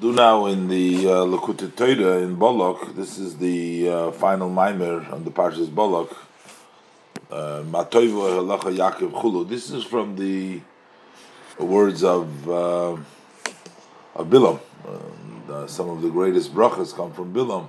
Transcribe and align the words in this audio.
do 0.00 0.12
now 0.12 0.44
in 0.46 0.68
the 0.68 1.08
uh, 1.08 1.10
Likutei 1.24 1.74
Torah 1.74 2.18
in 2.18 2.36
Bolok. 2.36 2.94
This 2.94 3.16
is 3.18 3.38
the 3.38 3.88
uh, 3.88 4.10
final 4.12 4.50
mimer 4.50 5.06
on 5.10 5.24
the 5.24 5.30
Parshas 5.30 5.68
Bolok. 5.68 6.14
Uh, 7.30 7.62
Matoivu 7.62 8.28
Halacha 8.36 8.76
Yaakov 8.76 9.12
Chulu. 9.12 9.48
This 9.48 9.70
is 9.70 9.84
from 9.84 10.16
the 10.16 10.60
words 11.58 12.04
of 12.04 12.48
uh, 12.48 12.92
of 14.14 14.26
Bilam. 14.28 14.60
Uh, 15.48 15.66
some 15.66 15.88
of 15.88 16.02
the 16.02 16.10
greatest 16.10 16.54
brachas 16.54 16.94
come 16.94 17.12
from 17.12 17.32
Bilam. 17.32 17.68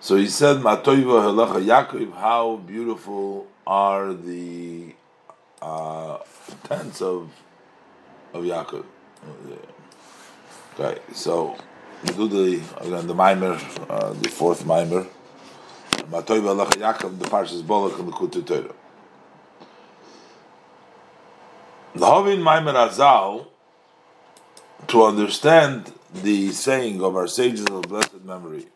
So 0.00 0.14
he 0.14 0.28
said, 0.28 0.58
"Matoivu 0.58 1.04
Halacha 1.26 1.64
Yaakov." 1.64 2.14
How 2.14 2.56
beautiful 2.56 3.48
are 3.66 4.12
the 4.12 4.94
uh, 5.60 6.18
tents 6.64 7.02
of 7.02 7.30
of 8.32 8.44
Yaakov. 8.44 8.84
So 11.12 11.56
we 12.04 12.12
do 12.14 12.28
the 12.28 12.62
again 12.80 13.06
the 13.08 13.14
mimer, 13.14 13.58
uh, 13.90 14.12
the 14.12 14.28
fourth 14.28 14.64
mimer. 14.64 15.06
Matoy 16.10 16.40
Balach 16.40 16.70
Yaakov, 16.70 17.18
the 17.18 17.24
Parshas 17.26 17.62
Bolak 17.62 17.98
and 17.98 18.08
the 18.08 18.12
Kutu 18.12 18.46
Torah. 18.46 18.74
The 21.94 22.06
Hovin 22.06 22.40
Maimer 22.40 22.88
Azal, 22.88 23.48
to 24.86 25.02
understand 25.02 25.92
the 26.14 26.50
saying 26.52 27.02
of 27.02 27.16
our 27.16 27.26
sages 27.26 27.66
of 27.66 27.82
blessed 27.82 28.24
memory, 28.24 28.68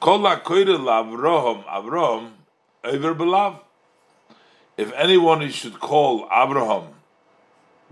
Kol 0.00 0.20
HaKoyre 0.20 0.78
L'Avraham, 0.78 1.64
Avraham, 1.64 2.32
Ever 2.84 3.14
Belav. 3.14 3.60
If 4.76 4.92
anyone 4.92 5.48
should 5.50 5.80
call 5.80 6.28
Abraham 6.30 6.88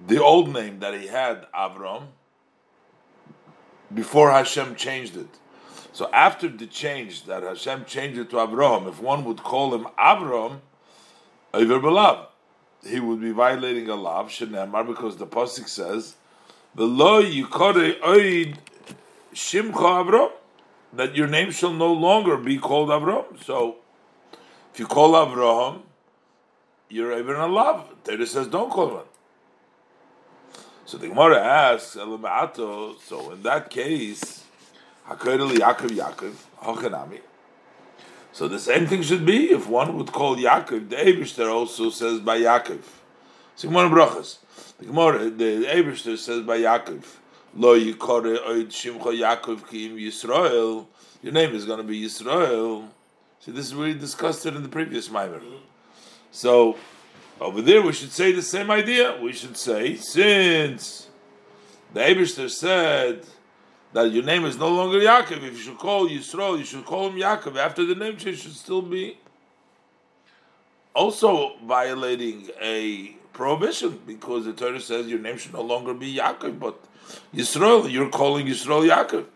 the 0.06 0.22
old 0.22 0.52
name 0.52 0.80
that 0.80 0.94
he 1.00 1.06
had, 1.06 1.46
Avram, 1.52 2.08
before 3.94 4.30
Hashem 4.30 4.74
changed 4.76 5.16
it. 5.16 5.28
So 5.92 6.10
after 6.12 6.48
the 6.48 6.66
change 6.66 7.24
that 7.24 7.42
Hashem 7.42 7.84
changed 7.84 8.18
it 8.18 8.30
to 8.30 8.40
Abraham, 8.40 8.86
if 8.86 9.00
one 9.00 9.24
would 9.24 9.42
call 9.42 9.74
him 9.74 9.86
Avram, 9.98 10.60
Iver 11.52 11.80
Belav, 11.80 12.26
he 12.86 12.98
would 12.98 13.20
be 13.20 13.30
violating 13.30 13.88
a 13.88 13.94
lav, 13.94 14.28
Shenemar, 14.28 14.86
because 14.86 15.16
the 15.18 15.26
Pasuk 15.26 15.68
says, 15.68 16.16
the 16.74 16.86
lo 16.86 17.22
yikore 17.22 18.00
oid 18.00 18.56
shimcha 19.34 19.72
Avram, 19.72 20.30
that 20.94 21.14
your 21.14 21.26
name 21.26 21.50
shall 21.50 21.72
no 21.72 21.92
longer 21.92 22.36
be 22.36 22.58
called 22.58 22.88
Avram. 22.88 23.42
So 23.44 23.76
if 24.72 24.80
you 24.80 24.86
call 24.86 25.12
Avraham, 25.12 25.82
you're 26.88 27.18
even 27.18 27.36
a 27.36 27.46
lav. 27.46 27.84
Torah 28.04 28.26
says 28.26 28.46
don't 28.48 28.70
call 28.70 29.00
him. 29.00 29.06
So 30.92 30.98
the 30.98 31.08
Gemara 31.08 31.40
asks, 31.40 31.92
so 31.92 33.30
in 33.32 33.42
that 33.44 33.70
case, 33.70 34.44
Yaakov 35.08 35.88
Yaakov, 35.88 36.34
Hochanami. 36.62 37.20
So 38.30 38.46
the 38.46 38.58
same 38.58 38.86
thing 38.86 39.00
should 39.00 39.24
be 39.24 39.52
if 39.52 39.66
one 39.66 39.96
would 39.96 40.12
call 40.12 40.36
Yaakov, 40.36 40.90
the 40.90 40.96
Eberster 40.96 41.50
also 41.50 41.88
says 41.88 42.20
by 42.20 42.40
Yaakov. 42.40 42.82
So 43.56 43.68
Gemara 43.68 43.88
Brachas. 43.88 44.36
The 44.80 44.84
Gemara, 44.84 45.30
the 45.30 45.64
Eberster 45.64 46.18
says 46.18 46.42
by 46.42 46.58
Yaakov, 46.58 47.04
Lo 47.56 47.74
Yikore 47.74 48.36
Oid 48.46 48.66
Shimcha 48.66 49.14
Yaakov 49.18 49.66
Kim 49.70 49.96
Yisrael. 49.96 50.84
Your 51.22 51.32
name 51.32 51.54
is 51.54 51.64
going 51.64 51.78
to 51.78 51.84
be 51.84 52.04
Yisrael. 52.04 52.86
See, 53.40 53.50
this 53.50 53.64
is 53.68 53.74
we 53.74 53.94
discussed 53.94 54.44
it 54.44 54.54
in 54.54 54.62
the 54.62 54.68
previous 54.68 55.08
Maimer. 55.08 55.40
So 56.30 56.76
over 57.40 57.62
there, 57.62 57.82
we 57.82 57.92
should 57.92 58.12
say 58.12 58.32
the 58.32 58.42
same 58.42 58.70
idea. 58.70 59.18
We 59.20 59.32
should 59.32 59.56
say, 59.56 59.96
since 59.96 61.08
the 61.92 62.00
Abishter 62.00 62.48
said 62.48 63.26
that 63.92 64.10
your 64.10 64.22
name 64.22 64.44
is 64.44 64.56
no 64.58 64.68
longer 64.68 64.98
Yaakov, 64.98 65.42
if 65.42 65.52
you 65.52 65.56
should 65.56 65.78
call 65.78 66.08
Yisrael, 66.08 66.58
you 66.58 66.64
should 66.64 66.84
call 66.84 67.08
him 67.08 67.18
Yaakov. 67.18 67.56
After 67.56 67.84
the 67.84 67.94
name 67.94 68.16
change, 68.16 68.42
should 68.42 68.54
still 68.54 68.82
be 68.82 69.18
also 70.94 71.56
violating 71.64 72.48
a 72.60 73.16
prohibition 73.32 74.00
because 74.06 74.44
the 74.44 74.52
Torah 74.52 74.80
says 74.80 75.06
your 75.06 75.18
name 75.18 75.38
should 75.38 75.54
no 75.54 75.62
longer 75.62 75.94
be 75.94 76.16
Yaakov, 76.16 76.58
but 76.58 76.82
Yisrael, 77.34 77.90
you're 77.90 78.08
calling 78.10 78.46
Yisrael 78.46 78.88
Yaakov. 78.88 79.26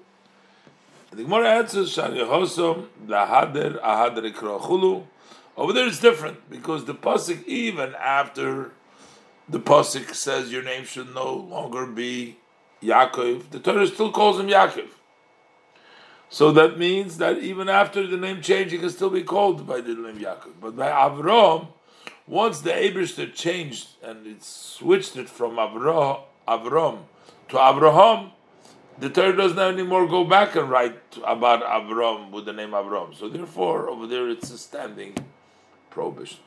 The 1.10 1.22
Gemara 1.22 1.58
answers, 1.58 1.96
Shani 1.96 2.26
Hosom, 2.26 2.88
Lahader, 3.06 3.80
Ahader 3.82 4.30
Chulu. 4.34 5.04
Over 5.56 5.72
there 5.72 5.86
it's 5.86 6.00
different 6.00 6.50
because 6.50 6.84
the 6.84 6.94
pasuk 6.94 7.44
even 7.46 7.94
after 7.94 8.72
the 9.48 9.58
pasuk 9.58 10.14
says 10.14 10.52
your 10.52 10.62
name 10.62 10.84
should 10.84 11.14
no 11.14 11.32
longer 11.32 11.86
be 11.86 12.38
Yaakov, 12.82 13.50
the 13.50 13.58
Torah 13.58 13.86
still 13.86 14.12
calls 14.12 14.38
him 14.38 14.48
Yaakov. 14.48 14.88
So 16.28 16.52
that 16.52 16.78
means 16.78 17.18
that 17.18 17.38
even 17.38 17.68
after 17.68 18.06
the 18.06 18.16
name 18.16 18.42
change, 18.42 18.72
he 18.72 18.78
can 18.78 18.90
still 18.90 19.10
be 19.10 19.22
called 19.22 19.66
by 19.66 19.80
the 19.80 19.94
name 19.94 20.18
Yaakov. 20.18 20.54
But 20.60 20.76
by 20.76 20.90
Avram, 20.90 21.68
once 22.26 22.60
the 22.60 22.70
Abishter 22.70 23.32
changed 23.32 23.88
and 24.02 24.26
it 24.26 24.42
switched 24.42 25.16
it 25.16 25.28
from 25.28 25.52
Avram, 25.52 26.20
Avram 26.46 27.04
to 27.48 27.58
Abraham, 27.58 28.32
the 28.98 29.08
Torah 29.08 29.36
doesn't 29.36 29.58
anymore 29.58 30.06
go 30.06 30.24
back 30.24 30.56
and 30.56 30.68
write 30.68 30.98
about 31.24 31.62
Avram 31.62 32.30
with 32.30 32.44
the 32.44 32.52
name 32.52 32.70
Avram. 32.70 33.14
So 33.14 33.28
therefore, 33.28 33.88
over 33.88 34.06
there 34.06 34.28
it's 34.28 34.50
a 34.50 34.58
standing 34.58 35.14
prohibition. 35.96 36.40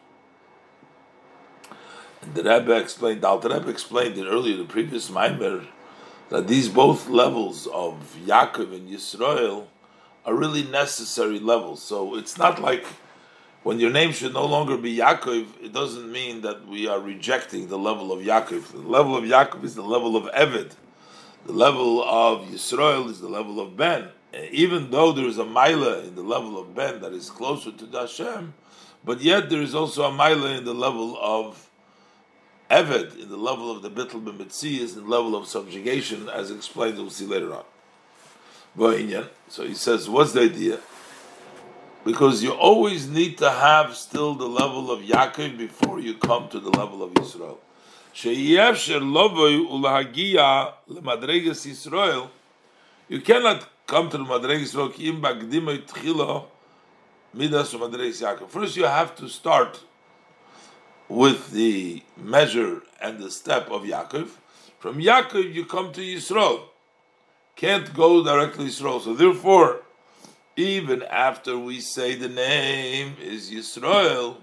And 2.21 2.35
the 2.35 2.43
Rebbe 2.43 2.75
explained, 2.77 3.21
the 3.21 3.27
Alter 3.27 3.49
Rebbe 3.49 3.69
explained 3.69 4.15
it 4.15 4.27
earlier, 4.27 4.55
the 4.57 4.63
previous 4.63 5.09
Maimer, 5.09 5.65
that 6.29 6.47
these 6.47 6.69
both 6.69 7.09
levels 7.09 7.65
of 7.65 8.15
Yaakov 8.27 8.75
and 8.75 8.87
Yisrael 8.87 9.65
are 10.23 10.35
really 10.35 10.63
necessary 10.63 11.39
levels. 11.39 11.81
So 11.81 12.15
it's 12.15 12.37
not 12.37 12.61
like 12.61 12.85
when 13.63 13.79
your 13.79 13.89
name 13.89 14.11
should 14.11 14.35
no 14.35 14.45
longer 14.45 14.77
be 14.77 14.95
Yaakov, 14.97 15.47
it 15.63 15.73
doesn't 15.73 16.11
mean 16.11 16.41
that 16.41 16.67
we 16.67 16.87
are 16.87 16.99
rejecting 16.99 17.67
the 17.69 17.79
level 17.79 18.11
of 18.11 18.19
Yaakov. 18.19 18.71
The 18.71 18.87
level 18.97 19.17
of 19.17 19.23
Yaakov 19.23 19.63
is 19.63 19.73
the 19.73 19.81
level 19.81 20.15
of 20.15 20.25
Eved. 20.25 20.73
The 21.47 21.53
level 21.53 22.03
of 22.03 22.47
Yisrael 22.49 23.09
is 23.09 23.19
the 23.19 23.29
level 23.29 23.59
of 23.59 23.75
Ben. 23.75 24.09
Even 24.51 24.91
though 24.91 25.11
there 25.11 25.25
is 25.25 25.39
a 25.39 25.43
Maila 25.43 26.07
in 26.07 26.13
the 26.13 26.21
level 26.21 26.59
of 26.59 26.75
Ben 26.75 27.01
that 27.01 27.13
is 27.13 27.31
closer 27.31 27.71
to 27.71 27.85
Hashem, 27.87 28.53
but 29.03 29.21
yet 29.21 29.49
there 29.49 29.61
is 29.61 29.73
also 29.73 30.03
a 30.03 30.11
Maila 30.11 30.57
in 30.57 30.65
the 30.65 30.73
level 30.73 31.17
of 31.21 31.69
Eved, 32.69 33.17
in 33.19 33.29
the 33.29 33.37
level 33.37 33.71
of 33.71 33.81
the 33.81 33.89
Bittel 33.89 34.21
B'Metzias, 34.23 34.95
in 34.95 35.05
the 35.05 35.09
level 35.09 35.35
of 35.35 35.47
subjugation, 35.47 36.29
as 36.29 36.51
explained, 36.51 36.97
we'll 36.97 37.09
see 37.09 37.25
later 37.25 37.51
on. 37.53 37.63
So 39.47 39.65
he 39.65 39.73
says, 39.73 40.07
what's 40.07 40.33
the 40.33 40.41
idea? 40.41 40.79
Because 42.05 42.43
you 42.43 42.51
always 42.51 43.09
need 43.09 43.39
to 43.39 43.49
have 43.49 43.95
still 43.95 44.35
the 44.35 44.47
level 44.47 44.91
of 44.91 45.01
Yaakov 45.01 45.57
before 45.57 45.99
you 45.99 46.13
come 46.13 46.47
to 46.49 46.59
the 46.59 46.69
level 46.69 47.01
of 47.01 47.17
Israel. 47.17 47.59
You 48.23 48.57
cannot 53.21 53.67
come 53.87 54.09
to 54.11 54.17
the 54.17 54.23
Madregas 54.23 54.69
Israel 54.69 54.89
Midas 57.33 57.73
Yaakov. 57.73 58.49
First, 58.49 58.75
you 58.75 58.85
have 58.85 59.15
to 59.17 59.27
start 59.27 59.81
with 61.07 61.51
the 61.51 62.03
measure 62.17 62.83
and 63.01 63.19
the 63.19 63.31
step 63.31 63.69
of 63.69 63.83
Yaakov. 63.83 64.29
From 64.79 64.99
Yaakov, 64.99 65.53
you 65.53 65.65
come 65.65 65.91
to 65.93 66.01
Yisrael. 66.01 66.61
Can't 67.55 67.93
go 67.93 68.23
directly 68.23 68.67
Yisrael. 68.67 69.01
So 69.01 69.13
therefore, 69.13 69.81
even 70.55 71.03
after 71.03 71.57
we 71.57 71.79
say 71.79 72.15
the 72.15 72.29
name 72.29 73.15
is 73.21 73.51
Yisrael, 73.51 74.37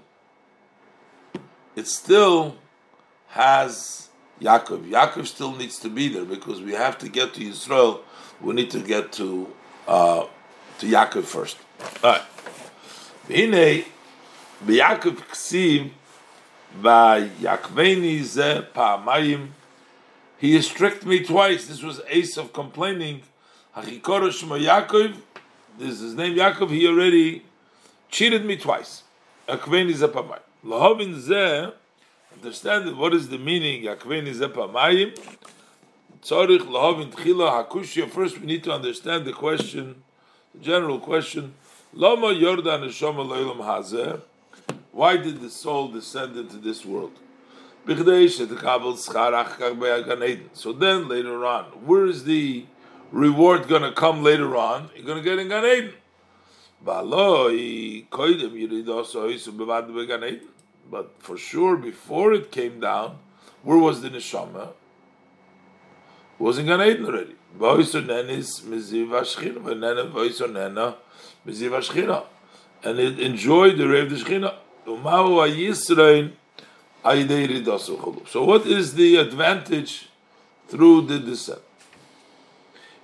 it 1.75 1.87
still 1.87 2.57
has 3.29 4.09
Yaakov. 4.41 4.89
Yaakov 4.89 5.27
still 5.27 5.55
needs 5.55 5.79
to 5.79 5.89
be 5.89 6.07
there 6.07 6.25
because 6.25 6.61
we 6.61 6.73
have 6.73 6.97
to 6.99 7.09
get 7.09 7.33
to 7.35 7.41
Yisrael. 7.41 8.01
We 8.41 8.53
need 8.53 8.71
to 8.71 8.79
get 8.79 9.11
to 9.13 9.51
uh, 9.87 10.25
to 10.79 10.85
Yaakov 10.85 11.23
first. 11.23 11.57
All 12.03 12.11
right. 12.11 12.21
והנה, 13.28 13.82
ביעקב 14.66 15.20
כסיב, 15.20 15.88
ויקבני 16.80 18.24
זה 18.24 18.60
פעמיים, 18.72 19.50
he 20.40 20.60
strict 20.60 21.04
me 21.04 21.20
twice, 21.24 21.66
this 21.66 21.82
was 21.82 22.00
ace 22.08 22.36
of 22.36 22.52
complaining, 22.52 23.22
Hachikoro 23.76 24.32
Shema 24.32 24.56
Yaakov, 24.56 25.14
this 25.78 25.94
is 25.94 26.00
his 26.00 26.14
name 26.14 26.34
Yaakov, 26.34 26.70
he 26.70 26.86
already 26.86 27.42
cheated 28.10 28.44
me 28.44 28.56
twice. 28.56 29.04
Yakveni 29.48 29.94
ze 29.94 30.06
pamayim. 30.06 30.40
Lahovin 30.64 31.18
ze, 31.18 31.72
understand 32.34 32.96
what 32.98 33.14
is 33.14 33.28
the 33.28 33.38
meaning, 33.38 33.82
Yakveni 33.84 34.32
ze 34.32 34.46
pamayim, 34.46 35.16
Tzorich 36.22 36.60
lahovin 36.60 37.10
tchila 37.12 37.66
hakushya, 37.66 38.10
first 38.10 38.38
we 38.40 38.46
need 38.46 38.62
to 38.64 38.72
understand 38.72 39.24
the 39.24 39.32
question, 39.32 40.02
the 40.54 40.60
general 40.60 40.98
question, 40.98 41.54
Lama 41.99 42.27
Yordan 42.27 42.83
Neshama 42.83 43.27
Leilam 43.27 43.57
Hazeh. 43.57 44.21
Why 44.91 45.17
did 45.17 45.41
the 45.41 45.49
soul 45.49 45.87
descend 45.87 46.37
into 46.37 46.57
this 46.57 46.85
world? 46.85 47.13
So 47.87 47.95
then 50.73 51.07
later 51.07 51.43
on, 51.43 51.63
where 51.87 52.05
is 52.05 52.25
the 52.25 52.67
reward 53.11 53.67
going 53.67 53.81
to 53.81 53.91
come 53.93 54.21
later 54.21 54.55
on, 54.55 54.91
you're 54.95 55.07
going 55.07 55.17
to 55.17 55.23
get 55.23 55.39
in 55.39 55.47
Gan 55.47 55.65
Eden. 55.65 55.93
But 60.91 61.15
for 61.17 61.37
sure, 61.37 61.77
before 61.77 62.33
it 62.33 62.51
came 62.51 62.79
down, 62.79 63.17
where 63.63 63.79
was 63.79 64.03
the 64.03 64.11
neshama? 64.11 64.73
Was 66.39 66.57
in 66.59 66.65
Gan 66.67 66.81
Eden 66.81 67.05
already. 67.05 67.35
And 72.83 72.99
it 72.99 73.19
enjoyed 73.19 73.77
the 73.77 73.87
Rev 73.87 74.11
Shechina. 74.11 74.53
So 78.27 78.43
what 78.43 78.65
is 78.65 78.93
the 78.93 79.15
advantage 79.17 80.09
through 80.67 81.01
the 81.01 81.19
descent? 81.19 81.61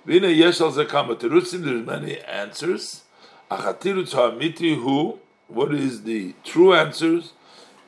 There's 0.06 1.86
many 1.86 2.20
answers. 2.20 3.02
Who? 3.50 5.18
What 5.48 5.74
is 5.74 6.02
the 6.02 6.34
true 6.44 6.74
answers? 6.74 7.32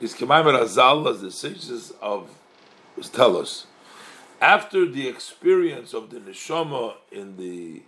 Is 0.00 0.14
Kemaim 0.14 0.44
Razal, 0.44 1.08
as 1.10 1.20
the 1.22 1.30
sages 1.30 1.92
of 2.02 2.28
tell 3.12 3.36
us. 3.36 3.66
After 4.40 4.86
the 4.86 5.08
experience 5.08 5.94
of 5.94 6.10
the 6.10 6.20
neshama 6.20 6.94
in 7.10 7.36
the 7.38 7.82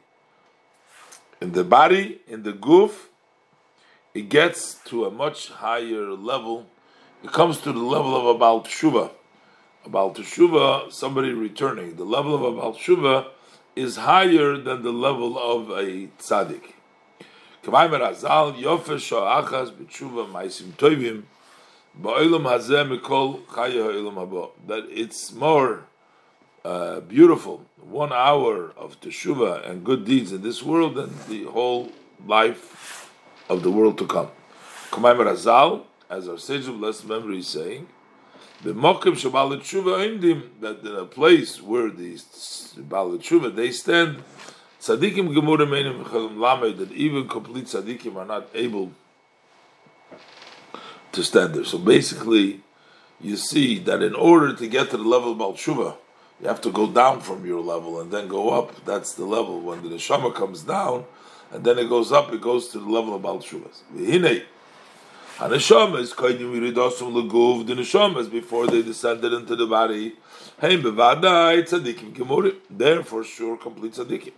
in 1.41 1.53
the 1.53 1.63
body, 1.63 2.21
in 2.27 2.43
the 2.43 2.53
goof, 2.53 3.11
it 4.15 4.29
gets 4.29 4.75
to 4.87 5.05
a 5.05 5.11
much 5.11 5.51
higher 5.51 6.11
level. 6.13 6.67
It 7.23 7.33
comes 7.33 7.61
to 7.61 7.73
the 7.73 7.79
level 7.79 8.17
of 8.17 8.35
about 8.35 8.65
Shuva. 8.65 9.11
About 9.85 10.17
Shuva, 10.17 10.91
somebody 10.91 11.33
returning. 11.33 11.97
The 11.97 12.05
level 12.05 12.35
of 12.35 12.43
about 12.57 12.79
Shuva 12.79 13.29
is 13.77 13.97
higher 13.97 14.57
than 14.57 14.83
the 14.83 14.93
level 14.93 15.39
of 15.39 15.71
a 15.71 16.09
tzaddik. 16.19 16.73
That 24.67 24.87
it's 24.91 25.33
more 25.33 25.88
uh, 26.69 27.01
beautiful, 27.01 27.65
one 27.81 28.13
hour 28.13 28.73
of 28.77 29.01
teshuva 29.01 29.67
and 29.67 29.83
good 29.83 30.05
deeds 30.05 30.33
in 30.33 30.43
this 30.43 30.63
world 30.63 30.97
than 30.97 31.11
the 31.27 31.45
whole 31.45 31.91
life 32.27 33.11
of 33.49 33.63
the 33.63 33.71
world 33.71 33.97
to 33.97 34.07
come. 34.07 34.29
As 34.93 35.47
our 35.47 36.39
sage 36.39 36.69
of 36.69 36.79
blessed 36.79 37.07
memory 37.09 37.39
is 37.39 37.47
saying, 37.47 37.89
the 38.63 38.75
mokim 38.75 39.15
shabalit 39.15 39.61
tshuva 39.61 39.95
imdim 40.07 40.61
that 40.61 40.81
in 40.81 40.95
a 40.95 41.07
place 41.07 41.63
where 41.63 41.89
the 41.89 42.17
tshuva 42.17 43.55
they 43.55 43.71
stand, 43.71 44.23
tzadikim 44.79 45.35
gemurim 45.35 45.71
lamed 46.39 46.79
that 46.79 46.93
even 46.93 47.27
complete 47.29 47.65
tzadikim 47.65 48.15
are 48.17 48.27
not 48.27 48.47
able 48.53 48.93
to 51.13 51.25
stand 51.25 51.55
there. 51.55 51.65
So 51.65 51.79
basically, 51.79 52.61
you 53.23 53.37
see 53.39 53.79
that 53.79 54.03
in 54.03 54.15
order 54.15 54.55
to 54.55 54.67
get 54.67 54.91
to 54.91 54.99
the 54.99 55.03
level 55.03 55.33
of 55.33 55.39
Baal 55.39 55.55
you 56.41 56.49
have 56.49 56.61
to 56.63 56.71
go 56.71 56.87
down 56.87 57.21
from 57.21 57.45
your 57.45 57.61
level 57.61 58.01
and 58.01 58.11
then 58.11 58.29
go 58.29 58.51
up. 58.51 58.85
That's 58.85 59.15
the 59.15 59.25
level. 59.25 59.61
When 59.61 59.83
the 59.83 59.89
neshama 59.89 60.35
comes 60.35 60.63
down, 60.63 61.05
and 61.51 61.65
then 61.65 61.79
it 61.79 61.89
goes 61.89 62.13
up, 62.13 62.33
it 62.33 62.41
goes 62.41 62.69
to 62.69 62.79
the 62.79 62.89
level 62.89 63.15
of 63.15 63.23
Baal 63.23 63.39
Shuvas. 63.41 63.83
Haneshamas 65.39 66.15
koidim 66.15 66.53
yiridosum 66.53 67.13
leguv 67.13 67.67
the 67.67 67.75
neshamas 67.75 68.29
before 68.29 68.67
they 68.67 68.83
descended 68.83 69.33
into 69.33 69.55
the 69.55 69.67
body. 69.67 70.17
Heim 70.61 70.83
bevadai 70.83 71.63
tzadikim 71.63 72.13
gemurim. 72.13 72.57
There 72.69 73.05
for 73.05 73.23
sure 73.23 73.57
complete 73.57 73.93
tzadikim. 73.93 74.33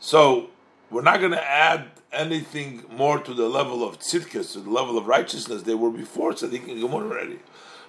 So 0.00 0.48
we're 0.90 1.02
not 1.02 1.20
going 1.20 1.32
to 1.32 1.46
add 1.46 1.84
anything 2.12 2.84
more 2.90 3.18
to 3.18 3.34
the 3.34 3.46
level 3.46 3.86
of 3.86 3.98
tzidkas, 3.98 4.54
to 4.54 4.60
the 4.60 4.70
level 4.70 4.96
of 4.96 5.06
righteousness. 5.06 5.62
They 5.64 5.74
were 5.74 5.90
before 5.90 6.32
tzadikim 6.32 6.80
gemurim 6.80 7.10
already. 7.10 7.38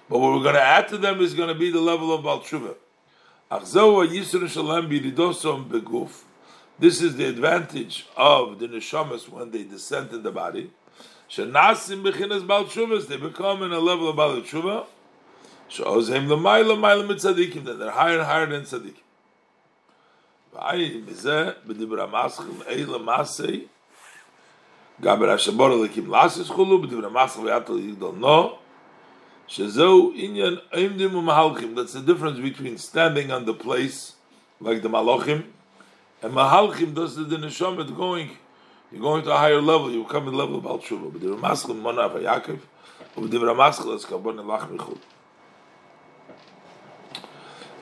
But 0.08 0.18
what 0.18 0.32
we're 0.32 0.42
going 0.42 0.54
to 0.54 0.62
add 0.62 0.88
to 0.88 0.98
them 0.98 1.20
is 1.20 1.34
going 1.34 1.48
to 1.48 1.54
be 1.54 1.70
the 1.70 1.80
level 1.80 2.12
of 2.12 2.24
baltshuva. 2.24 2.74
This 6.78 7.00
is 7.00 7.16
the 7.16 7.26
advantage 7.28 8.06
of 8.16 8.58
the 8.58 8.66
neshamas 8.66 9.28
when 9.28 9.50
they 9.50 9.62
descend 9.62 10.12
in 10.12 10.22
the 10.22 10.32
body. 10.32 10.70
Shenasim 11.30 12.02
bechinas 12.02 12.46
bal 12.46 12.64
tshuvas, 12.64 13.06
they 13.06 13.16
become 13.16 13.62
in 13.62 13.72
a 13.72 13.78
level 13.78 14.08
of 14.08 14.16
bal 14.16 14.40
tshuva. 14.40 14.86
Sheozim 15.70 16.28
l'mayla 16.28 16.76
mayla 16.76 17.06
mitzadikim, 17.08 17.64
that 17.64 17.78
they're 17.78 17.90
higher 17.90 18.18
and 18.18 18.26
higher 18.26 18.46
than 18.46 18.62
tzadikim. 18.62 19.02
V'ayin 20.54 21.04
b'zeh 21.04 21.54
b'dibra 21.66 22.10
maschim 22.10 22.62
eila 22.64 22.98
masei 23.02 23.68
gaber 25.00 25.28
ha-shabor 25.28 25.70
alikim 25.70 26.08
lasis 26.08 26.48
chulu 26.48 26.78
b'dibra 26.84 27.10
maschim 27.10 27.44
v'yatal 27.44 28.58
that's 29.48 29.74
the 31.92 32.02
difference 32.04 32.38
between 32.38 32.78
standing 32.78 33.30
on 33.30 33.44
the 33.44 33.54
place 33.54 34.14
like 34.60 34.82
the 34.82 34.88
malochim 34.88 35.44
and 36.22 36.32
mahalchim 36.32 36.94
does 36.94 37.16
the 37.16 37.24
neshamet 37.24 37.94
going 37.96 38.30
you're 38.94 39.02
going 39.02 39.24
to 39.24 39.32
a 39.32 39.36
higher 39.36 39.60
level, 39.60 39.90
you 39.90 40.04
come 40.04 40.26
to 40.26 40.30
the 40.30 40.36
level 40.36 40.58
of 40.58 40.62
Baal 40.62 40.78
Tshuva. 40.78 41.12
But 41.12 41.20
the 41.20 41.26
Ramaschel 41.26 41.76
Mona 41.76 42.08
Yaakov, 42.08 42.60
but 43.16 43.28
the 43.28 43.38
Ramaschel 43.38 43.92
is 43.96 44.04
Kabon 44.04 44.36
Elach 44.36 44.70
Michul. 44.70 44.98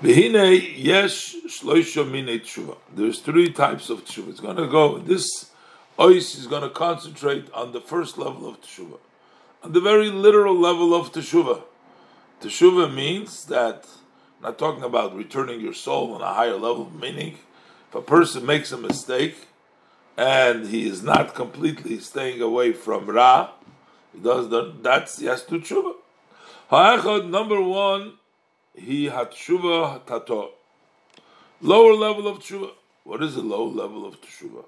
Behine 0.02 0.74
yesh 0.82 1.36
shloisha 1.46 2.10
minei 2.10 2.40
tshuva. 2.40 2.78
There's 2.94 3.20
three 3.20 3.52
types 3.52 3.90
of 3.90 4.06
tshuva. 4.06 4.30
It's 4.30 4.40
going 4.40 4.56
to 4.56 4.66
go. 4.66 4.96
This 4.98 5.50
ois 5.98 6.38
is 6.38 6.46
going 6.46 6.62
to 6.62 6.70
concentrate 6.70 7.52
on 7.52 7.72
the 7.72 7.82
first 7.82 8.16
level 8.16 8.48
of 8.48 8.62
tshuva, 8.62 8.98
the 9.64 9.80
very 9.80 10.10
literal 10.10 10.56
level 10.58 10.94
of 10.94 11.12
teshuva. 11.12 11.62
Teshuva 12.40 12.92
means 12.92 13.44
that 13.46 13.86
I'm 14.38 14.50
not 14.50 14.58
talking 14.58 14.82
about 14.82 15.14
returning 15.14 15.60
your 15.60 15.74
soul 15.74 16.14
on 16.14 16.20
a 16.20 16.34
higher 16.34 16.56
level. 16.56 16.90
Meaning, 16.90 17.38
if 17.88 17.94
a 17.94 18.02
person 18.02 18.44
makes 18.44 18.72
a 18.72 18.76
mistake, 18.76 19.46
and 20.16 20.68
he 20.68 20.86
is 20.86 21.02
not 21.02 21.34
completely 21.34 21.98
staying 22.00 22.40
away 22.42 22.72
from 22.72 23.06
Ra, 23.06 23.50
he 24.12 24.20
does 24.20 24.48
the, 24.48 24.74
that's 24.82 25.20
has 25.20 25.44
to 25.44 25.60
tshuva. 25.60 25.94
Ha'echad 26.68 27.28
number 27.28 27.60
one, 27.60 28.14
he 28.74 29.06
had 29.06 29.30
tshuva 29.30 30.04
tato. 30.06 30.50
Lower 31.60 31.94
level 31.94 32.26
of 32.26 32.40
tshuva. 32.40 32.70
What 33.04 33.22
is 33.22 33.36
the 33.36 33.42
low 33.42 33.64
level 33.66 34.04
of 34.04 34.20
tshuva? 34.20 34.64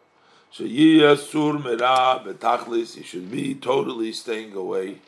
Sheyiyasur 0.57 1.65
mera 1.65 2.23
betachlis. 2.25 2.95
He 2.95 3.03
should 3.03 3.29
be 3.29 3.57
totally 3.57 4.13
staying 4.13 4.55
away. 4.55 4.99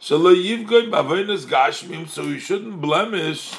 Shalayivgoy 0.00 0.88
bavenis 0.90 1.44
gashmim. 1.44 2.08
So 2.08 2.22
he 2.24 2.38
shouldn't 2.38 2.80
blemish 2.80 3.54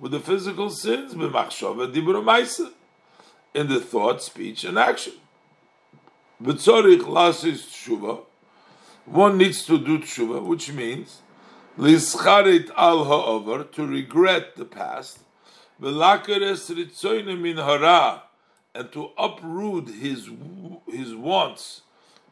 with 0.00 0.10
the 0.10 0.18
physical 0.18 0.68
sins 0.70 1.14
b'machshava 1.14 1.92
dibur 1.92 2.72
in 3.54 3.68
the 3.68 3.80
thought, 3.80 4.20
speech, 4.20 4.64
and 4.64 4.78
action. 4.78 5.12
V'tzorich 6.42 7.02
lasis 7.02 7.60
tshuva. 7.70 8.24
One 9.04 9.38
needs 9.38 9.64
to 9.66 9.78
do 9.78 10.00
tshuva, 10.00 10.42
which 10.42 10.72
means 10.72 11.20
lischarit 11.78 12.68
al 12.76 13.04
ha'over 13.04 13.62
to 13.62 13.86
regret 13.86 14.56
the 14.56 14.64
past. 14.64 15.20
V'lakeres 15.80 16.68
ritzoyne 16.74 17.40
min 17.40 17.58
hara 17.58 18.24
and 18.74 18.90
to 18.92 19.10
uproot 19.18 19.88
his 19.88 20.30
his 20.90 21.14
wants 21.14 21.82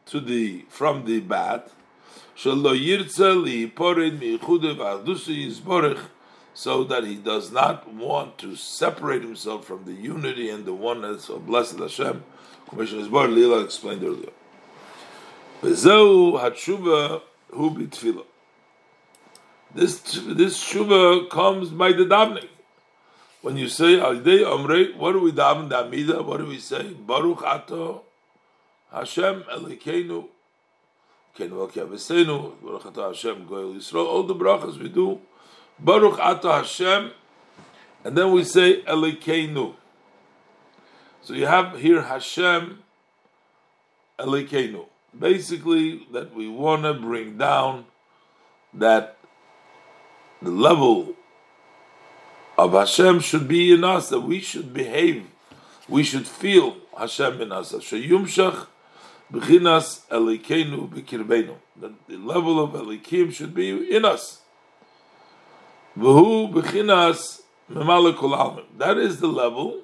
to 0.05 0.19
the 0.19 0.65
from 0.69 1.05
the 1.05 1.21
yisborich 5.47 5.99
so 6.53 6.83
that 6.83 7.03
he 7.05 7.15
does 7.15 7.51
not 7.51 7.91
want 7.93 8.37
to 8.37 8.55
separate 8.55 9.21
himself 9.21 9.65
from 9.65 9.85
the 9.85 9.93
unity 9.93 10.49
and 10.49 10.65
the 10.65 10.73
oneness 10.73 11.29
of 11.29 11.45
blessed 11.45 11.79
Hashem 11.79 12.23
Commissioner 12.67 13.07
Bar 13.09 13.27
Lila 13.27 13.63
explained 13.63 14.03
earlier. 14.03 14.31
This 19.73 20.01
this 20.01 20.63
shuva 20.63 21.29
comes 21.29 21.69
by 21.69 21.91
the 21.93 22.05
davening. 22.05 22.49
When 23.41 23.57
you 23.57 23.67
say 23.69 23.93
Alidei 23.97 24.43
Omrei, 24.43 24.95
what 24.95 25.13
do 25.13 25.19
we 25.19 25.31
daven 25.31 25.69
the 25.69 25.79
Amida? 25.79 26.21
What 26.21 26.37
do 26.37 26.45
we 26.45 26.59
say? 26.59 26.93
Baruch 26.93 27.41
Ato 27.41 28.03
Hashem 28.91 29.43
Elikeinu 29.51 30.27
Kenu 31.35 31.67
Akiavesenu 31.67 32.61
Baruch 32.61 32.85
Ato 32.85 33.07
Hashem 33.07 33.47
Goel 33.47 33.73
Yisrael. 33.73 34.05
All 34.05 34.23
the 34.23 34.35
brachas 34.35 34.77
we 34.77 34.89
do 34.89 35.19
Baruch 35.79 36.19
Ato 36.19 36.51
Hashem, 36.51 37.11
and 38.03 38.15
then 38.15 38.31
we 38.31 38.43
say 38.43 38.83
Elikeinu. 38.83 39.73
So 41.23 41.33
you 41.33 41.47
have 41.47 41.79
here 41.79 42.03
Hashem 42.03 42.83
Elikenu. 44.19 44.85
Basically, 45.17 46.07
that 46.13 46.35
we 46.35 46.47
want 46.47 46.83
to 46.83 46.93
bring 46.93 47.37
down 47.39 47.85
that 48.73 49.17
the 50.41 50.51
level 50.51 51.15
of 52.61 52.73
Hashem 52.73 53.19
should 53.21 53.47
be 53.47 53.73
in 53.73 53.83
us, 53.83 54.09
that 54.09 54.21
we 54.21 54.39
should 54.39 54.73
behave 54.73 55.25
we 55.91 56.03
should 56.03 56.27
feel 56.27 56.77
Hashem 56.97 57.41
in 57.41 57.51
us. 57.51 57.71
That 57.71 57.83
the 62.07 62.17
level 62.17 62.63
of 62.63 62.71
elikim 62.71 63.33
should 63.33 63.53
be 63.53 63.95
in 63.95 64.05
us. 64.05 64.41
That 65.95 66.37
is 68.97 69.19
the 69.19 69.27
level 69.27 69.81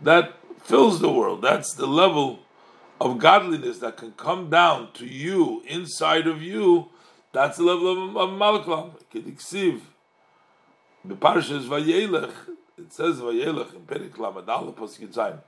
that 0.00 0.32
fills 0.62 1.00
the 1.00 1.12
world. 1.12 1.42
That's 1.42 1.74
the 1.74 1.86
level 1.86 2.38
of 3.00 3.18
godliness 3.18 3.80
that 3.80 3.98
can 3.98 4.12
come 4.12 4.48
down 4.48 4.92
to 4.94 5.04
you, 5.04 5.62
inside 5.66 6.26
of 6.26 6.42
you. 6.42 6.88
That's 7.32 7.58
the 7.58 7.64
level 7.64 8.08
of, 8.10 8.16
of 8.16 8.30
malekul 8.30 8.94
Kediksiv. 11.06 11.16
B'parshas 11.16 11.66
Vayelech, 11.66 12.32
it 12.78 12.92
says 12.92 13.20
Vayelech 13.20 13.74
in 13.74 13.82
Perik 13.82 14.12
Lamadal, 14.12 14.74
Pasuk 14.74 15.08
Yitzayim 15.08 15.40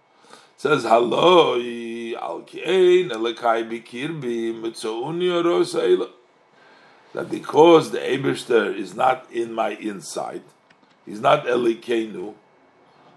says 0.59 0.85
haloi 0.85 2.15
al 2.15 2.41
kein 2.43 3.11
elekai 3.11 3.69
bikirbi 3.69 4.59
mitzouni 4.59 5.31
oros 5.31 5.73
that 7.13 7.31
because 7.31 7.91
the 7.91 7.99
Eberster 7.99 8.75
is 8.75 8.95
not 8.95 9.31
in 9.31 9.53
my 9.53 9.71
inside, 9.71 10.43
he's 11.05 11.21
not 11.21 11.47
Elikenu, 11.47 12.35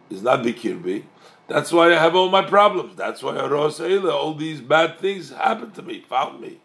he's 0.10 0.22
not 0.22 0.40
Bikirbi, 0.40 1.04
that's 1.50 1.72
why 1.72 1.88
I 1.92 1.96
have 2.00 2.16
all 2.16 2.30
my 2.30 2.44
problems. 2.44 2.96
That's 2.96 3.24
why 3.24 3.36
Oros 3.36 3.82
all 3.82 4.36
these 4.36 4.62
bad 4.62 5.00
things 5.00 5.32
happen 5.32 5.72
to 5.72 5.82
me, 5.82 6.02
found 6.08 6.40
me. 6.40 6.60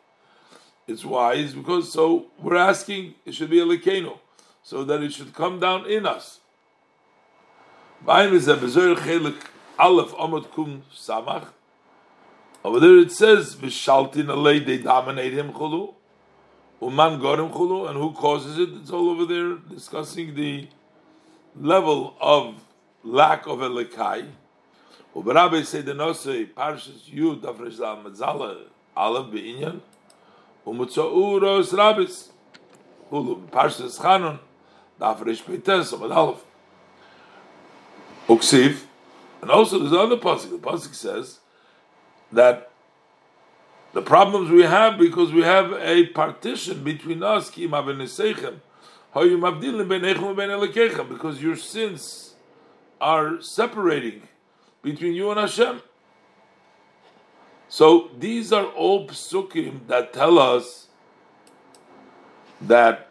It's 0.86 1.02
it's 1.04 1.54
because, 1.54 1.90
so 1.90 2.26
we're 2.38 2.56
asking, 2.56 3.14
it 3.24 3.34
should 3.34 3.48
be 3.48 3.56
Elikenu, 3.56 4.18
so 4.64 4.82
that 4.82 5.02
it 5.02 5.12
should 5.12 5.34
come 5.34 5.60
down 5.60 5.84
in 5.88 6.06
us. 6.06 6.40
Over 8.06 8.40
there 12.80 12.98
it 12.98 13.12
says 13.12 13.56
Vishaltin 13.56 14.26
Alei 14.26 14.64
they 14.64 14.78
dominate 14.78 15.34
him 15.34 15.52
Chulu. 15.52 15.94
Uman 16.80 17.20
Gorim 17.20 17.52
Chulu, 17.52 17.88
and 17.88 17.98
who 17.98 18.12
causes 18.12 18.58
it? 18.58 18.70
It's 18.80 18.90
all 18.90 19.10
over 19.10 19.26
there 19.26 19.56
discussing 19.74 20.34
the 20.34 20.66
level 21.58 22.16
of 22.20 22.56
lack 23.02 23.46
of 23.46 23.58
Elikai. 23.58 24.28
Ubarabe 25.14 25.64
say 25.64 25.82
the 25.82 25.92
Nosei 25.92 26.52
Parshas 26.52 27.10
Yud 27.10 27.42
Avresh 27.42 27.78
Matzala 27.78 28.62
Aleph 28.96 29.26
Beinyan 29.26 29.80
Umutzau 30.66 31.40
Ros 31.40 31.72
Rabis 31.72 32.30
Hulu 33.12 33.46
Parshas 33.48 34.00
Chanun 34.00 34.38
Dafresh 35.04 35.42
Peites 35.42 35.92
Amad 35.92 36.14
Aleph 36.14 36.44
Uksiv 38.28 38.84
and 39.44 39.50
also, 39.50 39.78
there's 39.78 39.92
another 39.92 40.16
pasuk. 40.16 40.52
The 40.52 40.56
pasuk 40.56 40.94
says 40.94 41.40
that 42.32 42.70
the 43.92 44.00
problems 44.00 44.50
we 44.50 44.62
have 44.62 44.96
because 44.96 45.34
we 45.34 45.42
have 45.42 45.70
a 45.74 46.06
partition 46.06 46.82
between 46.82 47.22
us, 47.22 47.50
because 47.50 47.82
your 51.42 51.56
sins 51.56 52.36
are 53.02 53.38
separating 53.42 54.22
between 54.80 55.12
you 55.12 55.30
and 55.30 55.38
Hashem. 55.38 55.82
So 57.68 58.08
these 58.18 58.50
are 58.50 58.64
all 58.64 59.06
psukim 59.06 59.88
that 59.88 60.14
tell 60.14 60.38
us 60.38 60.88
that 62.62 63.10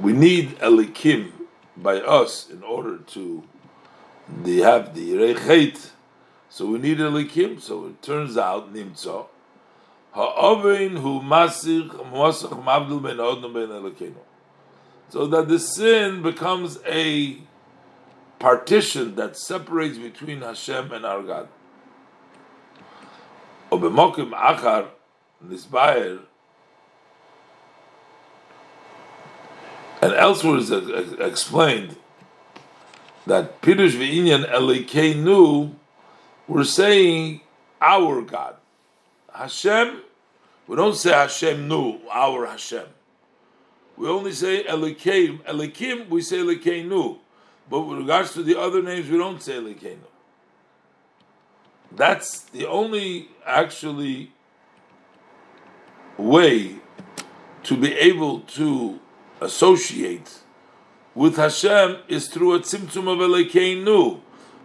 we 0.00 0.12
need 0.12 0.58
elikim 0.58 1.32
by 1.76 1.96
us 2.00 2.48
in 2.50 2.62
order 2.62 2.98
to 2.98 3.42
have 4.44 4.94
the 4.94 5.12
rechet, 5.12 5.90
so 6.48 6.66
we 6.66 6.78
need 6.78 7.00
a 7.00 7.10
likim. 7.10 7.60
So 7.60 7.86
it 7.86 8.02
turns 8.02 8.36
out 8.36 8.72
nimtzo 8.72 9.26
ha'ovein 10.12 10.98
hu 10.98 11.20
masich 11.20 11.90
mosach 12.10 12.62
mabdul 12.64 13.02
ben 13.02 13.16
odnu 13.16 13.52
ben 13.52 13.68
elikenu. 13.68 14.14
So 15.08 15.26
that 15.26 15.48
the 15.48 15.58
sin 15.58 16.22
becomes 16.22 16.78
a 16.86 17.38
partition 18.38 19.16
that 19.16 19.36
separates 19.36 19.98
between 19.98 20.40
Hashem 20.40 20.92
and 20.92 21.04
our 21.04 21.22
God. 21.22 21.48
Obemokim 23.70 24.30
achar 24.32 24.88
nisbayer 25.44 26.20
and 30.00 30.12
elsewhere 30.14 30.56
is 30.56 30.72
uh, 30.72 30.76
uh, 31.20 31.24
explained 31.24 31.96
that 33.26 33.60
Pirush 33.60 33.92
V'inyan 33.92 34.50
Elikeinu, 34.50 35.74
we're 36.48 36.64
saying 36.64 37.42
our 37.80 38.22
God. 38.22 38.56
Hashem, 39.32 40.02
we 40.66 40.76
don't 40.76 40.96
say 40.96 41.12
Hashem 41.12 41.68
nu, 41.68 42.00
our 42.10 42.46
Hashem. 42.46 42.86
We 43.96 44.08
only 44.08 44.32
say 44.32 44.64
Elikim. 44.64 45.42
Elikim, 45.44 46.08
we 46.08 46.22
say 46.22 46.38
Elikeinu. 46.38 47.18
But 47.68 47.82
with 47.82 47.98
regards 47.98 48.32
to 48.32 48.42
the 48.42 48.58
other 48.58 48.82
names, 48.82 49.08
we 49.08 49.18
don't 49.18 49.42
say 49.42 49.54
Elikeinu. 49.54 49.98
That's 51.92 52.40
the 52.44 52.66
only 52.66 53.28
actually 53.44 54.32
way 56.16 56.76
to 57.64 57.76
be 57.76 57.92
able 57.94 58.40
to 58.40 58.98
associate 59.40 60.40
with 61.14 61.36
Hashem 61.36 61.98
is 62.08 62.28
through 62.28 62.54
a 62.54 62.60
tzimtzum 62.60 63.08
of 63.08 63.18
Elokeinu. 63.18 64.20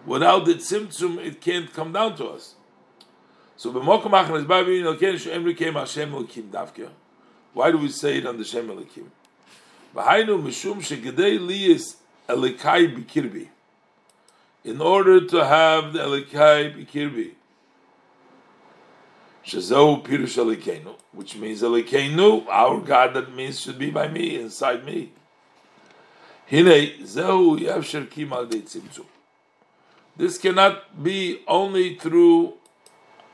Without 0.05 0.46
the 0.46 0.55
tzimtzum, 0.55 1.17
it 1.17 1.41
can't 1.41 1.74
come 1.74 1.91
down 1.91 2.15
to 2.17 2.27
us. 2.27 2.55
So. 3.58 3.72
Why 7.53 7.72
do 7.72 7.77
we 7.77 7.89
say 7.89 8.17
it 8.17 8.25
on 8.25 8.38
the 8.38 8.44
Shem? 8.44 8.67
V'hainu 9.96 10.44
mishum. 10.44 10.79
In 14.63 14.82
order 14.82 15.25
to 15.25 15.46
have 15.46 15.94
the 15.94 16.00
Elikai 16.00 16.75
bikirbi, 16.75 17.32
Shazohu 19.45 20.03
Pirush 20.03 20.95
which 21.11 21.35
means 21.35 21.61
Elikeinu, 21.61 22.47
our 22.47 22.79
God, 22.81 23.13
that 23.13 23.35
means 23.35 23.59
should 23.59 23.77
be 23.77 23.91
by 23.91 24.07
me, 24.07 24.39
inside 24.39 24.83
me. 24.83 25.11
This 30.17 30.37
cannot 30.37 31.03
be 31.03 31.41
only 31.47 31.95
through 31.95 32.53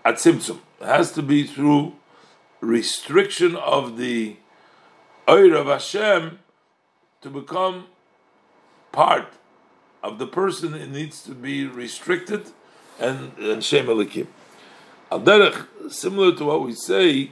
atzimtzum. 0.06 0.60
It 0.82 0.86
has 0.86 1.12
to 1.14 1.22
be 1.22 1.46
through 1.46 1.94
restriction 2.60 3.56
of 3.56 3.98
the 3.98 4.38
oir 5.28 5.56
of 5.56 5.68
Hashem 5.68 6.40
to 7.22 7.30
become 7.30 7.88
part 8.92 9.34
of 10.04 10.20
the 10.20 10.28
person. 10.28 10.74
It 10.74 10.90
needs 10.90 11.24
to 11.24 11.32
be 11.32 11.66
restricted 11.66 12.52
and 13.00 13.38
and 13.38 13.64
shem 13.64 13.88
elikim. 13.88 14.28
Al 15.12 15.20
similar 15.90 16.34
to 16.38 16.46
what 16.46 16.64
we 16.64 16.72
say, 16.72 17.32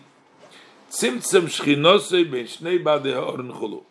tzimtzum 0.91 1.45
shchinosei 1.48 2.29
ben 2.29 2.43
shnei 2.43 2.83
badei 2.83 3.13
ha'oren 3.13 3.53
chulu. 3.53 3.83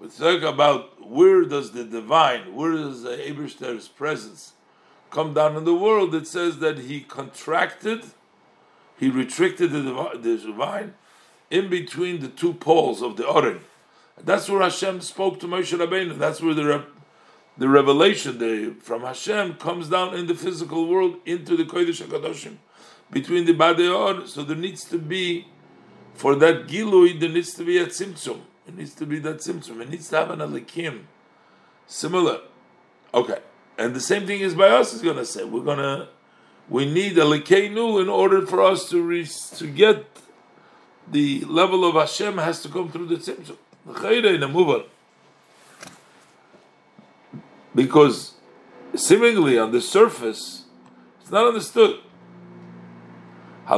We 0.00 0.08
talk 0.08 0.40
about 0.40 1.06
where 1.06 1.44
does 1.44 1.72
the 1.72 1.84
divine, 1.84 2.54
where 2.54 2.72
does 2.72 3.02
the 3.02 3.10
Eberster's 3.10 3.88
presence 3.88 4.54
come 5.10 5.34
down 5.34 5.54
in 5.54 5.64
the 5.66 5.74
world. 5.74 6.14
It 6.14 6.26
says 6.26 6.60
that 6.60 6.78
he 6.78 7.02
contracted, 7.02 8.04
he 8.98 9.10
restricted 9.10 9.70
the, 9.70 9.82
the 10.14 10.38
divine 10.38 10.94
in 11.50 11.68
between 11.68 12.20
the 12.20 12.28
two 12.28 12.54
poles 12.54 13.02
of 13.02 13.18
the 13.18 13.26
Oren. 13.26 13.60
That's 14.16 14.48
where 14.48 14.62
Hashem 14.62 15.02
spoke 15.02 15.40
to 15.40 15.46
Moshe 15.46 15.78
Rabbeinu. 15.78 16.16
That's 16.16 16.40
where 16.40 16.54
the 16.54 16.86
the 17.58 17.68
revelation 17.68 18.38
the, 18.38 18.76
from 18.80 19.02
Hashem 19.02 19.56
comes 19.56 19.90
down 19.90 20.14
in 20.14 20.26
the 20.26 20.34
physical 20.34 20.88
world 20.88 21.16
into 21.26 21.54
the 21.54 21.64
Kodesh 21.64 22.02
Hakadoshim 22.02 22.56
between 23.10 23.44
the 23.44 23.54
Badeor. 23.54 24.26
So 24.26 24.42
there 24.42 24.56
needs 24.56 24.84
to 24.86 24.98
be 24.98 25.48
for 26.14 26.34
that 26.36 26.66
Gilui, 26.66 27.18
there 27.20 27.28
needs 27.28 27.54
to 27.54 27.64
be 27.64 27.78
a 27.78 27.86
Tzimtzum. 27.86 28.40
It 28.66 28.76
needs 28.76 28.94
to 28.94 29.06
be 29.06 29.18
that 29.20 29.38
tzimtzum. 29.38 29.80
It 29.80 29.90
needs 29.90 30.08
to 30.08 30.16
have 30.16 30.30
an 30.30 30.40
alikim. 30.40 31.04
Similar. 31.86 32.40
Okay. 33.14 33.38
And 33.78 33.94
the 33.94 34.00
same 34.00 34.26
thing 34.26 34.40
is 34.40 34.54
by 34.54 34.68
us 34.68 34.92
is 34.92 35.02
going 35.02 35.16
to 35.16 35.24
say. 35.24 35.44
We're 35.44 35.62
going 35.62 35.78
to, 35.78 36.08
we 36.68 36.90
need 36.90 37.16
a 37.18 37.22
likenu 37.22 38.02
in 38.02 38.08
order 38.08 38.44
for 38.44 38.62
us 38.62 38.88
to 38.90 39.00
reach, 39.00 39.50
to 39.50 39.68
get 39.68 40.04
the 41.08 41.44
level 41.44 41.84
of 41.84 41.94
Hashem 41.94 42.38
has 42.38 42.60
to 42.62 42.68
come 42.68 42.90
through 42.90 43.06
the 43.06 43.16
tzimtzum. 43.16 43.56
Because 47.72 48.34
seemingly 48.96 49.58
on 49.58 49.70
the 49.70 49.80
surface, 49.80 50.64
it's 51.20 51.30
not 51.30 51.46
understood 51.46 52.00
we 53.68 53.74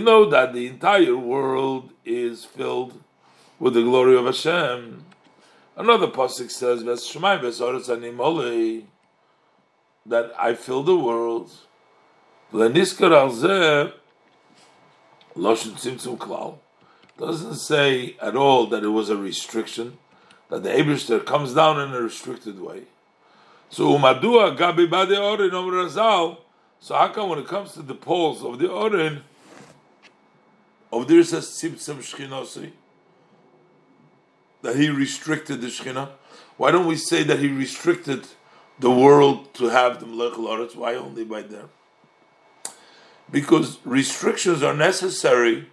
know 0.00 0.24
that 0.30 0.52
the 0.54 0.66
entire 0.66 1.14
world 1.14 1.92
is 2.06 2.46
filled 2.46 3.02
with 3.58 3.74
the 3.74 3.82
glory 3.82 4.16
of 4.16 4.24
Hashem. 4.24 5.04
Another 5.76 6.06
pasuk 6.06 6.50
says, 6.50 6.82
that 10.06 10.32
I 10.38 10.54
fill 10.54 10.82
the 10.82 10.96
world. 10.96 11.50
Loshen 12.50 12.94
Tzimtzum 15.36 16.16
Klal 16.16 16.58
doesn't 17.18 17.56
say 17.56 18.16
at 18.22 18.34
all 18.34 18.66
that 18.68 18.82
it 18.82 18.88
was 18.88 19.10
a 19.10 19.16
restriction, 19.18 19.98
that 20.48 20.62
the 20.62 20.70
Abishter 20.70 21.22
comes 21.26 21.52
down 21.52 21.78
in 21.78 21.92
a 21.92 22.00
restricted 22.00 22.58
way. 22.58 22.84
So 23.68 23.98
Umadua 23.98 24.56
Gabi 24.56 24.88
Bade 24.88 25.18
Orin 25.18 25.50
Razal. 25.50 26.38
So 26.80 26.94
how 26.94 27.08
come 27.08 27.28
when 27.28 27.38
it 27.38 27.46
comes 27.46 27.72
to 27.72 27.82
the 27.82 27.94
poles 27.94 28.42
of 28.42 28.58
the 28.58 28.70
Orin, 28.70 29.22
of 30.90 31.06
there 31.06 31.22
says 31.22 31.46
Tzimtzum 31.46 31.98
Shchinosi, 31.98 32.72
that 34.62 34.76
he 34.76 34.88
restricted 34.88 35.60
the 35.60 35.66
Shechina? 35.66 36.08
Why 36.56 36.70
don't 36.70 36.86
we 36.86 36.96
say 36.96 37.22
that 37.22 37.38
he 37.38 37.48
restricted 37.48 38.26
the 38.78 38.90
world 38.90 39.52
to 39.54 39.66
have 39.66 40.00
the 40.00 40.06
Melech 40.06 40.38
Loretz? 40.38 40.74
Why 40.74 40.94
only 40.94 41.22
by 41.22 41.42
them? 41.42 41.68
Because 43.30 43.78
restrictions 43.84 44.62
are 44.62 44.74
necessary 44.74 45.66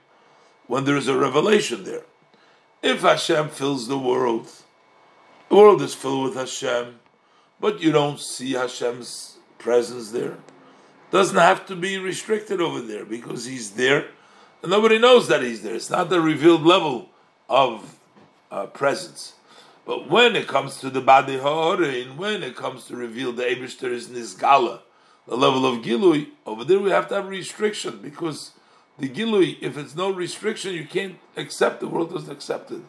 when 0.68 0.84
there 0.84 0.98
is 0.98 1.08
a 1.08 1.18
revelation 1.18 1.86
there. 1.86 2.04
If 2.84 3.02
Hashem 3.02 3.50
fills 3.50 3.88
the 3.88 3.98
world, 3.98 4.52
the 5.50 5.56
world 5.56 5.82
is 5.82 5.96
filled 5.96 6.26
with 6.26 6.36
Hashem, 6.36 7.00
but 7.62 7.82
you 7.82 7.94
don't 7.94 8.20
see 8.20 8.52
Hashem's 8.52 9.38
presence 9.58 10.12
there. 10.12 10.38
Doesn't 11.10 11.38
have 11.38 11.66
to 11.68 11.76
be 11.76 11.98
restricted 11.98 12.60
over 12.60 12.82
there 12.82 13.06
because 13.06 13.46
He's 13.46 13.72
there, 13.72 14.08
and 14.62 14.72
nobody 14.72 14.98
knows 14.98 15.28
that 15.30 15.42
He's 15.42 15.64
there. 15.64 15.76
It's 15.76 15.90
not 15.90 16.10
the 16.10 16.22
revealed 16.22 16.64
level 16.64 17.10
of 17.50 17.98
uh, 18.52 18.68
presence. 18.68 19.34
But 19.86 20.10
when 20.10 20.36
it 20.36 20.48
comes 20.48 20.82
to 20.82 20.90
the 20.90 21.00
Badi 21.00 21.38
Ha'orin, 21.38 22.18
when 22.18 22.44
it 22.44 22.58
comes 22.58 22.86
to 22.88 22.96
reveal 22.98 23.32
the 23.32 23.44
Eberster 23.44 23.90
is 23.90 24.10
Nisgala, 24.10 24.82
the 25.28 25.38
level 25.38 25.66
of 25.66 25.82
Gilui, 25.82 26.32
over 26.46 26.66
there 26.66 26.80
we 26.80 26.90
have 26.90 27.08
to 27.10 27.16
have 27.16 27.30
restriction 27.30 28.00
because 28.02 28.52
the 28.98 29.08
Gilui, 29.08 29.58
if 29.62 29.78
it's 29.78 29.96
no 29.96 30.12
restriction, 30.12 30.74
you 30.74 30.86
can't 30.86 31.18
accept, 31.38 31.80
the 31.80 31.88
world 31.88 32.14
doesn't 32.14 32.32
accept 32.32 32.72
it. 32.72 32.82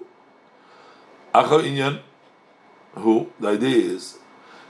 Acha 1.34 1.62
Inyan, 1.62 2.00
who, 2.94 3.30
the 3.38 3.48
idea 3.48 3.94
is, 3.94 4.18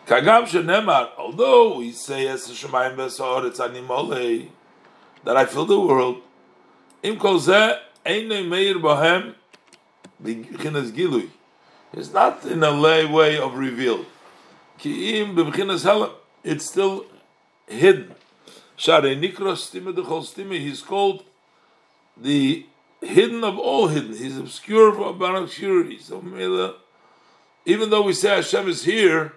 Kagam 0.08 0.44
Shenemar, 0.44 1.10
although 1.18 1.76
we 1.76 1.92
say 1.92 2.28
as 2.28 2.48
Shemayim 2.48 2.98
it's 3.44 3.60
Animole, 3.60 4.48
that 5.22 5.36
I 5.36 5.44
fill 5.44 5.66
the 5.66 5.78
world, 5.78 6.22
Im 7.02 7.18
Kol 7.18 7.38
Zeh, 7.38 7.78
Eine 8.06 8.42
Meir 8.48 8.76
Bohem, 8.76 9.34
B'chinas 10.22 10.92
Gilui. 10.92 11.28
It's 11.92 12.10
not 12.10 12.42
in 12.46 12.64
a 12.64 12.70
lay 12.70 13.04
way 13.04 13.36
of 13.36 13.58
revealed. 13.58 14.06
Ki'im 14.78 15.34
B'chinas 15.34 15.84
Helam, 15.84 16.12
it's 16.42 16.64
still 16.64 17.04
hidden. 17.66 18.14
Share 18.76 19.02
Nikros 19.02 19.68
Stime 19.68 19.92
Dechol 19.92 20.22
Stime, 20.22 20.58
he's 20.58 20.80
called 20.80 21.22
the 22.16 22.64
hidden 23.02 23.44
of 23.44 23.58
all 23.58 23.88
hidden. 23.88 24.16
He's 24.16 24.38
obscure 24.38 24.90
for 24.94 25.14
from 25.14 25.34
obscurity. 25.34 25.98
So 25.98 26.24
even 27.66 27.90
though 27.90 28.02
we 28.02 28.14
say 28.14 28.36
Hashem 28.36 28.70
is 28.70 28.84
here, 28.84 29.34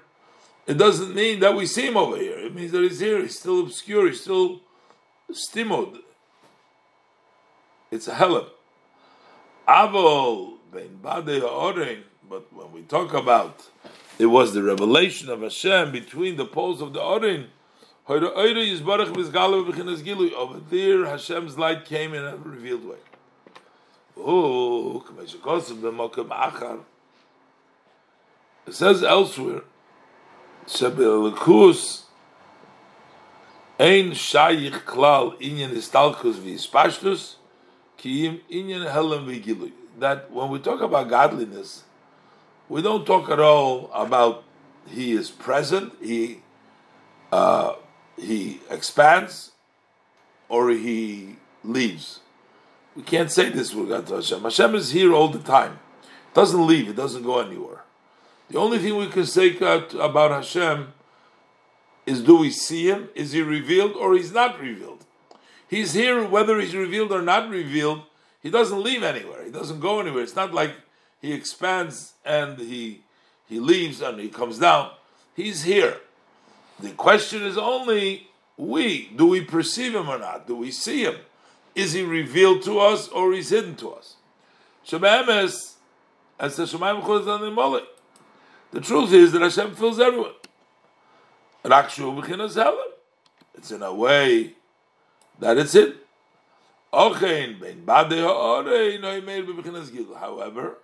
it 0.71 0.77
doesn't 0.77 1.13
mean 1.13 1.41
that 1.41 1.53
we 1.53 1.65
see 1.65 1.87
him 1.87 1.97
over 1.97 2.15
here. 2.15 2.39
It 2.39 2.55
means 2.55 2.71
that 2.71 2.81
he's 2.81 3.01
here. 3.01 3.21
He's 3.21 3.37
still 3.37 3.59
obscure. 3.59 4.07
He's 4.07 4.21
still 4.21 4.61
stimod. 5.29 5.97
It's 7.91 8.07
a 8.07 8.13
helam. 8.13 8.47
Avol 9.67 10.53
ben 10.71 10.99
bade 11.03 11.43
oring. 11.43 12.03
But 12.29 12.53
when 12.53 12.71
we 12.71 12.83
talk 12.83 13.13
about 13.13 13.69
it 14.17 14.27
was 14.27 14.53
the 14.53 14.63
revelation 14.63 15.27
of 15.27 15.41
Hashem 15.41 15.91
between 15.91 16.37
the 16.37 16.45
poles 16.45 16.81
of 16.81 16.93
the 16.93 17.01
oring. 17.01 17.47
Over 18.07 18.29
there, 20.69 21.05
Hashem's 21.05 21.57
light 21.57 21.83
came 21.83 22.13
in 22.13 22.23
a 22.23 22.37
revealed 22.37 22.85
way. 22.85 22.95
It 28.67 28.73
says 28.73 29.03
elsewhere 29.03 29.63
שבלכוס 30.66 32.06
אין 33.78 34.14
שייך 34.14 34.90
כלל 34.90 35.30
עניין 35.40 35.76
הסתלכוס 35.76 36.36
והספשטוס, 36.44 37.36
כי 37.96 38.28
אם 38.28 38.36
עניין 38.48 38.82
הלם 38.82 39.24
וגילוי. 39.26 39.70
That 39.98 40.30
when 40.30 40.50
we 40.50 40.58
talk 40.58 40.80
about 40.82 41.08
godliness, 41.08 41.84
we 42.68 42.82
don't 42.82 43.06
talk 43.06 43.30
at 43.30 43.40
all 43.40 43.90
about 43.94 44.44
he 44.86 45.12
is 45.12 45.30
present, 45.30 45.94
he 46.02 46.42
uh, 47.32 47.74
he 48.16 48.60
expands, 48.70 49.52
or 50.48 50.70
he 50.70 51.36
leaves. 51.64 52.20
We 52.94 53.02
can't 53.02 53.30
say 53.30 53.50
this 53.50 53.74
with 53.74 53.88
God 53.88 54.06
to 54.08 54.16
Hashem. 54.16 54.42
Hashem 54.42 54.74
is 54.74 54.90
here 54.90 55.12
all 55.12 55.28
the 55.28 55.40
time. 55.40 55.78
Doesn't 56.34 56.66
leave, 56.66 56.88
it 56.88 56.96
doesn't 56.96 57.22
go 57.22 57.40
anywhere. 57.40 57.79
The 58.51 58.59
only 58.59 58.79
thing 58.79 58.97
we 58.97 59.07
can 59.07 59.25
say 59.25 59.55
about 59.55 60.31
Hashem 60.31 60.91
is 62.05 62.21
do 62.21 62.35
we 62.35 62.51
see 62.51 62.89
him? 62.89 63.07
Is 63.15 63.31
he 63.31 63.41
revealed 63.41 63.93
or 63.93 64.13
he's 64.13 64.33
not 64.33 64.59
revealed? 64.59 65.05
He's 65.69 65.93
here 65.93 66.27
whether 66.27 66.59
he's 66.59 66.75
revealed 66.75 67.13
or 67.13 67.21
not 67.21 67.49
revealed. 67.49 68.01
He 68.43 68.49
doesn't 68.49 68.83
leave 68.83 69.03
anywhere. 69.03 69.45
He 69.45 69.51
doesn't 69.51 69.79
go 69.79 70.01
anywhere. 70.01 70.21
It's 70.21 70.35
not 70.35 70.53
like 70.53 70.73
he 71.21 71.31
expands 71.31 72.13
and 72.25 72.57
he 72.59 73.03
he 73.47 73.61
leaves 73.61 74.01
and 74.01 74.19
he 74.19 74.27
comes 74.27 74.59
down. 74.59 74.91
He's 75.33 75.63
here. 75.63 76.01
The 76.77 76.91
question 76.91 77.43
is 77.43 77.57
only 77.57 78.27
we 78.57 79.11
do 79.15 79.27
we 79.27 79.39
perceive 79.39 79.95
him 79.95 80.09
or 80.09 80.19
not? 80.19 80.45
Do 80.45 80.57
we 80.57 80.71
see 80.71 81.05
him? 81.05 81.15
Is 81.73 81.93
he 81.93 82.03
revealed 82.03 82.63
to 82.63 82.79
us 82.79 83.07
or 83.07 83.31
is 83.31 83.51
hidden 83.51 83.77
to 83.77 83.91
us? 83.91 84.15
Shebemes, 84.85 85.75
as 86.37 86.57
the 86.57 86.63
Shemaim 86.63 87.01
Chol 87.01 87.85
the 88.72 88.80
truth 88.80 89.12
is 89.12 89.32
that 89.32 89.42
Hashem 89.42 89.74
fills 89.74 89.98
everyone. 90.00 90.32
It's 93.54 93.70
in 93.70 93.82
a 93.82 93.94
way 93.94 94.54
that 95.38 95.58
it's 95.58 95.74
it. 95.74 95.96
However, 100.20 100.78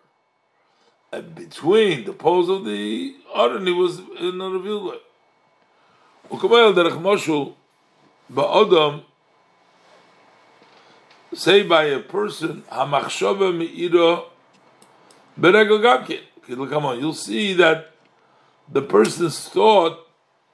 and 1.13 1.35
between 1.35 2.05
the 2.05 2.13
poles 2.13 2.49
of 2.49 2.65
the 2.65 3.15
Aron, 3.35 3.69
it 3.69 3.73
was 3.73 3.99
in 4.19 4.41
a 4.41 4.49
revealed 4.49 4.85
way. 4.85 4.99
וכמובן 6.33 6.75
דרך 6.75 6.97
משהו 7.03 7.55
באדם 8.31 8.99
say 11.35 11.63
by 11.63 11.85
a 11.85 12.01
person 12.13 12.63
המחשבה 12.69 13.51
מאירו 13.51 14.17
ברגל 15.37 15.83
גם 15.83 16.05
כן 16.07 16.23
come 16.48 16.86
on, 16.86 17.00
you'll 17.00 17.14
see 17.14 17.54
that 17.54 17.92
the 18.72 18.82
person's 18.82 19.48
thought 19.50 20.00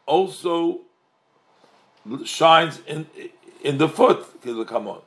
also 0.06 0.82
shines 2.26 2.82
in 2.88 3.08
in 3.64 3.78
the 3.78 3.88
foot. 3.88 4.26
Come 4.68 4.88
on. 4.88 5.02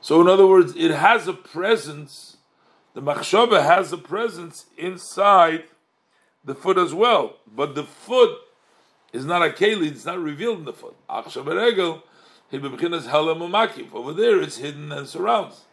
So, 0.00 0.20
in 0.20 0.28
other 0.28 0.46
words, 0.46 0.74
it 0.76 0.90
has 0.90 1.26
a 1.26 1.32
presence. 1.32 2.36
The 2.94 3.02
machshava 3.02 3.62
has 3.62 3.92
a 3.92 3.98
presence 3.98 4.66
inside 4.76 5.64
the 6.44 6.54
foot 6.54 6.78
as 6.78 6.94
well, 6.94 7.36
but 7.46 7.74
the 7.74 7.84
foot 7.84 8.38
is 9.12 9.24
not 9.24 9.42
a 9.42 9.50
keli; 9.50 9.88
it's 9.88 10.04
not 10.04 10.18
revealed 10.18 10.58
in 10.58 10.64
the 10.64 10.72
foot. 10.72 10.96
Over 11.08 11.54
there, 14.12 14.40
it's 14.40 14.56
hidden 14.56 14.92
and 14.92 15.08
surrounds 15.08 15.64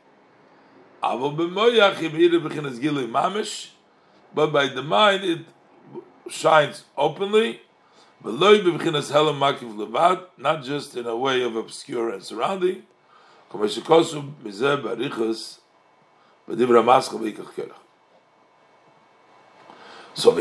but 4.36 4.52
by 4.52 4.68
the 4.68 4.84
mind 4.84 5.24
it 5.24 5.46
shines 6.30 6.84
openly. 6.98 7.62
Not 8.24 8.64
just 10.64 10.98
in 10.98 11.06
a 11.06 11.16
way 11.16 11.42
of 11.42 11.56
obscure 11.56 12.10
and 12.10 12.22
surrounding. 12.24 12.84
So 20.16 20.32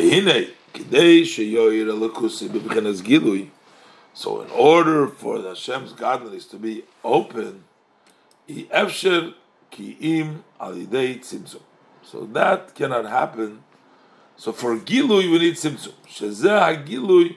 so 4.17 4.41
in 4.41 4.49
order 4.51 5.09
for 5.09 5.39
the 5.39 5.49
Hashem's 5.51 5.93
godliness 5.93 6.47
to 6.47 6.57
be 6.57 6.85
open, 7.03 7.65
so 12.03 12.25
that 12.33 12.75
cannot 12.75 13.07
happen 13.07 13.65
so 14.37 14.53
for 14.53 14.77
Gilui, 14.77 15.31
we 15.31 15.39
need 15.39 15.55
Tzimtzum. 15.55 15.93
Shezeh 16.09 16.87
HaGilui 16.87 17.37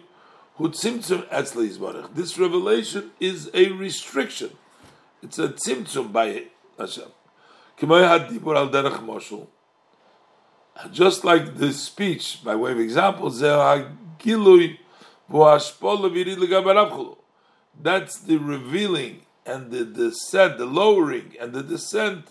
Hu 0.55 0.69
Tzimtzum 0.69 1.27
Etzli 1.29 1.69
Yisbarach. 1.69 2.13
This 2.15 2.37
revelation 2.37 3.11
is 3.19 3.49
a 3.53 3.69
restriction. 3.71 4.51
It's 5.21 5.39
a 5.39 5.49
Tzimtzum 5.49 6.11
by 6.11 6.45
Hashem. 6.77 7.11
K'moy 7.77 8.29
HaDibur 8.29 8.55
Al 8.55 8.69
Derech 8.69 9.05
Moshul. 9.05 9.47
Just 10.91 11.23
like 11.23 11.57
the 11.57 11.73
speech, 11.73 12.43
by 12.43 12.55
way 12.55 12.71
of 12.71 12.79
example, 12.79 13.31
Gilui 13.31 14.77
that's 17.79 18.19
the 18.19 18.37
revealing 18.37 19.21
and 19.45 19.71
the 19.71 19.85
descent, 19.85 20.57
the 20.57 20.65
lowering 20.65 21.35
and 21.39 21.53
the 21.53 21.63
descent 21.63 22.29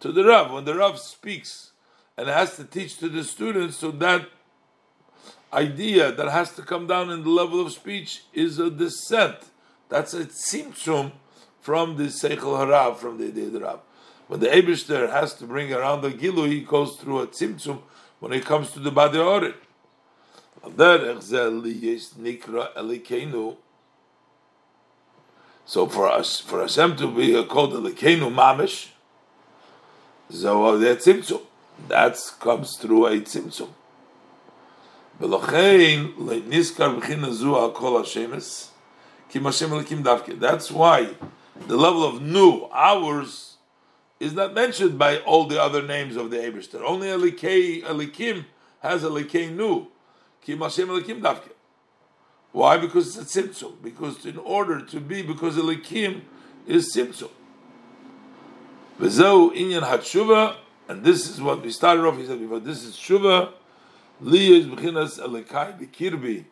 to 0.00 0.10
the 0.10 0.24
Rav. 0.24 0.50
When 0.50 0.64
the 0.64 0.74
Rav 0.74 0.98
speaks 0.98 1.69
and 2.20 2.28
has 2.28 2.54
to 2.56 2.64
teach 2.64 2.98
to 2.98 3.08
the 3.08 3.24
students, 3.24 3.78
so 3.78 3.90
that 3.92 4.28
idea 5.54 6.12
that 6.12 6.28
has 6.28 6.52
to 6.52 6.60
come 6.60 6.86
down 6.86 7.08
in 7.08 7.22
the 7.22 7.30
level 7.30 7.64
of 7.64 7.72
speech 7.72 8.24
is 8.34 8.58
a 8.58 8.70
descent. 8.70 9.36
That's 9.88 10.12
a 10.12 10.26
tzimtzum 10.26 11.12
from 11.62 11.96
the 11.96 12.04
Seichel 12.04 12.58
Harav, 12.60 12.98
from 12.98 13.16
the 13.16 13.30
the 13.30 13.58
Rav. 13.58 13.80
When 14.28 14.40
the 14.40 14.48
Abishter 14.48 15.10
has 15.10 15.32
to 15.36 15.46
bring 15.46 15.72
around 15.72 16.02
the 16.02 16.10
Gilu, 16.10 16.46
he 16.46 16.60
goes 16.60 16.96
through 16.96 17.20
a 17.20 17.26
tzimtzum 17.26 17.80
when 18.18 18.34
it 18.34 18.44
comes 18.44 18.70
to 18.72 18.80
the 18.80 18.90
Badi 18.90 19.16
Orit. 19.16 19.56
So 25.64 25.86
for 25.86 26.10
us, 26.10 26.40
for 26.40 26.60
Hashem 26.60 26.96
to 26.96 27.16
be 27.16 27.44
called 27.46 27.72
the 27.72 27.80
Elikenu 27.80 28.30
Mamish, 28.30 28.88
so 30.28 30.76
that 30.76 30.98
tzimtzum, 30.98 31.40
that 31.87 32.17
comes 32.39 32.77
through 32.77 33.07
a 33.07 33.19
tzimtzum. 33.19 33.69
ולכן 35.19 36.05
נזכר 36.47 36.97
בחינה 36.97 37.31
זו 37.31 37.63
על 37.63 37.71
כל 37.73 38.01
השמש, 38.01 38.67
כי 39.29 39.39
השם 39.45 39.73
אלוקים 39.73 40.03
דווקא. 40.03 40.33
That's 40.39 40.71
why 40.71 41.15
the 41.67 41.77
level 41.77 42.03
of 42.03 42.21
nu, 42.21 42.69
ours, 42.71 43.55
is 44.19 44.33
not 44.33 44.53
mentioned 44.53 44.97
by 44.97 45.19
all 45.19 45.45
the 45.45 45.61
other 45.61 45.81
names 45.81 46.15
of 46.15 46.31
the 46.31 46.37
Eberster. 46.37 46.81
Only 46.81 47.07
Elikei, 47.07 47.83
Elikim 47.83 48.45
has 48.81 49.03
Elikei 49.03 49.53
nu. 49.53 49.87
Ki 50.41 50.55
Hashem 50.55 50.87
Elikim 50.87 51.21
Davke. 51.21 51.51
Why? 52.51 52.77
Because 52.77 53.17
it's 53.17 53.35
a 53.35 53.43
tzimtzum. 53.43 53.81
Because 53.83 54.25
in 54.25 54.37
order 54.37 54.81
to 54.81 54.99
be, 54.99 55.21
because 55.21 55.57
Elikim 55.57 56.21
is 56.65 56.93
tzimtzum. 56.95 57.29
V'zeu 58.99 59.53
inyan 59.53 59.83
hatshuva, 59.83 60.55
and 60.90 61.04
this 61.04 61.30
is 61.30 61.40
what 61.40 61.62
we 61.62 61.70
started 61.70 62.04
off. 62.04 62.18
He 62.18 62.26
said 62.26 62.40
before. 62.40 62.58
This 62.58 62.82
is 62.82 62.96
shuva. 62.96 63.52
Li 64.20 64.58
is 64.58 64.66
b'chinas 64.66 65.20
elikai 65.20 65.78
b'kirbi. 65.78 66.46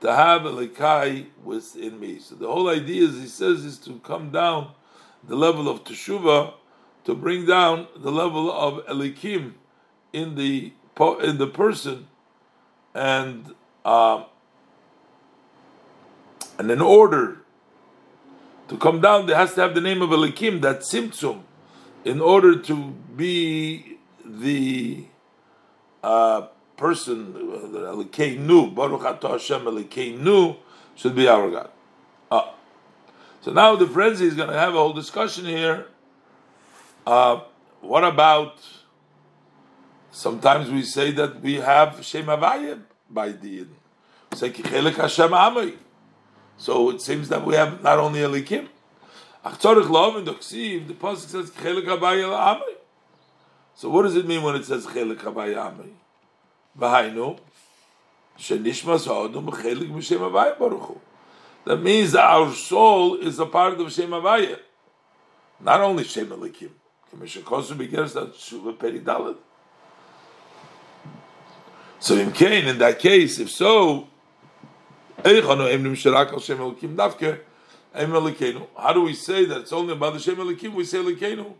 To 0.00 0.12
have 0.12 0.42
elikai 0.42 1.26
within 1.44 2.00
me. 2.00 2.18
So 2.18 2.34
the 2.34 2.48
whole 2.48 2.68
idea 2.68 3.04
is, 3.04 3.20
he 3.20 3.28
says, 3.28 3.64
is 3.64 3.78
to 3.78 4.00
come 4.00 4.32
down 4.32 4.72
the 5.22 5.36
level 5.36 5.68
of 5.68 5.84
teshuva, 5.84 6.54
to 7.04 7.14
bring 7.14 7.46
down 7.46 7.86
the 7.96 8.10
level 8.10 8.50
of 8.50 8.84
elikim 8.86 9.52
in 10.12 10.34
the 10.34 10.72
in 11.22 11.38
the 11.38 11.46
person 11.46 12.08
and 12.96 13.54
uh, 13.84 14.24
and 16.58 16.68
in 16.68 16.80
order 16.80 17.42
to 18.66 18.76
come 18.76 19.00
down, 19.00 19.26
there 19.26 19.36
has 19.36 19.54
to 19.54 19.60
have 19.60 19.76
the 19.76 19.80
name 19.80 20.02
of 20.02 20.10
Elikim, 20.10 20.60
that 20.62 20.80
Tzimtzum, 20.80 21.42
in 22.04 22.20
order 22.20 22.58
to 22.58 22.90
be 23.16 23.98
the 24.24 25.04
uh, 26.02 26.46
person, 26.76 27.34
Elikeinu, 27.34 28.74
Baruch 28.74 29.02
Atah 29.02 29.32
Hashem 29.32 30.56
should 30.94 31.14
be 31.14 31.28
our 31.28 31.50
God. 31.50 31.70
Uh, 32.30 32.50
so 33.40 33.52
now 33.52 33.76
the 33.76 33.86
frenzy 33.86 34.26
is 34.26 34.34
going 34.34 34.48
to 34.48 34.58
have 34.58 34.74
a 34.74 34.78
whole 34.78 34.92
discussion 34.92 35.44
here. 35.44 35.86
Uh, 37.06 37.40
what 37.80 38.04
about 38.04 38.58
Sometimes 40.18 40.68
we 40.68 40.82
say 40.82 41.12
that 41.12 41.40
we 41.40 41.54
have 41.54 42.04
Shem 42.04 42.26
Havayim 42.26 42.82
by 43.08 43.30
Amay. 44.32 45.76
So 46.56 46.90
it 46.90 47.00
seems 47.00 47.28
that 47.28 47.46
we 47.46 47.54
have 47.54 47.84
not 47.84 48.00
only 48.00 48.18
Elikim. 48.18 48.66
Achtzorich 49.48 49.88
Lov 49.88 50.16
in 50.16 50.24
the 50.24 50.34
Ksiv, 50.34 50.88
the 50.88 50.94
pasuk 50.94 51.28
says 51.28 51.50
Kichelik 51.50 51.84
Havayim 51.84 52.30
Amay. 52.30 52.74
So 53.74 53.88
what 53.88 54.02
does 54.02 54.16
it 54.16 54.26
mean 54.26 54.42
when 54.42 54.56
it 54.56 54.64
says 54.64 54.86
Kichelik 54.86 55.18
Havayim 55.18 55.56
Amay? 55.56 55.90
V'hainu 56.78 57.38
Shenishmas 58.38 59.06
Ha'odum 59.06 59.46
Kichelik 59.46 59.90
M'Shem 59.90 60.18
Havayim 60.18 60.58
Baruch. 60.58 61.00
That 61.64 61.78
means 61.82 62.12
that 62.12 62.24
our 62.24 62.52
soul 62.52 63.16
is 63.16 63.38
a 63.38 63.46
part 63.46 63.80
of 63.80 63.92
Shem 63.92 64.10
Havayim. 64.10 64.58
Not 65.60 65.80
only 65.80 66.04
Shem 66.04 66.26
Elikim. 66.26 66.70
So 72.00 72.16
in 72.16 72.32
Cain, 72.32 72.68
in 72.68 72.78
that 72.78 72.98
case, 72.98 73.38
if 73.38 73.50
so, 73.50 74.08
how 77.94 78.92
do 78.92 79.02
we 79.02 79.14
say 79.14 79.44
that 79.44 79.62
it's 79.62 79.72
only 79.72 79.92
about 79.92 80.12
the 80.14 80.20
Shem 80.20 80.36
Elikim? 80.36 80.74
We 80.74 80.84
say 80.84 80.98
Elikenu. 80.98 81.54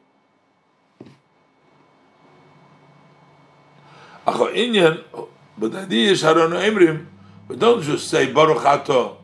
But 4.27 5.73
the 5.73 5.79
idea 5.81 6.11
is 6.11 6.23
Haronu 6.23 6.61
Emrim, 6.61 7.07
we 7.49 7.57
don't 7.57 7.83
just 7.83 8.09
say 8.09 8.31
Baruch 8.33 8.65
Ato 8.65 9.19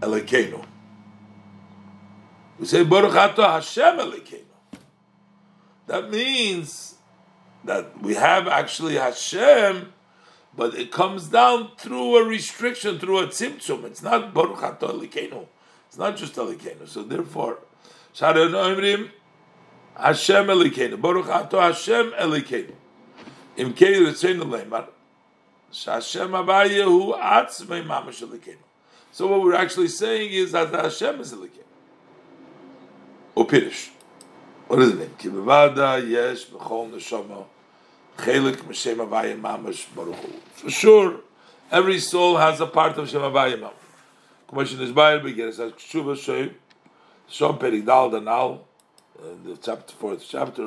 Elikenu. 0.00 0.64
We 2.58 2.66
say 2.66 2.84
Baruch 2.84 3.14
Ato 3.14 3.42
Hashem 3.42 3.98
Elikenu. 3.98 4.44
That 5.86 6.10
means 6.10 6.94
that 7.64 8.00
we 8.02 8.14
have 8.14 8.46
actually 8.46 8.94
Hashem 8.94 9.92
but 10.56 10.74
it 10.74 10.92
comes 10.92 11.28
down 11.28 11.70
through 11.76 12.16
a 12.16 12.24
restriction, 12.24 12.98
through 12.98 13.18
a 13.18 13.26
tzimtzum. 13.26 13.84
It's 13.84 14.02
not 14.02 14.32
Baruch 14.32 14.62
Ato 14.62 14.88
Elikenu. 14.88 15.46
It's 15.94 15.98
not 16.00 16.16
just 16.16 16.34
Elikenu. 16.34 16.88
So 16.88 17.04
therefore, 17.04 17.60
Shara 18.12 18.50
Noimrim, 18.50 19.10
Hashem 19.96 20.46
Elikenu. 20.48 21.00
Baruch 21.00 21.28
Ato 21.28 21.60
Hashem 21.60 22.10
Elikenu. 22.18 22.72
Im 23.56 23.72
Kei 23.72 23.92
Ritzenu 24.00 24.42
Leimar, 24.42 24.88
Hashem 25.70 26.30
Abayehu 26.30 27.16
Atzmei 27.16 27.86
Mamash 27.86 28.26
Elikenu. 28.26 28.56
So 29.12 29.28
what 29.28 29.40
we're 29.40 29.54
actually 29.54 29.86
saying 29.86 30.32
is 30.32 30.50
that 30.50 30.74
Hashem 30.74 31.20
is 31.20 31.32
Elikenu. 31.32 31.62
Upirish. 33.36 33.90
What 34.66 34.80
does 34.80 34.90
it 34.90 34.98
mean? 34.98 35.10
Ki 35.16 35.28
bevada 35.28 36.04
yesh 36.04 36.46
b'chol 36.46 36.90
neshama 36.90 37.44
Chelik 38.16 38.56
M'Shem 38.64 38.96
Avayim 38.96 39.40
Mamash 39.40 39.86
Baruch 39.94 40.16
For 40.54 40.70
sure, 40.70 41.20
every 41.70 42.00
soul 42.00 42.36
has 42.36 42.60
a 42.60 42.66
part 42.66 42.98
of 42.98 43.08
Shem 43.08 43.20
Avayim 43.20 43.60
Mamash. 43.60 43.83
As 44.56 44.70
Shuva 44.70 46.14
Shoy, 46.14 46.54
Shom 47.28 47.58
Perik 47.58 47.84
Dal 47.84 48.10
the 48.10 49.58
chapter 49.60 49.94
fourth 49.94 50.24
chapter. 50.28 50.62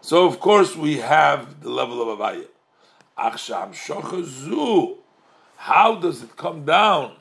So 0.00 0.26
of 0.26 0.40
course 0.40 0.76
we 0.76 0.96
have 0.96 1.60
the 1.60 1.70
level 1.70 2.10
of 2.10 2.18
Shochazu. 3.72 4.96
How 5.56 5.94
does 5.96 6.22
it 6.22 6.36
come 6.36 6.64
down? 6.64 7.16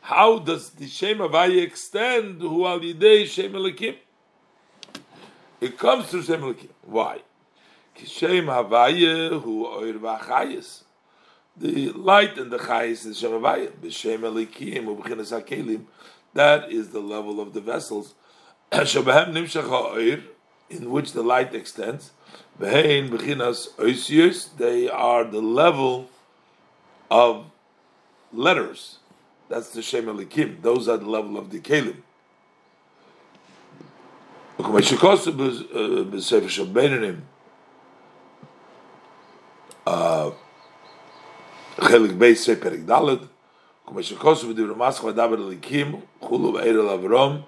How 0.00 0.38
does 0.40 0.70
the 0.70 0.88
Shem 0.88 1.18
Havaya 1.18 1.62
extend 1.62 2.40
who 2.40 2.66
al 2.66 2.80
yidei 2.80 3.26
Shem 3.26 3.52
Elikim? 3.52 3.96
It 5.62 5.78
comes 5.78 6.06
through 6.06 6.22
Shem 6.22 6.40
Elikim. 6.40 6.70
Why? 6.82 7.20
Shem 8.04 8.46
Havaya 8.46 9.40
who 9.40 9.66
oir 9.66 9.94
v'achayis. 9.94 10.82
The 11.56 11.90
light 11.90 12.36
and 12.36 12.50
the 12.50 12.58
chayis 12.58 13.06
is 13.06 13.18
Shem 13.18 13.30
Havaya. 13.30 13.70
B'Shem 13.70 14.20
Elikim 14.20 14.86
u'b'chinas 14.86 15.30
hakelim. 15.40 15.84
That 16.34 16.72
is 16.72 16.90
the 16.90 17.00
level 17.00 17.40
of 17.40 17.54
the 17.54 17.60
vessels. 17.60 18.14
Shabahem 18.72 19.32
nimshach 19.32 19.68
ha'oir, 19.68 20.20
in 20.68 20.90
which 20.90 21.12
the 21.12 21.22
light 21.22 21.54
extends. 21.54 22.10
Behein 22.58 23.08
b'chinas 23.08 23.70
oisius. 23.76 24.48
They 24.56 24.88
are 24.88 25.22
the 25.24 25.40
level 25.40 26.08
of 27.08 27.46
letters 28.32 28.98
that's 29.52 29.68
the 29.68 29.82
Shem 29.82 30.06
Elikim. 30.06 30.62
Those 30.62 30.88
are 30.88 30.96
the 30.96 31.08
level 31.10 31.36
of 31.36 31.50
the 31.50 31.60
Kalim. 31.60 31.96
וכמו 34.60 34.82
שכוסו 34.82 35.32
בספר 36.10 36.48
של 36.48 36.64
בינונים, 36.64 37.20
חלק 41.80 42.10
בי 42.10 42.34
ספר 42.34 42.70
ד', 42.90 43.16
כמו 43.86 44.02
שכוסו 44.02 44.48
בדברי 44.48 44.74
מסך 44.88 45.04
ודבר 45.04 45.48
אליקים, 45.48 46.00
חולו 46.20 46.52
בעיר 46.52 46.80
אל 46.80 46.88
אברום, 46.88 47.40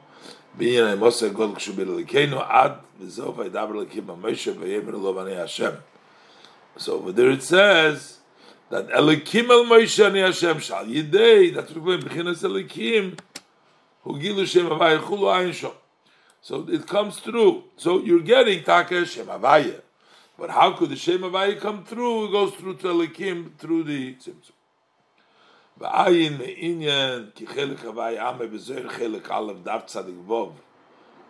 בעניין 0.55 0.87
המוסר 0.87 1.29
גול 1.29 1.55
כשהוא 1.57 1.77
בליקנו, 1.77 2.41
עד 2.41 2.73
וזהו 3.01 3.37
וידבר 3.37 3.81
אליקים 3.81 4.07
במשה 4.07 4.53
ויאמר 4.59 4.97
לו 4.97 5.15
בני 5.15 5.41
השם. 5.41 5.71
So 6.77 6.95
over 6.95 7.13
there 7.13 7.31
it 7.31 7.43
says, 7.43 8.19
that 8.71 8.89
Elikim 8.89 9.49
El 9.51 9.65
Moshe 9.67 10.05
Ani 10.05 10.21
Hashem 10.21 10.59
Shal 10.59 10.87
Yidei, 10.87 11.55
what 11.55 11.71
we're 11.71 11.99
going 11.99 12.01
Bechinas 12.01 12.43
Elikim, 12.43 13.17
Hu 14.03 14.19
gilu 14.19 14.45
Shem 14.47 14.67
Havaya 14.67 14.99
chulu 14.99 15.29
ayin 15.33 15.53
shom. 15.53 15.73
So 16.44 16.68
it 16.70 16.88
comes 16.88 17.20
through. 17.20 17.64
So 17.78 18.00
you're 18.00 18.22
getting 18.22 18.64
Taka 18.64 19.06
Shem 19.06 19.28
Havaya. 19.28 19.82
But 20.38 20.52
how 20.52 20.72
could 20.72 20.90
the 20.90 20.96
Shem 20.96 21.20
Havaya 21.20 21.60
come 21.60 21.84
through? 21.84 22.26
It 22.26 22.32
goes 22.32 22.54
through 22.54 22.78
Telikim, 22.78 23.58
through 23.58 23.84
the 23.84 24.16
Tzimtzum. 24.16 24.54
ועין 25.80 26.38
מעניין 26.38 27.30
כי 27.36 27.48
חלק 27.48 27.86
הוואי 27.86 28.20
עמי 28.20 28.48
בזוהר 28.48 28.90
חלק 28.90 29.32
א' 29.32 29.54
דף 29.64 29.82
צדיק 29.86 30.16
ווב 30.26 30.52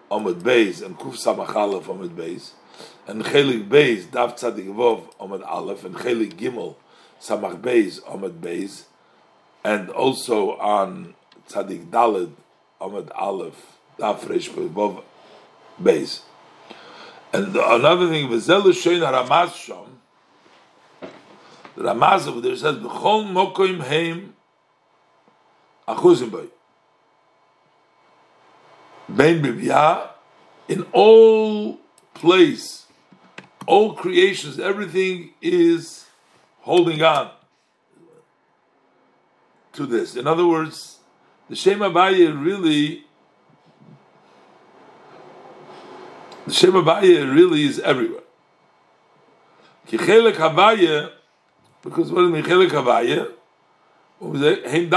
עומד 0.07 0.43
בייז, 0.43 0.83
and 0.83 0.95
קוף 0.97 1.15
סמך 1.15 1.57
א' 1.57 1.87
עומד 1.87 2.15
בייז, 2.15 2.53
and 3.07 3.23
חלק 3.23 3.61
בייז 3.67 4.07
דף 4.11 4.31
צדיק 4.35 4.65
ווב 4.69 5.09
עומד 5.17 5.41
א', 5.43 5.73
and 5.85 5.97
חלק 5.97 6.33
ג' 6.33 6.49
סמך 7.21 7.53
בייז 7.61 7.99
עומד 7.99 8.41
בייז, 8.41 8.85
and 9.65 9.89
also 9.89 10.59
on 10.59 11.13
צדיק 11.45 11.81
ד' 11.95 12.25
עומד 12.77 13.11
א', 13.11 13.43
Afresh 13.98 14.48
above 14.48 15.04
base, 15.82 16.22
And 17.32 17.56
another 17.56 18.08
thing, 18.08 18.28
V'zel 18.28 18.62
Shein 18.72 19.00
Ramaz 19.00 19.50
Shom. 19.50 19.88
The 21.76 21.82
Ramaz 21.82 22.26
over 22.28 22.40
there 22.40 22.56
says 22.56 22.76
B'chol 22.76 23.26
Mokoim 23.32 23.80
Heim 23.80 24.34
Achuzim 25.88 26.50
in 30.68 30.86
all 30.92 31.78
place, 32.14 32.86
all 33.66 33.94
creations, 33.94 34.58
everything 34.58 35.34
is 35.42 36.06
holding 36.60 37.02
on 37.02 37.30
to 39.72 39.86
this. 39.86 40.16
In 40.16 40.26
other 40.26 40.46
words, 40.46 40.98
the 41.48 41.56
Shema 41.56 41.90
Baye 41.90 42.26
really 42.28 43.03
the 46.46 46.52
Shem 46.52 46.72
Abaye 46.72 47.34
really 47.34 47.64
is 47.64 47.78
everywhere. 47.80 48.22
Kichelek 49.88 50.34
Abaye 50.34 51.10
because 51.84 52.10
what 52.10 52.24
is 52.24 52.30
Michelik 52.30 52.70
Havaya? 52.70 53.30
What 54.18 54.32
was 54.32 54.42
it? 54.42 54.90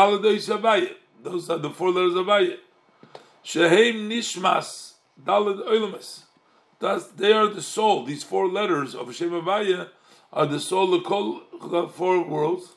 Those 1.24 1.50
are 1.50 1.58
the 1.58 1.70
four 1.70 1.92
letters 1.92 2.16
of 2.16 2.26
Havaya. 2.26 2.58
Sheheim 3.44 4.08
Nishmas 4.08 4.94
Dalad 5.22 5.68
Oilamas. 5.68 6.22
Thus, 6.80 7.08
they 7.08 7.34
are 7.34 7.48
the 7.48 7.62
soul. 7.62 8.06
These 8.06 8.24
four 8.24 8.48
letters 8.48 8.96
of 8.96 9.08
Hashem 9.08 9.32
Havaya 9.32 9.90
are 10.32 10.46
the 10.46 10.62
soul 10.62 10.94
of 10.94 11.04
the 11.04 11.90
four 11.90 12.24
worlds. 12.24 12.76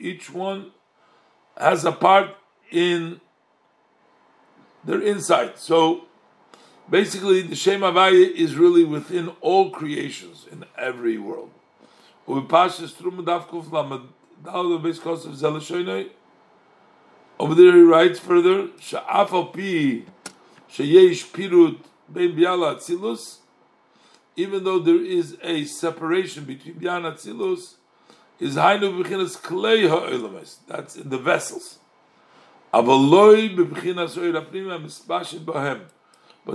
Each 0.00 0.30
one 0.30 0.70
has 1.56 1.84
a 1.84 1.92
part 1.92 2.36
in 2.70 3.20
their 4.84 5.00
inside. 5.00 5.58
So 5.58 6.08
Basically, 6.90 7.42
the 7.42 7.54
Shem 7.54 7.82
Havaya 7.82 8.30
is 8.30 8.56
really 8.56 8.82
within 8.82 9.28
all 9.42 9.68
creations 9.70 10.46
in 10.50 10.64
every 10.76 11.18
world. 11.18 11.50
Over 12.26 12.40
there 17.54 17.72
he 17.72 17.82
writes 17.82 18.18
further, 18.18 18.68
even 24.36 24.64
though 24.64 24.78
there 24.78 25.04
is 25.04 25.36
a 25.42 25.64
separation 25.64 26.44
between 26.44 26.74
Bian 26.76 27.02
Atzilus, 27.02 27.74
is 28.38 28.54
Hainu 28.54 29.02
B'chinas 29.02 29.36
Klei. 29.42 30.56
That's 30.66 30.96
in 30.96 31.10
the 31.10 31.18
vessels. 31.18 31.77
But 32.72 32.84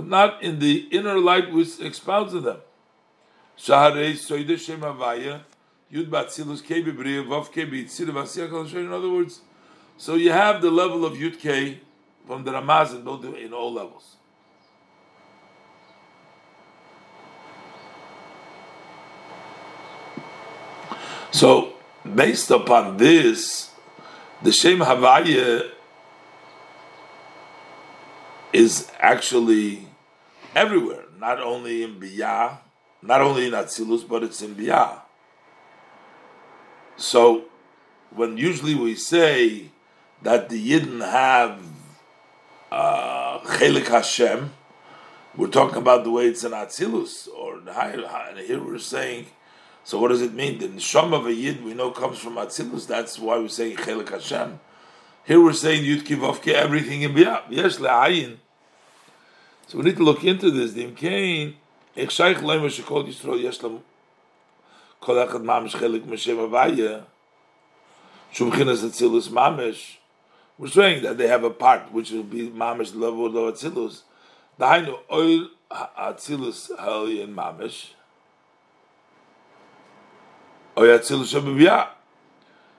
not 0.06 0.42
in 0.42 0.58
the 0.58 0.88
inner 0.90 1.18
light 1.18 1.52
which 1.52 1.80
expounds 1.80 2.32
them. 2.32 2.58
Yitzir 7.82 8.10
Vasiyah 8.10 8.74
In 8.76 8.92
other 8.92 9.10
words, 9.10 9.40
so 9.96 10.14
you 10.14 10.32
have 10.32 10.60
the 10.60 10.70
level 10.70 11.04
of 11.04 11.14
Yud 11.14 11.38
K 11.38 11.80
from 12.26 12.44
the 12.44 12.52
Ramaz 12.52 12.92
in, 12.92 13.36
in 13.36 13.52
all 13.52 13.72
levels. 13.72 14.16
So, 21.30 21.74
based 22.14 22.50
upon 22.50 22.96
this, 22.96 23.70
the 24.42 24.52
Shem 24.52 24.78
Havaya 24.78 25.73
is 28.54 28.88
actually 29.00 29.88
everywhere, 30.54 31.04
not 31.18 31.40
only 31.40 31.82
in 31.82 31.98
Biyah, 31.98 32.58
not 33.02 33.20
only 33.20 33.46
in 33.46 33.52
Atzilus, 33.52 34.08
but 34.08 34.22
it's 34.22 34.40
in 34.40 34.54
Biyah. 34.54 35.00
So, 36.96 37.46
when 38.10 38.38
usually 38.38 38.76
we 38.76 38.94
say 38.94 39.70
that 40.22 40.48
the 40.48 40.70
Yidden 40.70 41.00
have 41.00 41.58
uh, 42.70 43.40
Chelik 43.40 43.88
Hashem, 43.88 44.52
we're 45.36 45.48
talking 45.48 45.78
about 45.78 46.04
the 46.04 46.10
way 46.10 46.26
it's 46.26 46.44
in 46.44 46.52
Atzilus, 46.52 47.26
or 47.28 47.60
here 48.40 48.62
we're 48.62 48.78
saying, 48.78 49.26
so 49.82 50.00
what 50.00 50.08
does 50.08 50.22
it 50.22 50.32
mean? 50.32 50.60
The 50.60 50.68
Nisham 50.68 51.12
of 51.12 51.26
a 51.26 51.34
Yid 51.34 51.64
we 51.64 51.74
know 51.74 51.90
comes 51.90 52.18
from 52.18 52.34
Atzilus, 52.34 52.86
that's 52.86 53.18
why 53.18 53.36
we're 53.36 53.48
saying 53.48 53.78
Chelik 53.78 54.10
Hashem. 54.10 54.60
Here 55.24 55.42
we're 55.42 55.54
saying 55.54 55.82
Yud 55.82 56.02
Kivavke, 56.02 56.52
everything 56.52 57.02
in 57.02 57.14
Biyah. 57.14 57.44
Yes, 57.48 57.78
Le'ayin. 57.78 58.36
So 59.66 59.78
we 59.78 59.84
need 59.84 59.96
to 59.96 60.02
look 60.02 60.24
into 60.24 60.50
this. 60.50 60.72
The 60.72 60.86
Imkain, 60.86 61.54
ich 61.94 62.10
shaykh 62.10 62.38
leim 62.38 62.62
was 62.62 62.78
shekol 62.78 63.06
Yisrael 63.06 63.42
yesh 63.42 63.62
lam 63.62 63.82
kol 65.00 65.16
echad 65.16 65.42
mamish 65.42 65.72
chelik 65.72 66.04
m'shem 66.04 66.48
avaya 66.48 67.04
shum 68.30 68.50
chinas 68.52 68.84
atzilus 68.84 69.28
mamish. 69.28 69.96
We're 70.56 70.68
saying 70.68 71.02
that 71.02 71.18
they 71.18 71.26
have 71.26 71.44
a 71.44 71.50
part 71.50 71.92
which 71.92 72.10
will 72.10 72.22
be 72.22 72.48
mamish 72.50 72.94
level 72.94 73.26
of 73.26 73.54
atzilus. 73.54 74.02
Dahainu 74.58 74.98
oil 75.12 75.48
atzilus 75.70 76.70
ha'oliyin 76.78 77.34
mamish. 77.34 77.90
Oil 80.76 80.98
atzilus 80.98 81.34
shabibiyah 81.34 81.88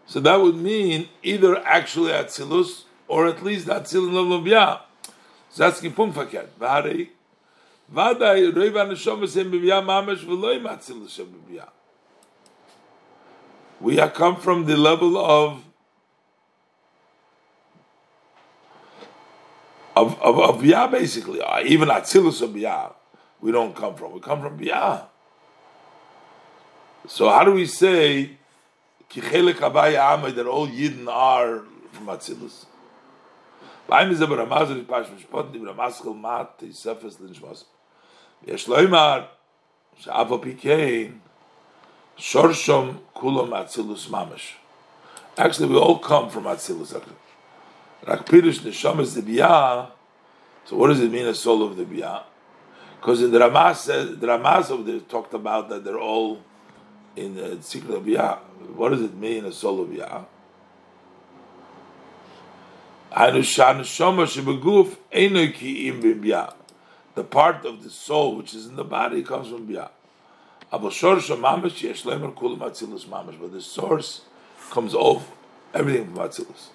so 0.05 0.19
that 0.19 0.39
would 0.39 0.55
mean 0.55 1.09
either 1.23 1.57
actually 1.65 2.11
atzilus 2.11 2.83
or 3.07 3.27
at 3.27 3.43
least 3.43 3.67
atzilus 3.67 4.13
level 4.13 4.33
of 4.33 4.43
biyah 4.43 4.81
V'loi 10.23 10.61
Matzil. 10.61 11.67
We 13.81 13.97
have 13.97 14.13
come 14.13 14.35
from 14.37 14.65
the 14.65 14.77
level 14.77 15.17
of 15.17 15.63
of 19.95 20.21
of, 20.21 20.39
of 20.39 20.61
Biyah, 20.61 20.91
basically. 20.91 21.41
Uh, 21.41 21.61
even 21.63 21.89
Atzilus 21.89 22.41
of 22.41 22.49
Biyah, 22.51 22.93
we 23.39 23.51
don't 23.51 23.75
come 23.75 23.95
from. 23.95 24.13
We 24.13 24.19
come 24.19 24.41
from 24.41 24.57
Biyah. 24.59 25.05
So 27.07 27.29
how 27.29 27.43
do 27.43 27.51
we 27.51 27.65
say 27.65 28.31
Kichelek 29.09 29.55
Abaya 29.55 30.17
Amay 30.17 30.35
that 30.35 30.47
all 30.47 30.67
Yidden 30.67 31.07
are 31.07 31.61
from 31.91 32.07
Atzilus? 32.07 32.65
Beim 33.86 34.10
ist 34.10 34.22
aber 34.22 34.38
Ramaz 34.38 34.70
und 34.70 34.86
Pasch 34.86 35.10
Mishpot, 35.10 35.52
die 35.52 35.58
Ramaz 35.58 36.00
kol 36.00 36.14
mat, 36.14 36.60
die 36.60 36.72
Sefes 36.72 37.18
lin 37.18 37.34
Shmos. 37.34 37.64
Yesh 38.46 38.66
loimar, 38.68 39.26
שאף 40.00 40.28
פי 40.40 40.56
כן, 40.56 41.12
שורשום 42.16 42.96
כולו 43.12 43.46
מאצילוס 43.46 44.10
ממש. 44.10 44.56
Actually, 45.36 45.68
we 45.68 45.76
all 45.76 45.98
come 45.98 46.28
from 46.28 46.44
Atzilus. 46.44 46.92
Rak 48.06 48.26
Pirush 48.26 48.60
Neshama 48.60 49.00
is 49.00 49.14
the 49.14 49.22
Biyah. 49.22 49.90
So 50.64 50.76
what 50.76 50.88
does 50.88 51.00
it 51.00 51.10
mean, 51.10 51.26
a 51.26 51.34
soul 51.34 51.62
of 51.62 51.76
the 51.76 51.84
Biyah? 51.84 52.24
Because 53.00 53.22
in 53.22 53.30
the 53.30 53.38
Ramaz, 53.38 53.86
the 53.86 54.26
Ramaz 54.26 54.70
of 54.70 54.84
there 54.84 55.00
talked 55.00 55.32
about 55.32 55.68
that 55.68 55.84
they're 55.84 55.98
all 55.98 56.40
in 57.16 57.36
the 57.36 57.62
secret 57.62 57.94
of 57.94 58.02
Biyah. 58.04 58.38
What 58.74 58.90
does 58.90 59.02
it 59.02 59.14
mean, 59.14 59.44
a 59.44 59.52
soul 59.52 59.82
of 59.82 59.88
Biyah? 59.88 60.24
The 63.11 63.27
part 67.29 67.65
of 67.65 67.83
the 67.83 67.89
soul 67.89 68.35
which 68.35 68.53
is 68.53 68.67
in 68.67 68.75
the 68.75 68.83
body 68.83 69.23
comes 69.23 69.47
from 69.49 69.67
Biyah. 69.67 69.89
But 70.71 70.81
the 73.51 73.61
source 73.61 74.21
comes 74.71 74.93
off 74.93 75.31
everything 75.73 76.05
from 76.07 76.15
Atzilus. 76.15 76.69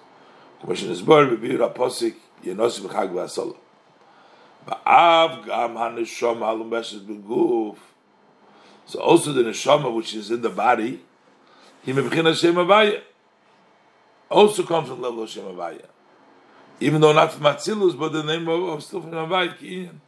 Commission 0.61 0.91
is 0.91 1.03
bar 1.03 1.27
b'bir 1.27 1.59
aposik 1.59 2.15
yenosim 2.45 2.89
chag 2.89 3.13
beshes. 3.13 3.57
So 8.87 9.01
also 9.01 9.33
the 9.33 9.43
neshama 9.43 9.95
which 9.95 10.15
is 10.15 10.31
in 10.31 10.43
the 10.43 10.51
body, 10.51 11.01
he 11.83 11.93
also 14.31 14.63
comes 14.63 14.89
from 14.89 15.01
the 15.01 15.09
level 15.09 15.23
of 15.23 15.31
Shem 15.31 15.45
Havaya. 15.45 15.87
Even 16.81 17.01
though 17.01 17.13
not 17.13 17.33
from 17.33 17.45
Atzilus, 17.45 17.99
but 17.99 18.13
the 18.13 18.23
name 18.23 18.49
of, 18.49 18.63
of 18.63 18.83
still 18.83 19.03
from 19.03 19.13
Havaya, 19.13 19.57
Kiyin. 19.57 20.01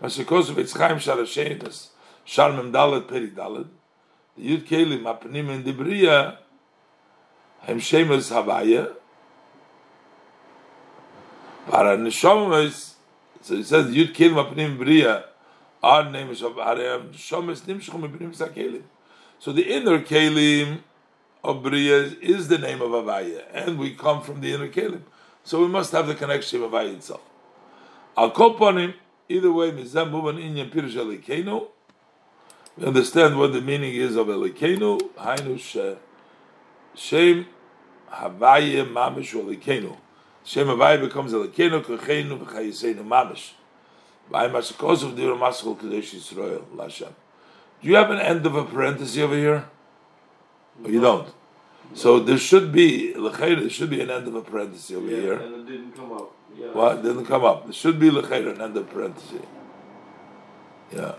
Mashikosu 0.00 0.54
Veitzchaim 0.54 0.96
Sharashenis, 0.96 1.88
Sharmem 2.26 2.72
Dalet 2.72 3.08
Peri 3.08 3.30
Dalet, 3.30 3.68
the 4.36 4.56
Yud 4.56 4.66
Kelim 4.66 5.02
Apnim 5.02 5.48
in 5.50 5.62
Dibriya, 5.62 6.36
Hem 7.60 7.78
Shemes 7.78 8.30
Havaya, 8.30 8.92
Para 11.70 11.96
Neshomes, 11.96 12.94
so 13.40 13.56
he 13.56 13.62
says 13.62 13.86
Yud 13.86 14.12
Kelim 14.12 14.52
Apnim 14.52 14.76
Briya, 14.76 15.24
our 15.82 16.10
name 16.10 16.30
is 16.30 16.42
of 16.42 16.58
Arem 16.58 17.02
um, 17.02 17.12
Shomes 17.12 17.62
Nimshchum 17.62 18.02
Apnim 18.10 18.36
Sakelim. 18.36 18.82
So 19.38 19.52
the 19.52 19.62
inner 19.62 20.00
Kelim 20.00 20.80
of 21.42 21.62
Briya 21.62 22.20
is 22.20 22.48
the 22.48 22.58
name 22.58 22.82
of 22.82 22.90
Havaya, 22.90 23.44
and 23.52 23.78
we 23.78 23.94
come 23.94 24.22
from 24.22 24.40
the 24.40 24.52
inner 24.52 24.68
Kelim. 24.68 25.02
So 25.46 25.60
we 25.60 25.68
must 25.68 25.92
have 25.92 26.08
the 26.08 26.16
connection 26.16 26.60
of 26.64 26.72
Havaya 26.72 26.92
itself. 26.96 27.20
Al 28.16 28.32
Koponim, 28.32 28.94
either 29.28 29.52
way, 29.52 29.70
Mizam 29.70 30.10
Buban 30.10 30.42
Inyan 30.42 30.68
Pirush 30.72 30.94
Elikenu, 30.94 31.68
we 32.76 32.84
understand 32.84 33.38
what 33.38 33.52
the 33.52 33.60
meaning 33.60 33.94
is 33.94 34.16
of 34.16 34.26
Elikenu, 34.26 35.00
Hainu 35.14 35.96
Shem 36.96 37.46
Havaya 38.12 38.92
Mamish 38.92 39.40
Elikenu. 39.40 39.96
Shem 40.42 40.66
Havaya 40.66 41.00
becomes 41.00 41.32
Elikenu, 41.32 41.80
Kochenu, 41.80 42.44
V'chayisenu 42.44 43.06
Mamish. 43.06 43.52
By 44.28 44.46
of 44.46 45.16
Dira 45.16 45.36
Maskal 45.36 45.78
Kadesh 45.78 46.12
Yisrael, 46.12 46.64
Lashem. 46.74 47.12
Do 47.80 47.88
you 47.88 47.94
have 47.94 48.10
an 48.10 48.18
end 48.18 48.44
of 48.46 48.56
a 48.56 48.64
parenthesis 48.64 49.16
over 49.18 49.36
here? 49.36 49.68
Or 50.82 50.90
you 50.90 51.00
don't? 51.00 51.28
So 51.94 52.18
there 52.20 52.38
should 52.38 52.72
be 52.72 53.12
there 53.12 53.70
should 53.70 53.90
be 53.90 54.00
an 54.00 54.10
end 54.10 54.28
of 54.28 54.34
a 54.34 54.42
parenthesis 54.42 54.96
over 54.96 55.06
Yeah, 55.08 55.20
here. 55.20 55.32
and 55.34 55.54
it 55.54 55.66
didn't 55.72 55.92
come 55.92 56.12
up. 56.12 56.32
Yeah. 56.58 56.66
What 56.72 57.02
didn't 57.02 57.26
come 57.26 57.44
up? 57.44 57.64
There 57.64 57.72
should 57.72 57.98
be 57.98 58.10
l'chayr 58.10 58.54
an 58.54 58.60
end 58.60 58.76
of 58.76 58.88
parenthesis. 58.90 59.42
Yeah, 60.94 61.14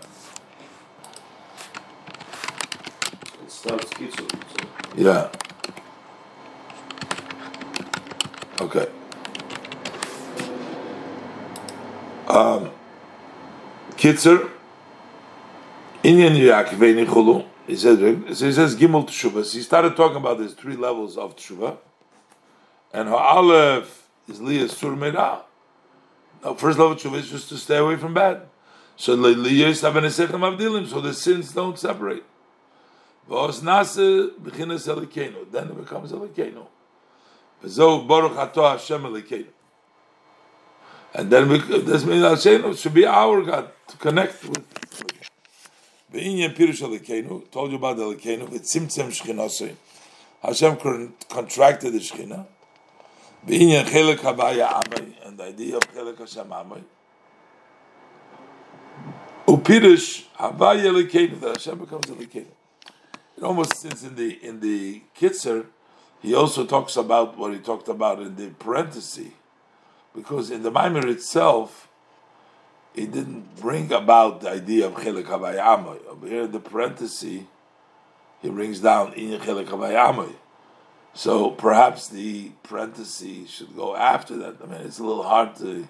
It 3.44 3.50
starts 3.50 3.90
kitzur. 3.92 4.28
So. 4.30 4.66
yeah. 4.96 5.28
Okay. 8.60 8.86
Um, 12.28 12.70
Kitzer, 13.96 14.48
Inyan 16.04 16.34
Yaakvei 16.36 16.94
Nichulu. 16.94 17.44
He 17.68 17.76
says, 17.76 17.98
so 18.38 18.46
he 18.46 18.52
says 18.52 18.74
Gimel 18.74 19.06
Teshuvah. 19.06 19.52
He 19.52 19.60
started 19.60 19.94
talking 19.94 20.16
about 20.16 20.38
these 20.38 20.54
three 20.54 20.74
levels 20.74 21.18
of 21.18 21.36
Teshuvah, 21.36 21.76
and 22.94 23.10
Ha'alef 23.10 23.86
is 24.26 24.40
Liyah 24.40 24.70
Sur. 24.70 24.96
Now, 26.42 26.54
first 26.54 26.78
level 26.78 26.92
of 26.92 26.98
Teshuvah 26.98 27.18
is 27.18 27.28
just 27.28 27.50
to 27.50 27.58
stay 27.58 27.76
away 27.76 27.96
from 27.96 28.14
bad. 28.14 28.48
So 28.96 29.14
so 29.14 31.00
the 31.00 31.12
sins 31.12 31.52
don't 31.52 31.78
separate. 31.78 32.24
Then 33.28 33.50
it 33.50 34.42
becomes 34.42 34.86
Elikenu. 36.12 36.66
And 41.14 41.30
then 41.30 41.48
we, 41.48 41.58
this 41.58 42.04
means 42.04 42.24
Hashem 42.24 42.74
should 42.76 42.94
be 42.94 43.04
our 43.04 43.42
God 43.42 43.70
to 43.88 43.96
connect 43.98 44.44
with. 44.44 44.64
Told 46.10 47.70
you 47.70 47.76
about 47.76 47.96
the 47.96 48.02
Elikenu, 48.04 48.48
v'tzimtzem 48.48 49.08
Shechinasei. 49.08 49.74
Hashem 50.42 50.76
con- 50.76 51.12
contracted 51.28 51.92
the 51.92 51.98
Shechina. 51.98 52.46
And 53.46 53.58
the 55.38 55.44
idea 55.44 55.76
of 55.76 55.82
Chelek 55.82 56.18
Hashem 56.18 56.48
Amay. 56.48 56.82
Upirush 59.46 60.24
Havaya 60.36 60.86
Elikenu, 60.86 61.40
that 61.40 61.56
Hashem 61.56 61.78
becomes 61.78 62.06
Elikenu. 62.06 62.46
It 63.36 63.42
almost 63.42 63.76
since 63.76 64.02
in 64.02 64.16
the 64.16 64.38
in 64.42 64.60
the 64.60 65.02
Kitzer, 65.18 65.66
he 66.20 66.34
also 66.34 66.64
talks 66.66 66.96
about 66.96 67.36
what 67.38 67.52
he 67.52 67.58
talked 67.58 67.88
about 67.88 68.20
in 68.20 68.34
the 68.34 68.48
parenthesis, 68.48 69.28
because 70.14 70.50
in 70.50 70.62
the 70.62 70.72
Maimer 70.72 71.04
itself, 71.04 71.87
he 72.98 73.06
didn't 73.06 73.56
bring 73.60 73.92
about 73.92 74.40
the 74.40 74.50
idea 74.50 74.86
of 74.86 74.94
Chelik 74.94 75.24
Havayamay. 75.24 76.06
Over 76.06 76.26
here 76.26 76.42
in 76.42 76.52
the 76.52 76.60
parenthesis, 76.60 77.44
he 78.42 78.50
brings 78.50 78.80
down 78.80 79.12
In 79.14 79.38
Chelik 79.40 79.66
Havayamay. 79.66 80.34
So 81.14 81.50
perhaps 81.50 82.08
the 82.08 82.52
parenthesis 82.62 83.50
should 83.50 83.74
go 83.76 83.96
after 83.96 84.36
that. 84.38 84.56
I 84.62 84.66
mean, 84.66 84.80
it's 84.82 84.98
a 84.98 85.04
little 85.04 85.22
hard 85.22 85.56
to. 85.56 85.88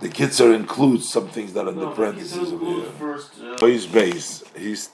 The 0.00 0.08
Kitzer 0.08 0.54
includes 0.54 1.08
some 1.08 1.28
things 1.28 1.52
that 1.52 1.66
are 1.66 1.70
in 1.70 1.78
the 1.78 1.90
parentheses 1.90 2.52
over 2.52 2.64
here. 2.64 2.84
first. 2.98 3.40
Uh, 3.40 3.56
So 3.58 3.66
he's 3.66 3.86
base. 3.86 4.42
He's 4.56 4.90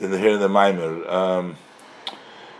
in 0.00 0.10
the, 0.10 0.18
here 0.18 0.34
in 0.34 0.40
the 0.40 0.48
Maimer. 0.48 1.08
Um, 1.10 1.56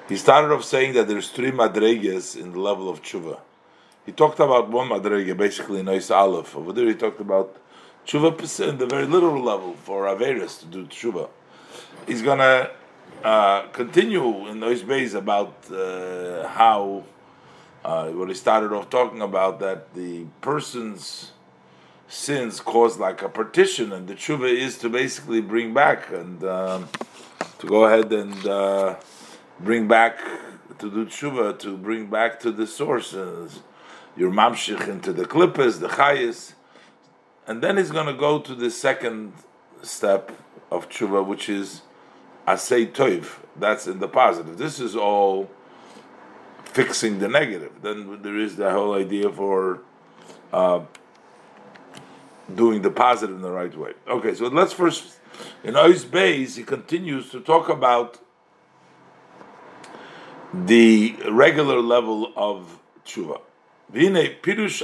he 0.09 0.17
started 0.17 0.53
off 0.55 0.65
saying 0.65 0.95
that 0.95 1.07
there's 1.09 1.31
three 1.31 1.51
madreges 1.51 2.41
in 2.41 2.53
the 2.53 2.61
level 2.61 2.89
of 2.89 3.03
tshuva. 3.03 3.39
He 4.05 4.12
talked 4.12 4.39
about 4.41 4.69
one 4.71 4.89
madrege, 4.89 5.37
basically 5.37 5.83
Nois 5.83 6.11
Aleph. 6.11 6.57
Over 6.57 6.73
there, 6.73 6.87
he 6.87 6.95
talked 6.95 7.21
about 7.21 7.57
tshuva 8.07 8.69
in 8.69 8.79
the 8.79 8.87
very 8.87 9.07
literal 9.07 9.42
level 9.42 9.75
for 9.75 10.05
Averis 10.05 10.61
to 10.61 10.66
do 10.66 10.87
tshuva. 10.87 11.29
He's 12.07 12.23
gonna 12.23 12.71
uh, 13.25 13.62
continue 13.69 14.47
in 14.49 14.61
Nois 14.61 14.83
Beis 14.83 15.14
about 15.14 15.71
uh, 15.71 16.47
how 16.49 17.05
uh, 17.85 18.09
what 18.11 18.29
he 18.29 18.35
started 18.35 18.73
off 18.73 18.90
talking 18.90 19.23
about 19.23 19.59
that 19.61 19.95
the 19.95 20.25
person's 20.40 21.33
sins 22.09 22.61
cause 22.61 22.99
like 22.99 23.23
a 23.23 23.29
partition, 23.29 23.92
and 23.92 24.07
the 24.07 24.14
tshuva 24.14 24.49
is 24.49 24.79
to 24.79 24.88
basically 24.88 25.40
bring 25.40 25.75
back 25.75 26.11
and 26.12 26.45
um, 26.45 26.88
to 27.59 27.66
go 27.66 27.85
ahead 27.87 28.12
and 28.12 28.47
uh, 28.47 28.95
bring 29.61 29.88
back 29.88 30.19
to 30.79 30.90
do 30.90 31.07
tshuva, 31.07 31.59
to 31.59 31.77
bring 31.77 32.07
back 32.07 32.38
to 32.38 32.53
the 32.53 32.66
sources, 32.66 33.61
your 34.16 34.31
mamshich 34.31 34.87
into 34.88 35.12
the 35.12 35.25
klippas, 35.25 35.81
the 35.81 35.88
chayis, 35.88 36.53
and 37.47 37.63
then 37.63 37.77
he's 37.77 37.91
going 37.91 38.07
to 38.07 38.15
go 38.15 38.39
to 38.39 38.55
the 38.55 38.71
second 38.71 39.33
step 39.83 40.33
of 40.71 40.89
tshuva, 40.89 41.25
which 41.25 41.49
is 41.49 41.83
asay 42.47 42.91
toiv. 42.91 43.39
That's 43.57 43.87
in 43.87 44.01
the 44.01 44.09
positive. 44.09 44.59
This 44.59 44.81
is 44.81 44.95
all 44.97 45.51
fixing 46.65 47.19
the 47.19 47.29
negative. 47.29 47.83
Then 47.83 48.23
there 48.23 48.39
is 48.39 48.57
the 48.57 48.71
whole 48.71 48.95
idea 48.95 49.31
for. 49.31 49.81
Uh, 50.53 50.81
doing 52.55 52.83
the 52.83 52.91
positive 52.91 53.37
in 53.37 53.43
the 53.43 53.51
right 53.51 53.77
way. 53.77 53.93
Okay, 54.09 54.35
so 54.35 54.47
let's 54.47 54.73
first, 54.73 55.19
in 55.65 55.75
Ois 55.75 56.05
Beis, 56.05 56.57
he 56.57 56.63
continues 56.63 57.31
to 57.31 57.41
talk 57.41 57.69
about 57.69 58.21
the 60.55 61.17
regular 61.29 61.81
level 61.81 62.33
of 62.37 62.81
tshuva. 63.05 63.41
Pirush. 63.93 64.83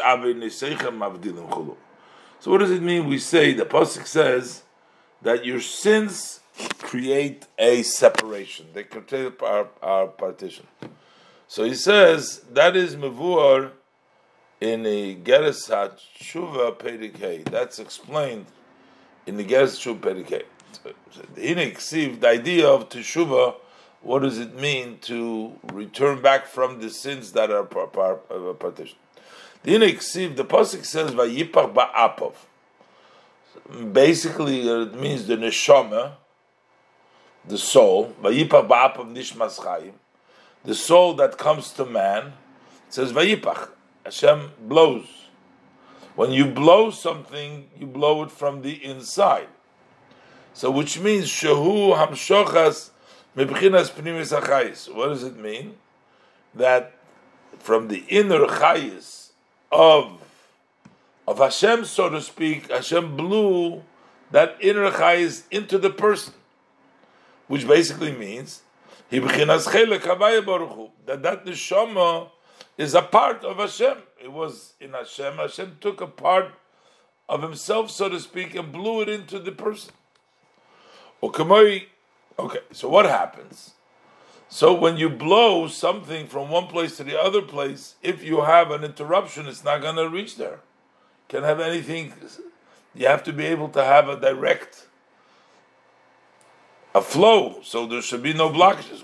So 2.42 2.50
what 2.50 2.58
does 2.58 2.72
it 2.72 2.82
mean? 2.82 3.06
We 3.06 3.20
say 3.20 3.52
the 3.52 3.64
pasuk 3.64 4.04
says 4.04 4.64
that 5.22 5.44
your 5.44 5.60
sins 5.60 6.40
create 6.80 7.46
a 7.56 7.84
separation. 7.84 8.66
They 8.72 8.82
create 8.82 9.40
our, 9.40 9.68
our 9.80 10.08
partition. 10.08 10.66
So 11.46 11.62
he 11.62 11.76
says 11.76 12.40
that 12.50 12.74
is 12.74 12.96
mevuar 12.96 13.70
in 14.60 14.82
the 14.82 15.14
Geras 15.14 15.70
HaTshuva 15.70 16.78
Perikei. 16.78 17.44
That's 17.44 17.78
explained 17.78 18.46
in 19.24 19.36
the 19.36 19.44
Geras 19.44 19.78
HaTshuva 19.78 20.00
Perikei. 20.00 20.42
So, 21.12 22.16
the 22.16 22.28
idea 22.28 22.66
of 22.66 22.88
Teshuva, 22.88 23.54
what 24.00 24.22
does 24.22 24.40
it 24.40 24.56
mean 24.56 24.98
to 25.02 25.52
return 25.72 26.20
back 26.20 26.46
from 26.46 26.80
the 26.80 26.90
sins 26.90 27.30
that 27.34 27.52
are 27.52 27.62
uh, 27.62 28.52
partition? 28.54 28.98
The 29.62 29.72
Hinek 29.72 30.36
the 30.36 30.44
Pasuk 30.44 30.84
says, 30.84 31.12
Vayipach 31.12 31.72
Ba'apov. 31.72 32.34
Basically, 33.92 34.68
it 34.68 34.94
means 34.94 35.26
the 35.26 35.36
neshama, 35.36 36.14
the 37.46 37.56
soul, 37.56 38.12
Vayipach 38.20 38.68
Ba'apov 38.68 39.14
Nishmas 39.14 39.62
Chaim, 39.62 39.92
the 40.64 40.74
soul 40.74 41.14
that 41.14 41.38
comes 41.38 41.70
to 41.72 41.84
man, 41.84 42.26
it 42.88 42.94
says 42.94 43.12
Vayipach. 43.12 43.68
Hashem 44.04 44.50
blows. 44.60 45.06
When 46.16 46.32
you 46.32 46.46
blow 46.46 46.90
something, 46.90 47.70
you 47.78 47.86
blow 47.86 48.24
it 48.24 48.32
from 48.32 48.62
the 48.62 48.84
inside. 48.84 49.48
So, 50.54 50.72
which 50.72 50.98
means 50.98 51.26
shehu 51.28 51.96
hamshochas 51.96 52.90
mebchinas 53.36 53.90
pnimis 53.92 54.38
achayis. 54.38 54.92
What 54.94 55.08
does 55.08 55.22
it 55.22 55.36
mean? 55.36 55.76
That 56.54 56.94
from 57.58 57.88
the 57.88 58.04
inner 58.08 58.40
chayis 58.40 59.21
of 59.72 60.18
of 61.26 61.38
Hashem, 61.38 61.84
so 61.84 62.08
to 62.08 62.20
speak, 62.20 62.70
Hashem 62.70 63.16
blew 63.16 63.82
that 64.30 64.56
inner 64.60 64.90
chayis 64.90 65.44
into 65.50 65.78
the 65.78 65.90
person, 65.90 66.34
which 67.46 67.66
basically 67.66 68.12
means 68.12 68.62
that 69.10 69.22
that 71.06 71.44
neshama 71.44 72.30
is 72.76 72.94
a 72.94 73.02
part 73.02 73.44
of 73.44 73.58
Hashem. 73.58 73.98
It 74.22 74.32
was 74.32 74.74
in 74.80 74.92
Hashem. 74.92 75.34
Hashem 75.36 75.76
took 75.80 76.00
a 76.00 76.06
part 76.06 76.52
of 77.28 77.42
himself, 77.42 77.90
so 77.90 78.08
to 78.08 78.18
speak, 78.18 78.54
and 78.54 78.72
blew 78.72 79.02
it 79.02 79.08
into 79.08 79.38
the 79.38 79.52
person. 79.52 79.92
Okay, 81.22 82.60
so 82.72 82.88
what 82.88 83.06
happens? 83.06 83.72
So 84.52 84.74
when 84.74 84.98
you 84.98 85.08
blow 85.08 85.66
something 85.66 86.26
from 86.26 86.50
one 86.50 86.66
place 86.66 86.98
to 86.98 87.04
the 87.04 87.18
other 87.18 87.40
place, 87.40 87.94
if 88.02 88.22
you 88.22 88.42
have 88.42 88.70
an 88.70 88.84
interruption, 88.84 89.46
it's 89.46 89.64
not 89.64 89.80
going 89.80 89.96
to 89.96 90.10
reach 90.10 90.36
there. 90.36 90.60
Can 91.28 91.42
have 91.42 91.58
anything. 91.58 92.12
You 92.94 93.06
have 93.06 93.22
to 93.22 93.32
be 93.32 93.46
able 93.46 93.70
to 93.70 93.82
have 93.82 94.10
a 94.10 94.20
direct, 94.20 94.88
a 96.94 97.00
flow. 97.00 97.60
So 97.62 97.86
there 97.86 98.02
should 98.02 98.22
be 98.22 98.34
no 98.34 98.50
blockages. 98.50 99.02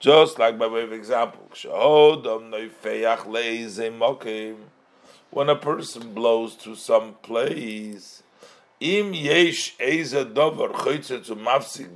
Just 0.00 0.38
like 0.40 0.58
by 0.58 0.66
way 0.66 0.82
of 0.82 0.92
example, 0.92 1.48
when 5.30 5.48
a 5.48 5.54
person 5.54 6.14
blows 6.14 6.56
to 6.56 6.74
some 6.74 7.14
place, 7.22 8.24
im 8.80 9.14
yesh 9.14 9.76
mafsik 9.78 10.36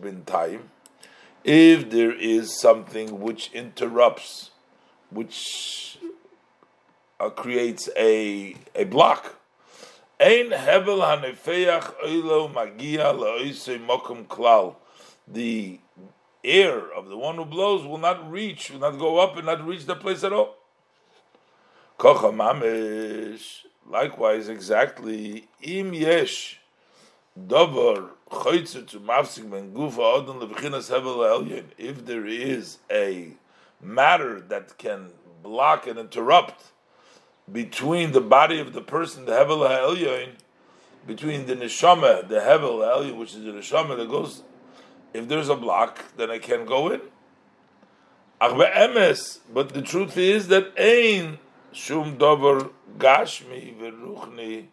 bin 0.01 0.25
time 0.25 0.71
if 1.45 1.91
there 1.91 2.13
is 2.13 2.59
something 2.59 3.21
which 3.21 3.53
interrupts, 3.53 4.51
which 5.11 5.99
uh, 7.21 7.31
creates 7.31 7.89
a 7.97 8.57
a 8.75 8.85
block. 8.85 9.37
Ein 10.19 10.51
hebel 10.51 11.01
hanefeach 11.01 11.95
oilo 12.03 12.53
magia 12.53 13.13
mokum 13.87 14.27
klal. 14.27 14.77
The 15.29 15.81
air 16.43 16.93
of 16.93 17.09
the 17.09 17.17
one 17.17 17.37
who 17.37 17.45
blows 17.45 17.87
will 17.87 17.99
not 17.99 18.31
reach, 18.31 18.71
will 18.71 18.81
not 18.81 18.99
go 18.99 19.19
up 19.19 19.37
and 19.37 19.47
not 19.47 19.67
reach 19.67 19.87
the 19.87 19.97
place 19.97 20.25
at 20.25 20.33
all. 20.33 20.57
Likewise, 23.87 24.49
exactly. 24.49 25.47
Im 25.63 25.93
yesh 25.93 26.59
davar 27.39 28.11
if 31.79 32.07
there 32.07 32.27
is 32.27 32.79
a 32.91 33.29
matter 33.81 34.41
that 34.41 34.79
can 34.79 35.11
block 35.43 35.87
and 35.87 35.99
interrupt 35.99 36.65
between 37.51 38.13
the 38.13 38.21
body 38.21 38.59
of 38.59 38.73
the 38.73 38.81
person, 38.81 39.25
the 39.27 39.33
hevel 39.33 39.69
ha'elyon, 39.69 40.31
between 41.07 41.47
the 41.47 41.55
neshama, 41.55 42.27
the 42.29 42.37
hevel 42.37 42.83
ha'elyon, 42.83 43.17
which 43.19 43.35
is 43.35 43.45
the 43.45 43.51
neshama 43.53 43.97
that 43.97 44.09
goes, 44.09 44.43
if 45.13 45.29
there's 45.29 45.49
a 45.49 45.57
block, 45.57 46.17
then 46.17 46.31
I 46.31 46.39
can't 46.39 46.67
go 46.67 46.91
in. 46.91 47.01
But 48.41 49.69
the 49.69 49.83
truth 49.83 50.17
is 50.17 50.49
that 50.49 50.73
ein 50.79 51.39
shum 51.73 52.17
dover 52.19 52.71
gashmi 52.99 53.77
veruchni 53.77 54.67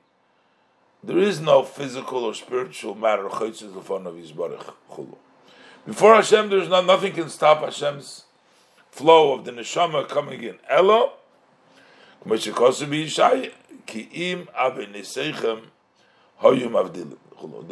there 1.03 1.17
is 1.17 1.39
no 1.41 1.63
physical 1.63 2.25
or 2.25 2.33
spiritual 2.33 2.95
matter 2.95 3.27
Before 5.85 6.15
Hashem, 6.15 6.49
there's 6.49 6.69
not 6.69 6.85
nothing 6.85 7.13
can 7.13 7.29
stop 7.29 7.61
Hashem's 7.63 8.25
flow 8.91 9.33
of 9.33 9.45
the 9.45 9.51
neshama 9.51 10.07
coming 10.07 10.43
in. 10.43 10.59
Elo, 10.69 11.13
the 12.23 12.97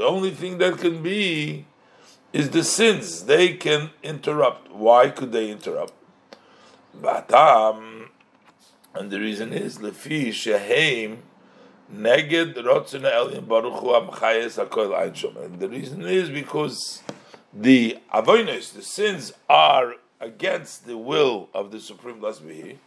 only 0.03 0.31
thing 0.31 0.57
that 0.57 0.77
can 0.79 1.03
be 1.03 1.65
is 2.33 2.49
the 2.49 2.63
sins. 2.63 3.25
They 3.25 3.53
can 3.53 3.91
interrupt. 4.01 4.71
Why 4.71 5.09
could 5.09 5.31
they 5.31 5.51
interrupt? 5.51 5.93
and 8.95 9.11
the 9.11 9.19
reason 9.19 9.53
is 9.53 9.77
lefi 9.77 10.29
sheheim 10.29 11.19
Neged 11.93 12.55
Rotzin 12.55 13.03
Elin 13.03 13.45
Baruch 13.45 13.79
Hu 13.79 13.87
Amchayes 13.87 14.63
Hakol 14.63 14.91
Einshom. 14.91 15.43
And 15.43 15.59
the 15.59 15.67
reason 15.67 16.03
is 16.03 16.29
because 16.29 17.01
the 17.53 17.97
avonis, 18.13 18.73
the 18.73 18.83
sins, 18.83 19.33
are 19.49 19.95
against 20.19 20.85
the 20.85 20.97
will 20.97 21.49
of 21.53 21.71
the 21.71 21.79
Supreme 21.79 22.19
Blessed 22.19 22.47
Be 22.47 22.53
He. 22.53 22.77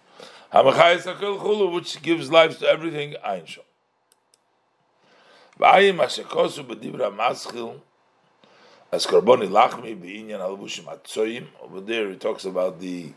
Hamachayes 0.52 1.02
Hakol 1.02 1.40
Chulu, 1.40 1.72
which 1.72 2.00
gives 2.02 2.30
life 2.30 2.58
to 2.60 2.68
everything 2.68 3.14
Einshom. 3.26 3.64
V'ayim 5.58 5.96
Hashekosu 5.96 6.64
B'divra 6.64 7.14
Maschil 7.14 7.80
as 8.92 9.06
Karboni 9.06 9.48
Lachmi 9.48 10.00
B'inyan 10.00 10.38
Albushim 10.40 10.84
Atzoyim. 10.84 11.46
Over 11.60 11.80
there 11.80 12.08
he 12.10 12.16
talks 12.16 12.44
about 12.44 12.78
the 12.78 13.12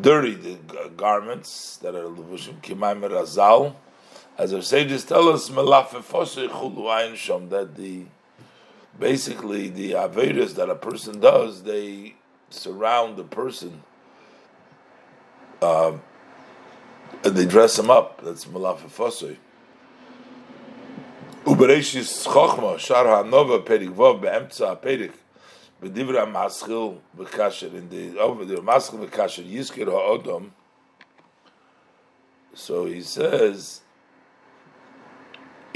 dirty 0.00 0.34
the 0.34 0.56
garments 0.96 1.76
that 1.82 1.94
are 1.94 2.04
Levushim 2.04 2.60
Kimaim 2.62 3.06
Razal 3.08 3.74
as 4.38 4.54
our 4.54 4.62
sages 4.62 5.04
tell 5.04 5.28
us, 5.28 5.48
that 5.48 7.74
the 7.76 8.04
basically 8.98 9.68
the 9.68 9.92
avedas 9.92 10.54
that 10.54 10.70
a 10.70 10.74
person 10.74 11.20
does, 11.20 11.64
they 11.64 12.14
surround 12.50 13.16
the 13.16 13.24
person. 13.24 13.82
Um, 15.60 16.02
and 17.24 17.36
they 17.36 17.46
dress 17.46 17.78
him 17.78 17.90
up. 17.90 18.22
That's 18.22 18.44
malafefosei. 18.44 19.36
Ubereshis 21.44 22.26
chokhma 22.26 22.78
shar 22.78 23.06
hanova 23.06 23.64
perik 23.64 23.90
vov 23.90 24.22
beemtza 24.22 24.80
perik 24.80 25.12
bedivra 25.82 26.30
maschil 26.30 26.98
bekasher 27.16 27.74
in 27.74 27.88
the 27.88 28.18
over 28.18 28.44
the 28.44 28.56
maschil 28.56 29.04
bekasher 29.04 29.48
yiskir 29.48 29.86
ha'odom. 29.86 30.52
So 32.54 32.86
he 32.86 33.02
says 33.02 33.80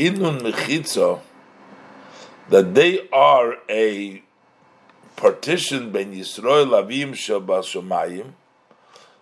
inun 0.09 0.40
mechitza, 0.40 1.20
that 2.48 2.74
they 2.74 3.09
are 3.11 3.57
a 3.68 4.22
partition 5.16 5.90
ben 5.92 6.12
Yisrael 6.12 6.70
avim 6.70 7.12
shamayim. 7.12 8.32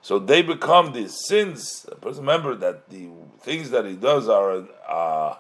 So 0.03 0.19
they 0.19 0.41
become 0.43 0.93
the 0.93 1.09
sins. 1.09 1.87
Remember 2.03 2.55
that 2.55 2.89
the 2.89 3.09
things 3.41 3.71
that 3.71 3.85
he 3.85 3.97
does 3.97 4.29
are 4.29 4.65
a, 4.89 5.37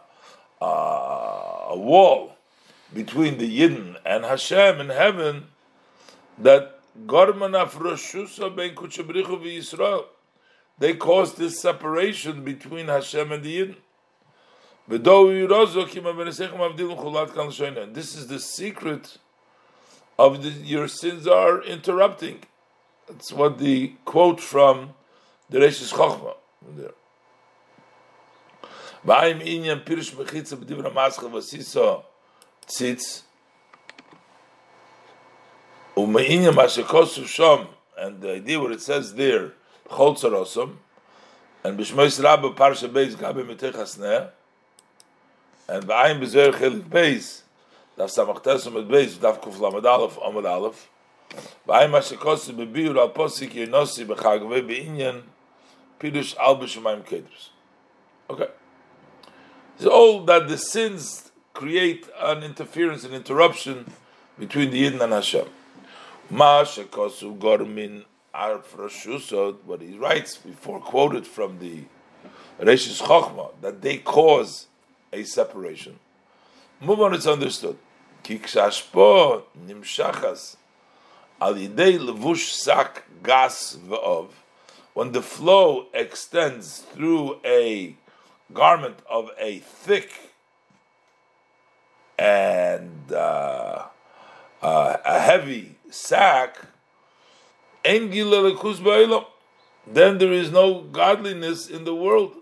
wall 1.77 2.37
between 2.93 3.39
the 3.39 3.59
Yidden 3.59 3.97
and 4.05 4.25
Hashem 4.25 4.81
in 4.81 4.91
heaven. 4.91 5.47
That 6.39 6.81
ben. 6.97 8.77
They 10.79 10.95
cause 10.95 11.35
this 11.35 11.61
separation 11.61 12.45
between 12.45 12.87
Hashem 12.89 13.33
and 13.33 13.43
the 13.43 13.59
Yidden. 13.59 13.77
This 14.91 15.07
is 18.17 18.27
the 18.27 18.41
secret 18.41 19.19
of 20.19 20.43
the, 20.43 20.49
your 20.49 20.89
sins 20.89 21.29
are 21.29 21.63
interrupting. 21.63 22.41
That's 23.09 23.33
what 23.33 23.59
the 23.59 23.93
quote 24.05 24.41
from 24.41 24.95
the 25.49 25.61
Reshis 25.61 25.93
Chochma 25.93 26.35
there. 26.77 26.91
And 37.97 38.21
the 38.21 38.33
idea 38.33 38.61
what 38.61 38.73
it 38.73 38.81
says 38.81 39.15
there 39.15 39.53
and 41.63 41.79
parsha 41.79 42.89
beis 42.89 43.15
metech 43.15 43.75
hasneh 43.75 44.31
and 45.71 45.85
ba'ayim 45.85 46.21
bezer 46.23 46.53
chelik 46.61 46.87
beis 46.95 47.43
daf 47.97 48.11
samachtes 48.17 48.71
mit 48.75 48.89
beis 48.89 49.19
daf 49.25 49.41
kuf 49.45 49.61
lamed 49.65 49.85
alef 49.95 50.19
amad 50.29 50.49
alef 50.55 50.87
ba'ayim 51.67 51.95
hashekos 51.99 52.49
bebiur 52.61 52.99
al 52.99 53.13
posik 53.19 53.55
yenosi 53.63 54.07
b'chagve 54.13 54.67
be'inyan 54.71 55.23
pidush 56.01 56.35
al 56.39 56.57
b'shemayim 56.57 57.05
kedrus 57.13 57.51
okay. 58.29 58.49
It's 59.77 59.87
all 59.87 60.25
that 60.27 60.49
the 60.49 60.59
sins 60.59 61.33
create 61.55 62.07
an 62.21 62.43
interference 62.43 63.05
and 63.05 63.15
interruption 63.15 63.91
between 64.39 64.71
the 64.71 64.85
Yidden 64.85 65.01
and 65.01 65.13
Hashem. 65.13 65.47
Ma 66.29 66.65
shekosu 66.65 67.39
gormin 67.39 68.05
arfrashusot 68.35 69.65
what 69.65 69.81
he 69.81 69.97
writes 69.97 70.37
before 70.37 70.81
quoted 70.81 71.27
from 71.27 71.59
the 71.61 71.85
Reshis 72.61 73.01
Chochma 73.03 73.53
that 73.63 73.81
they 73.81 73.97
cause 73.99 74.67
a 75.13 75.25
separation. 75.25 75.99
Move 76.81 77.01
on, 77.01 77.15
it's 77.15 77.27
understood. 77.27 77.77
Kikshashpo 78.25 79.43
nimshachas 79.67 80.57
al 81.41 81.55
yidei 81.55 81.99
levush 81.99 82.51
sak 82.51 83.05
gas 83.23 83.77
ve'ov. 83.77 84.29
When 84.95 85.13
the 85.13 85.23
flow 85.23 85.87
extends 85.95 86.81
through 86.81 87.39
a 87.45 87.95
garment 88.53 88.99
of 89.09 89.31
a 89.39 89.59
thick 89.61 90.11
and 92.19 93.13
uh, 93.13 93.85
uh, 94.61 94.97
a 95.05 95.21
heavy 95.21 95.77
sack, 95.91 96.59
then 97.83 98.11
there 100.19 100.33
is 100.33 100.51
no 100.51 100.83
godliness 100.83 101.69
in 101.69 101.85
the 101.85 101.95
world. 101.95 102.40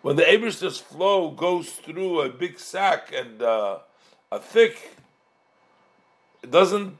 When 0.00 0.16
the 0.16 0.22
Abish's 0.22 0.78
flow 0.78 1.30
goes 1.30 1.70
through 1.70 2.20
a 2.20 2.28
big 2.28 2.60
sack 2.60 3.12
and 3.12 3.42
uh, 3.42 3.78
a 4.30 4.38
thick, 4.38 4.96
it 6.42 6.50
doesn't, 6.50 6.96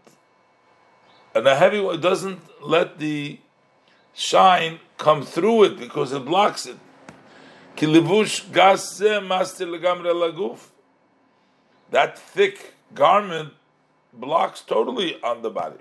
and 1.34 1.46
a 1.46 1.54
heavy 1.54 1.80
one, 1.80 2.00
doesn't 2.00 2.40
let 2.60 2.98
the 2.98 3.38
shine 4.14 4.80
come 4.96 5.22
through 5.22 5.64
it 5.64 5.78
because 5.78 6.12
it 6.12 6.24
blocks 6.24 6.66
it. 6.66 6.76
That 11.90 12.18
thick 12.18 12.74
garment 12.94 13.52
blocks 14.12 14.60
totally 14.62 15.22
on 15.22 15.42
the 15.42 15.50
body. 15.50 15.76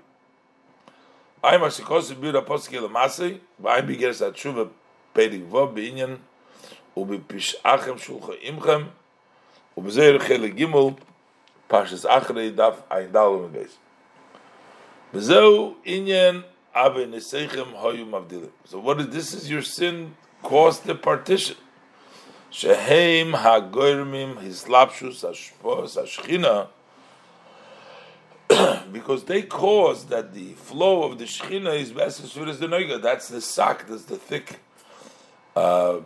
I'm 1.42 1.62
a 1.62 1.66
shikos 1.66 2.12
bira 2.14 2.44
poskel 2.44 2.88
masi, 2.88 3.40
vayim 3.60 3.88
bigeres 3.88 4.22
atshuva 4.22 4.70
pedig 5.14 5.48
vav 5.48 5.74
beinyan 5.74 6.18
zeir 9.90 10.18
chele 10.18 10.50
gimel 10.56 10.96
pashas 11.68 12.04
achre 12.04 12.54
daf 12.54 12.76
ein 12.90 13.12
dalum 13.12 13.50
beis. 13.50 13.76
Bezeu 15.12 15.74
inyan 15.84 16.44
ave 16.74 17.06
nesechem 17.06 17.72
hoyu 17.74 18.06
mavdilim. 18.08 18.50
So 18.64 18.78
what 18.78 19.00
is 19.00 19.08
this 19.08 19.32
is 19.34 19.50
your 19.50 19.62
sin 19.62 20.14
caused 20.42 20.84
the 20.84 20.94
partition. 20.94 21.56
Ha-goyrmim 22.50 24.36
hislapshus 24.36 25.24
hashpos 25.24 25.96
hashchina 25.96 26.68
because 28.92 29.24
they 29.24 29.42
cause 29.42 30.06
that 30.06 30.32
the 30.32 30.52
flow 30.54 31.02
of 31.02 31.18
the 31.18 31.24
Shechina 31.24 31.78
is 31.78 31.92
as 31.92 32.20
as 32.20 32.58
the 32.58 32.66
Noiga. 32.66 33.00
That's 33.00 33.28
the 33.28 33.40
sack, 33.40 33.86
that's 33.86 34.04
the 34.04 34.16
thick 34.16 34.60
uh, 35.54 36.00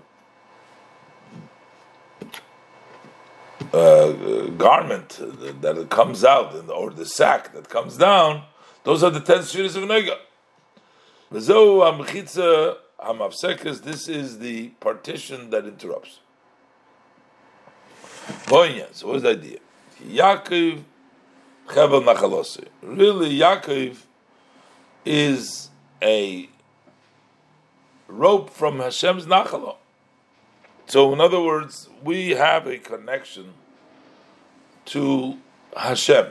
uh, 3.73 4.13
garment 4.59 5.19
that 5.63 5.87
comes 5.91 6.25
out, 6.25 6.69
or 6.71 6.91
the 6.91 7.07
sack 7.07 7.53
that 7.55 7.69
comes 7.69 7.97
down. 7.97 8.45
Those 8.85 9.03
are 9.03 9.11
the 9.11 9.21
ten 9.21 9.43
spheres 9.43 9.77
of 9.77 9.85
Noiga. 9.85 10.19
This 11.31 11.49
is 14.09 14.39
the 14.39 14.69
partition 14.81 15.51
that 15.51 15.65
interrupts. 15.67 16.21
So 18.93 19.09
what's 19.09 19.23
the 19.23 19.31
idea? 19.31 19.59
Yaakov 20.05 20.85
Chevel 21.69 22.03
Nachalosi. 22.03 22.67
Really, 22.83 23.39
Yaakov 23.39 23.97
is 25.05 25.71
a 26.03 26.49
rope 28.09 28.51
from 28.51 28.79
Hashem's 28.81 29.27
Nachalo. 29.27 29.77
So, 30.87 31.13
in 31.13 31.21
other 31.21 31.41
words, 31.41 31.89
we 32.03 32.31
have 32.31 32.67
a 32.67 32.79
connection 32.79 33.55
to 34.87 35.39
Hashem. 35.77 36.27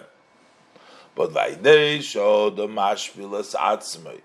But 1.16 1.32
Vaidei 1.32 2.02
showed 2.02 2.56
the 2.58 2.68
mashvilas 2.68 3.56
atzmei. 3.56 4.22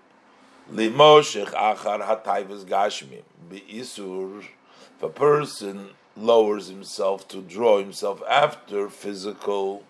Limoshech 0.71 1.51
achar 1.53 2.01
hatayvas 2.01 2.65
gashmim. 2.65 3.23
Be'isur, 3.49 4.39
if 4.39 5.03
a 5.03 5.09
person 5.09 5.89
lowers 6.15 6.67
himself 6.67 7.27
to 7.27 7.41
draw 7.41 7.77
himself 7.79 8.21
after 8.27 8.89
physical 8.89 9.83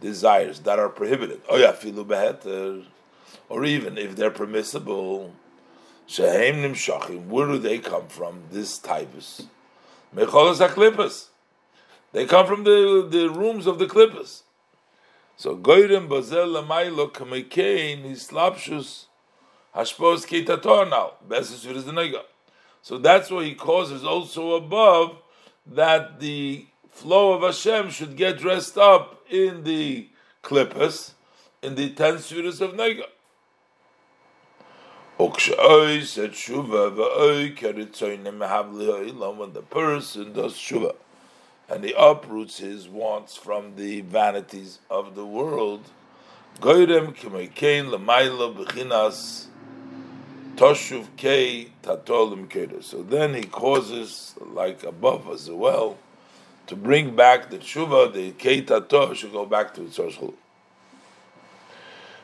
desires 0.00 0.60
that 0.60 0.78
are 0.78 0.88
prohibited. 0.88 1.40
Oh 1.48 1.56
yeah, 1.56 1.72
filu 1.72 2.04
beheter, 2.06 2.84
or 3.48 3.64
even 3.64 3.98
if 3.98 4.16
they're 4.16 4.30
permissible, 4.30 5.32
shehem 6.06 6.56
nimshachim. 6.56 7.26
Where 7.26 7.46
do 7.46 7.58
they 7.58 7.78
come 7.78 8.08
from? 8.08 8.42
This 8.50 8.78
typus, 8.78 9.46
mecholas 10.12 10.58
haklipas. 10.58 11.28
They 12.14 12.24
come 12.26 12.46
from 12.46 12.62
the, 12.62 13.06
the 13.10 13.28
rooms 13.28 13.66
of 13.66 13.80
the 13.80 13.86
klippas. 13.86 14.42
So 15.36 15.56
goyrem 15.56 16.08
bazel 16.08 16.46
lamaylo 16.46 17.10
kamekein 17.12 18.04
hislapshus 18.04 19.06
hashpos 19.74 20.24
kitatornal 20.24 21.14
besis 21.28 21.64
the 21.64 22.22
So 22.82 22.98
that's 22.98 23.32
why 23.32 23.42
he 23.42 23.56
causes 23.56 24.04
also 24.04 24.52
above 24.52 25.16
that 25.66 26.20
the 26.20 26.66
flow 26.88 27.32
of 27.32 27.42
Hashem 27.42 27.90
should 27.90 28.16
get 28.16 28.38
dressed 28.38 28.78
up 28.78 29.26
in 29.28 29.64
the 29.64 30.08
klippas, 30.44 31.14
in 31.62 31.74
the 31.74 31.90
ten 31.90 32.20
spheres 32.20 32.60
of 32.60 32.74
Nega. 32.74 33.08
When 35.16 35.32
the 39.52 39.62
person 39.68 40.32
does 40.32 40.54
shuva 40.54 40.94
and 41.68 41.84
he 41.84 41.94
uproots 41.96 42.58
his 42.58 42.88
wants 42.88 43.36
from 43.36 43.76
the 43.76 44.02
vanities 44.02 44.78
of 44.90 45.14
the 45.14 45.24
world, 45.24 45.82
goyrem 46.60 47.14
kimekein 47.16 47.90
lemaila 47.90 48.54
bechinas 48.54 49.46
toshuv 50.56 51.06
kei 51.16 51.72
tatolim 51.82 52.82
So 52.82 53.02
then 53.02 53.34
he 53.34 53.44
causes, 53.44 54.34
like 54.40 54.82
above 54.84 55.28
as 55.28 55.50
well, 55.50 55.96
to 56.66 56.76
bring 56.76 57.14
back 57.14 57.50
the 57.50 57.58
tshuva, 57.58 58.12
the 58.12 58.32
keitato 58.32 59.14
should 59.14 59.32
go 59.32 59.44
back 59.44 59.74
to 59.74 59.84
its 59.84 59.96
source. 59.96 60.18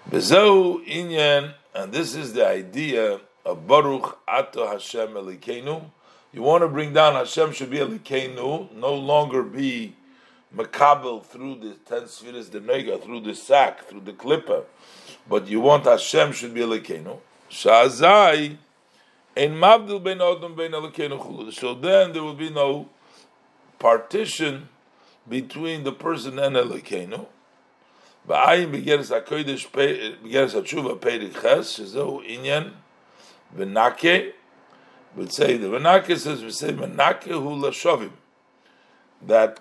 Bezehu 0.09 0.86
inyan, 0.86 1.55
and 1.74 1.93
this 1.93 2.14
is 2.14 2.32
the 2.32 2.47
idea 2.47 3.20
of 3.45 3.66
Baruch 3.66 4.18
Ato 4.26 4.66
Hashem 4.66 5.09
Elikenu. 5.11 5.91
You 6.33 6.43
want 6.43 6.62
to 6.62 6.68
bring 6.68 6.93
down 6.93 7.14
Hashem 7.14 7.53
should 7.53 7.70
be 7.70 7.78
Elikenu, 7.78 8.72
no 8.72 8.95
longer 8.95 9.43
be 9.43 9.97
makabel 10.55 11.24
through 11.24 11.57
the 11.57 11.74
ten 11.87 12.07
spheres, 12.07 12.51
the 12.51 12.61
nega, 12.61 13.03
through 13.03 13.20
the 13.20 13.35
sack, 13.35 13.85
through 13.87 14.01
the 14.01 14.12
clipper, 14.12 14.62
but 15.28 15.49
you 15.49 15.61
want 15.61 15.85
Hashem 15.85 16.33
should 16.33 16.55
be 16.55 16.61
Elikenu. 16.61 17.18
Shazai, 17.51 18.57
in 19.35 19.55
Mabdil 19.55 20.03
ben 20.03 20.18
Odom 20.18 20.57
ben 20.57 20.70
Elikenu 20.70 21.53
So 21.53 21.74
then 21.74 22.12
there 22.12 22.22
will 22.22 22.35
be 22.35 22.51
no 22.51 22.89
partition 23.81 24.68
between 25.28 25.83
the 25.83 25.93
person 25.93 26.39
and 26.39 26.55
Elokeinu. 26.55 27.26
Ba'ayin 28.28 28.70
begeres 28.70 29.11
hakodesh 29.11 29.68
begeres 29.70 30.55
hatshuva 30.55 30.99
peirik 30.99 31.41
ches 31.41 31.78
shezo 31.78 32.24
inyan 32.24 32.72
v'nake. 33.57 34.35
Would 35.17 35.33
say 35.33 35.57
the 35.57 35.69
v'nake 35.69 36.19
says 36.19 36.43
we 36.43 36.51
say 36.51 36.73
v'nake 36.73 37.25
hu 37.25 37.51
lashovim 37.51 38.13
that 39.23 39.61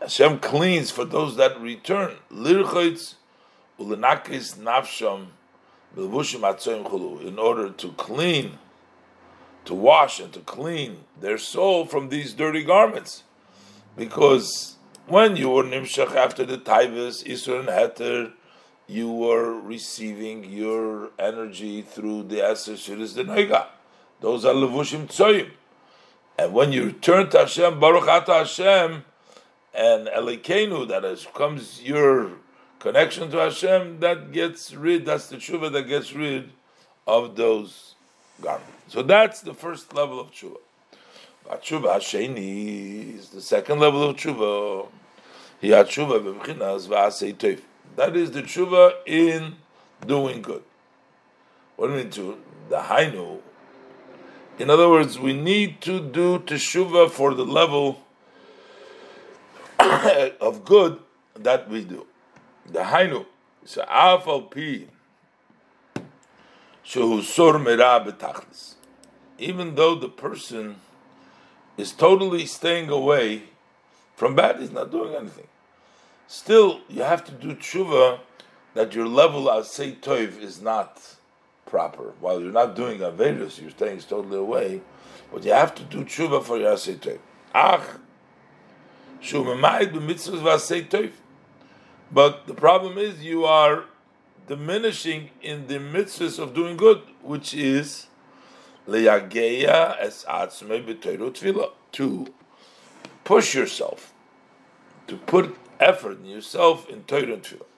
Hashem 0.00 0.40
cleans 0.40 0.90
for 0.90 1.04
those 1.04 1.36
that 1.36 1.60
return 1.60 2.16
lirchotz 2.30 3.14
ulenakis 3.78 4.58
nafsham 4.58 5.28
in 5.94 7.38
order 7.38 7.68
to 7.68 7.92
clean 7.92 8.58
to 9.64 9.74
wash 9.74 10.20
and 10.20 10.32
to 10.32 10.40
clean 10.40 11.04
their 11.20 11.36
soul 11.36 11.84
from 11.84 12.08
these 12.08 12.32
dirty 12.32 12.64
garments 12.64 13.24
because 13.96 14.76
when 15.06 15.36
you 15.36 15.50
were 15.50 15.64
nimshach 15.64 16.14
after 16.14 16.44
the 16.44 16.58
taivas, 16.58 17.24
Isra 17.24 17.60
and 17.60 17.68
Heter, 17.68 18.32
you 18.86 19.10
were 19.10 19.52
receiving 19.60 20.44
your 20.44 21.10
energy 21.18 21.82
through 21.82 22.24
the 22.24 22.36
Eser 22.36 23.14
the 23.14 23.24
Noiga. 23.24 23.66
Those 24.22 24.44
are 24.44 24.54
levushim 24.54 25.08
tzoyim. 25.08 25.50
And 26.38 26.54
when 26.54 26.72
you 26.72 26.92
turn 26.92 27.28
to 27.30 27.38
Hashem, 27.38 27.80
Baruch 27.80 28.08
Ata 28.08 28.32
Hashem, 28.32 29.04
and 29.74 30.06
Elikenu, 30.06 30.86
that 30.88 31.04
is, 31.04 31.26
comes 31.34 31.82
your 31.82 32.30
connection 32.78 33.30
to 33.32 33.38
Hashem, 33.38 33.98
that 34.00 34.32
gets 34.32 34.72
rid, 34.74 35.04
that's 35.04 35.28
the 35.28 35.36
tshuva 35.36 35.72
that 35.72 35.88
gets 35.88 36.12
rid 36.12 36.50
of 37.06 37.36
those 37.36 37.94
garments. 38.40 38.72
So 38.88 39.02
that's 39.02 39.40
the 39.40 39.54
first 39.54 39.92
level 39.92 40.20
of 40.20 40.30
tshuva. 40.30 40.58
Tshuva 41.50 41.96
Hasheni 41.96 43.16
is 43.16 43.30
the 43.30 43.40
second 43.40 43.80
level 43.80 44.04
of 44.04 44.16
tshuva. 44.16 44.86
That 45.60 45.88
is 48.16 48.30
the 48.30 48.42
tshuva 48.42 48.92
in 49.04 49.56
doing 50.06 50.42
good. 50.42 50.62
What 51.76 51.88
do 51.88 51.94
you 51.94 51.98
mean 51.98 52.10
to 52.10 52.38
the 52.68 52.76
hainu? 52.76 53.40
In 54.58 54.68
other 54.68 54.88
words, 54.88 55.18
we 55.18 55.32
need 55.32 55.80
to 55.82 56.00
do 56.00 56.38
teshuva 56.38 57.10
for 57.10 57.34
the 57.34 57.44
level 57.44 58.02
of 60.40 60.64
good 60.64 61.00
that 61.34 61.68
we 61.68 61.84
do. 61.84 62.06
The 62.70 62.80
hainu. 62.80 63.26
So 63.64 63.82
afal 63.84 64.50
pi 64.50 64.88
shehu 66.84 67.22
sor 67.22 67.58
Even 69.38 69.74
though 69.74 69.94
the 69.94 70.08
person 70.08 70.76
is 71.76 71.92
totally 71.92 72.44
staying 72.46 72.90
away 72.90 73.44
from 74.16 74.34
bad, 74.34 74.60
he's 74.60 74.70
not 74.70 74.90
doing 74.90 75.14
anything. 75.14 75.46
Still, 76.26 76.80
you 76.88 77.02
have 77.02 77.24
to 77.24 77.32
do 77.32 77.54
tshuva 77.54 78.20
that 78.74 78.94
your 78.94 79.06
level 79.06 79.48
of 79.48 79.66
say 79.66 79.92
toiv 79.92 80.40
is 80.40 80.60
not 80.60 81.16
proper. 81.72 82.12
While 82.20 82.42
you're 82.42 82.52
not 82.52 82.76
doing 82.76 82.98
Avedis, 82.98 83.58
you're 83.58 83.70
staying 83.70 84.00
totally 84.00 84.36
away, 84.36 84.82
but 85.32 85.42
you 85.42 85.52
have 85.52 85.74
to 85.76 85.82
do 85.84 86.04
tshuva 86.04 86.44
for 86.44 86.58
your 86.58 86.74
Asay 86.74 87.18
Ach, 87.54 87.86
shu 89.22 89.42
memayid 89.42 89.94
b'mitzvahs 89.94 90.42
v'Asay 90.42 90.86
Toiv. 90.86 91.12
But 92.12 92.46
the 92.46 92.52
problem 92.52 92.98
is 92.98 93.22
you 93.22 93.46
are 93.46 93.84
diminishing 94.46 95.30
in 95.40 95.66
the 95.66 95.78
mitzvahs 95.78 96.38
of 96.38 96.52
doing 96.52 96.76
good, 96.76 97.00
which 97.22 97.54
is 97.54 98.08
leyageya 98.86 99.96
es 99.98 100.26
atzmei 100.28 100.84
b'toiru 100.84 101.30
tefillah, 101.32 101.70
to 101.92 102.34
push 103.24 103.54
yourself, 103.54 104.12
to 105.06 105.16
put 105.16 105.56
effort 105.80 106.18
in 106.18 106.26
yourself 106.26 106.86
in 106.90 107.04
Torah 107.04 107.32
and 107.32 107.42
tefillah 107.42 107.71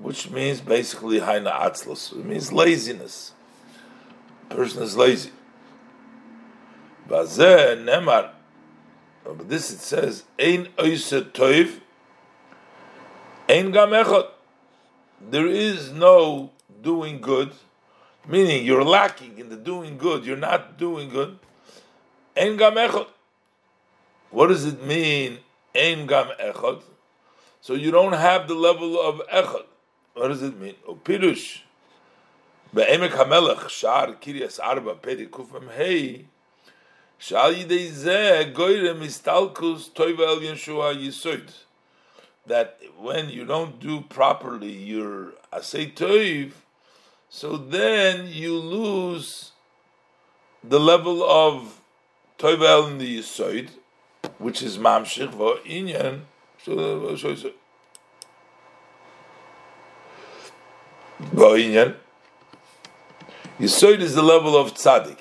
which 0.00 0.30
means 0.30 0.60
basically 0.60 1.20
haina 1.20 1.52
atzlos. 1.52 2.12
It 2.12 2.24
means 2.24 2.52
laziness. 2.52 3.32
Person 4.48 4.82
is 4.82 4.96
lazy. 4.96 5.30
Nemar. 7.08 8.30
Oh, 9.26 9.34
but 9.34 9.48
this 9.48 9.70
it 9.70 9.80
says, 9.80 10.24
Ein 10.38 10.68
oise 10.78 11.10
toiv, 11.10 11.80
ein 13.48 13.70
gam 13.70 13.90
echot. 13.90 14.28
There 15.20 15.46
is 15.46 15.92
no 15.92 16.52
doing 16.80 17.20
good, 17.20 17.52
meaning 18.26 18.64
you're 18.64 18.84
lacking 18.84 19.38
in 19.38 19.50
the 19.50 19.56
doing 19.56 19.98
good, 19.98 20.24
you're 20.24 20.36
not 20.36 20.78
doing 20.78 21.10
good. 21.10 21.38
Ein 22.34 22.56
gam 22.56 22.74
echot. 22.76 23.08
What 24.30 24.46
does 24.46 24.64
it 24.64 24.82
mean, 24.82 25.40
ein 25.74 26.06
gam 26.06 26.28
echot? 26.40 26.82
So 27.60 27.74
you 27.74 27.90
don't 27.90 28.14
have 28.14 28.48
the 28.48 28.54
level 28.54 28.98
of 28.98 29.20
echot. 29.30 29.66
What 30.14 30.28
does 30.28 30.42
it 30.42 30.58
mean? 30.58 30.74
O 30.86 30.94
pirush. 30.94 31.60
Be'emek 32.74 33.10
hamelech 33.10 33.68
shar 33.68 34.14
kiryas 34.14 34.58
arba 34.62 34.94
peri 34.94 35.26
kufam 35.26 35.70
hei 35.70 36.26
shal 37.18 37.52
yidei 37.52 37.90
zeh 37.90 38.52
goyre 38.54 38.94
mistalkus 38.94 39.90
toiva 39.90 40.26
el 40.26 40.40
yeshua 40.40 40.94
yisoid. 40.94 41.50
That 42.46 42.80
when 42.98 43.28
you 43.28 43.44
don't 43.44 43.80
do 43.80 44.02
properly 44.02 44.72
your 44.72 45.32
asay 45.52 45.94
toiv 45.94 46.52
so 47.28 47.56
then 47.56 48.26
you 48.26 48.56
lose 48.58 49.52
the 50.64 50.80
level 50.80 51.22
of 51.22 51.80
in 52.42 52.98
the 52.98 53.18
yisoid 53.18 53.68
which 54.38 54.62
is 54.62 54.78
mamshich 54.78 55.30
vo 55.30 55.58
inyan 55.58 56.22
so 56.64 57.14
so 57.16 57.34
so 57.34 57.52
Ba'inyan. 61.34 61.94
Yisoid 63.58 64.00
is 64.00 64.14
the 64.14 64.22
level 64.22 64.56
of 64.56 64.74
tzaddik. 64.74 65.18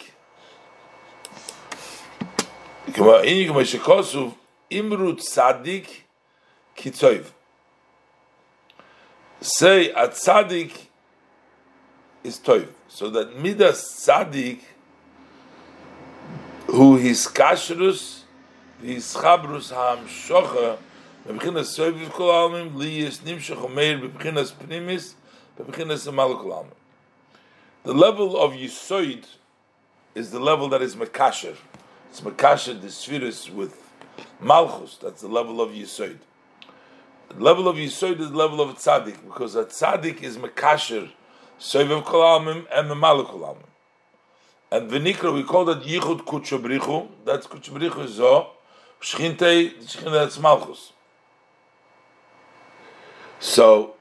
Imru 4.72 5.16
tzaddik 5.16 5.88
kitzoiv. 6.78 7.26
Say 9.42 9.92
a 9.92 10.08
tzaddik 10.08 10.88
is 12.24 12.40
toiv. 12.40 12.70
So 12.88 13.10
that 13.12 13.40
midas 13.40 14.06
tzaddik, 14.06 14.60
who 16.68 16.98
his 16.98 17.28
kashrus, 17.28 18.24
his 18.82 19.14
chabrus 19.14 19.72
ha'amshocha, 19.72 20.78
the 25.60 25.66
level 27.94 28.40
of 28.40 28.54
Yisoid 28.54 29.26
is 30.16 30.32
the 30.32 30.40
level 30.40 30.70
that 30.70 30.82
is 30.82 30.96
Mekasher. 30.96 31.58
It's 32.10 32.22
Mekasher, 32.22 32.80
the 32.80 32.90
spheres 32.90 33.52
with 33.52 33.92
Malchus. 34.40 34.98
That's 35.02 35.22
the 35.22 35.28
level 35.28 35.60
of 35.60 35.72
Yisoid. 35.72 36.20
The 37.28 37.44
level 37.44 37.68
of 37.68 37.76
Yisoid 37.76 38.22
is 38.22 38.32
the 38.32 38.38
level 38.38 38.62
of 38.62 38.78
Tzaddik, 38.78 39.22
because 39.26 39.56
a 39.56 39.66
Tzaddik 39.66 40.24
is 40.24 40.38
Mekasher, 40.38 41.12
Soivev 41.60 42.06
Kolamim, 42.06 42.66
and 42.74 42.90
the 42.90 42.96
Kolamim. 42.96 43.58
And 44.72 44.90
Venikra, 44.90 45.34
we 45.34 45.44
call 45.44 45.66
that 45.66 45.82
Yichud 45.82 46.22
Kutchabrichu. 46.22 47.10
That's 47.26 47.48
Kutchabrichu 47.48 48.08
Zo. 48.08 48.52
Shchinte, 49.02 49.74
Shchinte, 49.84 50.12
that's 50.12 50.40
Malchus. 50.40 50.94
So, 53.42 53.96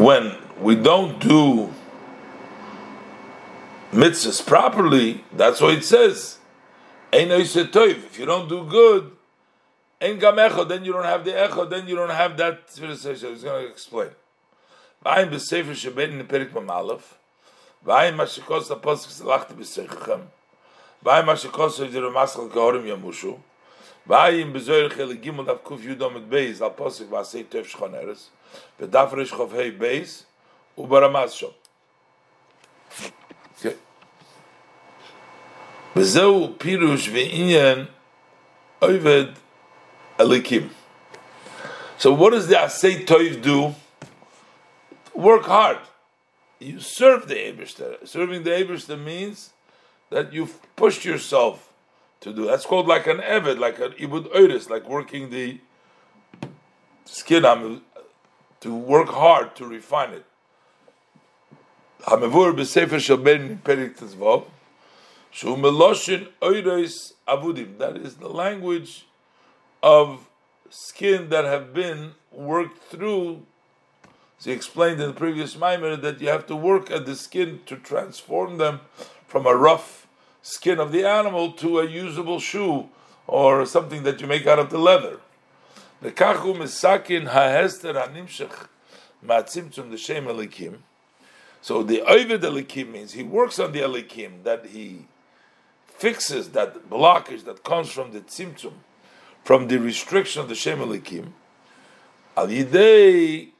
when 0.00 0.34
we 0.58 0.74
don't 0.76 1.20
do 1.20 1.70
mitzvahs 3.92 4.46
properly, 4.46 5.22
that's 5.30 5.60
what 5.60 5.74
it 5.74 5.84
says. 5.84 6.38
If 7.12 8.18
you 8.18 8.24
don't 8.24 8.48
do 8.48 8.64
good, 8.64 9.12
then 10.00 10.14
you 10.84 10.92
don't 10.92 11.04
have 11.04 11.24
the 11.26 11.38
echo, 11.38 11.66
then 11.66 11.86
you 11.86 11.96
don't 11.96 12.16
have 12.22 12.38
that. 12.38 12.60
Was 12.80 13.02
going 13.02 13.66
to 13.66 13.68
explain. 13.68 14.10
Vayim. 24.08 24.50
בדף 28.79 29.09
רשכוב 29.13 29.55
ה' 29.55 29.71
בייס 29.77 30.25
וברמז 30.77 31.31
שם. 31.31 31.47
וזהו 35.95 36.53
פירוש 36.57 37.09
ועניין 37.09 37.85
עובד 38.79 39.25
אליקים. 40.19 40.69
So 41.97 42.11
what 42.11 42.31
does 42.31 42.47
the 42.47 42.55
Asay 42.55 43.05
Toiv 43.05 43.41
do? 43.41 43.73
Work 45.13 45.45
hard. 45.45 45.77
You 46.59 46.81
serve 46.81 47.29
the 47.29 47.35
Eberster. 47.35 48.05
Serving 48.05 48.43
the 48.43 48.49
Eberster 48.49 49.01
means 49.01 49.53
that 50.09 50.33
you've 50.33 50.59
pushed 50.75 51.05
yourself 51.05 51.71
to 52.19 52.33
do. 52.33 52.45
That's 52.45 52.65
called 52.65 52.87
like 52.87 53.07
an 53.07 53.19
Eved, 53.19 53.59
like 53.59 53.79
an 53.79 53.93
Ibud 53.93 54.33
Oiris, 54.35 54.69
like 54.69 54.89
working 54.89 55.29
the 55.29 55.59
skin 57.05 57.45
to 58.60 58.74
work 58.74 59.08
hard 59.08 59.56
to 59.56 59.66
refine 59.66 60.10
it. 60.10 60.24
Hamevur 62.02 62.54
b'sefer 62.54 62.98
shabben 62.98 63.58
perik 63.62 63.96
tezvav, 63.98 64.46
avudim. 67.28 67.78
That 67.78 67.96
is 67.96 68.16
the 68.16 68.28
language 68.28 69.06
of 69.82 70.28
skin 70.70 71.28
that 71.30 71.44
have 71.44 71.72
been 71.74 72.12
worked 72.32 72.82
through. 72.84 73.46
So 74.38 74.50
he 74.50 74.56
explained 74.56 75.00
in 75.00 75.08
the 75.08 75.14
previous 75.14 75.56
Maimer 75.56 76.00
that 76.00 76.20
you 76.20 76.28
have 76.28 76.46
to 76.46 76.56
work 76.56 76.90
at 76.90 77.04
the 77.04 77.14
skin 77.14 77.60
to 77.66 77.76
transform 77.76 78.56
them 78.58 78.80
from 79.26 79.46
a 79.46 79.54
rough 79.54 80.06
skin 80.42 80.78
of 80.78 80.92
the 80.92 81.04
animal 81.04 81.52
to 81.52 81.80
a 81.80 81.86
usable 81.86 82.40
shoe 82.40 82.88
or 83.26 83.66
something 83.66 84.02
that 84.04 84.20
you 84.20 84.26
make 84.26 84.46
out 84.46 84.58
of 84.58 84.70
the 84.70 84.78
leather. 84.78 85.20
V'kachu 86.02 86.56
misakin 86.56 87.28
ha'hester 87.28 87.92
ha'nimshach 87.92 88.68
ma'atzimtzum 89.24 89.92
l'shem 89.92 90.26
elikim. 90.26 90.78
So 91.60 91.82
the 91.82 92.00
Ovid 92.02 92.40
elikim 92.40 92.92
means 92.92 93.12
he 93.12 93.22
works 93.22 93.58
on 93.58 93.72
the 93.72 93.80
elikim, 93.80 94.44
that 94.44 94.66
he 94.66 95.06
fixes 95.84 96.50
that 96.50 96.88
blockage 96.88 97.44
that 97.44 97.62
comes 97.62 97.90
from 97.90 98.12
the 98.12 98.20
tzimtzum, 98.20 98.72
from 99.44 99.68
the 99.68 99.78
restriction 99.78 100.40
of 100.40 100.48
the 100.48 100.54
shem 100.54 100.78
elikim. 100.78 101.32
Al 102.34 102.48
yidei 102.48 103.50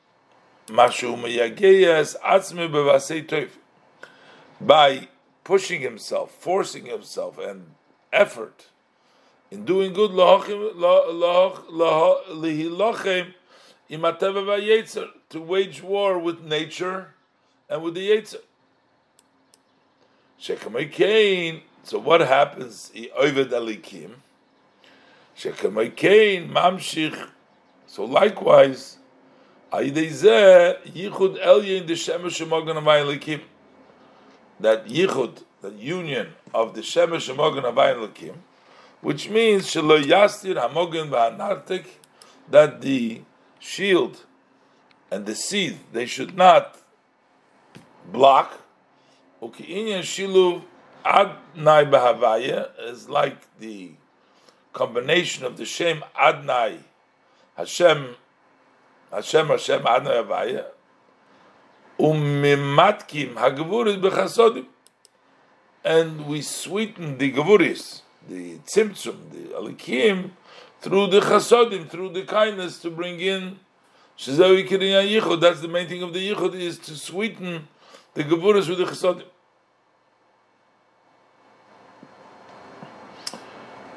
mashu 0.69 1.15
meyageyas 1.21 2.19
atzme 2.21 2.71
bevasei 2.71 3.27
toif. 3.27 3.51
By 4.59 5.09
pushing 5.45 5.83
himself, 5.83 6.31
forcing 6.33 6.87
himself, 6.87 7.39
and 7.39 7.75
effort 8.13 8.70
in 9.51 9.65
doing 9.65 9.93
good 9.93 10.13
to 15.31 15.41
wage 15.41 15.83
war 15.83 16.19
with 16.19 16.43
nature 16.43 17.15
and 17.69 17.83
with 17.83 17.95
the 17.95 18.09
yetzer. 18.09 18.41
So 21.83 21.99
what 21.99 22.21
happens? 22.21 22.93
alikim. 22.95 24.13
mamshich. 25.37 27.29
So 27.87 28.05
likewise, 28.05 28.99
yichud 29.73 31.43
elyin 31.43 31.87
the 31.87 31.95
shemesh 31.95 32.39
shemogan 32.39 33.41
That 34.61 34.87
yichud, 34.87 35.43
that 35.63 35.75
union 35.75 36.35
of 36.55 36.75
the 36.75 36.83
shemesh 36.83 37.35
shemogan 37.35 37.65
avayin 37.65 38.39
which 39.01 39.29
means 39.29 39.67
shelo 39.67 40.03
yastir 40.03 40.57
hamogen 40.57 41.09
v'anartik, 41.11 41.87
that 42.49 42.81
the 42.81 43.23
shield 43.59 44.25
and 45.11 45.27
the 45.27 45.35
seed 45.35 45.79
they 45.93 46.07
should 46.07 46.37
not 46.37 46.77
block. 48.11 48.61
Ukiinyan 49.43 50.03
shiluv 50.03 50.63
adnai 51.05 51.89
bahavaya 51.91 52.69
is 52.81 53.09
like 53.09 53.39
the 53.59 53.93
combination 54.73 55.45
of 55.45 55.57
the 55.57 55.65
shem 55.65 56.05
adnai, 56.17 56.79
Hashem, 57.57 58.17
Hashem, 59.11 59.47
Hashem 59.49 59.81
adnai 59.83 60.25
havaya, 60.25 60.65
umimatkim 61.99 63.35
hagvuris 63.35 64.01
bechasodim, 64.01 64.67
and 65.85 66.27
we 66.27 66.43
sweeten 66.43 67.19
the 67.19 67.33
gavuris, 67.33 68.03
the 68.29 68.59
tzimtzum, 68.59 69.31
the 69.31 69.55
alikim, 69.55 70.31
through 70.81 71.09
the 71.09 71.21
chasodim, 71.21 71.89
through 71.89 72.11
the 72.11 72.23
kindness 72.23 72.79
to 72.81 72.91
bring 72.91 73.21
in 73.21 73.59
Shazawi 74.19 74.69
Kiriyah 74.69 75.21
Yichud. 75.21 75.41
That's 75.41 75.61
the 75.61 75.69
main 75.69 75.89
thing 75.89 76.03
of 76.03 76.13
the 76.13 76.31
Yichud 76.31 76.55
is 76.55 76.79
to 76.81 76.95
sweeten 76.95 77.69
the 78.15 78.25
gavuris 78.25 78.69
with 78.69 78.79
the 78.79 78.85
chasodim. 78.85 79.25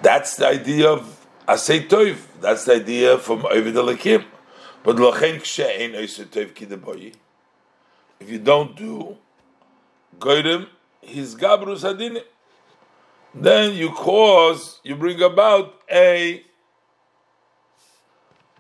That's 0.02 0.36
the 0.38 0.48
idea 0.48 0.90
of 0.90 1.26
Asay 1.48 1.88
Toiv. 1.88 2.18
That's 2.42 2.66
the 2.66 2.76
idea 2.76 3.18
from 3.18 3.46
Ovid 3.46 3.76
Alakim. 3.76 4.26
But 4.84 4.98
Lachen 4.98 5.42
Kshein 5.42 5.94
Asay 5.94 6.26
Toiv 6.26 6.54
Kidaboyi. 6.54 7.14
If 8.20 8.30
you 8.30 8.40
don't 8.40 8.76
do 8.76 9.18
Goyrim, 10.20 10.68
his 11.02 11.36
Gabrus 11.36 11.84
Hadin, 11.84 12.22
then 13.34 13.76
you 13.76 13.90
cause, 13.92 14.80
you 14.84 14.96
bring 14.96 15.22
about 15.22 15.82
a 15.92 16.44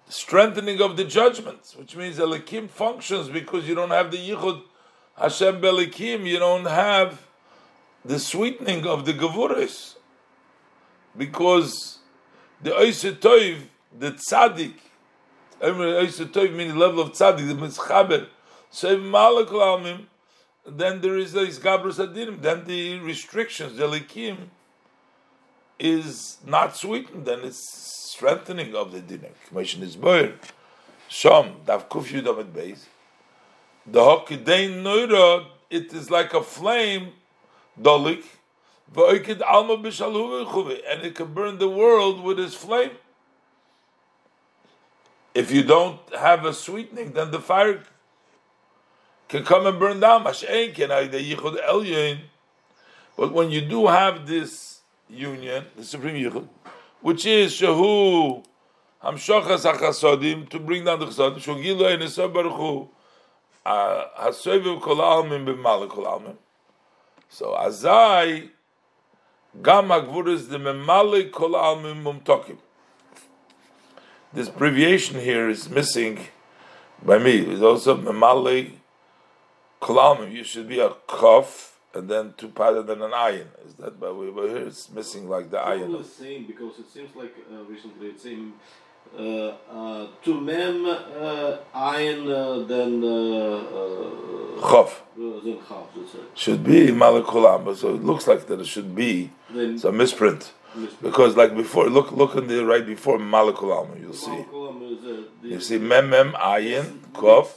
strengthening 0.08 0.82
of 0.82 0.98
the 0.98 1.04
judgments, 1.04 1.76
which 1.76 1.96
means 1.96 2.18
Elikim 2.18 2.70
functions 2.70 3.30
because 3.30 3.68
you 3.68 3.76
don't 3.76 3.92
have 3.92 4.12
the 4.12 4.18
Yichud 4.18 4.64
Hashem 5.18 5.62
Belikim, 5.62 6.26
you 6.26 6.40
don't 6.40 6.66
have 6.66 7.28
the 8.04 8.20
sweetening 8.20 8.86
of 8.86 9.06
the 9.06 9.14
Gavuris. 9.14 9.96
Because 11.16 12.00
the 12.62 12.72
Oiseh 12.72 13.20
Toiv, 13.20 13.60
the 13.98 14.12
Tzaddik, 14.12 14.74
means 16.56 16.74
the 16.74 16.80
level 16.80 17.00
of 17.00 17.12
Tzaddik, 17.12 17.48
the 17.48 17.54
Mischaber, 17.54 18.28
so 18.72 18.98
Malak 18.98 19.50
then 20.66 21.02
there 21.02 21.18
is 21.18 21.34
this 21.34 21.60
Gabrus 21.60 22.00
Adinim, 22.00 22.42
then 22.42 22.66
the 22.66 22.98
restrictions, 23.00 23.78
the 23.78 23.88
Elikim, 23.88 24.50
is 25.80 26.38
not 26.46 26.76
sweetened, 26.76 27.26
then 27.26 27.40
it's 27.44 27.64
strengthening 28.14 28.76
of 28.76 28.92
the 28.92 29.02
dinner. 29.02 29.30
Commission 29.48 29.84
is 29.84 29.96
boir. 29.96 30.34
Shom 31.10 31.66
dav 31.66 31.90
kuf 31.90 32.06
yud 32.06 32.40
at 32.40 32.54
base. 32.54 32.88
The 33.86 34.00
hokidein 34.00 34.82
noira. 34.84 35.48
It 35.70 35.92
is 35.92 36.12
like 36.12 36.34
a 36.36 36.44
flame, 36.44 37.14
dolik. 37.82 38.24
V'oikid 38.94 39.42
alma 39.42 39.78
b'shalhu 39.78 40.82
and 40.88 41.02
it 41.04 41.16
can 41.16 41.34
burn 41.34 41.58
the 41.58 41.70
world 41.70 42.22
with 42.22 42.40
its 42.40 42.54
flame. 42.54 42.92
If 45.34 45.52
you 45.52 45.64
don't 45.64 46.00
have 46.16 46.46
a 46.46 46.54
sweetening, 46.54 47.14
then 47.14 47.32
the 47.32 47.40
fire 47.40 47.84
can 49.30 49.44
come 49.44 49.66
and 49.66 49.80
burn 49.80 50.00
down. 50.00 50.24
But 50.24 50.44
when 53.34 53.50
you 53.50 53.62
do 53.62 53.88
have 53.88 54.28
this 54.28 54.73
union, 55.10 55.66
the 55.76 55.84
supreme 55.84 56.16
yichud, 56.16 56.48
which 57.02 57.26
is 57.26 57.54
Shahu 57.54 58.44
Hamshachas 59.04 59.72
HaChasodim, 59.72 60.50
to 60.50 60.60
bring 60.60 60.86
down 60.86 61.00
the 61.00 61.08
Chasodim, 61.08 61.36
Shogilu 61.36 61.92
Ein 61.92 62.02
Esau 62.02 62.28
Baruch 62.28 62.54
Hu, 62.54 62.90
uh, 63.66 64.06
HaSoiviv 64.22 64.82
Kol 64.82 64.98
Almin 64.98 65.46
B'Malik 65.46 65.90
Kol 65.90 66.06
Almin. 66.06 66.36
So 67.30 67.48
Azai, 67.48 68.50
Gam 69.62 69.90
HaGvuris 69.90 70.50
the 70.50 70.58
Memalik 70.58 71.32
Kol 71.32 71.52
Almin 71.52 72.02
Mumtokim. 72.02 72.58
This 74.32 74.48
abbreviation 74.48 75.20
here 75.20 75.48
is 75.50 75.70
missing 75.70 76.20
by 77.04 77.20
me. 77.20 77.40
It's 77.40 77.62
also 77.62 77.96
Memalik 77.96 78.72
Kol 79.80 79.98
Almin. 79.98 80.32
You 80.32 80.44
should 80.44 80.68
be 80.68 80.80
a 80.80 80.90
Kof, 80.90 81.73
and 81.96 82.10
then 82.10 82.34
two 82.38 82.48
pad 82.50 82.76
and 82.76 82.88
then 82.90 83.02
an 83.02 83.14
iron. 83.14 83.48
Is 83.68 83.74
that 83.76 84.00
but 84.00 84.16
we 84.18 84.30
were 84.30 84.48
here? 84.50 84.68
It's 84.68 84.90
missing 84.92 85.30
like 85.30 85.50
the 85.52 85.60
iron. 85.60 85.92
The 85.92 86.04
same 86.04 86.46
because 86.48 86.80
it 86.80 86.90
seems 86.90 87.16
like 87.16 87.36
uh, 87.52 87.64
recently 87.66 88.08
it's 88.10 88.24
saying 88.24 88.54
uh, 89.18 89.22
uh, 89.70 90.08
to 90.24 90.42
mem 90.42 90.86
uh, 90.86 91.58
iron 91.74 92.32
uh, 92.32 92.64
then 92.64 93.04
uh, 93.04 94.62
Chav. 94.62 94.88
uh, 94.90 95.40
then. 95.44 95.60
That's. 95.70 96.16
Should 96.36 96.64
be 96.64 96.88
Malikulam, 96.88 97.66
but 97.66 97.78
so 97.78 97.90
it 97.96 98.04
looks 98.04 98.28
like 98.28 98.48
that 98.48 98.60
it 98.60 98.68
should 98.68 98.96
be. 98.96 99.32
Then 99.54 99.76
It's 99.76 99.84
a 99.84 99.92
misprint 99.92 100.54
misprint. 100.76 101.02
because 101.04 101.36
like 101.38 101.56
before, 101.56 101.88
look 101.90 102.12
look 102.12 102.36
in 102.36 102.48
the 102.48 102.66
right 102.66 102.86
before 102.86 103.18
Malikulam, 103.20 104.00
you'll 104.02 104.14
see. 104.14 104.32
Is, 104.32 104.48
uh, 104.48 105.24
the- 105.42 105.50
You 105.50 105.60
see 105.60 105.78
mem 105.78 106.10
mem 106.10 106.32
ayin 106.34 107.00
kof, 107.14 107.48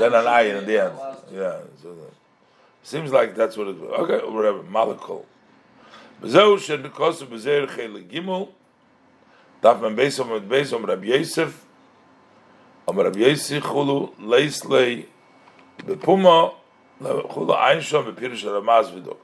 then 0.00 0.12
an 0.14 0.24
ayin 0.24 0.58
at 0.58 0.66
the 0.66 0.78
end. 0.86 0.98
Yeah. 1.32 1.58
So 1.80 1.94
seems 2.84 3.10
like 3.12 3.34
that's 3.34 3.56
what 3.56 3.66
it 3.68 3.80
was. 3.80 3.90
Okay, 4.00 4.24
whatever. 4.28 4.62
Malakul. 4.62 5.24
B'zeu 6.22 6.56
shenikosu 6.58 7.26
b'zer 7.26 7.66
chele 7.66 8.06
gimel. 8.06 8.50
Daf 9.62 9.80
men 9.80 9.96
mit 9.96 10.48
beisom 10.48 10.86
Rabbi 10.86 11.06
Yosef. 11.06 11.64
Am 12.86 12.98
Rabbi 12.98 13.20
Yosef 13.20 13.62
chulu 13.62 14.14
leislei 14.20 15.06
bepuma 15.78 16.52
chulu 17.00 17.56
einshom 17.56 18.14
bepirish 18.14 18.44
ramaz 18.44 18.90
v'dok. 18.90 19.16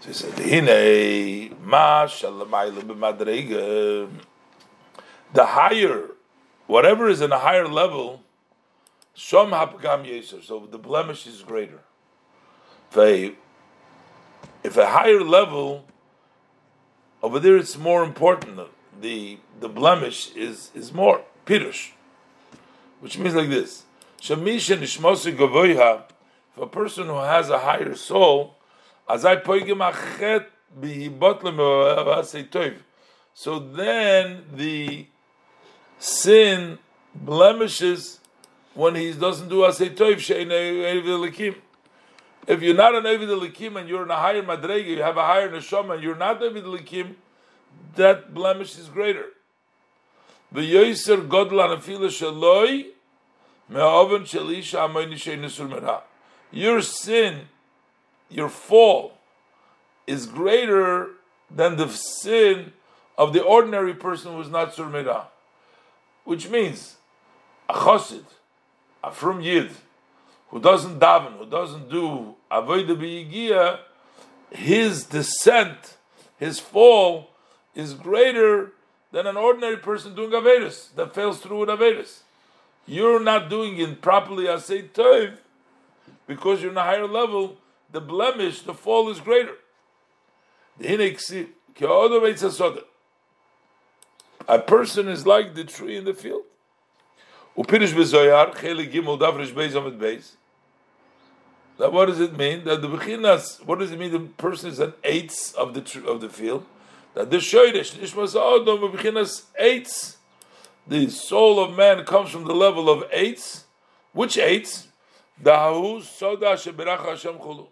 So 0.00 0.08
he 0.08 0.12
said, 0.12 0.38
"Hine 0.38 1.56
ma 1.64 2.06
shalamayle 2.06 2.82
b'madrege." 2.82 4.08
The 5.32 5.46
higher, 5.46 6.08
whatever 6.66 7.08
is 7.08 7.20
in 7.20 7.30
a 7.30 7.38
higher 7.38 7.68
level, 7.68 8.22
shom 9.16 9.50
hapgam 9.50 10.06
yeser. 10.06 10.42
So 10.42 10.66
the 10.70 10.78
blemish 10.78 11.26
is 11.26 11.42
greater. 11.42 11.80
If 12.90 12.96
a, 12.96 13.34
if 14.64 14.76
a 14.76 14.86
higher 14.86 15.20
level, 15.20 15.84
over 17.22 17.38
there 17.38 17.56
it's 17.56 17.76
more 17.76 18.02
important. 18.04 18.60
The 19.00 19.38
the 19.60 19.68
blemish 19.68 20.34
is 20.34 20.70
is 20.74 20.92
more 20.92 21.22
pirush, 21.46 21.92
which 23.00 23.18
means 23.18 23.34
like 23.34 23.48
this: 23.48 23.84
gavoiha. 24.20 26.02
If 26.56 26.62
a 26.62 26.66
person 26.66 27.06
who 27.06 27.18
has 27.18 27.48
a 27.48 27.58
higher 27.58 27.94
soul, 27.94 28.56
azai 29.08 29.42
poigim 29.42 29.80
achet 29.92 30.46
bihibotlem 30.78 32.76
So 33.34 33.58
then 33.58 34.44
the 34.52 35.06
sin 35.98 36.78
blemishes 37.14 38.19
when 38.74 38.94
he 38.94 39.12
doesn't 39.12 39.48
do 39.48 39.60
asay 39.60 39.94
toiv 39.94 40.16
shein. 40.16 41.56
If 42.46 42.62
you're 42.62 42.74
not 42.74 42.94
an 42.94 43.06
Ovid 43.06 43.28
Likim 43.28 43.78
and 43.78 43.88
you're 43.88 44.02
in 44.02 44.10
a 44.10 44.16
higher 44.16 44.42
madrega, 44.42 44.86
you 44.86 45.02
have 45.02 45.16
a 45.16 45.24
higher 45.24 45.50
neshama, 45.50 45.94
and 45.94 46.02
you're 46.02 46.16
not 46.16 46.42
Ovid 46.42 46.64
Likim, 46.64 47.14
that 47.96 48.32
blemish 48.32 48.78
is 48.78 48.88
greater. 48.88 49.26
The 50.52 50.62
yoiser 50.62 51.28
godlan 51.28 51.78
afila 51.78 52.08
shaloi 52.08 52.86
me'oven 53.68 54.22
shalisha 54.22 54.88
amayni. 54.88 56.02
Your 56.50 56.80
sin, 56.80 57.48
your 58.28 58.48
fall, 58.48 59.18
is 60.06 60.26
greater 60.26 61.10
than 61.50 61.76
the 61.76 61.88
sin 61.88 62.72
of 63.16 63.32
the 63.32 63.42
ordinary 63.42 63.94
person 63.94 64.32
who 64.32 64.40
is 64.40 64.48
not 64.48 64.74
sur 64.74 64.86
merah. 64.86 65.26
Which 66.24 66.48
means 66.48 66.96
a 67.68 67.74
chosid, 67.74 68.24
a 69.02 69.10
from 69.10 69.40
yid, 69.40 69.70
who 70.48 70.60
doesn't 70.60 70.98
daven, 70.98 71.38
who 71.38 71.46
doesn't 71.46 71.88
do 71.90 72.34
avodah 72.50 72.96
biyigia, 72.96 73.78
his 74.50 75.04
descent, 75.04 75.96
his 76.38 76.58
fall, 76.58 77.30
is 77.74 77.94
greater 77.94 78.72
than 79.12 79.26
an 79.26 79.36
ordinary 79.36 79.76
person 79.76 80.14
doing 80.14 80.30
avedis 80.30 80.94
that 80.94 81.14
fails 81.14 81.40
through 81.40 81.60
with 81.60 81.68
avedis. 81.68 82.20
You're 82.86 83.22
not 83.22 83.48
doing 83.48 83.78
it 83.78 84.02
properly 84.02 84.48
I 84.48 84.58
say 84.58 84.82
toiv 84.82 85.38
because 86.26 86.62
you're 86.62 86.72
in 86.72 86.76
a 86.76 86.82
higher 86.82 87.06
level. 87.06 87.56
The 87.92 88.00
blemish, 88.00 88.62
the 88.62 88.74
fall 88.74 89.08
is 89.10 89.20
greater. 89.20 89.56
A 94.48 94.58
person 94.58 95.08
is 95.08 95.26
like 95.26 95.54
the 95.54 95.64
tree 95.64 95.96
in 95.96 96.04
the 96.04 96.14
field. 96.14 96.44
Upirish 97.56 97.92
bezoyar 97.92 98.54
cheli 98.54 98.90
gimel 98.90 99.18
davrish 99.18 99.52
beis 99.52 99.74
amid 99.74 99.98
beis. 99.98 100.32
That 101.78 101.92
what 101.92 102.06
does 102.06 102.20
it 102.20 102.36
mean? 102.36 102.64
That 102.64 102.82
the 102.82 102.88
bechinas. 102.88 103.64
What 103.64 103.78
does 103.78 103.90
it 103.90 103.98
mean? 103.98 104.12
The 104.12 104.20
person 104.20 104.70
is 104.70 104.78
an 104.80 104.94
eighth 105.04 105.54
of 105.56 105.74
the 105.74 106.02
of 106.06 106.20
the 106.20 106.28
field. 106.28 106.66
That 107.14 107.30
the 107.30 107.38
shoydish 107.38 107.96
nishmas 107.98 108.34
odom 108.34 108.92
bechinas 108.92 109.44
eighth 109.58 110.16
the 110.86 111.08
soul 111.08 111.62
of 111.62 111.76
man 111.76 112.04
comes 112.04 112.30
from 112.30 112.44
the 112.44 112.54
level 112.54 112.90
of 112.90 113.04
eights. 113.12 113.64
Which 114.12 114.38
eights? 114.38 114.88
Dahu 115.42 116.02
soda 116.02 116.54
sheberach 116.54 117.04
Hashem 117.04 117.34
chulu. 117.34 117.68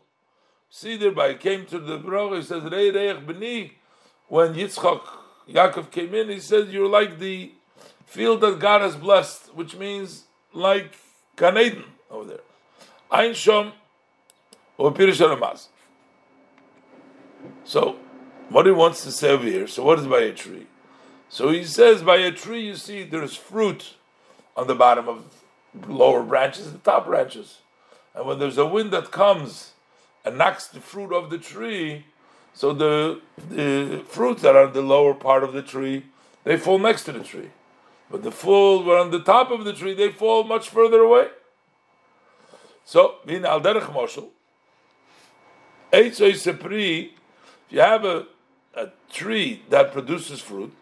See 0.71 0.97
there 0.97 1.11
by 1.11 1.35
came 1.35 1.67
to 1.67 1.79
the 1.79 1.99
brother, 1.99 2.37
he 2.37 2.43
says, 2.43 2.63
Rei 2.65 2.91
reich 2.91 3.27
b'ni, 3.27 3.73
when 4.29 4.55
Yitzchak, 4.55 5.01
Yaakov 5.49 5.91
came 5.91 6.15
in, 6.15 6.29
he 6.29 6.41
said, 6.41 6.69
you're 6.69 6.89
like 6.89 7.19
the 7.19 7.53
field 8.09 8.41
that 8.41 8.59
God 8.59 8.81
has 8.81 8.97
blessed, 8.97 9.55
which 9.55 9.77
means 9.77 10.25
like 10.53 10.97
Gan 11.37 11.85
over 12.11 12.25
there. 12.25 12.41
Ein 13.11 13.31
Shom, 13.31 13.73
or 14.79 14.95
So, 17.65 17.97
what 18.49 18.67
he 18.67 18.73
wants 18.73 19.05
to 19.05 19.13
say 19.13 19.31
over 19.31 19.45
here, 19.45 19.67
so 19.67 19.85
what 19.85 19.99
is 19.99 20.07
by 20.07 20.21
a 20.21 20.33
tree? 20.33 20.67
So 21.29 21.51
he 21.51 21.65
says, 21.65 22.03
by 22.03 22.17
a 22.17 22.33
tree, 22.33 22.63
you 22.67 22.77
see 22.77 23.05
there's 23.05 23.37
fruit 23.37 23.95
on 24.57 24.67
the 24.67 24.75
bottom 24.75 25.07
of 25.09 25.45
lower 25.87 26.23
branches 26.23 26.69
and 26.69 26.83
top 26.83 27.07
branches. 27.07 27.59
And 28.15 28.27
when 28.27 28.39
there's 28.39 28.57
a 28.57 28.67
wind 28.67 28.91
that 28.93 29.11
comes 29.11 29.73
and 30.25 30.39
knocks 30.39 30.67
the 30.67 30.81
fruit 30.81 31.13
of 31.13 31.29
the 31.29 31.39
tree, 31.39 32.07
so 32.55 32.73
the, 32.73 33.21
the 33.51 34.03
fruits 34.09 34.43
that 34.43 34.57
are 34.57 34.67
on 34.67 34.73
the 34.73 34.81
lower 34.81 35.13
part 35.13 35.45
of 35.45 35.53
the 35.53 35.63
tree, 35.63 36.07
they 36.45 36.57
fall 36.57 36.79
next 36.79 37.05
to 37.05 37.13
the 37.13 37.23
tree. 37.23 37.51
But 38.11 38.23
the 38.23 38.31
full 38.31 38.85
were 38.85 38.99
on 38.99 39.11
the 39.11 39.21
top 39.21 39.51
of 39.51 39.65
the 39.65 39.73
tree, 39.73 39.95
they 39.95 40.11
fall 40.11 40.45
much 40.45 40.71
further 40.71 41.01
away. 41.01 41.29
So, 42.85 43.17
in 43.27 43.45
al 43.45 43.61
derech 43.61 43.93
moshel, 43.93 44.29
if 45.93 47.13
you 47.71 47.81
have 47.81 48.05
a, 48.05 48.27
a 48.75 48.89
tree 49.11 49.63
that 49.69 49.93
produces 49.93 50.41
fruit, 50.41 50.73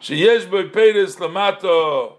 sheyesh 0.00 0.46
b'peiris 0.46 1.16
lamato 1.16 2.14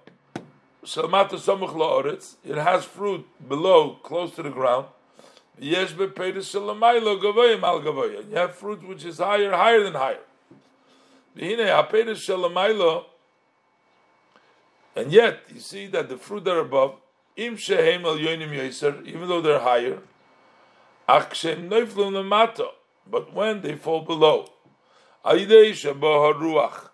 shalmato 0.84 1.40
samuch 1.40 1.74
la'oretz, 1.74 2.36
it 2.44 2.56
has 2.56 2.86
fruit 2.86 3.26
below, 3.48 3.96
close 4.04 4.36
to 4.36 4.44
the 4.44 4.50
ground. 4.50 4.86
Yesh 5.58 5.94
b'peiris 5.94 6.54
shalamaylo 6.54 7.20
gavoyim 7.20 7.64
al 7.64 7.82
gavoyim. 7.82 8.30
You 8.30 8.38
have 8.38 8.54
fruit 8.56 8.88
which 8.88 9.06
is 9.06 9.18
higher, 9.18 9.52
higher 9.52 9.84
than 9.84 9.94
higher. 9.94 10.20
V'hine 11.36 11.66
ha'peiris 11.66 12.22
shalamaylo 12.28 13.06
and 14.96 15.12
yet, 15.12 15.40
you 15.54 15.60
see 15.60 15.88
that 15.88 16.08
the 16.08 16.18
fruit 16.18 16.46
that 16.46 16.56
are 16.56 16.60
above, 16.60 16.96
im 17.36 17.58
shehem 17.58 18.06
el 18.06 18.18
yoinim 18.18 18.52
yoiser, 18.52 19.06
even 19.06 19.28
though 19.28 19.42
they're 19.42 19.60
higher, 19.60 20.00
akshem 21.10 21.68
neiflum 21.70 22.14
lemato, 22.14 22.70
but 23.10 23.34
when 23.34 23.62
they 23.62 23.76
fall 23.76 24.02
below, 24.02 24.48
ayidei 25.26 25.72
shabo 25.72 26.34
haruach, 26.34 26.90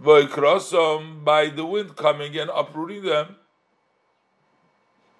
voikrosom, 0.00 1.24
by 1.24 1.48
the 1.48 1.66
wind 1.66 1.96
coming 1.96 2.36
and 2.38 2.50
uprooting 2.54 3.02
them, 3.02 3.34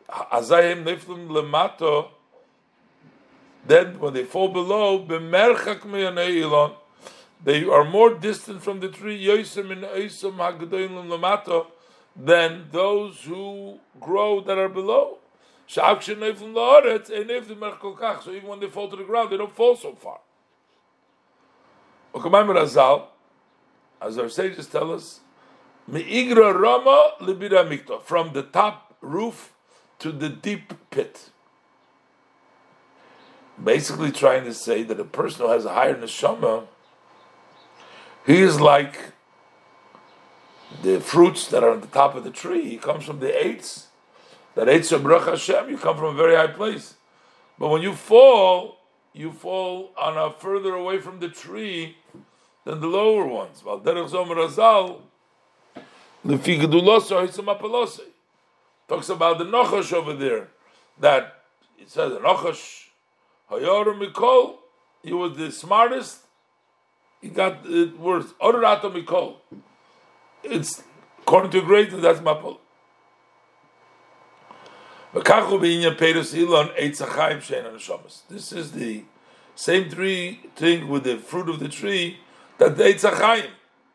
azayim 0.09 0.85
neiflum 0.85 1.29
lemato, 1.29 2.11
then 3.67 3.99
when 3.99 4.15
they 4.15 4.25
fall 4.25 4.49
below, 4.49 5.05
b'merchak 5.05 5.81
meyanei 5.81 6.77
they 7.43 7.65
are 7.65 7.85
more 7.85 8.15
distant 8.15 8.63
from 8.63 8.81
the 8.81 8.89
tree, 8.89 9.23
yoiser 9.23 9.67
min 9.67 9.81
oisom 9.81 10.37
hagdoilim 10.37 11.09
lemato, 11.09 11.67
than 12.23 12.67
those 12.71 13.23
who 13.23 13.81
grow 13.99 14.43
that 14.43 14.59
are 14.59 14.69
below. 14.69 15.17
Er 15.79 16.01
so 16.01 18.33
even 18.33 18.49
when 18.49 18.61
they 18.61 18.69
fall 18.69 18.91
to 18.91 18.97
the 18.97 19.05
ground, 19.05 19.31
they 19.31 19.37
don't 19.37 19.55
fall 19.55 19.77
so 19.77 19.95
far. 19.95 20.19
As 24.03 24.19
our 24.19 24.29
sages 24.29 24.67
tell 24.67 24.93
us, 24.93 25.21
from 25.87 26.03
the 28.33 28.43
top 28.53 28.97
roof 29.01 29.53
to 30.01 30.13
the 30.13 30.29
deep 30.29 30.75
pit. 30.91 31.31
Basically, 33.63 34.11
trying 34.11 34.43
to 34.45 34.55
say 34.55 34.83
that 34.83 34.99
a 34.99 35.05
person 35.05 35.47
who 35.47 35.53
has 35.53 35.65
a 35.65 35.75
higher 35.75 35.95
neshama, 35.95 36.67
he 38.27 38.41
is 38.41 38.61
like 38.61 39.13
the 40.83 41.01
fruits 41.01 41.49
that 41.49 41.63
are 41.63 41.71
on 41.71 41.81
the 41.81 41.87
top 41.87 42.15
of 42.15 42.25
the 42.25 42.31
tree. 42.31 42.77
Comes 42.77 43.05
from 43.05 43.21
the 43.21 43.47
eights. 43.47 43.89
That 44.55 44.69
eights 44.69 44.93
of 44.93 45.03
Baruch 45.03 45.29
Hashem, 45.29 45.71
you 45.71 45.79
come 45.79 45.97
from 45.97 46.07
a 46.07 46.15
very 46.15 46.35
high 46.35 46.49
place. 46.49 46.95
But 47.59 47.69
when 47.69 47.83
you 47.83 47.95
fall, 47.95 48.79
you 49.13 49.33
fall 49.33 49.93
on 49.97 50.17
a 50.17 50.33
further 50.33 50.75
away 50.75 50.99
from 50.99 51.21
the 51.21 51.29
tree 51.29 51.97
than 52.65 52.81
the 52.81 52.87
lower 52.87 53.27
ones. 53.27 53.61
Talks 53.61 54.13
about 59.09 59.39
the 59.39 59.45
Nachash 59.45 59.93
over 59.93 60.15
there. 60.15 60.49
That 60.99 61.43
it 61.79 61.91
says 61.91 62.13
Nachash 62.13 62.89
Hayor 63.51 63.99
Mikol, 63.99 64.57
he 65.03 65.13
was 65.13 65.37
the 65.37 65.53
smartest. 65.53 66.21
He 67.21 67.29
got 67.29 67.65
the 67.65 67.93
words 67.99 68.33
Odorato 68.41 68.91
Mikol 68.93 69.37
it's 70.43 70.83
according 71.23 71.51
to 71.53 71.63
great 71.63 71.91
that's 71.91 72.21
mapol. 72.21 72.59
This 78.29 78.53
is 78.53 78.73
the 78.73 79.05
same 79.57 79.91
tree 79.91 80.41
thing 80.55 80.89
with 80.89 81.05
the 81.05 81.17
fruit 81.19 81.49
of 81.49 81.59
the 81.59 81.69
tree 81.69 82.19
that 82.59 82.77
the 82.77 82.85
Eitzachayim, 82.85 83.51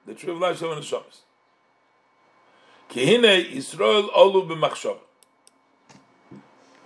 the 0.06 0.14
tree 0.14 0.32
of 0.32 0.40
life, 0.40 0.62
and 0.62 0.82
Neshamas. 0.82 1.22
Kihine 2.90 3.50
Yisrael 3.50 4.10
olu 4.10 4.48
b'machshav. 4.48 4.98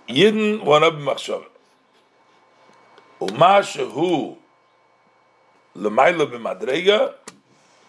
Yidden 0.08 0.60
up 0.60 0.94
b'machshav. 0.94 1.44
Uma 3.20 3.62
shehu 3.62 4.36
l'mayla 5.74 6.26
b'madrega 6.26 7.14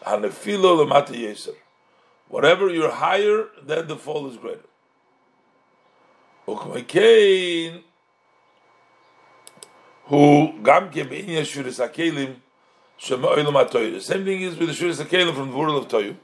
hanefilo 0.05 0.83
l'mata 0.83 1.13
yeser. 1.13 1.55
Whatever 2.31 2.69
you're 2.69 2.91
higher, 2.91 3.49
then 3.61 3.87
the 3.87 3.97
fall 3.97 4.25
is 4.29 4.37
greater. 4.37 4.61
who 10.05 10.53
gamke 10.63 11.03
beinya 11.09 11.41
shuris 11.41 11.85
akelim 11.85 12.35
shema 12.95 13.35
oilam. 13.35 13.71
The 13.71 13.99
same 13.99 14.23
thing 14.23 14.43
is 14.43 14.57
with 14.57 14.69
the 14.69 14.73
shuris 14.73 15.03
akelim 15.03 15.35
from 15.35 15.51
the 15.51 15.57
world 15.57 15.83
of 15.83 15.91
Toyu. 15.91 16.15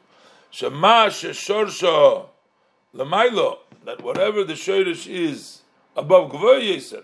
Shema 0.49 1.07
sheshorsha 1.07 2.27
lemailo, 2.95 3.57
that 3.83 4.01
whatever 4.01 4.45
the 4.45 4.53
shurish 4.53 5.07
is 5.13 5.61
above 5.97 6.31
gvoy 6.31 6.73
yeser, 6.73 7.03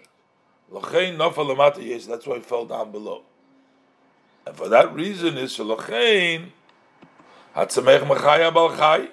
lochein 0.71 1.17
nofal 1.17 1.53
lamata 1.53 1.79
yeser, 1.85 2.07
that's 2.07 2.25
why 2.25 2.35
it 2.35 2.45
fell 2.45 2.65
down 2.65 2.93
below. 2.93 3.23
And 4.47 4.55
for 4.55 4.69
that 4.69 4.95
reason 4.95 5.37
is 5.37 5.57
shalochein, 5.57 6.51
Hatzamech 7.55 8.05
machaya 8.07 8.51
balchai. 8.51 9.09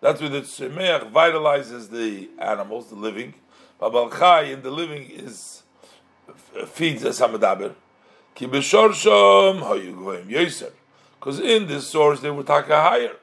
That's 0.00 0.20
where 0.20 0.30
the 0.30 0.40
tzemeach 0.40 1.10
vitalizes 1.10 1.90
the 1.90 2.28
animals, 2.38 2.88
the 2.88 2.96
living. 2.96 3.34
But 3.78 3.92
balchai 3.92 4.52
in 4.52 4.62
the 4.62 4.70
living 4.70 5.10
is 5.10 5.62
feeds 6.66 7.04
as 7.04 7.20
hamadaber. 7.20 7.74
Ki 8.34 8.46
b'shorshom 8.46 9.62
hayu 9.62 9.94
gvoim 9.94 10.26
yoser. 10.26 10.72
Because 11.18 11.40
in 11.40 11.66
this 11.66 11.88
source 11.88 12.20
they 12.20 12.30
were 12.30 12.42
taka 12.42 12.80
higher. 12.80 13.16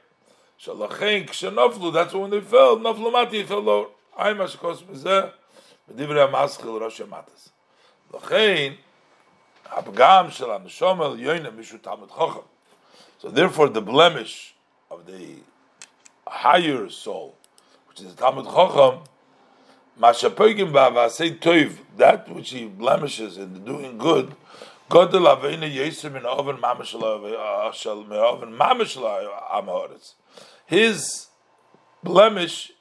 Shalachen 0.60 1.28
kshenoflu. 1.28 1.92
That's 1.92 2.14
when 2.14 2.30
they 2.30 2.40
fell. 2.40 2.78
Noflu 2.78 3.12
mati 3.12 3.42
fell 3.44 3.60
lower. 3.60 3.86
Ay 4.16 4.34
mashkos 4.34 4.82
mezeh. 4.82 5.30
B'divrei 5.92 6.28
amaschil 6.28 6.80
rosh 6.80 7.00
matas. 7.00 7.50
Lachein 8.12 8.76
הפגם 9.70 10.30
של 10.30 10.50
הנשום 10.50 11.02
עליונה 11.02 11.50
משהו 11.50 11.78
תלמוד 11.78 12.10
חכם. 12.10 12.40
So 13.18 13.30
therefore, 13.30 13.68
the 13.68 13.82
blemish 13.82 14.54
of 14.90 15.06
the 15.06 15.36
higher 16.26 16.88
soul, 16.88 17.36
which 17.88 18.00
is 18.00 18.14
the 18.14 18.22
Talmud 18.22 18.46
Chacham, 18.46 19.00
Mashapogim 20.00 20.72
Bava 20.72 21.08
Toiv, 21.40 21.78
that 21.96 22.32
which 22.32 22.50
he 22.50 22.66
blemishes 22.66 23.36
in 23.36 23.64
doing 23.64 23.98
good, 23.98 24.36
Godel 24.88 25.36
Aveina 25.36 25.68
Yesem 25.70 26.16
in 26.16 26.24
Oven 26.24 26.62
Oven 26.62 28.52
Mamashal 28.56 30.00
His 30.66 31.26
blemish 32.02 32.72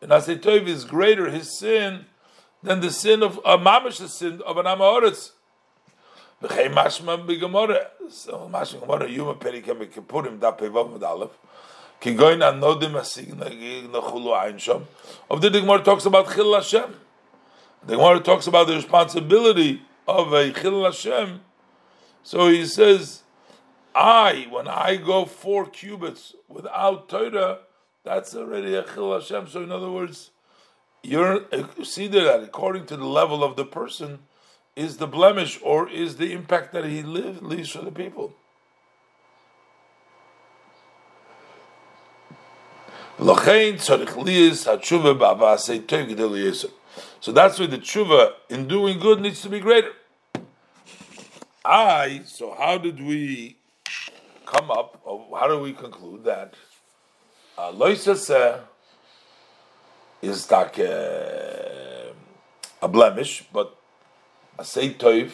in 0.00 0.08
Asay 0.08 0.38
Toiv 0.40 0.66
is 0.66 0.84
greater, 0.84 1.30
his 1.30 1.58
sin, 1.58 2.06
than 2.62 2.80
the 2.80 2.90
sin 2.90 3.22
of 3.22 3.38
a 3.44 3.58
Mamish, 3.58 3.98
the 3.98 4.08
sin 4.08 4.40
of 4.46 4.56
an 4.56 4.64
Amahoritz. 4.66 5.32
So 6.42 6.48
yuma. 6.54 6.82
Of 15.30 15.40
the 15.40 15.50
Gemara 15.50 15.82
talks 15.82 16.04
about 16.04 16.34
chil 16.34 16.54
Hashem. 16.54 16.94
The 17.86 17.96
Gemara 17.96 18.20
talks 18.20 18.46
about 18.46 18.66
the 18.66 18.74
responsibility 18.74 19.82
of 20.06 20.32
a 20.34 20.52
chil 20.52 20.84
Hashem. 20.84 21.40
So 22.22 22.48
he 22.48 22.66
says, 22.66 23.22
I, 23.94 24.46
when 24.50 24.68
I 24.68 24.96
go 24.96 25.24
four 25.24 25.64
cubits 25.64 26.34
without 26.48 27.08
Torah, 27.08 27.60
that's 28.04 28.36
already 28.36 28.74
a 28.74 28.82
chil 28.82 29.14
Hashem. 29.14 29.48
So 29.48 29.62
in 29.62 29.72
other 29.72 29.90
words, 29.90 30.32
you're 31.02 31.46
see 31.82 32.08
that 32.08 32.42
according 32.42 32.84
to 32.86 32.96
the 32.96 33.06
level 33.06 33.42
of 33.42 33.56
the 33.56 33.64
person 33.64 34.18
is 34.76 34.98
the 34.98 35.06
blemish 35.06 35.58
or 35.62 35.88
is 35.88 36.16
the 36.16 36.32
impact 36.32 36.72
that 36.74 36.84
he 36.84 37.02
live, 37.02 37.42
leaves 37.42 37.70
for 37.70 37.82
the 37.82 37.90
people. 37.90 38.34
So 43.18 43.34
that's 47.32 47.58
why 47.58 47.66
the 47.66 47.78
tshuva 47.78 48.32
in 48.50 48.68
doing 48.68 48.98
good 48.98 49.20
needs 49.22 49.40
to 49.40 49.48
be 49.48 49.60
greater. 49.60 49.92
I, 51.64 52.20
so 52.26 52.54
how 52.56 52.76
did 52.76 53.02
we 53.02 53.56
come 54.44 54.70
up, 54.70 55.00
how 55.04 55.48
do 55.48 55.58
we 55.58 55.72
conclude 55.72 56.24
that 56.24 56.54
uh, 57.56 57.72
is 60.22 60.50
like 60.50 60.78
a, 60.78 62.12
a 62.82 62.88
blemish, 62.88 63.44
but 63.52 63.75
a 64.58 64.64
say 64.64 64.94
toiv 64.94 65.30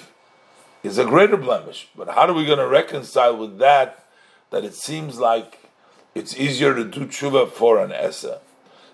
is 0.82 0.98
a 0.98 1.04
greater 1.04 1.36
blemish. 1.36 1.88
But 1.96 2.08
how 2.08 2.26
are 2.28 2.32
we 2.32 2.44
going 2.44 2.58
to 2.58 2.66
reconcile 2.66 3.36
with 3.36 3.58
that? 3.58 4.04
That 4.50 4.64
it 4.64 4.74
seems 4.74 5.18
like 5.18 5.58
it's 6.14 6.36
easier 6.36 6.74
to 6.74 6.84
do 6.84 7.06
tshuva 7.06 7.50
for 7.50 7.78
an 7.82 7.90
essa. 7.92 8.40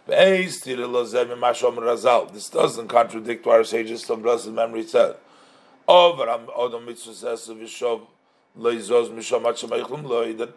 This 0.07 0.61
doesn't 2.49 2.89
contradict 2.89 3.45
what 3.45 3.57
our 3.57 3.65
sages 3.65 4.05
from 4.05 4.23
blessed 4.23 4.49
memory 4.49 4.85
said. 4.87 5.17
That 5.87 6.63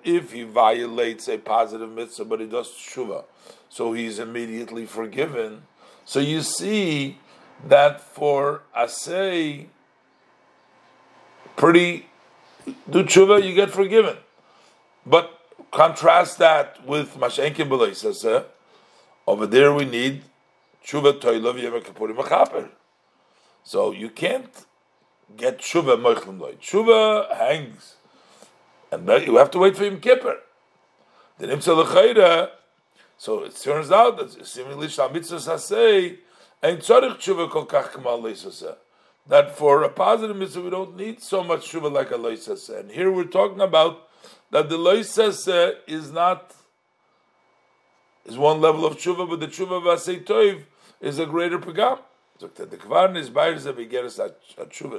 if 0.03 0.31
he 0.31 0.43
violates 0.43 1.27
a 1.27 1.37
positive 1.37 1.91
mitzvah, 1.91 2.25
but 2.25 2.39
he 2.39 2.45
does 2.45 2.69
tshuva, 2.69 3.25
so 3.69 3.91
he's 3.93 4.19
immediately 4.19 4.85
forgiven. 4.85 5.63
So 6.05 6.19
you 6.19 6.41
see 6.43 7.17
that 7.67 8.01
for 8.01 8.63
asay, 8.77 9.67
pretty 11.55 12.07
do 12.89 13.03
tshuva, 13.03 13.43
you 13.43 13.55
get 13.55 13.71
forgiven. 13.71 14.17
But 15.05 15.39
contrast 15.71 16.37
that 16.39 16.85
with 16.85 17.15
mashenkin 17.15 17.69
b'leisase. 17.69 18.45
Over 19.27 19.47
there, 19.47 19.73
we 19.73 19.85
need 19.85 20.23
tshuva 20.85 21.19
toilav 21.19 21.59
yevakapurim 21.59 22.17
machaper. 22.17 22.69
So 23.63 23.91
you 23.91 24.09
can't 24.09 24.65
get 25.35 25.59
tshuva 25.59 26.01
moichlim 26.01 26.39
loy. 26.39 26.53
Tshuva 26.53 27.35
hangs, 27.35 27.95
and 28.91 29.07
you 29.07 29.37
have 29.37 29.51
to 29.51 29.59
wait 29.59 29.77
for 29.77 29.85
him 29.85 29.99
kippur. 29.99 30.37
The 31.37 31.47
nimtza 31.47 31.83
lechayra. 31.83 32.49
So 33.17 33.43
it 33.43 33.55
turns 33.55 33.91
out 33.91 34.17
that 34.17 34.47
seemingly 34.47 34.87
shal 34.87 35.09
mitzvah 35.09 35.59
say 35.59 36.19
That 36.61 36.81
for 39.55 39.83
a 39.83 39.89
positive 39.89 40.35
mitzvah 40.35 40.61
we 40.61 40.69
don't 40.69 40.95
need 40.95 41.21
so 41.21 41.43
much 41.43 41.71
tshuva 41.71 41.91
like 41.91 42.11
a 42.11 42.15
leisase. 42.15 42.69
And 42.79 42.91
here 42.91 43.11
we're 43.11 43.23
talking 43.23 43.61
about 43.61 44.07
that 44.51 44.69
the 44.69 44.77
leisase 44.77 45.75
is 45.87 46.11
not 46.11 46.55
is 48.25 48.37
one 48.37 48.61
level 48.61 48.85
of 48.85 48.97
tshuva, 48.97 49.27
but 49.27 49.39
the 49.39 49.47
tshuva 49.47 49.77
of 49.77 49.83
asay 49.83 50.23
toiv 50.23 50.65
is 50.99 51.17
a 51.17 51.25
greater 51.25 51.57
pagam. 51.57 51.99
The. 52.39 52.47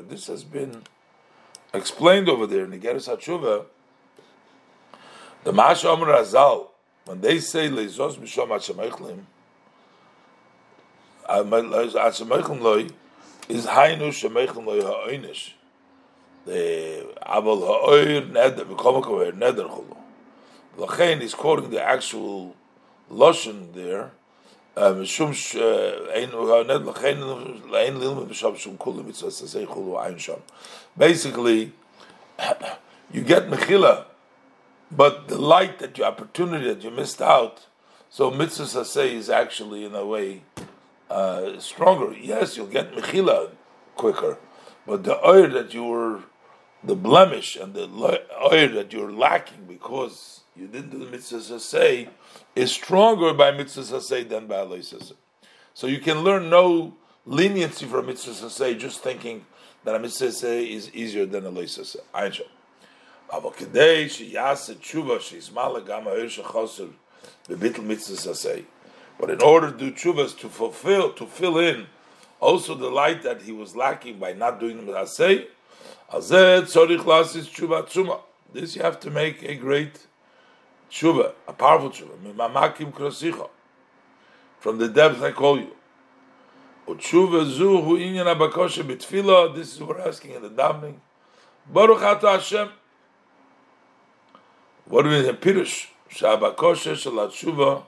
This 0.09 0.27
has 0.27 0.45
been 0.45 0.83
explained 1.73 2.29
over 2.29 2.47
there 2.47 2.65
in 2.65 2.73
igeres 2.73 3.09
tshuva. 3.09 3.67
The 5.45 5.53
Masha 5.53 5.89
Amr 5.91 6.07
Azal, 6.07 6.69
when 7.05 7.21
they 7.21 7.39
say 7.41 7.69
is 13.50 13.66
hainu 13.66 14.10
shemaychlim 14.10 14.66
loy 14.66 14.82
ha'oinish. 14.82 15.54
The 16.46 17.06
Abel 17.26 17.60
ha'oir 17.66 18.22
neder, 18.22 18.66
v'kol 18.66 19.04
ha'oir 19.04 19.32
neder 19.34 19.68
chulu. 19.70 19.98
Lachain 20.78 21.22
is 21.22 21.34
quoting 21.34 21.70
the 21.70 21.82
actual 21.82 22.56
Lashon 23.12 23.74
there, 23.74 24.12
משום 24.78 25.34
שאין 25.34 26.30
לכן 26.86 27.18
אין 27.74 27.98
ללמוד 27.98 28.30
בשם 28.30 28.56
שום 28.56 28.76
כולו 28.78 29.04
מצווה 29.04 29.32
ססי 29.32 29.66
חולו 29.66 30.02
עין 30.02 30.20
שם. 30.20 30.34
Basically, 30.98 31.72
you 33.12 33.22
get 33.22 33.50
mechila, 33.50 34.06
but 34.92 35.28
the 35.28 35.38
light 35.40 35.80
that 35.80 35.98
you 35.98 36.04
opportunity 36.04 36.68
that 36.72 36.84
you 36.84 36.92
missed 36.92 37.22
out, 37.22 37.66
so 38.10 38.30
mitzvah 38.30 38.86
say 38.86 39.16
is 39.16 39.30
actually 39.32 39.84
in 39.84 39.96
a 39.96 40.06
way 40.06 40.44
uh, 41.12 41.60
stronger. 41.60 42.14
Yes, 42.14 42.58
you'll 42.58 42.68
get 42.68 42.94
mechila 42.94 43.52
quicker, 43.96 44.38
but 44.86 45.04
the 45.04 45.26
oil 45.26 45.50
that 45.50 45.74
you 45.74 45.84
were, 45.84 46.22
the 46.84 46.96
blemish 46.96 47.56
and 47.56 47.74
the 47.74 47.88
oil 48.52 48.70
that 48.70 48.94
you're 48.94 49.12
lacking 49.12 49.66
because 49.68 50.42
you 50.56 50.68
didn't 50.68 50.92
do 50.92 51.00
the 51.00 51.12
mitzvah 51.12 51.60
say 51.60 52.10
is 52.56 52.72
stronger 52.72 53.34
by 53.34 53.52
mitzvah 53.52 54.02
say 54.02 54.24
than 54.24 54.48
by 54.48 54.58
alois 54.58 55.14
So 55.74 55.88
you 55.88 56.00
can 56.00 56.22
learn 56.22 56.50
no 56.50 56.94
leniency 57.26 57.86
from 57.86 58.08
mitzvah 58.08 58.50
say 58.50 58.76
just 58.76 59.02
thinking 59.02 59.46
that 59.84 59.96
a 59.96 60.00
mitzvah 60.00 60.32
say 60.32 60.72
is 60.72 60.94
easier 60.94 61.26
than 61.26 61.46
a 61.46 61.50
alois 61.50 61.80
say. 61.84 62.00
אבל 63.34 63.52
כדי 63.52 64.10
שיעשה 64.10 64.74
תשובה 64.74 65.20
שישמע 65.20 65.80
גם 65.80 66.08
העיר 66.08 66.30
שחוסר 66.30 66.88
בביטל 67.50 67.82
מצווה 67.82 68.34
say. 68.34 68.62
but 69.19 69.31
in 69.31 69.41
order 69.43 69.71
to 69.71 69.77
do 69.77 69.93
tshuvas 69.93 70.39
to 70.41 70.49
fulfill, 70.49 71.13
to 71.13 71.27
fill 71.27 71.59
in 71.59 71.87
also 72.41 72.75
the 72.75 72.89
light 72.89 73.23
that 73.23 73.43
he 73.43 73.53
was 73.53 73.77
lacking 73.77 74.19
by 74.19 74.33
not 74.33 74.59
doing 74.59 74.85
the 74.85 74.93
asay, 74.93 75.47
this 78.53 78.77
you 78.77 78.83
have 78.83 79.01
to 79.01 79.11
make 79.11 79.43
a 79.43 79.55
great 79.55 80.07
tshuva, 80.91 81.33
a 81.49 81.53
powerful 81.53 81.91
tshuva. 81.91 83.49
From 84.59 84.79
the 84.79 84.89
depth 84.89 85.23
I 85.23 85.33
call 85.33 85.59
you. 85.59 85.75
Utshuva 86.87 87.47
zu 87.47 87.81
hu 87.81 87.97
inyan 87.97 88.27
abakoshe 88.27 88.83
bitfila. 88.83 89.55
This 89.55 89.75
is 89.75 89.81
what 89.81 89.97
we're 89.97 90.07
asking 90.07 90.33
in 90.33 90.43
the 90.43 90.51
davening. 90.51 90.97
Baruch 91.73 92.03
ata 92.03 92.33
Hashem. 92.33 92.69
What 94.87 95.07
is 95.07 95.27
the 95.27 95.33
pirush? 95.33 95.87
Shabakoshe 96.11 96.97
shel 96.97 97.13
tshuva. 97.13 97.85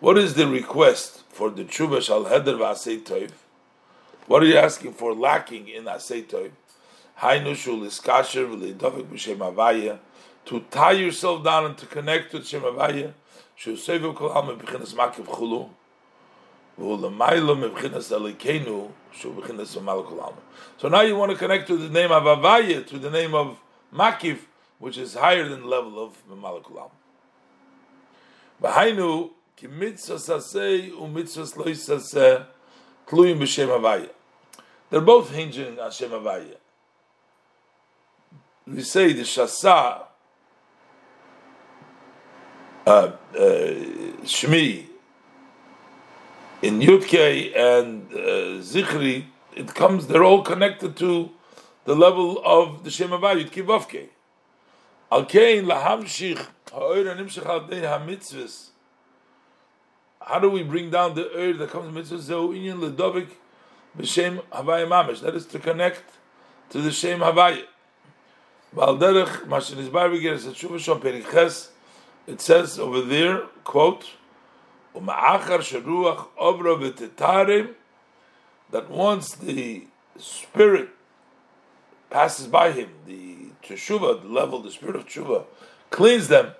What 0.00 0.18
is 0.18 0.34
the 0.34 0.46
request 0.46 1.22
for 1.28 1.50
the 1.50 1.64
tshuva 1.64 2.02
shal 2.02 2.24
heder 2.24 2.54
v'asei 2.54 3.02
toiv? 3.02 3.30
What 4.26 4.42
are 4.42 4.46
you 4.46 4.56
asking 4.56 4.94
for 4.94 5.14
lacking 5.14 5.68
in 5.68 5.84
asei 5.84 6.24
toiv? 6.24 6.50
Hainu 7.20 7.54
shul 7.54 7.80
iskasher 7.80 8.48
v'leidovik 8.48 9.04
b'shem 9.04 9.38
avaya 9.38 9.98
to 10.46 10.60
tie 10.70 10.92
yourself 10.92 11.44
down 11.44 11.66
and 11.66 11.78
to 11.78 11.86
connect 11.86 12.32
with 12.32 12.46
Shem 12.46 12.62
Avaya, 12.62 13.12
Shu 13.54 13.74
Sevu 13.74 14.14
Kol 14.14 14.30
Makiv 14.30 15.26
Chulu, 15.26 15.68
V'ulamaylo 16.78 17.56
Mamal 19.76 20.04
Kol. 20.06 20.36
So 20.78 20.88
now 20.88 21.02
you 21.02 21.16
want 21.16 21.32
to 21.32 21.38
connect 21.38 21.66
to 21.68 21.76
the 21.76 21.88
name 21.88 22.10
of 22.10 22.24
Avaya, 22.24 22.86
to 22.86 22.98
the 22.98 23.10
name 23.10 23.34
of 23.34 23.58
Makiv, 23.94 24.38
which 24.78 24.98
is 24.98 25.14
higher 25.14 25.48
than 25.48 25.60
the 25.62 25.68
level 25.68 26.02
of 26.02 26.20
Mamal 26.28 26.62
Kol 26.62 26.90
ki 29.60 29.66
mitzvah 29.66 30.16
mitzvah 31.08 31.46
sloi 31.46 31.72
saseh, 31.72 32.46
tluyim 33.06 33.38
b'shem 33.38 33.68
Avaya. 33.68 34.08
They're 34.88 35.02
both 35.02 35.30
hinging 35.30 35.78
on 35.78 35.90
Shem 35.90 36.10
Avaya. 36.10 36.56
We 38.66 38.82
say 38.82 39.12
the 39.12 39.22
Shasa, 39.22 40.04
uh, 42.86 42.90
uh, 42.90 43.12
Shmi 44.24 44.86
in 46.62 46.80
Yudke 46.80 47.54
and 47.54 48.10
uh, 48.12 48.62
Zichri, 48.62 49.26
it 49.54 49.74
comes, 49.74 50.06
they're 50.06 50.24
all 50.24 50.42
connected 50.42 50.96
to 50.96 51.30
the 51.84 51.94
level 51.94 52.40
of 52.44 52.82
the 52.84 52.90
Shem 52.90 53.10
Havah, 53.10 53.44
Yudke 53.44 53.64
Vavke. 53.64 54.08
Al 55.12 55.26
Kein 55.26 55.66
Lahamshich 55.66 56.46
Ha'oir 56.72 57.04
Nimshich 57.16 57.44
Al 57.44 57.66
Dei 57.66 57.82
HaMitzvahs 57.82 58.69
how 60.20 60.38
do 60.38 60.50
we 60.50 60.62
bring 60.62 60.90
down 60.90 61.14
the 61.14 61.30
oil 61.36 61.54
that 61.54 61.70
comes 61.70 61.86
from 61.86 61.94
mitzvah 61.94 62.18
inyan 62.18 62.80
ledovik 62.80 63.28
b'shem 63.98 64.42
havaya 64.52 64.86
mamish? 64.86 65.20
That 65.20 65.34
is 65.34 65.46
to 65.46 65.58
connect 65.58 66.04
to 66.70 66.80
the 66.80 66.92
shem 66.92 67.20
havaya. 67.20 67.64
Bal 68.72 68.96
derech 68.96 69.46
mashin 69.46 69.84
izbar 69.84 70.10
b'geres 70.10 70.48
at 70.48 70.54
shuvah 70.54 70.76
shom 70.76 71.00
periches 71.00 71.70
it 72.30 72.40
says 72.40 72.78
over 72.78 73.00
there, 73.00 73.40
quote, 73.64 74.06
that 74.94 75.02
once 78.88 79.34
the 79.34 79.86
spirit 80.16 80.88
passes 82.08 82.46
by 82.46 82.70
him, 82.70 82.90
the 83.06 83.48
teshuva, 83.64 84.22
the 84.22 84.28
level, 84.28 84.60
the 84.60 84.70
spirit 84.70 84.94
of 84.96 85.06
teshuva, 85.06 85.44
cleans 85.90 86.28
them. 86.28 86.52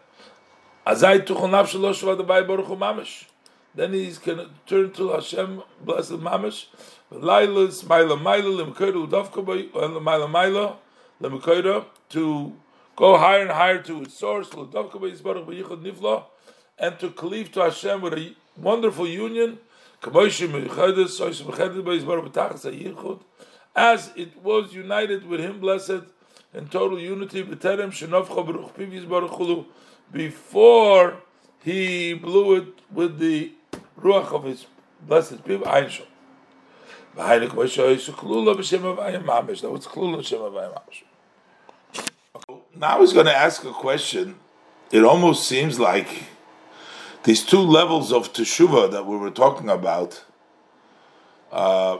Azai 0.87 1.25
tuchon 1.25 1.51
nafsh 1.51 1.79
lo 1.79 1.93
shva 1.93 2.17
the 2.17 2.25
baruch 2.25 2.67
mamish. 2.67 3.27
Then 3.75 3.93
going 4.19 4.39
to 4.39 4.51
turn 4.67 4.91
to 4.93 5.11
Hashem, 5.11 5.63
blessed 5.85 6.13
mamish. 6.13 6.67
Lailas, 7.13 7.85
Maila 7.85 8.21
Maila, 8.21 8.65
Lemkoida, 8.65 9.07
Udavka, 9.07 9.45
Maila 9.73 10.29
Maila, 10.29 10.77
Lemkoida, 11.23 11.85
to 12.09 12.53
go 12.97 13.17
higher 13.17 13.43
and 13.43 13.51
higher 13.51 13.83
to 13.83 14.03
its 14.03 14.15
source, 14.15 14.49
Udavka, 14.51 14.93
Yisbarach, 14.93 15.47
Yichud 15.47 15.83
Nifla, 15.83 16.25
and 16.79 16.99
to 16.99 17.11
cleave 17.11 17.53
to 17.53 17.61
Hashem 17.61 18.01
with 18.01 18.15
a 18.15 18.35
wonderful 18.57 19.07
union, 19.07 19.59
as 23.77 24.11
it 24.17 24.43
was 24.43 24.73
united 24.75 25.27
with 25.27 25.41
Him, 25.41 25.61
blessed, 25.61 26.03
in 26.55 26.69
total 26.69 26.99
unity, 26.99 27.43
before 30.13 31.17
He 31.63 32.15
blew 32.15 32.57
it 32.57 32.67
with 32.91 33.19
the 33.19 33.53
ruach 34.03 34.33
of 34.33 34.45
His 34.45 34.67
blessed 35.07 35.45
people, 35.45 35.69
Ein 35.69 35.91
now 37.17 37.33
it's 43.03 43.13
going 43.13 43.27
to 43.27 43.37
ask 43.37 43.65
a 43.65 43.73
question. 43.73 44.37
It 44.93 45.05
almost 45.05 45.47
seems 45.47 45.81
like 45.81 46.25
these 47.25 47.45
two 47.45 47.61
levels 47.61 48.13
of 48.13 48.33
teshuva 48.33 48.91
that 48.93 49.07
we 49.07 49.17
were 49.17 49.31
talking 49.31 49.69
about. 49.69 50.25
Uh, 51.51 51.99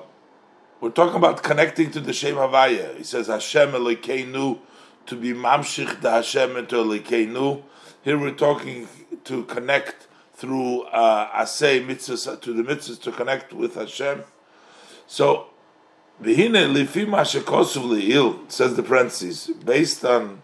we're 0.81 0.91
talking 0.91 1.17
about 1.17 1.43
connecting 1.43 1.91
to 1.91 2.01
the 2.01 2.13
Shem 2.13 2.37
Havaya. 2.37 2.97
He 2.97 3.03
says 3.03 3.27
Hashem 3.27 3.73
Elokeinu 3.73 4.61
to 5.07 5.17
be 5.17 5.33
mamshich 5.33 6.01
the 6.01 6.11
Hashem 6.11 6.57
into 6.57 6.77
Elokeinu. 6.77 7.63
Here 8.03 8.17
we're 8.17 8.31
talking 8.31 8.89
to 9.25 9.45
connect 9.45 10.07
through 10.41 10.85
uh, 10.85 11.43
asay 11.43 11.87
mitzvahs 11.87 12.41
to 12.41 12.55
the 12.55 12.63
mitzvahs 12.63 13.01
to 13.03 13.13
connect 13.13 13.53
with 13.53 13.75
Hashem. 13.75 14.25
So, 15.07 15.49
v'hine 16.23 16.75
lifi 16.75 17.05
mashekosov 17.05 17.85
le'il, 17.85 18.51
says 18.51 18.75
the 18.75 18.83
parentheses, 18.83 19.51
based 19.65 20.03
on 20.03 20.41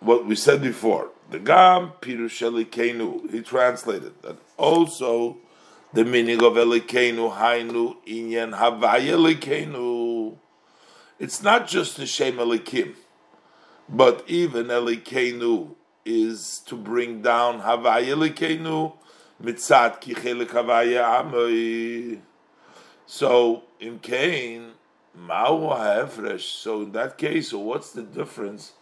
what 0.00 0.26
we 0.26 0.34
said 0.34 0.60
before, 0.60 1.10
the 1.30 1.38
Gam 1.38 1.92
Pirush 2.00 2.42
Elikenu, 2.42 3.30
he 3.30 3.42
translated 3.42 4.20
that 4.22 4.36
also 4.56 5.36
the 5.92 6.04
meaning 6.04 6.42
of 6.42 6.54
Elikenu, 6.54 7.36
Hainu, 7.36 7.96
Inyan, 8.06 8.58
Havaya 8.58 9.14
Elikenu. 9.36 10.36
It's 11.20 11.42
not 11.44 11.68
just 11.68 11.96
the 11.96 12.06
Shem 12.06 12.38
Elikim, 12.38 12.94
but 13.88 14.24
even 14.26 14.66
Elikenu 14.66 15.76
is 16.04 16.60
to 16.66 16.76
bring 16.76 17.22
down 17.22 17.60
Havaya 17.60 18.14
Elikenu, 18.14 18.92
Mitzat 19.42 20.00
Kichelik 20.00 20.48
Havaya 20.48 21.22
Amoi. 21.22 22.20
So 23.06 23.64
in 23.80 23.98
Cain, 23.98 24.72
Ma'u 25.16 25.68
ha'efresh. 25.76 26.40
So 26.40 26.82
in 26.82 26.92
that 26.92 27.18
case, 27.18 27.50
so 27.50 27.58
what's 27.58 27.92
the 27.92 28.02
difference 28.02 28.72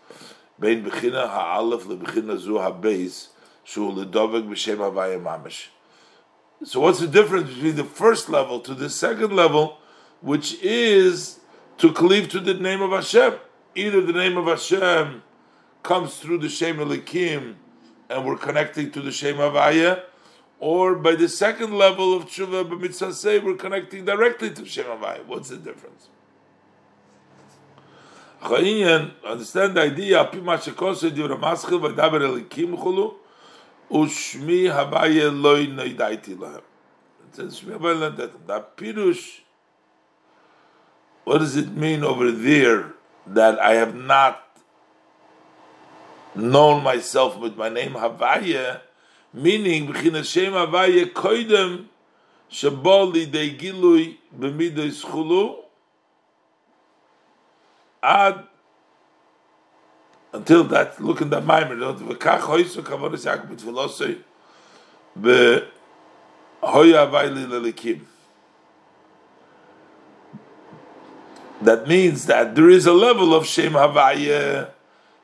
between 0.58 0.84
bechina 0.84 1.28
ha'alef 1.28 1.82
lebechina 1.82 2.38
zu 2.38 2.58
ha'beis 2.58 3.28
shu 3.64 3.90
ledovek 3.90 4.46
b'shem 4.48 4.76
havaya 4.76 5.20
mamish? 5.20 5.68
So 6.64 6.80
what's 6.80 7.00
the 7.00 7.06
difference 7.06 7.52
between 7.54 7.76
the 7.76 7.84
first 7.84 8.28
level 8.28 8.60
to 8.60 8.74
the 8.74 8.90
second 8.90 9.34
level, 9.34 9.78
which 10.20 10.60
is 10.62 11.40
to 11.78 11.92
cleave 11.92 12.28
to 12.30 12.40
the 12.40 12.54
name 12.54 12.82
of 12.82 12.90
Hashem? 12.90 13.34
Either 13.74 14.00
the 14.00 14.12
name 14.12 14.36
of 14.36 14.46
Hashem 14.46 15.22
comes 15.82 16.18
through 16.18 16.38
the 16.38 16.48
Shem 16.48 16.78
Elikim, 16.78 17.54
and 18.08 18.24
we're 18.24 18.36
connecting 18.36 18.90
to 18.92 19.00
the 19.00 19.12
Shem 19.12 19.36
Havaya, 19.36 20.02
or 20.60 20.96
by 20.96 21.14
the 21.14 21.28
second 21.28 21.72
level 21.72 22.14
of 22.16 22.26
tshuva 22.26 22.68
b'mitzvah 22.68 23.42
we're 23.44 23.54
connecting 23.54 24.04
directly 24.04 24.50
to 24.50 24.64
Shem 24.66 24.86
Havai. 24.86 25.24
What's 25.26 25.50
the 25.50 25.56
difference? 25.56 26.08
Understand 28.42 29.76
the 29.76 29.82
idea. 29.82 30.24
Havaya 34.70 35.42
loy 35.42 35.66
neidaiti 35.66 36.36
lahem. 36.36 36.62
It 37.28 37.34
says 37.34 37.60
shmi 37.60 37.78
Havaya 37.78 38.16
loy 38.16 38.28
That 38.46 38.76
pirush. 38.76 39.40
What 41.24 41.38
does 41.38 41.56
it 41.56 41.72
mean 41.72 42.04
over 42.04 42.30
there 42.32 42.94
that 43.26 43.58
I 43.60 43.74
have 43.74 43.94
not 43.94 44.47
known 46.34 46.82
myself 46.82 47.38
with 47.38 47.56
my 47.56 47.68
name 47.68 47.92
Havaya? 47.92 48.80
meaning 49.32 49.86
b'china 49.88 50.24
shem 50.24 50.52
avaye 50.52 51.04
koidem 51.12 51.86
shebol 52.50 53.12
lidei 53.12 53.58
gilui 53.58 54.16
b'midei 54.36 54.90
schulu 54.90 55.56
ad 58.02 58.44
until 60.32 60.64
that 60.64 61.00
look 61.00 61.20
in 61.20 61.30
the 61.30 61.40
mimer 61.40 61.76
don't 61.76 61.98
v'kach 62.00 62.40
hoyso 62.40 62.82
kavonis 62.82 63.26
yakum 63.26 63.54
b'tfilosoi 63.54 64.18
b'hoya 65.20 67.06
avayli 67.06 67.46
lelikim 67.46 68.00
that 71.60 71.86
means 71.86 72.26
that 72.26 72.54
there 72.54 72.70
is 72.70 72.86
a 72.86 72.92
level 72.92 73.34
of 73.34 73.46
shem 73.46 73.72
havaya 73.72 74.70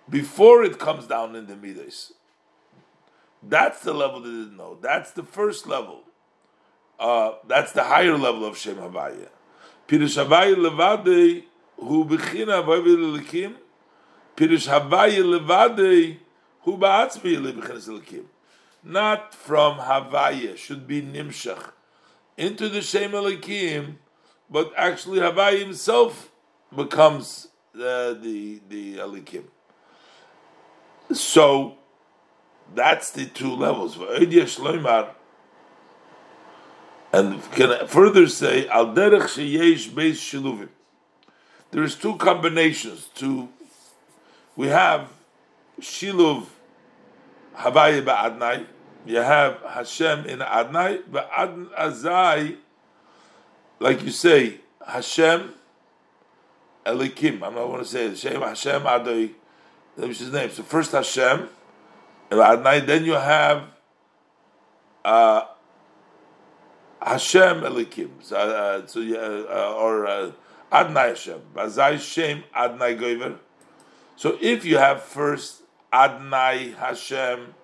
before 0.09 0.65
it 0.65 0.79
comes 0.79 1.07
down 1.07 1.37
in 1.37 1.47
the 1.47 1.57
midas. 1.57 2.13
That's 3.43 3.81
the 3.81 3.93
level 3.93 4.21
they 4.21 4.31
didn't 4.31 4.57
know. 4.57 4.79
That's 4.81 5.11
the 5.11 5.23
first 5.23 5.67
level. 5.67 6.03
Uh, 6.99 7.33
that's 7.47 7.73
the 7.73 7.85
higher 7.85 8.17
level 8.17 8.45
of 8.45 8.57
Shem 8.57 8.77
Havaya. 8.77 9.29
Pirush 9.89 10.25
Havaya 10.25 10.55
levadei 10.55 11.45
hu 11.79 12.05
bechina 12.05 12.65
vayvil 12.65 13.19
elikim. 13.19 13.57
Pirush 14.37 14.69
Havaya 14.69 15.23
levadei 15.23 16.19
hu 16.61 16.79
ba'atzmi 16.79 17.37
lebechinas 17.37 17.89
elikim. 17.89 18.25
Not 18.83 19.35
from 19.35 19.79
Havaya 19.79 20.57
should 20.57 20.87
be 20.87 21.03
nimshach 21.03 21.73
into 22.37 22.69
the 22.69 22.83
Shem 22.83 23.13
Elikim, 23.13 23.97
but 24.51 24.73
actually 24.77 25.21
Havaya 25.21 25.61
himself 25.61 26.31
becomes 26.75 27.49
uh, 27.75 28.15
the 28.15 28.61
the 28.69 28.97
Elikim. 28.97 29.45
So 31.13 31.77
that's 32.75 33.11
the 33.11 33.27
two 33.27 33.55
levels. 33.55 33.97
And 37.13 37.53
can 37.53 37.71
I 37.71 37.87
further 37.87 38.27
say, 38.27 38.67
al 38.69 38.95
beis 38.95 39.87
shiluvim. 39.93 40.69
There's 41.71 41.97
two 41.97 42.17
combinations. 42.17 43.09
To 43.17 43.49
we 44.57 44.69
have 44.69 45.09
shiluv 45.81 46.47
havaya 47.57 48.03
ba'adnai. 48.05 48.67
You 49.07 49.19
have 49.19 49.61
Hashem 49.69 50.25
in 50.27 50.39
Adnai, 50.39 51.03
but 51.11 51.31
Azai, 51.31 52.57
like 53.79 54.03
you 54.03 54.11
say, 54.11 54.61
Hashem 54.87 55.53
Elikim. 56.87 57.43
I'm 57.43 57.55
not 57.55 57.67
going 57.67 57.81
to 57.81 57.85
say 57.85 58.09
Hashem 58.09 58.41
Hashem 58.41 58.83
Adoi. 58.83 59.35
That 59.97 60.09
his 60.09 60.33
name. 60.33 60.51
So 60.51 60.63
first 60.63 60.93
Hashem, 60.93 61.49
night, 62.31 62.87
then 62.87 63.05
you 63.05 63.13
have 63.13 63.69
uh, 65.05 65.45
Hashem 67.01 67.61
Elikim, 67.61 68.11
so, 68.21 68.37
uh, 68.37 68.87
so 68.87 69.01
uh, 69.01 69.75
or 69.75 70.07
uh, 70.07 70.33
Adnai 70.73 71.11
Hashem, 71.11 71.41
Bazai 71.55 72.01
Shem 72.01 72.43
Adnai 72.57 72.99
Goiver. 72.99 73.39
So 74.17 74.39
if 74.41 74.65
you 74.65 74.79
have 74.79 75.03
first 75.03 75.63
Adnai 75.93 76.75
Hashem, 76.77 77.55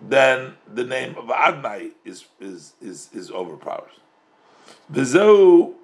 then 0.00 0.54
the 0.72 0.84
name 0.84 1.16
of 1.16 1.26
Adnai 1.26 1.92
is 2.04 2.26
is 2.40 2.74
is 2.80 3.10
is 3.12 3.30
overpowered. 3.30 3.90
V'zeu 4.90 5.74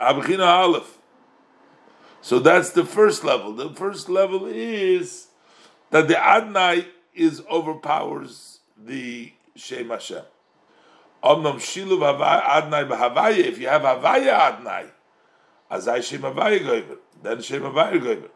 Abchina 0.00 0.46
Aleph. 0.46 0.98
So 2.22 2.38
that's 2.38 2.70
the 2.70 2.86
first 2.86 3.24
level. 3.24 3.52
The 3.52 3.68
first 3.74 4.08
level 4.08 4.46
is 4.46 5.26
that 5.94 6.08
the 6.08 6.14
Adnai 6.14 6.86
is 7.14 7.40
overpowers 7.48 8.58
the 8.76 9.32
Shem 9.54 9.90
Hashem. 9.90 10.24
Omnam 11.22 11.58
shiluv 11.58 12.18
adnai 12.18 12.88
b'havaya. 12.88 13.38
If 13.38 13.60
you 13.60 13.68
have 13.68 13.82
havaya 13.82 14.58
adnai, 14.58 14.90
azay 15.70 16.02
Shem 16.02 16.22
havaya 16.22 16.58
goyver. 16.58 16.96
Then 17.22 17.40
Shem 17.40 17.62
havaya 17.62 18.00
goyver. 18.02 18.30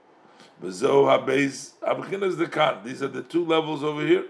B'zo 0.63 1.07
habeis 1.09 1.73
abchinas 1.83 2.39
the 2.39 2.47
kan. 2.47 2.77
These 2.85 3.03
are 3.03 3.09
the 3.09 3.25
two 3.25 3.45
levels 3.45 3.83
over 3.83 4.07
here. 4.07 4.27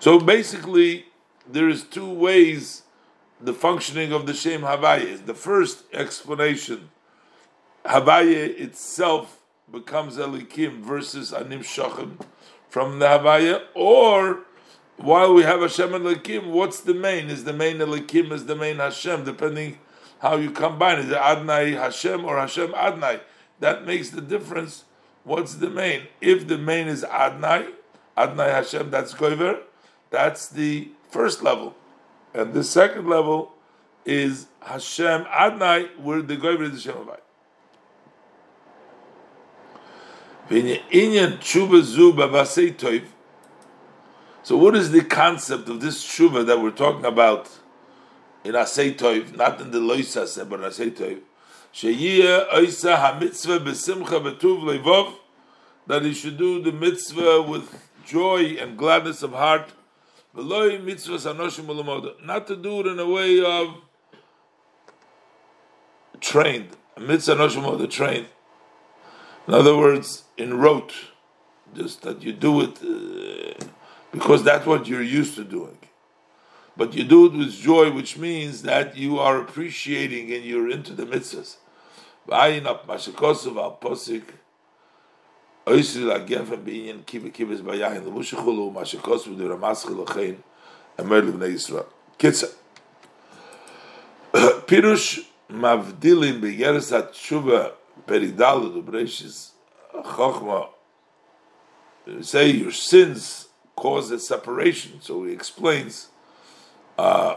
So 0.00 0.18
basically, 0.18 1.08
there 1.46 1.68
is 1.68 1.84
two 1.84 2.10
ways 2.10 2.84
the 3.38 3.52
functioning 3.52 4.14
of 4.14 4.24
the 4.24 4.32
Shem 4.32 4.62
Havaya 4.62 5.04
is. 5.04 5.20
The 5.20 5.34
first 5.34 5.84
explanation, 5.92 6.88
Havaya 7.84 8.58
itself 8.58 9.37
becomes 9.70 10.16
Elikim 10.16 10.80
versus 10.82 11.32
Anim 11.32 11.60
Shachim 11.60 12.20
from 12.68 12.98
the 12.98 13.06
Havaya, 13.06 13.62
or 13.74 14.40
while 14.96 15.32
we 15.32 15.42
have 15.42 15.60
Hashem 15.60 15.94
and 15.94 16.04
Elikim, 16.04 16.50
what's 16.50 16.80
the 16.80 16.94
main? 16.94 17.28
Is 17.28 17.44
the 17.44 17.52
main 17.52 17.78
Elikim, 17.78 18.32
is 18.32 18.46
the 18.46 18.56
main 18.56 18.76
Hashem, 18.76 19.24
depending 19.24 19.78
how 20.20 20.36
you 20.36 20.50
combine 20.50 20.98
it. 20.98 21.06
Adnai 21.06 21.74
Hashem 21.74 22.24
or 22.24 22.38
Hashem 22.38 22.72
Adnai? 22.72 23.20
That 23.60 23.86
makes 23.86 24.10
the 24.10 24.20
difference. 24.20 24.84
What's 25.24 25.54
the 25.54 25.70
main? 25.70 26.02
If 26.20 26.48
the 26.48 26.58
main 26.58 26.88
is 26.88 27.04
Adnai, 27.04 27.72
Adnai 28.16 28.50
Hashem, 28.50 28.90
that's 28.90 29.14
Goiver, 29.14 29.60
that's 30.10 30.48
the 30.48 30.90
first 31.10 31.42
level. 31.42 31.76
And 32.34 32.52
the 32.54 32.64
second 32.64 33.08
level 33.08 33.52
is 34.04 34.46
Hashem 34.60 35.24
Adnai, 35.24 35.98
where 35.98 36.22
the 36.22 36.36
Goiver 36.36 36.62
is 36.62 36.84
Hashem 36.84 37.04
Havai. 37.04 37.18
So, 40.50 40.56
what 44.56 44.74
is 44.74 44.92
the 44.92 45.04
concept 45.04 45.68
of 45.68 45.82
this 45.82 46.02
tshuva 46.02 46.46
that 46.46 46.62
we're 46.62 46.70
talking 46.70 47.04
about 47.04 47.50
in 48.44 48.54
Asay 48.54 48.96
Toiv, 48.96 49.36
not 49.36 49.60
in 49.60 49.72
the 49.72 49.78
Loisase, 49.78 50.48
but 50.48 50.60
in 50.60 50.70
Asay 50.70 50.90
Toiv? 50.90 51.20
Sheyiyah 51.74 52.48
oisa 52.50 52.96
ha-mitzvah 52.96 53.58
that 55.86 56.02
he 56.02 56.14
should 56.14 56.38
do 56.38 56.62
the 56.62 56.72
mitzvah 56.72 57.42
with 57.42 57.90
joy 58.06 58.56
and 58.58 58.78
gladness 58.78 59.22
of 59.22 59.32
heart, 59.32 59.70
sanoshim 60.34 61.66
not 62.24 62.46
to 62.46 62.56
do 62.56 62.80
it 62.80 62.86
in 62.86 62.98
a 62.98 63.06
way 63.06 63.44
of 63.44 63.74
trained, 66.20 66.74
mitzvah 66.98 67.34
anoshim 67.34 67.90
trained. 67.90 68.28
In 69.46 69.52
other 69.54 69.76
words, 69.76 70.24
in 70.38 70.58
rote, 70.58 70.94
just 71.74 72.02
that 72.02 72.22
you 72.22 72.32
do 72.32 72.62
it 72.62 72.78
uh, 72.82 73.66
because 74.12 74.42
that's 74.42 74.64
what 74.64 74.86
you're 74.86 75.02
used 75.02 75.34
to 75.34 75.44
doing. 75.44 75.76
But 76.76 76.94
you 76.94 77.04
do 77.04 77.26
it 77.26 77.32
with 77.32 77.52
joy, 77.52 77.90
which 77.90 78.16
means 78.16 78.62
that 78.62 78.96
you 78.96 79.18
are 79.18 79.38
appreciating 79.40 80.32
and 80.32 80.44
you're 80.44 80.70
into 80.70 80.94
the 80.94 81.04
mitzvahs. 81.04 81.56
Pirush 94.32 95.24
mavdilim 95.50 96.40
b'yeres 96.40 96.90
ha-tshuva 96.90 97.72
Peridal 98.06 98.72
the 98.74 98.82
Breshis 98.82 99.50
Chochma 100.04 100.68
say 102.20 102.50
your 102.50 102.72
sins 102.72 103.48
cause 103.76 104.10
a 104.10 104.18
separation. 104.18 105.00
So 105.00 105.24
he 105.24 105.32
explains 105.32 106.08
uh, 106.98 107.36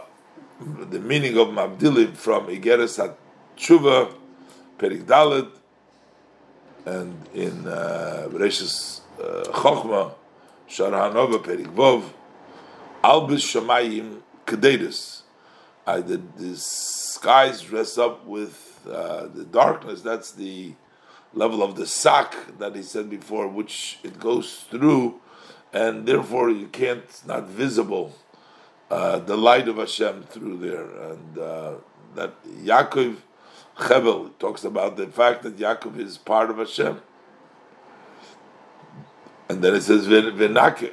the 0.59 0.99
meaning 0.99 1.37
of 1.37 1.49
Mabdilim 1.49 2.15
from 2.15 2.47
Igeres 2.47 3.15
Tshuva 3.57 4.13
Perik 4.77 5.05
Dalet 5.05 5.49
and 6.85 7.15
in 7.33 7.67
uh, 7.67 8.27
Breshis 8.29 9.01
uh, 9.19 9.43
Chochma 9.51 10.13
Sharhanova 10.69 11.43
Perik 11.43 11.67
Vov 11.73 12.03
Albus 13.03 13.43
Shamayim 13.53 14.21
Kededus. 14.45 15.21
The 15.85 16.55
skies 16.55 17.61
dress 17.61 17.97
up 17.97 18.25
with 18.25 18.79
uh, 18.89 19.27
the 19.27 19.43
darkness, 19.43 20.01
that's 20.01 20.31
the 20.31 20.73
level 21.33 21.63
of 21.63 21.75
the 21.75 21.85
sack 21.85 22.35
that 22.57 22.75
he 22.75 22.83
said 22.83 23.09
before, 23.09 23.47
which 23.47 23.99
it 24.03 24.19
goes 24.19 24.65
through, 24.69 25.19
and 25.73 26.05
therefore 26.05 26.49
you 26.49 26.67
can't, 26.67 27.05
not 27.25 27.47
visible, 27.47 28.15
uh, 28.89 29.19
the 29.19 29.37
light 29.37 29.67
of 29.67 29.77
Hashem 29.77 30.23
through 30.23 30.57
there. 30.57 30.83
And 30.83 31.37
uh, 31.37 31.73
that 32.15 32.43
Yaakov 32.45 33.17
Chebel 33.77 34.31
talks 34.37 34.63
about 34.63 34.97
the 34.97 35.07
fact 35.07 35.43
that 35.43 35.57
Yaakov 35.57 35.97
is 35.97 36.17
part 36.17 36.49
of 36.49 36.57
Hashem. 36.57 37.01
And 39.49 39.61
then 39.61 39.75
it 39.75 39.81
says 39.81 40.07
Venake. 40.07 40.91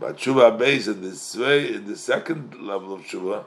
But 0.00 0.16
Tshuva 0.16 0.58
base 0.58 0.88
in 0.88 1.02
this 1.02 1.36
way, 1.36 1.74
in 1.74 1.86
the 1.86 1.96
second 1.96 2.60
level 2.60 2.94
of 2.94 3.02
Tshuva, 3.02 3.44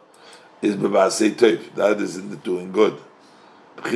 is 0.62 0.76
Bebasei 0.76 1.32
Toiv. 1.32 1.76
That 1.76 2.00
is 2.00 2.16
in 2.16 2.30
the 2.30 2.38
doing 2.38 2.72
good. 2.72 2.98
The 3.78 3.92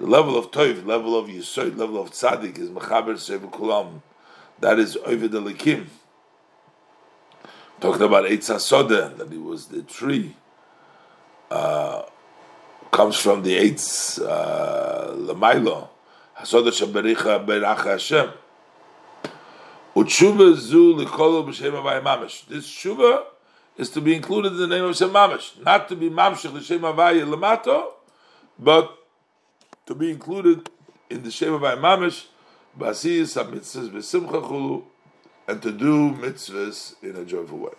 level 0.00 0.38
of 0.38 0.50
Toiv, 0.50 0.86
level 0.86 1.18
of 1.18 1.26
Yisoid, 1.26 1.76
level 1.76 2.00
of 2.00 2.10
Tzaddik 2.10 2.58
is 2.58 2.70
Mechaber 2.70 3.14
Seviv 3.14 3.50
Kulam. 3.50 4.02
That 4.60 4.78
is 4.78 4.96
Ovid 5.04 5.32
Elikim. 5.32 5.86
Talking 7.80 8.02
about 8.02 8.24
Eitz 8.24 8.54
Hasoda, 8.54 9.16
that 9.16 9.32
it 9.32 9.42
was 9.42 9.66
the 9.66 9.82
tree. 9.82 10.36
Uh, 11.50 12.02
comes 12.92 13.16
from 13.16 13.42
the 13.42 13.56
Eitz 13.58 14.20
uh, 14.22 15.12
Lamailo. 15.12 15.88
Hasoda 16.38 16.68
Shabaricha 16.68 17.44
Beracha 17.44 17.84
Hashem. 17.84 18.30
Utshuva 19.96 20.54
zu 20.54 20.94
likolo 20.94 21.44
b'shem 21.46 21.72
mamish. 22.02 22.46
This 22.46 22.66
tshuva 22.68 23.24
is 23.76 23.90
to 23.90 24.00
be 24.00 24.14
included 24.14 24.52
in 24.52 24.58
the 24.58 24.66
name 24.66 24.84
of 24.84 24.96
Shem 24.96 25.10
Mamish, 25.10 25.62
not 25.62 25.88
to 25.88 25.96
be 25.96 26.08
Mamshech 26.08 26.52
the 26.52 26.60
Shem 26.60 26.80
Havaya 26.80 27.26
Lamato, 27.26 27.92
but 28.58 28.96
to 29.86 29.94
be 29.94 30.10
included 30.10 30.70
in 31.10 31.22
the 31.22 31.30
Shem 31.30 31.52
Havaya 31.52 31.78
Mamish, 31.78 32.26
Basiyas 32.78 33.42
HaMitzvahs 33.42 33.90
B'Simcha 33.90 34.42
Chulu, 34.42 34.82
and 35.48 35.62
to 35.62 35.70
do 35.70 36.10
mitzvahs 36.10 36.94
in 37.02 37.16
a 37.16 37.24
joyful 37.24 37.58
way. 37.58 37.72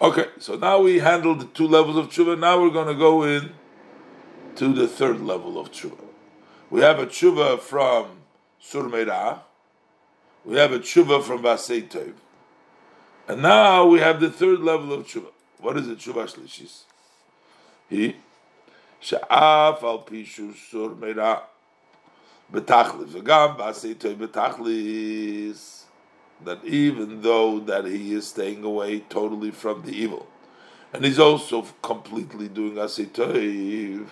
Okay, 0.00 0.28
so 0.38 0.56
now 0.56 0.80
we 0.80 1.00
handled 1.00 1.40
the 1.40 1.44
two 1.46 1.68
levels 1.68 1.98
of 1.98 2.08
tshuva. 2.08 2.38
Now 2.38 2.60
we're 2.60 2.70
going 2.70 2.88
to 2.88 2.94
go 2.94 3.22
in 3.22 3.52
to 4.56 4.72
the 4.72 4.88
third 4.88 5.20
level 5.20 5.60
of 5.60 5.70
tshuva. 5.70 6.04
We 6.70 6.80
have 6.80 6.98
a 6.98 7.06
tshuva 7.06 7.60
from 7.60 8.06
Surmeira. 8.62 9.40
We 10.44 10.56
have 10.56 10.72
a 10.72 10.78
tshuva 10.78 11.22
from 11.22 11.42
Vasei. 11.42 12.14
And 13.30 13.42
now 13.42 13.86
we 13.86 14.00
have 14.00 14.18
the 14.18 14.28
third 14.28 14.58
level 14.58 14.92
of 14.92 15.06
tshuva. 15.06 15.28
What 15.60 15.76
is 15.76 15.86
it, 15.86 15.98
tshuva 15.98 16.26
shlishis? 16.26 16.80
He 17.88 18.16
she'af 18.98 19.84
al 19.84 20.02
pishu 20.02 20.52
sur 20.52 20.96
meira 20.96 21.42
betachlis 22.52 23.10
v'gam 23.10 23.56
b'aseitoi 23.56 24.16
betachlis 24.16 25.82
that 26.44 26.64
even 26.64 27.22
though 27.22 27.60
that 27.60 27.84
he 27.84 28.14
is 28.14 28.26
staying 28.26 28.64
away 28.64 28.98
totally 28.98 29.52
from 29.52 29.82
the 29.82 29.92
evil, 29.92 30.26
and 30.92 31.04
he's 31.04 31.20
also 31.20 31.62
completely 31.82 32.48
doing 32.48 32.74
aseitoi 32.74 34.08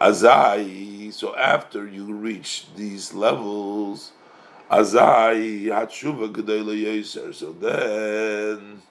azai. 0.00 1.12
So 1.12 1.36
after 1.36 1.86
you 1.86 2.06
reach 2.14 2.68
these 2.74 3.12
levels 3.12 4.12
Azai 4.70 5.66
Hatshuva 5.66 6.32
Gedele 6.32 6.76
Yeser. 6.84 7.34
So 7.34 7.52
then 7.52 8.82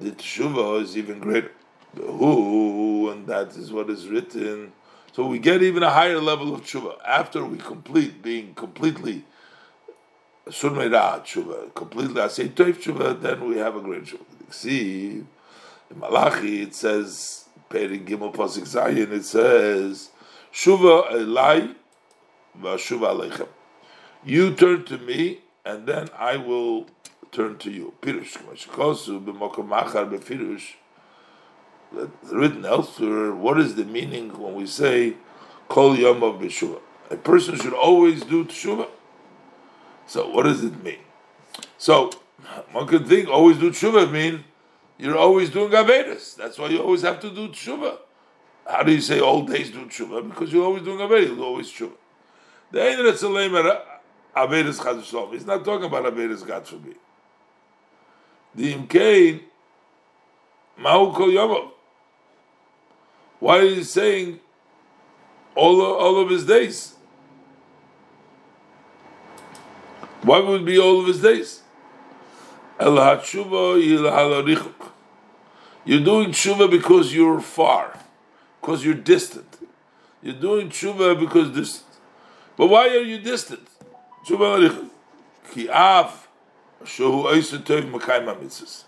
the 0.00 0.10
Tshuva 0.12 0.82
is 0.82 0.96
even 0.96 1.18
greater. 1.18 1.52
Who, 1.96 3.08
and 3.10 3.26
that 3.26 3.56
is 3.56 3.72
what 3.72 3.88
is 3.88 4.08
written. 4.08 4.72
So 5.12 5.26
we 5.26 5.38
get 5.38 5.62
even 5.62 5.82
a 5.82 5.90
higher 5.90 6.20
level 6.20 6.54
of 6.54 6.62
Tshuva. 6.62 6.98
After 7.06 7.44
we 7.44 7.56
complete 7.56 8.22
being 8.22 8.52
completely 8.54 9.24
Sunmeira 10.46 11.22
Tshuva, 11.22 11.74
completely 11.74 12.20
I 12.20 12.28
say 12.28 12.48
Toif 12.48 12.82
Tshuva, 12.82 13.20
then 13.20 13.48
we 13.48 13.56
have 13.56 13.76
a 13.76 13.80
great 13.80 14.04
Tshuva. 14.04 14.24
See, 14.50 15.24
in 15.90 15.98
Malachi 15.98 16.62
it 16.62 16.74
says, 16.74 17.48
Peri 17.70 18.00
Gimel 18.00 18.34
Pasik 18.34 18.64
Zayin, 18.64 19.10
it 19.12 19.24
says, 19.24 20.10
Shuva 20.52 21.10
Elai, 21.10 21.74
Vashuva 22.60 23.30
Aleichem. 23.30 23.48
You 24.26 24.52
turn 24.54 24.84
to 24.86 24.98
me, 24.98 25.38
and 25.64 25.86
then 25.86 26.08
I 26.18 26.36
will 26.36 26.88
turn 27.30 27.58
to 27.58 27.70
you. 27.70 27.94
Pirush, 28.02 28.36
written 32.32 32.64
elsewhere. 32.64 33.32
What 33.32 33.60
is 33.60 33.76
the 33.76 33.84
meaning 33.84 34.36
when 34.38 34.56
we 34.56 34.66
say 34.66 35.14
Kol 35.68 35.96
Yom 35.96 36.24
of 36.24 36.40
B'Shuva? 36.40 36.80
A 37.10 37.16
person 37.16 37.56
should 37.56 37.72
always 37.72 38.24
do 38.24 38.44
Tshuva. 38.44 38.88
So 40.08 40.28
what 40.28 40.42
does 40.42 40.64
it 40.64 40.82
mean? 40.82 40.98
So 41.78 42.10
one 42.72 42.88
could 42.88 43.06
think 43.06 43.28
always 43.28 43.58
do 43.58 43.70
Tshuva 43.70 44.10
mean 44.10 44.42
you're 44.98 45.16
always 45.16 45.50
doing 45.50 45.70
Avedas. 45.70 46.34
That's 46.34 46.58
why 46.58 46.66
you 46.68 46.82
always 46.82 47.02
have 47.02 47.20
to 47.20 47.30
do 47.30 47.48
Tshuva. 47.48 47.98
How 48.66 48.82
do 48.82 48.90
you 48.90 49.00
say 49.00 49.20
all 49.20 49.44
days 49.44 49.70
do 49.70 49.86
Tshuva? 49.86 50.28
Because 50.28 50.52
you're 50.52 50.64
always 50.64 50.82
doing 50.82 50.98
Avedas, 50.98 51.36
you're 51.36 51.44
always 51.44 51.70
Tshuva. 51.70 51.92
The 52.72 52.80
Averis 54.36 54.82
Chad 54.82 55.32
He's 55.32 55.46
not 55.46 55.64
talking 55.64 55.86
about 55.86 56.04
Averis 56.04 56.46
God 56.46 56.66
for 56.66 56.76
me. 56.76 56.94
The 58.54 58.74
Imkain, 58.74 59.40
Mahu 60.76 61.12
Kol 61.12 61.28
Yomov. 61.28 61.70
Why 63.40 63.58
is 63.58 63.76
he 63.76 63.84
saying 63.84 64.40
all 65.54 65.80
of, 65.80 65.96
all 65.96 66.20
of 66.20 66.30
his 66.30 66.44
days? 66.44 66.94
Why 70.22 70.40
would 70.40 70.64
be 70.64 70.78
all 70.78 71.00
of 71.00 71.06
his 71.06 71.20
days? 71.20 71.62
El 72.78 72.92
hatshuva. 72.92 73.80
You're 75.84 76.04
doing 76.04 76.30
tshuva 76.30 76.70
because 76.70 77.14
you're 77.14 77.40
far, 77.40 77.98
because 78.60 78.84
you're 78.84 78.94
distant. 78.94 79.58
You're 80.22 80.34
doing 80.34 80.68
tshuva 80.68 81.18
because 81.18 81.50
distant. 81.50 81.86
But 82.56 82.66
why 82.66 82.88
are 82.88 83.02
you 83.02 83.18
distant? 83.18 83.68
Tshuva 84.25 84.57
halarichuk. 84.57 84.89
Ki 85.51 85.69
av 85.69 86.27
shehu 86.83 87.25
oisu 87.25 87.63
tov 87.63 87.89
makayim 87.91 88.35
mitzvahs. 88.39 88.83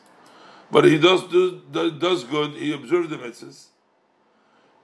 But 0.71 0.85
he 0.85 0.97
does, 0.97 1.23
do, 1.23 1.61
does 1.91 2.23
good, 2.23 2.53
he 2.53 2.73
observes 2.73 3.09
the 3.09 3.17
mitzvahs. 3.17 3.67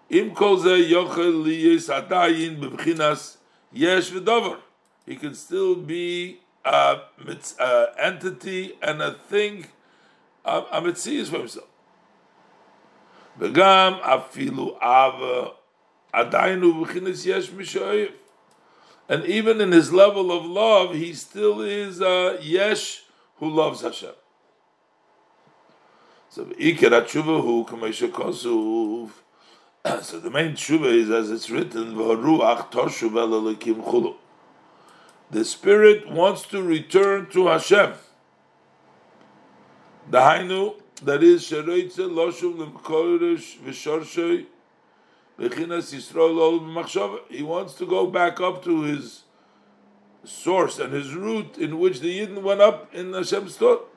Im 0.09 0.33
kol 0.35 0.57
ze 0.57 0.91
yochel 0.91 1.43
liyes 1.45 1.89
adayin 1.89 2.59
bebchinas 2.59 3.37
yesh 3.71 4.11
v'dover. 4.11 4.57
He 5.05 5.15
can 5.15 5.33
still 5.33 5.75
be 5.75 6.39
a, 6.63 7.01
a 7.59 7.85
entity 7.97 8.77
and 8.81 9.01
a 9.01 9.13
thing, 9.13 9.65
a, 10.45 10.63
a 10.71 10.81
mitzvah 10.81 11.25
for 11.25 11.37
himself. 11.39 11.65
וגם 13.39 13.93
אפילו 13.93 14.77
אב 14.81 15.13
עדיין 16.13 16.61
הוא 16.61 16.85
בבחינת 16.85 17.15
יש 17.25 17.51
מי 17.51 17.65
שאוהב. 17.65 18.09
And 19.08 19.24
even 19.26 19.60
in 19.60 19.72
his 19.72 19.92
level 19.92 20.32
of 20.32 20.44
love, 20.44 20.94
he 20.94 21.12
still 21.12 21.60
is 21.60 22.00
a 22.00 22.38
yesh 22.40 23.02
who 23.36 23.50
loves 23.50 23.82
Hashem. 23.82 24.14
So. 26.30 26.44
So 30.00 30.18
the 30.18 30.30
main 30.30 30.52
tshuva 30.52 30.86
is 30.86 31.10
as 31.10 31.30
it's 31.30 31.50
written. 31.50 31.94
The 35.30 35.44
spirit 35.44 36.10
wants 36.10 36.42
to 36.46 36.62
return 36.62 37.26
to 37.32 37.46
Hashem. 37.48 37.92
The 40.10 40.18
Hainu, 40.18 40.80
that 41.02 41.22
is 41.22 41.42
Sheroitze 41.42 41.96
Loshuv 41.98 42.56
Lemkorish 42.56 43.58
V'Shorshoi 43.58 43.66
Bechinas 43.66 44.02
Yisrael 44.02 44.46
Ol 44.46 44.50
B'Machshava. 44.50 45.23
He 45.36 45.46
wants 47.42 47.74
to 47.74 47.86
go 47.86 48.06
back 48.06 48.40
up 48.40 48.62
to 48.64 48.82
his 48.82 49.24
source 50.24 50.78
and 50.78 50.92
his 50.92 51.12
root 51.14 51.58
in 51.58 51.78
which 51.78 52.00
the 52.00 52.20
Yidden 52.20 52.42
went 52.42 52.60
up 52.60 52.94
in 52.94 53.12
Hashem's 53.12 53.56
thought. 53.56 53.90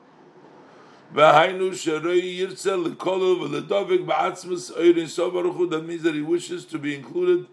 That 1.14 1.48
means 5.86 6.02
that 6.02 6.14
he 6.14 6.20
wishes 6.20 6.64
to 6.66 6.78
be 6.78 6.94
included 6.94 7.46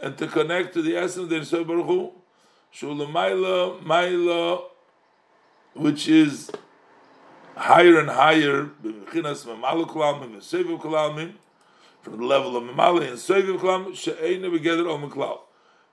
and 0.00 0.16
to 0.18 0.26
connect 0.28 0.74
to 0.74 0.82
the 0.82 0.96
essence 0.96 1.24
of 1.24 1.28
the 1.30 1.36
Yisrael 1.36 1.66
Baruch 1.66 1.86
Hu. 1.86 2.12
Which 5.74 6.06
is 6.08 6.50
higher 7.56 7.98
and 7.98 8.10
higher, 8.10 8.70
from 12.02 12.18
the 12.18 12.24
level 12.24 12.56
of 12.56 12.64
Mamali 12.64 13.08
and 13.08 13.16
Seviv 13.16 13.58
Kalam, 13.58 13.96
She'ena 13.96 14.50
together 14.50 14.84
Omeklal. 14.84 15.40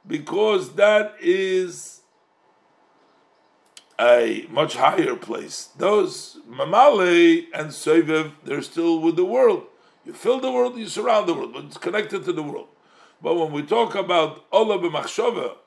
Because 0.06 0.76
that 0.76 1.16
is 1.22 2.02
a 4.00 4.48
much 4.50 4.76
higher 4.76 5.16
place. 5.16 5.70
Those 5.78 6.38
Mamale 6.50 7.46
and 7.54 7.68
Soivev, 7.68 8.32
they're 8.44 8.62
still 8.62 9.00
with 9.00 9.16
the 9.16 9.26
world. 9.26 9.66
You 10.06 10.14
fill 10.14 10.40
the 10.40 10.52
world, 10.52 10.78
you 10.78 10.88
surround 10.88 11.28
the 11.28 11.34
world, 11.34 11.54
but 11.54 11.66
it's 11.66 11.78
connected 11.78 12.24
to 12.26 12.34
the 12.34 12.42
world. 12.42 12.70
But 13.22 13.36
when 13.36 13.52
we 13.52 13.64
talk 13.64 13.96
about 13.96 14.46
Ola 14.52 14.80
b'machshava, 14.80 15.58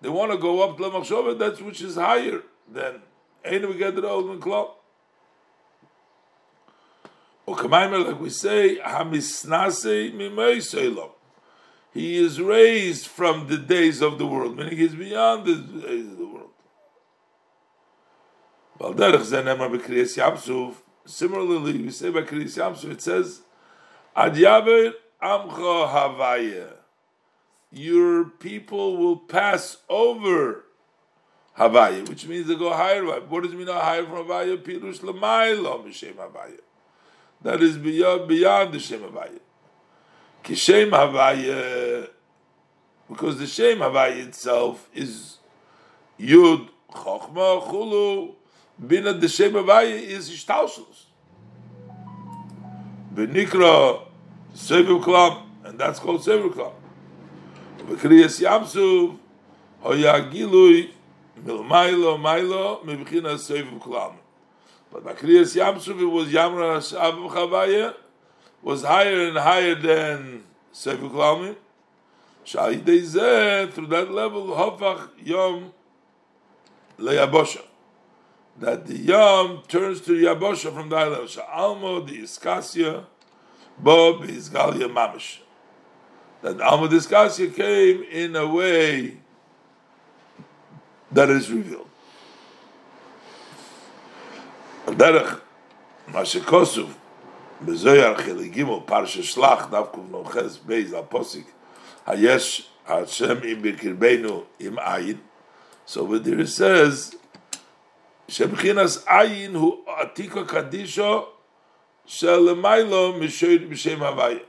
they 0.00 0.08
want 0.08 0.32
to 0.32 0.38
go 0.38 0.62
up 0.62 0.78
to 0.78 0.84
machshava, 0.84 1.38
that's 1.38 1.60
which 1.60 1.82
is 1.82 1.96
higher 1.96 2.42
than 2.70 3.02
Ein 3.44 3.68
we 3.68 3.76
get 3.76 3.96
the 3.96 4.06
old 4.06 4.30
and 4.30 4.40
klal. 4.40 4.72
Like 7.46 8.20
we 8.20 8.30
say, 8.30 8.78
Hamisnase 8.78 10.12
mimei. 10.14 10.60
He 11.92 12.16
is 12.16 12.40
raised 12.40 13.06
from 13.06 13.48
the 13.48 13.56
days 13.58 14.00
of 14.00 14.18
the 14.18 14.26
world, 14.26 14.56
meaning 14.56 14.76
he's 14.76 14.94
beyond 14.94 15.44
the 15.46 15.56
days 15.56 16.06
of 16.06 16.18
the 16.18 16.26
world. 16.26 16.50
Similarly, 21.06 21.82
we 21.82 21.90
say 21.90 22.10
by 22.10 22.22
Kriyas 22.22 22.56
Yamsuf, 22.56 22.90
it 22.92 23.02
says, 23.02 23.42
Ad 24.14 24.34
Yaver 24.34 24.92
Amcha 25.20 25.88
Havaya. 25.90 26.74
Your 27.72 28.24
people 28.24 28.96
will 28.96 29.16
pass 29.16 29.78
over 29.88 30.64
Havaya, 31.58 32.08
which 32.08 32.26
means 32.26 32.46
they 32.46 32.54
go 32.56 32.72
higher. 32.72 33.04
What 33.04 33.42
does 33.42 33.52
it 33.52 33.56
mean 33.56 33.66
higher 33.66 34.04
from 34.04 34.26
Havaya? 34.26 34.56
Pirush 34.56 35.00
Lamailo 35.00 35.84
Mishem 35.84 36.14
Havaya. 36.14 36.60
That 37.42 37.62
is 37.62 37.78
beyond, 37.78 38.28
beyond 38.28 38.72
the 38.74 38.78
Shem 38.78 39.00
Havaya. 39.00 39.38
Kishem 40.44 40.90
Havaya, 40.90 42.08
because 43.08 43.38
the 43.38 43.46
Shem 43.46 43.78
Havaya 43.78 44.26
itself 44.26 44.88
is 44.94 45.38
Yud, 46.18 46.68
Chochma, 46.90 47.66
Chulu, 47.66 48.34
Bina 48.86 49.14
the 49.14 49.28
Shem 49.28 49.52
Avaya 49.52 50.02
is 50.02 50.30
Ishtaushus. 50.30 51.04
Benikra 53.14 54.02
Sevu 54.54 55.02
Klam, 55.02 55.42
and 55.64 55.78
that's 55.78 55.98
called 55.98 56.20
Sevu 56.20 56.52
Klam. 56.52 56.72
Bekriyas 57.78 58.40
Yamsuv, 58.42 59.16
Hoya 59.80 60.30
Gilui, 60.30 60.90
Milmailo, 61.42 62.18
Mailo, 62.18 62.84
Mibchina 62.84 63.34
Sevu 63.36 63.80
Klam. 63.80 64.19
But 64.92 65.04
Bekriyas 65.04 65.56
Yamsuv, 65.56 66.00
it 66.00 66.04
was 66.04 66.28
Yamra 66.28 66.78
Shavu 66.78 67.30
Chavaya, 67.30 67.94
was 68.62 68.82
higher 68.82 69.28
and 69.28 69.38
higher 69.38 69.74
than 69.74 70.44
Sevu 70.72 71.10
Klamim. 71.10 71.56
Sha'idei 72.44 73.72
through 73.72 73.86
that 73.88 74.10
level, 74.10 74.48
Hofach 74.48 75.10
Yom 75.22 75.72
Leyabosha 76.98 77.62
that 78.60 78.86
the 78.86 78.96
Yam 78.96 79.62
turns 79.68 80.02
to 80.02 80.12
Yabosha 80.12 80.72
from 80.72 80.90
the 80.90 80.96
island. 80.96 81.36
Almo 81.52 82.00
the 82.00 82.22
Iskasia, 82.22 83.04
Bob 83.78 84.24
is 84.24 84.50
Galia 84.50 84.88
Mamish. 84.92 85.38
That 86.42 86.60
Almo 86.60 86.86
the 86.86 86.96
Iskasia 86.96 87.54
came 87.54 88.02
in 88.02 88.36
a 88.36 88.46
way 88.46 89.18
that 91.10 91.30
is 91.30 91.50
revealed. 91.50 91.89
Derech 94.87 95.39
Mashikosuf 96.11 96.91
בזויר 97.61 98.17
חילי 98.17 98.49
גימו 98.49 98.83
פרשה 98.85 99.23
שלח 99.23 99.65
דווקא 99.65 99.97
בנוחס 99.97 100.57
בייז 100.65 100.93
הפוסיק 100.93 101.51
היש 102.05 102.69
השם 102.87 103.35
אם 103.43 103.61
בקרבנו 103.61 104.43
עם 104.59 104.79
עין 104.79 105.17
so 105.87 105.97
what 105.97 106.23
there 106.25 106.45
says 106.45 107.15
שבחינס 108.27 109.05
עין 109.07 109.55
הוא 109.55 109.83
עתיקו 109.87 110.45
קדישו 110.45 111.25
של 112.05 112.35
למיילו 112.35 113.13
משם 113.69 114.03
הוויה. 114.03 114.39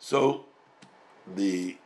So 0.00 0.44
the 1.36 1.76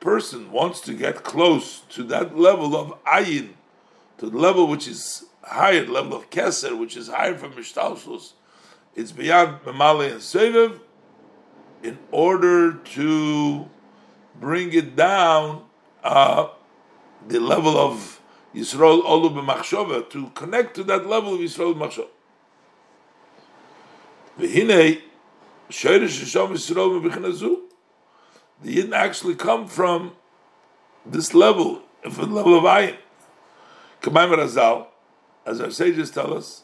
person 0.00 0.50
wants 0.50 0.80
to 0.80 0.92
get 0.92 1.24
close 1.24 1.82
to 1.90 2.02
that 2.04 2.36
level 2.36 2.76
of 2.76 2.94
ayin, 3.04 3.54
to 4.18 4.30
the 4.30 4.38
level 4.38 4.66
which 4.66 4.86
is 4.88 5.24
higher, 5.49 5.85
level 5.85 6.15
of 6.15 6.29
keser, 6.29 6.77
which 6.77 6.95
is 6.95 7.07
higher 7.07 7.35
from 7.35 7.53
mishtalshus. 7.53 8.33
It's 8.95 9.11
beyond 9.11 9.61
mamale 9.63 10.11
and 10.11 10.21
seviv, 10.21 10.79
in 11.83 11.97
order 12.11 12.73
to 12.73 13.69
bring 14.39 14.73
it 14.73 14.95
down 14.95 15.63
uh, 16.03 16.49
the 17.27 17.39
level 17.39 17.77
of 17.77 18.21
Yisrael 18.53 19.03
Olu 19.03 19.31
b'machshava 19.33 20.09
to 20.09 20.29
connect 20.35 20.75
to 20.75 20.83
that 20.83 21.07
level 21.07 21.35
of 21.35 21.39
Yisrael 21.39 21.75
b'machshava. 21.75 22.07
V'hinei 24.39 25.01
Shoyrish 25.69 26.21
Yishom 26.21 26.51
Yisrael 26.51 27.01
b'chinazu. 27.01 27.61
They 28.61 28.73
didn't 28.73 28.93
actually 28.93 29.35
come 29.35 29.67
from 29.67 30.13
this 31.05 31.33
level, 31.33 31.81
from 32.03 32.29
the 32.29 32.35
level 32.35 32.57
of 32.57 32.63
ayin. 32.65 32.97
Kamayim 34.01 34.35
Razal, 34.37 34.87
as 35.45 35.61
our 35.61 35.71
sages 35.71 36.11
tell 36.11 36.33
us, 36.33 36.63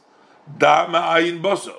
da 0.57 0.87
ma'ayin 0.87 1.41
boso. 1.41 1.75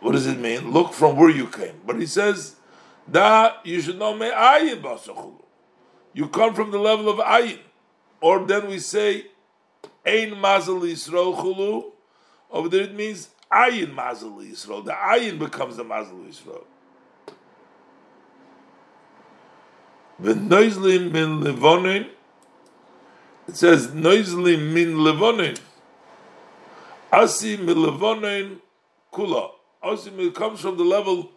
What 0.00 0.12
does 0.12 0.26
it 0.26 0.38
mean? 0.38 0.72
Look 0.72 0.92
from 0.92 1.16
where 1.16 1.30
you 1.30 1.46
came. 1.46 1.80
But 1.86 2.00
he 2.00 2.06
says, 2.06 2.56
da, 3.10 3.52
you 3.64 3.80
should 3.80 3.98
know 3.98 4.14
me'ayin 4.14 4.82
boso. 4.82 5.34
You 6.12 6.28
come 6.28 6.54
from 6.54 6.70
the 6.70 6.78
level 6.78 7.08
of 7.08 7.18
ayin. 7.18 7.60
Or 8.20 8.44
then 8.44 8.68
we 8.68 8.78
say, 8.78 9.26
Ein 10.06 10.38
Mazel 10.38 10.80
Yisrael 10.80 11.36
Chulu. 11.36 11.92
Over 12.50 12.68
there 12.68 12.82
it 12.82 12.94
means 12.94 13.30
Ayin 13.50 13.94
Mazel 13.94 14.30
Yisrael. 14.30 14.84
The 14.84 14.92
Ayin 14.92 15.38
becomes 15.38 15.76
the 15.76 15.84
Mazel 15.84 16.18
Yisrael. 16.18 16.64
V'noizlim 20.20 21.10
min 21.10 21.40
levonin 21.40 22.08
It 23.48 23.56
says 23.56 23.92
noisily 23.92 24.56
min 24.56 24.96
levonin. 24.96 25.58
Asi 27.12 27.56
min 27.56 27.76
levonin 27.76 28.60
kula. 29.12 29.50
Asi 29.82 30.30
comes 30.30 30.60
from 30.60 30.76
the 30.76 30.84
level 30.84 31.30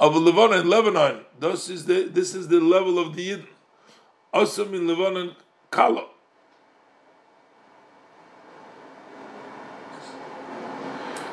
of 0.00 0.14
Lebanon, 0.14 0.68
Lebanon. 0.68 1.24
This 1.40 1.68
is 1.68 1.86
the 1.86 2.04
this 2.04 2.34
is 2.34 2.48
the 2.48 2.60
level 2.60 2.98
of 2.98 3.16
the 3.16 3.30
Yidden. 3.30 3.46
Asi 4.32 4.64
min 4.64 4.86
levonin 4.86 5.34
kala. 5.70 6.06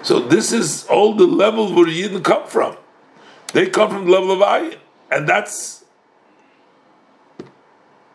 So 0.02 0.19
this 0.19 0.52
is 0.52 0.85
all 0.88 1.15
the 1.15 1.26
level 1.26 1.73
where 1.73 1.85
Yidden 1.85 2.23
come 2.23 2.47
from. 2.47 2.77
They 3.53 3.69
come 3.69 3.89
from 3.89 4.06
the 4.06 4.11
level 4.11 4.31
of 4.31 4.39
Ayin, 4.39 4.77
and 5.11 5.27
that's 5.27 5.85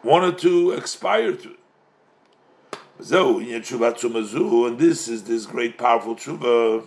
wanted 0.02 0.38
to 0.38 0.72
expire 0.72 1.32
to. 1.32 1.56
And 3.02 4.78
this 4.78 5.08
is 5.08 5.24
this 5.24 5.46
great 5.46 5.78
powerful 5.78 6.16
tshuva. 6.16 6.84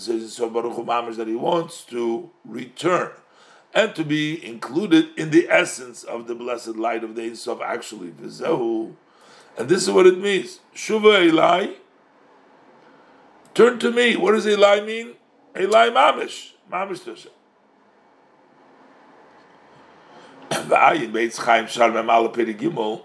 says 0.00 0.32
so 0.32 0.50
Baruch 0.50 1.16
that 1.16 1.28
he 1.28 1.34
wants 1.34 1.84
to 1.84 2.30
return 2.44 3.10
and 3.74 3.94
to 3.94 4.04
be 4.04 4.44
included 4.46 5.08
in 5.16 5.30
the 5.30 5.48
essence 5.48 6.04
of 6.04 6.26
the 6.26 6.34
blessed 6.34 6.76
light 6.76 7.04
of 7.04 7.14
the 7.16 7.22
Ein 7.22 7.36
Sof 7.36 7.60
actually. 7.60 8.12
And 8.18 9.68
this 9.68 9.82
is 9.82 9.90
what 9.90 10.06
it 10.06 10.18
means. 10.18 10.60
Shuva 10.74 11.24
Eli, 11.24 11.74
turn 13.54 13.78
to 13.78 13.90
me. 13.90 14.16
What 14.16 14.32
does 14.32 14.46
Eli 14.46 14.80
mean? 14.80 15.14
Eli 15.58 15.90
Mamish. 15.90 16.52
Mamish 16.70 17.00
Tosha. 17.00 17.28
Beitz 20.54 21.38
Chaim 21.38 21.66
Memala 21.66 22.32
Peri 22.32 22.54
Gimel. 22.54 23.02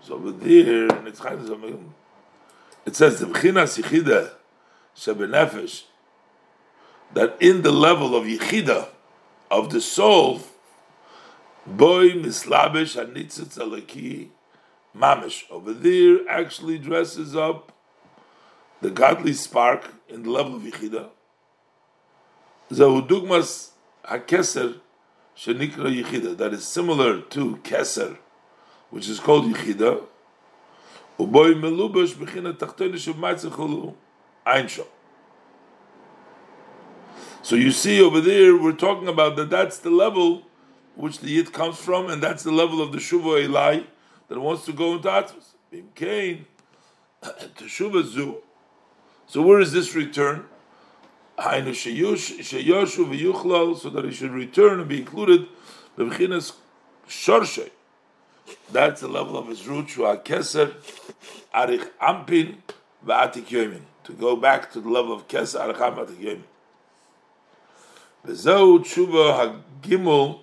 So 0.00 0.14
over 0.14 0.32
there, 0.32 0.86
and 0.88 1.06
it's 1.06 1.20
kind 1.20 1.38
of 1.38 1.84
it 2.84 2.96
says 2.96 3.20
the 3.20 4.32
Shebenefesh 4.96 5.84
that 7.14 7.36
in 7.40 7.62
the 7.62 7.70
level 7.72 8.14
of 8.16 8.24
Yichida 8.24 8.88
of 9.50 9.70
the 9.70 9.80
soul, 9.80 10.40
boy 11.66 12.10
mislabesh 12.10 12.96
hanitzitz 12.96 13.58
alaki 13.58 14.28
mamish 14.96 15.44
over 15.50 15.72
there 15.72 16.28
actually 16.28 16.78
dresses 16.78 17.36
up 17.36 17.72
the 18.80 18.90
godly 18.90 19.32
spark 19.32 19.92
in 20.08 20.24
the 20.24 20.30
level 20.30 20.56
of 20.56 20.62
Yichida. 20.62 21.08
Zahudugmas 22.70 23.70
hakeser 24.04 24.80
shenikra 25.36 26.02
yichida 26.02 26.36
that 26.36 26.52
is 26.52 26.66
similar 26.66 27.20
to 27.20 27.56
keser, 27.58 28.18
which 28.90 29.08
is 29.08 29.20
called 29.20 29.44
yichida. 29.44 30.04
Uboy 31.18 31.54
melubash 31.54 32.16
einsho. 34.46 34.86
So 37.42 37.56
you 37.56 37.72
see 37.72 38.00
over 38.00 38.20
there, 38.20 38.56
we're 38.56 38.72
talking 38.72 39.08
about 39.08 39.36
that. 39.36 39.50
That's 39.50 39.78
the 39.78 39.90
level 39.90 40.42
which 40.94 41.18
the 41.18 41.30
yid 41.30 41.52
comes 41.52 41.78
from, 41.78 42.08
and 42.08 42.22
that's 42.22 42.42
the 42.42 42.52
level 42.52 42.80
of 42.80 42.92
the 42.92 42.98
shuva 42.98 43.46
elai 43.46 43.84
that 44.28 44.38
wants 44.38 44.64
to 44.66 44.72
go 44.72 44.94
into 44.94 45.08
atmos. 45.08 45.54
Bim 45.70 45.88
kain 45.94 46.46
to 47.22 47.64
shuva 47.64 48.04
zu. 48.04 48.42
So 49.26 49.42
where 49.42 49.60
is 49.60 49.72
this 49.72 49.94
return? 49.94 50.44
So 51.38 51.50
that 53.90 54.04
he 54.04 54.12
should 54.12 54.30
return 54.30 54.80
and 54.80 54.88
be 54.88 54.98
included. 54.98 55.48
That's 58.70 59.00
the 59.00 59.08
level 59.08 59.36
of 59.38 59.48
his 59.48 59.66
root, 59.66 59.88
keser, 59.88 60.74
arich 61.54 61.88
ampin, 62.00 62.56
v'atik 63.06 63.46
yomin. 63.46 63.82
To 64.04 64.12
go 64.12 64.36
back 64.36 64.70
to 64.72 64.80
the 64.80 64.88
level 64.88 65.12
of 65.12 65.28
keser, 65.28 65.60
arich 65.60 65.78
ampin, 65.78 66.06
v'atik 66.06 66.18
yomin. 66.18 66.44
Bezo 68.26 68.78
tshuva 68.80 69.62
hagimul, 69.82 70.40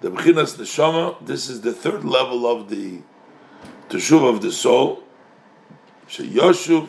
the 0.00 0.10
b'chinas 0.10 0.56
neshama, 0.56 1.16
this 1.24 1.48
is 1.48 1.60
the 1.62 1.72
third 1.72 2.04
level 2.04 2.46
of 2.46 2.68
the 2.68 3.02
teshuva 3.88 4.28
of 4.34 4.40
the 4.42 4.52
soul, 4.52 5.02
sheyoshuv, 6.08 6.88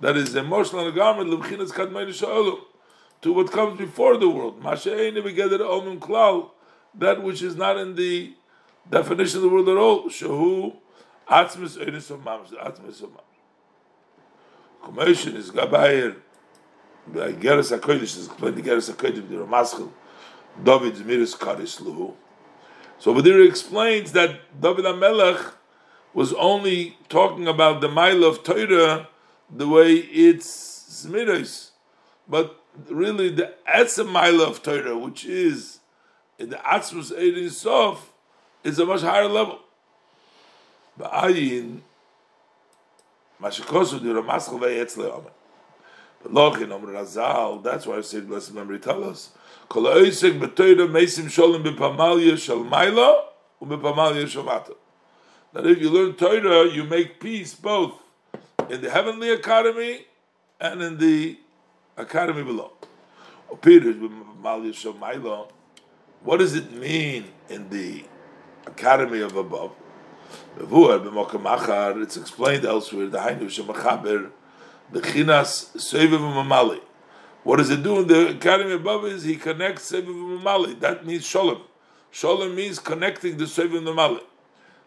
that 0.00 0.16
is 0.16 0.34
emotional 0.34 0.90
garment 0.92 1.30
lebchinas 1.30 1.72
kadmei 1.72 2.12
sha'olu 2.12 2.58
to 3.20 3.32
what 3.32 3.50
comes 3.50 3.78
before 3.78 4.16
the 4.16 4.28
world. 4.28 4.62
Begeder 4.62 5.60
omim 5.60 5.98
klal, 5.98 6.50
that 6.94 7.22
which 7.22 7.42
is 7.42 7.56
not 7.56 7.76
in 7.76 7.94
the 7.94 8.34
definition 8.88 9.38
of 9.38 9.42
the 9.42 9.48
world 9.48 9.68
at 9.68 9.76
all. 9.76 10.04
Shahu 10.04 10.76
atzmis 11.28 11.76
einis 11.76 12.10
of 12.10 12.20
mamish, 12.20 12.52
atzmis 12.52 13.02
of 13.02 13.10
mamish. 13.10 13.24
Is 15.34 15.50
gabayir. 15.50 16.16
By 17.06 17.32
Geras 17.32 17.76
HaKodesh 17.76 18.02
is 18.02 18.26
explained 18.26 18.56
the 18.56 18.62
Geras 18.62 18.92
HaKodesh, 18.92 19.28
the 19.28 19.36
Ramaschel, 19.36 19.90
David's 20.62 21.00
Miris 21.00 21.36
Karis 21.36 21.80
Luhu. 21.80 22.14
So 22.98 23.12
over 23.12 23.22
there 23.22 23.40
explains 23.40 24.12
that 24.12 24.60
David 24.60 24.84
HaMelech 24.84 25.54
was 26.12 26.34
only 26.34 26.98
talking 27.08 27.46
about 27.46 27.80
the 27.80 27.88
mile 27.88 28.24
of 28.24 28.44
Torah 28.44 29.08
the 29.50 29.68
way 29.68 29.94
it's 29.94 31.06
Zmiris. 31.06 31.70
But 32.28 32.62
really, 32.88 33.30
the 33.30 33.54
Etzem 33.68 34.10
Mile 34.10 34.40
of 34.42 34.62
Torah, 34.62 34.96
which 34.96 35.24
is 35.24 35.80
in 36.38 36.50
the 36.50 36.56
Atzmus 36.56 37.12
Eidin 37.12 37.50
Sof, 37.50 38.12
is 38.64 38.78
a 38.78 38.86
much 38.86 39.00
higher 39.00 39.28
level. 39.28 39.60
Ba'ayin, 40.98 41.80
Mashikosu 43.40 44.00
di 44.00 44.08
Ramaschal 44.08 44.58
Ve'etzle 44.58 45.10
Omer. 45.10 45.30
But 46.22 46.32
Lochin 46.32 46.72
Omer 46.72 46.92
Razal, 46.92 47.62
that's 47.62 47.86
why 47.86 47.98
I 47.98 48.00
said, 48.00 48.28
blessed 48.28 48.52
memory 48.52 48.80
tell 48.80 49.04
us, 49.04 49.30
Kol 49.68 49.84
Oisek 49.84 50.40
B'Torah 50.40 50.88
Meisim 50.88 51.26
Sholem 51.26 51.64
B'Pamalya 51.64 52.36
Shal 52.36 52.64
Maila 52.64 53.24
U'B'Pamalya 53.62 54.26
Shal 54.26 54.44
That 55.52 55.66
if 55.66 55.80
you 55.80 55.90
learn 55.90 56.14
Torah, 56.14 56.68
you 56.68 56.84
make 56.84 57.20
peace 57.20 57.54
both 57.54 57.92
in 58.70 58.80
the 58.82 58.90
heavenly 58.90 59.30
academy 59.30 60.06
and 60.60 60.82
in 60.82 60.98
the 60.98 61.38
academy 61.96 62.42
below. 62.42 62.72
Oh, 63.50 63.58
what 66.22 66.36
does 66.38 66.54
it 66.54 66.72
mean 66.72 67.24
in 67.48 67.70
the 67.70 68.04
academy 68.66 69.20
of 69.20 69.36
above? 69.36 69.72
It's 70.60 72.16
explained 72.16 72.64
elsewhere. 72.64 73.06
The 73.08 73.18
Hainu 73.18 74.30
the 74.90 75.00
Chinas 75.00 75.76
Seviv 75.76 76.18
Mamali. 76.18 76.80
What 77.44 77.56
does 77.56 77.70
it 77.70 77.82
do 77.82 78.00
in 78.00 78.08
the 78.08 78.30
academy 78.30 78.72
above? 78.72 79.04
Is 79.06 79.22
he 79.24 79.36
connects 79.36 79.92
Seviv 79.92 80.06
Mamali? 80.06 80.78
That 80.80 81.06
means 81.06 81.24
Shalom. 81.24 81.62
Shalom 82.10 82.54
means 82.54 82.78
connecting 82.78 83.36
the 83.36 83.44
Seviv 83.44 83.82
Mamali. 83.82 84.22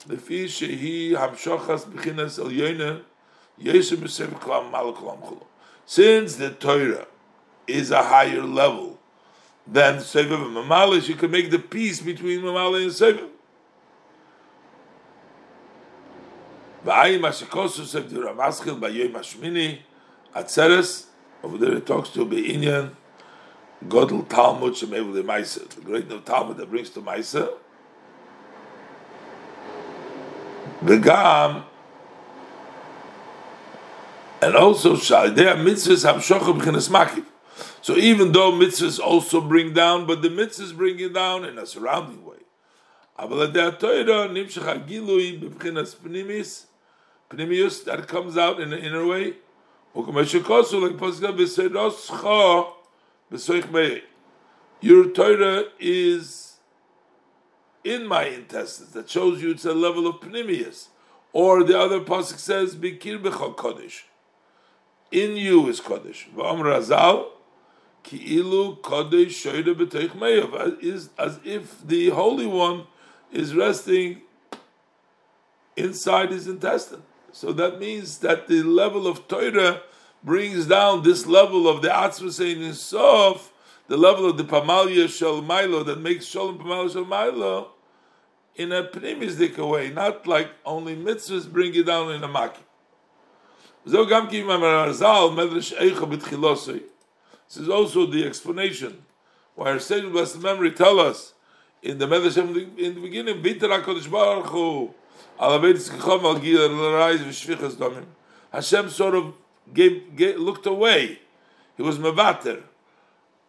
The 0.06 0.18
fish 0.18 0.60
he 0.60 1.12
hamshochas 1.14 1.86
b'chinas 1.86 2.40
el 2.40 3.02
since 5.86 6.36
the 6.36 6.50
Torah 6.60 7.08
is 7.68 7.92
a 7.92 8.04
higher 8.04 8.44
level 8.44 9.00
than 9.68 10.00
Sefer 10.00 10.38
Mamalish, 10.38 11.08
you 11.08 11.16
can 11.16 11.32
make 11.32 11.52
the 11.52 11.60
peace 11.60 12.02
between 12.02 12.42
Mamali 12.42 12.90
and. 12.90 13.30
Atzeres, 20.36 21.06
over 21.44 21.58
there 21.58 21.74
it 21.74 21.86
talks 21.86 22.10
to 22.10 22.26
Be'inyan, 22.26 22.92
Godel 23.88 24.28
Talmud 24.28 24.74
Shemevu 24.74 25.14
the 25.14 25.24
Maisa, 25.24 25.68
the 25.70 25.82
great 25.82 26.26
Talmud 26.26 26.58
that 26.58 26.70
brings 26.70 26.90
to 26.92 27.02
Maisa. 27.02 27.54
V'gam 30.84 31.66
and 34.42 34.56
also, 34.56 34.96
there 34.96 35.50
are 35.50 35.58
mitzvahs 35.58 36.22
shochem 36.24 36.60
b'chinas 36.60 36.90
makiv. 36.90 37.26
So 37.84 37.96
even 37.96 38.32
though 38.32 38.52
mitzvahs 38.52 39.00
also 39.00 39.40
bring 39.42 39.74
down, 39.74 40.06
but 40.08 40.22
the 40.22 40.30
mitzvahs 40.30 40.76
bring 40.76 41.00
it 41.00 41.14
down 41.14 41.46
in 41.46 41.60
a 41.60 41.66
surrounding 41.66 42.26
way. 42.26 42.38
But 43.18 43.54
that 43.54 43.80
comes 48.08 48.38
out 48.38 48.60
in 48.60 48.74
an 48.74 48.80
inner 48.80 49.06
way. 49.06 49.36
Your 54.82 55.10
Torah 55.12 55.66
is 55.80 56.58
in 57.84 58.08
my 58.08 58.26
intestines. 58.26 58.92
That 58.94 59.10
shows 59.10 59.42
you 59.42 59.52
it's 59.52 59.66
a 59.66 59.74
level 59.74 60.08
of 60.08 60.16
pnimius. 60.22 60.88
Or 61.32 61.64
the 61.64 61.78
other 61.80 62.00
pasuk 62.00 62.40
says, 62.40 62.76
"Bikir 62.76 63.22
b'chol 63.22 63.56
kodesh." 63.56 64.06
In 65.12 65.36
you 65.36 65.68
is 65.68 65.82
kodesh. 65.82 66.30
V'am 66.36 66.62
razal, 66.62 67.28
ki 68.04 68.18
ilu 68.40 68.78
kodesh 68.82 69.28
shoyde 69.28 69.76
b'teich 69.76 70.12
meyav. 70.12 70.82
Is 70.82 71.10
as 71.18 71.40
if 71.44 71.86
the 71.86 72.10
Holy 72.10 72.46
One 72.46 72.88
is 73.32 73.54
resting 73.54 74.22
inside 75.76 76.32
his 76.32 76.48
intestine. 76.48 77.04
So 77.32 77.54
that 77.54 77.80
means 77.80 78.20
that 78.20 78.48
the 78.48 78.64
level 78.64 79.08
of 79.08 79.28
Torah 79.28 79.82
brings 80.24 80.68
down 80.68 81.04
this 81.04 81.26
level 81.26 81.68
of 81.68 81.82
the 81.82 81.88
Atzma 81.88 82.32
saying 82.32 82.62
in 82.62 82.74
Sof, 82.74 83.52
the 83.88 83.98
level 83.98 84.30
of 84.30 84.38
the 84.38 84.44
Pamalia 84.44 85.10
Shel 85.10 85.42
Milo 85.42 85.84
that 85.84 86.00
makes 86.00 86.26
Shalom 86.26 86.60
Pamalia 86.60 86.94
Shel 86.94 87.06
Milo 87.06 87.72
in 88.56 88.72
a 88.72 88.84
pnimistic 88.84 89.58
way, 89.58 89.90
not 89.90 90.28
like 90.28 90.50
only 90.66 90.96
mitzvahs 90.96 91.52
bring 91.52 91.74
it 91.74 91.86
down 91.86 92.12
in 92.12 92.24
a 92.24 92.28
maki. 92.28 92.58
This 93.84 93.94
is 97.58 97.70
also 97.70 98.06
the 98.06 98.26
explanation 98.26 99.04
why 99.56 99.72
our 99.72 99.80
sage 99.80 100.12
blessed 100.12 100.40
memory 100.40 100.72
tell 100.72 101.00
us 101.00 101.34
in 101.82 101.98
the 101.98 102.06
Medrash 102.06 102.38
in 102.38 102.96
the 102.96 103.02
beginning, 103.02 103.42
Bitter 103.42 103.68
HaKadosh 103.68 104.10
Baruch 104.12 104.48
Hu, 104.48 104.94
Hashem 108.52 108.90
sort 108.90 109.16
of 109.16 109.34
gave, 109.74 110.16
gave, 110.16 110.38
looked 110.38 110.68
away. 110.68 111.20
He 111.76 111.82
was 111.82 111.98
mevater 111.98 112.62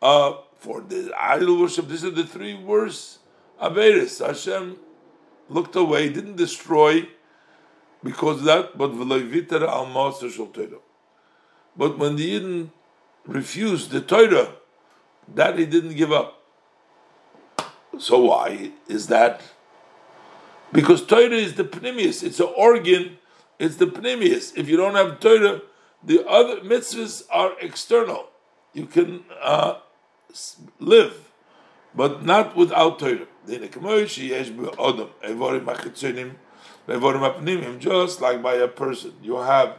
uh, 0.01 0.35
for 0.57 0.81
the 0.81 1.13
idol 1.19 1.61
worship. 1.61 1.89
These 1.89 2.05
are 2.05 2.11
the 2.11 2.25
three 2.25 2.55
worst 2.55 3.19
averis. 3.61 4.27
Hashem 4.27 4.79
looked 5.51 5.77
away, 5.77 6.09
didn't 6.09 6.37
destroy 6.37 7.07
because 8.03 8.43
that, 8.45 8.77
but 8.77 8.91
al 8.91 9.87
But 11.77 11.99
when 11.99 12.17
the 12.17 12.41
Yidden 12.41 12.71
refused 13.27 13.91
the 13.91 14.01
Torah, 14.01 14.55
that 15.35 15.59
he 15.59 15.67
didn't 15.67 15.95
give 15.95 16.13
up. 16.13 16.43
So 17.99 18.19
why 18.25 18.73
is 18.89 19.07
that? 19.09 19.41
Because 20.73 21.05
Torah 21.05 21.31
is 21.31 21.55
the 21.55 21.65
pneumius, 21.65 22.23
it's 22.23 22.41
an 22.41 22.49
organ, 22.57 23.19
it's 23.59 23.77
the 23.77 23.87
pneumius. 23.87 24.57
If 24.57 24.69
you 24.69 24.77
don't 24.77 24.95
have 24.95 25.21
Torah, 25.21 25.61
the 26.03 26.27
other 26.27 26.61
mitzvahs 26.61 27.25
are 27.31 27.53
external. 27.61 28.29
You 28.73 28.87
can 28.87 29.25
uh, 29.41 29.77
live, 30.81 31.31
but 31.95 32.25
not 32.25 32.57
without 32.57 32.99
Torah. 32.99 33.27
Just 36.89 38.21
like 38.21 38.43
by 38.43 38.55
a 38.55 38.69
person, 38.69 39.15
you 39.23 39.37
have 39.37 39.77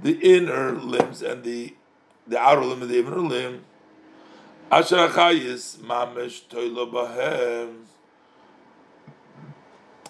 the 0.00 0.12
inner 0.18 0.72
limbs 0.72 1.22
and 1.22 1.44
the 1.44 1.74
the 2.26 2.38
outer 2.38 2.64
limb 2.64 2.82
and 2.82 2.90
the 2.90 2.98
inner 2.98 3.18
limb. 3.18 3.64
Asher 4.70 4.96
achayis 4.96 5.78
mamesh 5.78 6.42
toilo. 6.48 7.76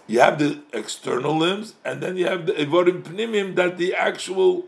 You 0.07 0.21
have 0.21 0.39
the 0.39 0.63
external 0.73 1.37
limbs, 1.37 1.75
and 1.85 2.03
then 2.03 2.17
you 2.17 2.27
have 2.27 2.47
the 2.47 2.53
evorim 2.55 3.03
pnimim 3.03 3.55
that 3.55 3.79
the 3.79 3.95
actual 3.95 4.65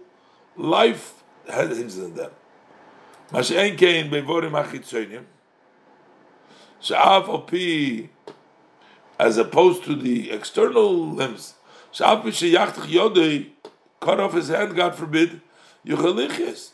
life 0.57 1.23
has 1.49 1.79
in 1.79 2.15
them. 2.15 2.31
Mashen 3.33 3.77
kein 3.77 4.11
bevorim 4.11 4.53
achitzonim. 4.53 5.25
Sha'af 6.81 7.27
opi, 7.27 8.09
as 9.19 9.37
opposed 9.37 9.85
to 9.85 9.97
the 9.97 10.31
external 10.31 10.93
limbs. 10.93 11.55
Sha'af 11.93 12.23
sheyachtach 12.25 12.87
yodei, 12.87 13.51
cut 14.01 14.19
off 14.19 14.33
his 14.33 14.49
hand, 14.49 14.75
God 14.75 14.95
forbid, 14.95 15.41
yuchalichis 15.87 16.71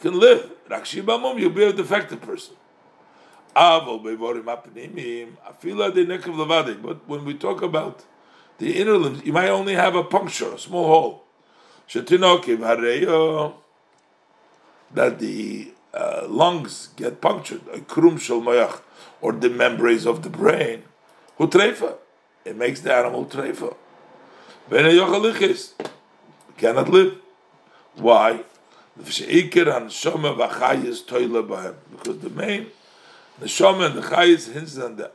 can 0.00 0.18
live. 0.18 0.50
Rakshibamum, 0.68 1.38
you'll 1.40 1.50
be 1.50 1.64
a 1.64 1.72
defective 1.72 2.20
person. 2.20 2.56
But 3.54 3.86
when 7.06 7.24
we 7.24 7.34
talk 7.34 7.62
about 7.62 8.04
the 8.58 8.76
inner 8.78 8.96
limbs, 8.96 9.24
you 9.24 9.32
might 9.32 9.48
only 9.48 9.74
have 9.74 9.94
a 9.94 10.02
puncture, 10.02 10.52
a 10.54 10.58
small 10.58 10.86
hole. 10.86 11.24
That 14.94 15.18
the 15.18 15.72
uh, 15.92 16.26
lungs 16.28 16.88
get 16.96 17.20
punctured, 17.20 17.62
a 17.72 17.78
krum 17.78 18.18
shel 18.18 18.80
or 19.20 19.32
the 19.32 19.50
membranes 19.50 20.06
of 20.06 20.22
the 20.22 20.30
brain. 20.30 20.84
It 21.38 22.56
makes 22.56 22.80
the 22.80 22.94
animal 22.94 23.26
treifa. 23.26 23.76
Cannot 26.56 26.88
live. 26.88 27.18
Why? 27.96 28.42
Because 28.96 29.18
the 32.18 32.30
main 32.34 32.66
the 33.38 33.48
shama 33.48 33.84
and 33.84 33.96
the 33.96 34.00
chayis 34.00 34.50
hints 34.50 34.78
on 34.78 34.96
that. 34.96 35.12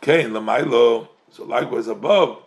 Kain 0.00 0.30
lamailo. 0.30 1.08
So 1.32 1.44
likewise 1.44 1.88
above 1.88 2.38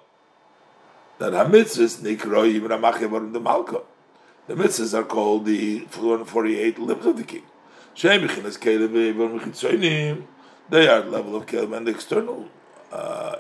that 1.18 1.34
hamitzvahs 1.34 2.00
nikroi 2.00 2.48
even 2.48 2.72
amachevarim 2.72 3.34
the 3.34 3.42
malka. 3.42 3.82
The 4.48 4.56
mitzvahs 4.56 4.94
are 4.98 5.04
called 5.04 5.46
the 5.46 5.80
448 5.90 6.80
limbs 6.80 7.06
of 7.06 7.18
the 7.18 7.24
king. 7.26 7.44
Shem 7.94 8.22
bechinas 8.22 8.58
kelev 8.58 8.92
evarim 8.92 9.42
chitzoinim. 9.42 10.24
They 10.70 10.88
are 10.88 11.02
level 11.04 11.36
of 11.36 11.48
kelev 11.48 11.76
and 11.76 11.88
the 11.88 11.92
external 11.92 12.48
uh. 12.94 13.36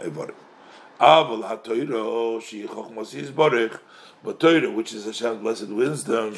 Aval 0.99 1.44
hatoiro 1.44 2.41
shi 2.41 2.65
chochmos 2.65 3.14
yizborich. 3.14 3.80
But 4.24 4.40
Torah, 4.40 4.72
which 4.72 4.94
is 4.94 5.06
Hashem's 5.06 5.41
blessed 5.41 5.68
wisdom, 5.68 6.36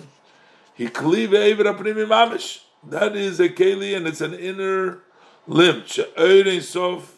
he 0.74 0.88
cleave 0.88 1.34
ever 1.34 1.64
apnimi 1.66 2.08
mamish. 2.08 2.62
That 2.84 3.16
is 3.16 3.40
a 3.40 3.50
keli 3.50 3.96
and 3.96 4.08
it's 4.08 4.22
an 4.22 4.34
inner 4.34 5.00
limb. 5.48 5.84
She'erein 5.86 6.62
sof 6.62 7.16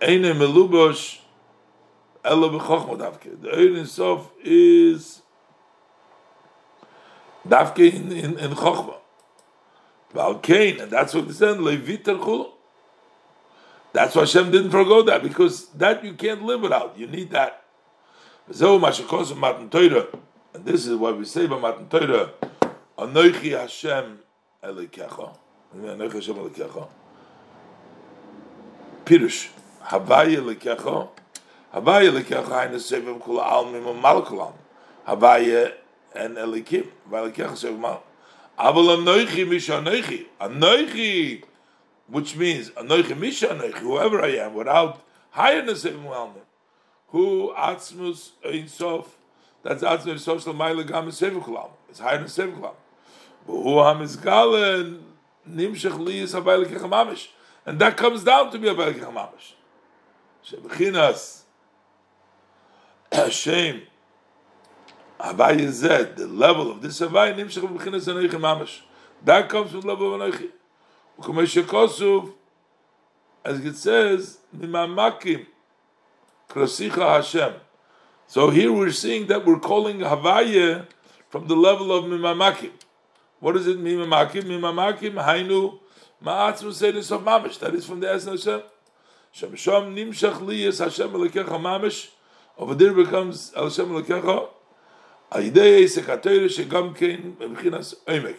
eine 0.00 0.34
melubosh 0.34 1.20
elo 2.24 2.58
b'chochma 2.58 2.98
davke. 2.98 3.40
The 3.40 3.48
erein 3.48 3.86
sof 3.86 4.30
is 4.42 5.22
davke 7.46 7.92
in, 7.92 8.12
in, 8.12 8.38
in 8.38 8.50
chochma. 8.52 8.96
Valkein, 10.14 10.80
and 10.80 10.92
that's 10.92 11.12
what 11.12 11.28
it 11.28 11.34
said, 11.34 11.58
leviter 11.58 12.16
chulu. 12.16 12.53
That's 13.94 14.14
why 14.16 14.22
Hashem 14.22 14.50
didn't 14.50 14.72
forego 14.72 15.02
that, 15.02 15.22
because 15.22 15.68
that 15.68 16.04
you 16.04 16.14
can't 16.14 16.42
live 16.42 16.62
without. 16.62 16.98
You 16.98 17.06
need 17.06 17.30
that. 17.30 17.62
And 18.48 18.64
this 20.64 20.86
is 20.86 20.96
what 20.96 21.16
we 21.16 21.24
say 21.24 21.44
about 21.44 21.60
Matan 21.60 21.88
Torah. 21.88 22.30
Anoichi 22.98 23.56
Hashem 23.56 24.18
Elikecha. 24.64 25.36
Anoichi 25.76 26.12
Hashem 26.12 26.34
Elikecha. 26.34 26.88
Pirush. 29.04 29.50
Havaya 29.84 30.38
Elikecha. 30.38 31.08
Havaya 31.72 32.10
Elikecha 32.10 32.44
Haina 32.44 32.74
Sevim 32.74 33.20
Kula 33.22 33.44
Almim 33.44 34.02
Malkulam. 34.02 34.54
Havaya 35.06 35.72
and 36.16 36.36
Elikim. 36.36 36.88
Havaya 37.08 37.30
Elikecha 37.30 37.52
Sevim 37.52 37.78
Mal. 37.78 38.02
Aval 38.58 38.96
Anoichi 38.98 39.48
Misha 39.48 39.74
Anoichi. 39.74 40.26
Anoichi. 40.40 41.44
Which 42.06 42.36
means 42.36 42.70
Anoichi 42.70 43.18
Misha. 43.18 43.54
Whoever 43.54 44.22
I 44.22 44.36
am, 44.36 44.54
without 44.54 45.00
highness 45.30 45.84
Sevim 45.84 46.04
Almim 46.04 46.42
who 47.14 47.54
atzmus 47.56 48.30
ein 48.44 48.66
sof. 48.66 49.16
That's 49.62 49.84
atzmus 49.84 50.18
sof 50.18 50.42
shel 50.42 50.52
ma'ile 50.52 50.84
gam 50.84 51.06
sevikulam. 51.06 51.70
It's 51.88 52.00
higher 52.00 52.18
than 52.18 52.26
sevikulam. 52.26 52.74
But 53.46 53.52
who 53.52 53.76
hamizgalen 53.76 55.00
nimshach 55.48 55.96
liyis 55.96 56.34
habayle 56.34 56.66
kechamamish. 56.66 57.28
And 57.64 57.78
that 57.78 57.96
comes 57.96 58.24
down 58.24 58.50
to 58.50 58.58
be 58.58 58.66
a 58.66 58.74
bayle 58.74 58.92
kechamamish. 58.92 59.52
Shebechinas 60.44 61.42
Hashem 63.12 63.82
Havai 65.20 65.68
Zed, 65.68 66.16
the 66.16 66.26
level 66.26 66.68
of 66.72 66.82
this 66.82 66.98
Havai 66.98 67.36
nimshach 67.36 67.62
bechinas 67.62 68.12
anoichi 68.12 68.30
mamish. 68.30 68.80
That 69.24 69.48
comes 69.48 69.70
from 69.70 69.82
the 69.82 69.86
level 69.86 70.20
of 70.20 70.34
anoichi. 70.34 70.50
As 73.44 73.60
it 73.60 73.76
says, 73.76 74.38
mimamakim 74.56 75.46
Krasicha 76.48 77.16
Hashem. 77.16 77.54
So 78.26 78.50
here 78.50 78.72
we're 78.72 78.90
seeing 78.90 79.26
that 79.26 79.44
we're 79.44 79.58
calling 79.58 79.98
Havaya 79.98 80.86
from 81.28 81.46
the 81.48 81.56
level 81.56 81.92
of 81.92 82.04
Mimamakim. 82.04 82.70
What 83.40 83.56
is 83.56 83.66
it, 83.66 83.78
mean, 83.78 83.98
Mimamakim? 83.98 84.44
Mimamakim, 84.44 85.14
Hainu, 85.14 85.78
Ma'atzmu 86.24 86.70
Sedis 86.70 87.10
of 87.10 87.22
Mamish. 87.22 87.58
That 87.58 87.74
is 87.74 87.84
from 87.84 88.00
the 88.00 88.10
essence 88.10 88.46
of 88.46 88.62
Hashem. 89.32 89.50
Shemsham 89.50 89.94
nimshach 89.94 90.38
liyas 90.38 90.78
Hashem 90.82 91.10
Elokecha 91.10 91.60
mamish. 91.60 92.10
Over 92.56 92.74
there 92.74 92.94
becomes 92.94 93.52
Hashem 93.54 93.88
Elokecha. 93.88 94.48
Aidei 95.32 95.82
Eisek 95.82 96.04
HaTorah 96.04 96.48
shegam 96.48 96.96
kein 96.96 97.36
b'chinas 97.36 97.94
oimek. 98.06 98.38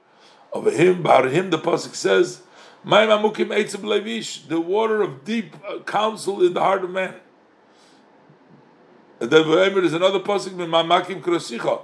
over 0.51 0.71
him, 0.71 0.99
about 0.99 1.31
him, 1.31 1.49
the 1.49 1.57
Pasuk 1.57 1.95
says, 1.95 2.41
may 2.83 3.07
mamukim 3.07 3.47
etz 3.47 3.75
levish 3.75 4.47
the 4.47 4.59
water 4.59 5.01
of 5.01 5.23
deep 5.23 5.55
uh, 5.67 5.79
counsel 5.79 6.45
in 6.45 6.53
the 6.53 6.59
heart 6.59 6.83
of 6.83 6.89
man. 6.89 7.15
And 9.19 9.29
then 9.29 9.43
Eimer 9.43 9.83
is 9.83 9.93
another 9.93 10.19
Pasuk, 10.19 10.51
Mamakim 10.51 11.21
Krasicha. 11.21 11.83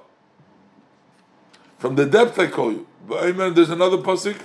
From 1.77 1.95
the 1.95 2.05
depth 2.05 2.39
I 2.39 2.47
call 2.47 2.71
you. 2.71 2.87
Eimer, 3.07 3.53
there's 3.53 3.69
another 3.69 3.97
Pasuk, 3.97 4.37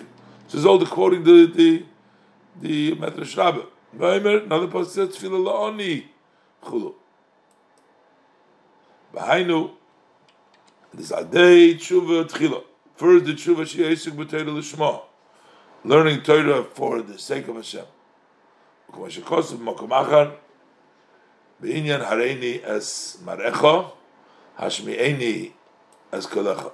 this 0.44 0.54
is 0.54 0.66
all 0.66 0.78
the 0.78 0.86
quoting 0.86 1.24
the, 1.24 1.46
the 1.46 1.84
the 2.60 2.94
Medrash 2.96 3.36
Rabbah. 3.36 3.66
Vaymer, 3.96 4.44
another 4.44 4.68
pasuk 4.68 4.86
says, 4.86 5.08
Tfilah 5.16 5.74
la'oni, 5.74 6.04
chulu. 6.62 6.94
V'hainu, 9.14 9.70
this 10.94 11.12
adei 11.12 11.74
tshuva 11.74 12.28
tchila. 12.28 12.62
First, 12.96 13.24
the 13.24 13.32
tshuva 13.32 13.66
she 13.66 13.78
yisuk 13.78 14.12
b'teira 14.12 14.52
l'shma. 14.54 15.02
Learning 15.84 16.22
Torah 16.22 16.64
for 16.64 17.02
the 17.02 17.18
sake 17.18 17.48
of 17.48 17.56
Hashem. 17.56 17.84
K'ma 18.92 19.08
shekosav 19.08 19.58
makom 19.58 19.90
achar, 19.90 20.36
b'inyan 21.62 22.06
hareini 22.06 22.62
es 22.64 23.18
marecha, 23.24 23.90
es 24.60 26.26
kolecha. 26.26 26.72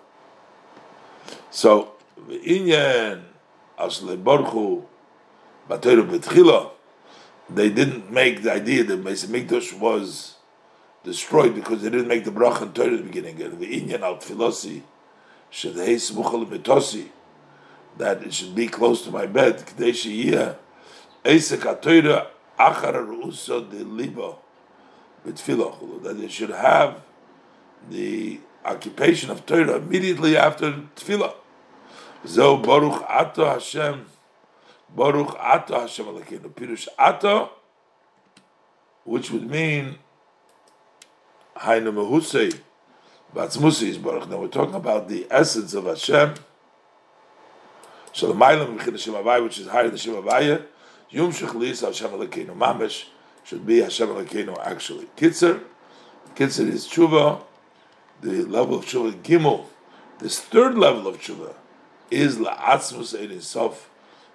So, 1.51 1.93
b'inyan 2.29 3.23
as 3.79 4.01
leborchu, 4.01 4.85
they 7.51 7.71
didn't 7.71 8.11
make 8.11 8.43
the 8.43 8.53
idea 8.53 8.85
that 8.85 9.05
Beis 9.05 9.27
Mikdash 9.27 9.79
was 9.79 10.37
destroyed 11.05 11.55
because 11.55 11.83
they 11.83 11.91
didn't 11.91 12.09
make 12.09 12.25
the 12.25 12.31
bracha 12.31 12.63
and 12.63 12.75
Torah 12.75 12.93
at 12.93 12.97
the 12.99 13.03
beginning. 13.03 13.43
And 13.43 13.61
the 13.61 13.67
Inyan 13.67 14.01
al 14.01 14.17
Filosi, 14.17 14.81
that 17.99 18.23
it 18.23 18.33
should 18.33 18.55
be 18.55 18.69
close 18.69 19.03
to 19.03 19.11
my 19.11 19.27
bed. 19.27 19.59
That 19.59 19.89
it 19.89 19.97
should 26.31 26.51
have 26.51 27.01
the 27.91 28.41
occupation 28.65 29.31
of 29.31 29.47
Torah 29.47 29.77
immediately 29.77 30.37
after 30.37 30.73
Tefillah. 30.97 31.35
Zo 32.27 32.57
Baruch 32.57 33.05
Ato 33.09 33.45
Hashem 33.45 34.07
Baruch 34.95 35.37
Ata 35.39 35.81
Hashem 35.81 36.07
Elokeinu. 36.07 36.51
Pirush 36.51 36.89
Ata, 36.99 37.51
which 39.05 39.31
would 39.31 39.49
mean 39.49 39.99
Hainu 41.57 41.93
Mehusei, 41.93 42.61
Batzmusi 43.35 43.89
is 43.89 43.99
Baruch. 43.99 44.29
Now 44.29 44.39
we're 44.39 44.49
talking 44.49 44.75
about 44.75 45.09
the 45.09 45.27
essence 45.31 45.75
of 45.75 45.85
Hashem. 45.85 46.35
Shalamaylam 48.13 48.79
Mechin 48.79 48.93
Hashem 48.93 49.15
Avaya, 49.15 49.43
which 49.43 49.59
is 49.59 49.67
higher 49.67 49.91
than 49.91 49.99
Hashem. 49.99 50.65
Yom 51.11 51.33
Shechlis 51.33 51.85
Hashem 51.85 52.11
Elokeinu. 52.11 52.57
Mamish 52.57 53.07
should 53.45 53.67
be 53.67 53.81
Hashem 53.81 54.09
Elokeinu 54.09 54.59
actually. 54.67 55.07
Kitzer, 55.17 55.63
Kitzer 56.35 56.69
is 56.69 56.87
Tshuva, 56.87 57.43
the 58.23 58.45
level 58.45 58.79
of 58.79 58.87
Tshuva 58.87 59.13
Gimel. 59.23 59.67
This 60.19 60.41
third 60.41 60.77
level 60.77 61.07
of 61.07 61.21
Tshuva 61.21 61.55
is 62.11 62.39
La'atzmus 62.39 63.21
Ein 63.21 63.41
Sof 63.41 63.89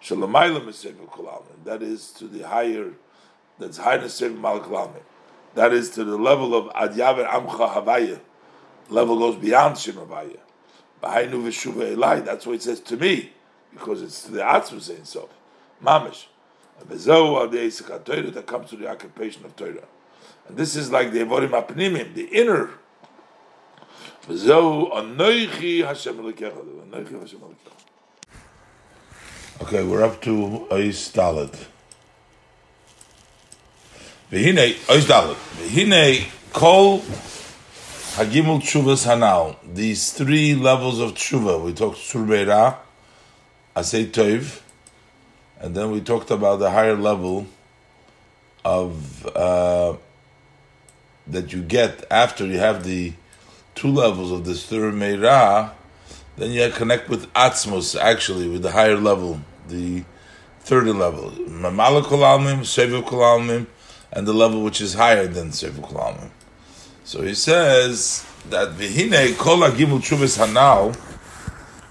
that 0.10 1.80
is 1.82 2.12
to 2.12 2.28
the 2.28 2.42
higher, 2.46 2.92
that's 3.58 3.78
higher 3.78 4.00
than 4.00 4.10
Sefer 4.10 4.34
Malak 4.34 4.68
That 5.56 5.72
is 5.72 5.92
to 5.92 6.04
the 6.04 6.18
level 6.18 6.54
of 6.54 6.66
Adyaver 6.74 7.26
Amcha 7.26 7.74
Havaya. 7.74 8.20
Level 8.94 9.18
goes 9.18 9.36
beyond 9.36 9.78
Shem 9.78 9.96
Havaya. 9.96 10.38
B'hainu 11.02 11.44
v'shuva 11.44 11.96
elai. 11.96 12.24
That's 12.24 12.46
what 12.46 12.54
it 12.58 12.62
says 12.62 12.80
to 12.82 12.96
me, 12.96 13.32
because 13.74 14.04
it's 14.04 14.22
to 14.24 14.32
the 14.32 14.42
Atzmu 14.42 14.80
saying 14.80 15.06
so. 15.06 15.30
Mamish. 15.84 16.28
Bezohu 16.88 17.50
the 17.50 17.58
Esek 17.58 18.06
Torah 18.06 18.30
that 18.30 18.46
comes 18.46 18.70
to 18.70 18.76
the 18.76 18.88
occupation 18.88 19.44
of 19.46 19.56
Torah. 19.56 19.88
And 20.48 20.58
this 20.58 20.76
is 20.76 20.92
like 20.92 21.12
the 21.12 21.20
Evorim 21.22 21.50
Apnimim, 21.50 22.14
the 22.14 22.26
inner. 22.26 22.70
Okay, 29.62 29.84
we're 29.84 30.04
up 30.04 30.22
to 30.22 30.68
Ois 30.70 31.12
Dalet. 31.12 31.66
V'hinei, 34.32 34.76
Ois 34.88 35.06
Dalet. 35.06 35.36
V'hinei, 35.36 36.30
kol 36.54 37.02
Hagimul 38.14 38.62
Tshuvas 38.62 39.08
Hanal. 39.08 39.56
These 39.74 40.12
three 40.14 40.54
levels 40.54 41.00
of 41.00 41.16
Tshuva. 41.16 41.60
We 41.66 41.74
talked 41.74 41.98
Surbeira, 41.98 42.76
Asay 43.76 44.06
Toiv, 44.06 44.62
and 45.60 45.74
then 45.74 45.90
we 45.90 46.00
talked 46.00 46.30
about 46.30 46.60
the 46.60 46.70
higher 46.70 46.96
level 46.96 47.48
of 48.64 49.26
uh, 49.36 49.96
that 51.26 51.54
you 51.54 51.64
get 51.64 52.06
after 52.12 52.46
you 52.46 52.60
have 52.60 52.84
the 52.84 53.14
two 53.74 53.88
levels 53.88 54.32
of 54.32 54.46
the 54.46 54.52
Surbeira, 54.52 55.72
then 56.38 56.52
you 56.52 56.70
connect 56.70 57.10
with 57.10 57.34
Atzmos, 57.34 58.00
actually, 58.00 58.48
with 58.48 58.62
the 58.62 58.74
higher 58.74 58.96
level 58.96 59.42
the 59.70 60.04
third 60.60 60.86
level, 60.86 61.32
Mamala 61.32 62.04
Kolalmim, 62.04 62.60
Sevu 62.60 63.02
Kolalmim, 63.02 63.66
and 64.12 64.28
the 64.28 64.34
level 64.34 64.62
which 64.62 64.82
is 64.82 64.94
higher 64.94 65.26
than 65.26 65.50
Sevu 65.50 65.82
Kolalmim. 65.82 66.30
So 67.06 67.22
he 67.22 67.34
says 67.34 68.26
that 68.50 68.70
Vihine 68.70 69.38
Kol 69.38 69.60
Gimul 69.72 70.00
Chuvas 70.00 70.38
Hanal, 70.38 70.98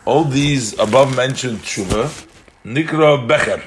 all 0.04 0.24
these 0.24 0.78
above 0.78 1.14
mentioned 1.14 1.58
Tshuva, 1.58 2.26
Nikra 2.64 3.28
Becher. 3.28 3.62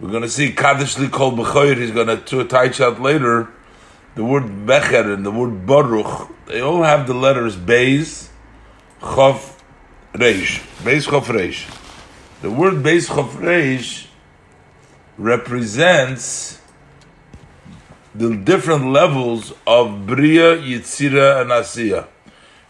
We're 0.00 0.10
going 0.10 0.22
to 0.22 0.30
see 0.30 0.52
Kaddish 0.52 0.98
Li 0.98 1.08
Kol 1.08 1.32
Bechoyer, 1.32 1.76
he's 1.76 1.90
going 1.90 2.08
to 2.08 2.44
touch 2.44 2.80
out 2.80 3.00
later, 3.00 3.50
the 4.14 4.24
word 4.24 4.66
Becher 4.66 5.12
and 5.12 5.24
the 5.24 5.30
word 5.30 5.66
Baruch, 5.66 6.30
they 6.46 6.60
all 6.60 6.82
have 6.82 7.06
the 7.06 7.14
letters 7.14 7.54
Beis, 7.54 8.28
Chof, 9.00 9.60
Reish. 10.14 10.60
Beis, 10.82 11.06
Chof, 11.06 11.24
Reish. 11.24 11.68
The 12.40 12.50
word 12.50 12.82
Beis 12.82 13.08
Chofreish 13.08 14.06
represents 15.16 16.60
the 18.14 18.36
different 18.36 18.86
levels 18.86 19.52
of 19.66 20.06
Bria, 20.06 20.56
Yitzira, 20.56 21.42
and 21.42 21.50
Asiya. 21.50 22.06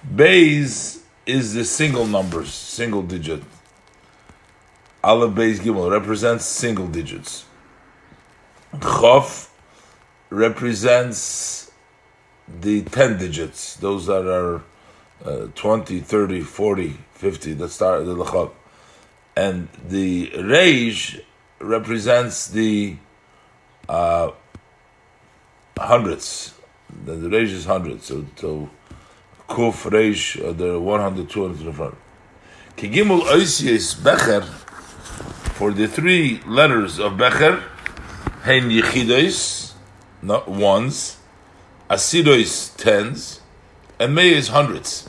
Beis 0.07 1.03
is 1.27 1.55
the 1.55 1.65
single 1.65 2.07
numbers, 2.07 2.53
single 2.53 3.03
digit. 3.03 3.43
Aleph 5.03 5.35
Beis 5.35 5.59
Gimel 5.59 5.91
represents 5.91 6.45
single 6.45 6.87
digits. 6.87 7.45
Chof 8.75 9.49
represents 10.31 11.71
the 12.49 12.83
10 12.83 13.19
digits, 13.19 13.77
those 13.77 14.07
that 14.07 14.27
are 14.27 14.63
uh, 15.25 15.49
20, 15.55 16.01
30, 16.01 16.41
40, 16.41 16.99
50, 17.13 17.53
that 17.55 17.69
start 17.69 18.05
the 18.05 18.51
and 19.37 19.69
the 19.89 20.29
Reish 20.31 21.21
represents 21.59 22.49
the 22.49 22.97
uh, 23.89 24.31
hundreds. 25.83 26.55
The, 27.05 27.15
the 27.15 27.29
Reish 27.29 27.53
is 27.53 27.65
hundreds, 27.65 28.07
so, 28.07 28.27
so 28.37 28.71
Kuf, 29.49 29.91
Reish, 29.91 30.43
uh, 30.43 30.53
the 30.53 30.79
100, 30.79 31.29
200 31.29 31.67
in 31.67 31.73
front. 31.73 31.95
Kigimul 32.77 33.23
Oisies 33.23 34.03
Becher, 34.03 34.43
for 35.55 35.73
the 35.73 35.87
three 35.87 36.41
letters 36.47 36.99
of 36.99 37.17
Becher, 37.17 37.63
Hein 38.45 38.71
Yechidois, 38.71 39.73
not 40.23 40.49
ones, 40.49 41.19
Asidois, 41.89 42.77
tens, 42.77 43.41
and 43.99 44.15
Mei 44.15 44.35
is 44.35 44.49
hundreds. 44.49 45.09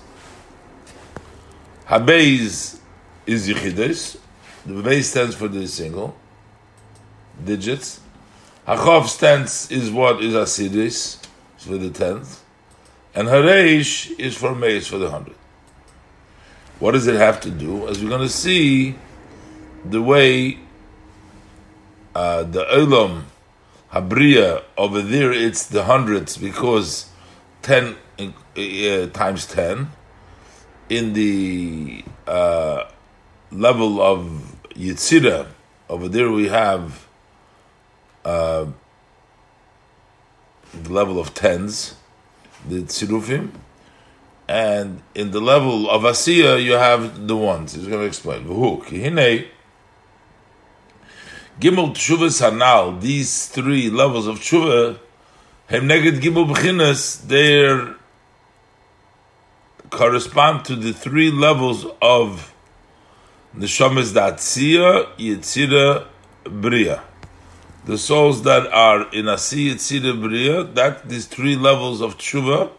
Habeiz 1.88 2.80
is 3.26 3.48
Yichidis. 3.48 4.18
The 4.66 4.82
base 4.82 5.10
stands 5.10 5.36
for 5.36 5.48
the 5.48 5.68
single 5.68 6.16
digits. 7.44 8.00
Hachov's 8.68 9.18
tenth 9.18 9.72
is 9.72 9.91
what 9.91 10.23
is 10.23 10.34
Asidis, 10.34 11.18
for 11.57 11.77
the 11.77 11.90
tenth, 11.90 12.44
and 13.14 13.27
Haresh 13.27 14.18
is 14.19 14.35
for 14.38 14.56
Meis 14.56 14.88
for 14.88 14.98
the 14.98 15.10
hundred. 15.10 15.35
What 16.80 16.91
does 16.91 17.07
it 17.07 17.15
have 17.15 17.40
to 17.41 17.52
do? 17.52 17.88
As 17.88 18.02
we're 18.02 18.10
going 18.10 18.22
to 18.22 18.30
see, 18.30 18.95
the 19.85 20.02
way 20.02 20.60
uh, 22.15 22.44
the 22.44 22.64
Olam 22.65 23.23
Habriya 23.91 24.64
over 24.77 25.02
there, 25.02 25.31
it's 25.31 25.65
the 25.65 25.84
hundreds 25.84 26.38
because 26.38 27.10
ten 27.61 27.95
uh, 28.19 29.07
times 29.07 29.45
ten. 29.45 29.91
In 30.90 31.14
the 31.14 32.03
uh, 32.27 32.85
level 33.52 34.02
of 34.02 34.56
Yitzira, 34.72 35.48
over 35.90 36.07
there 36.07 36.30
we 36.31 36.49
have 36.49 37.07
uh, 38.26 38.66
the 40.74 40.91
level 40.91 41.20
of 41.20 41.34
tens, 41.34 41.95
the 42.68 42.82
tzirufim, 42.82 43.52
and 44.48 45.02
in 45.16 45.32
the 45.32 45.40
level 45.40 45.90
of 45.90 46.04
asiya 46.04 46.64
you 46.64 46.74
have 46.74 47.28
the 47.28 47.36
ones. 47.36 47.74
He's 47.74 47.88
going 47.88 48.00
to 48.00 48.08
explain. 48.08 48.45
V'hu 48.45 48.84
kihine 48.84 49.48
gimel 51.60 51.94
tshuvas 51.94 52.41
hanal. 52.41 53.00
These 53.00 53.48
three 53.48 53.90
levels 53.90 54.28
of 54.28 54.40
tshuva, 54.40 54.98
hem 55.68 55.88
neged 55.88 56.20
gimel 56.20 56.54
b'chinas. 56.54 57.28
They 57.28 57.94
correspond 59.90 60.66
to 60.66 60.76
the 60.76 60.91
three 60.91 61.30
levels 61.30 61.86
of 62.02 62.54
neshamas 63.56 64.14
that 64.14 64.38
siya, 64.38 65.08
yitzira, 65.18 66.08
bria 66.45 67.04
the 67.85 67.97
souls 67.97 68.43
that 68.43 68.68
are 68.72 69.01
in 69.11 69.26
Asiyat 69.26 69.76
Sida 69.76 70.19
Bria, 70.19 70.64
that 70.64 71.10
these 71.10 71.26
three 71.26 71.55
levels 71.55 72.01
of 72.01 72.18
tshuva 72.18 72.72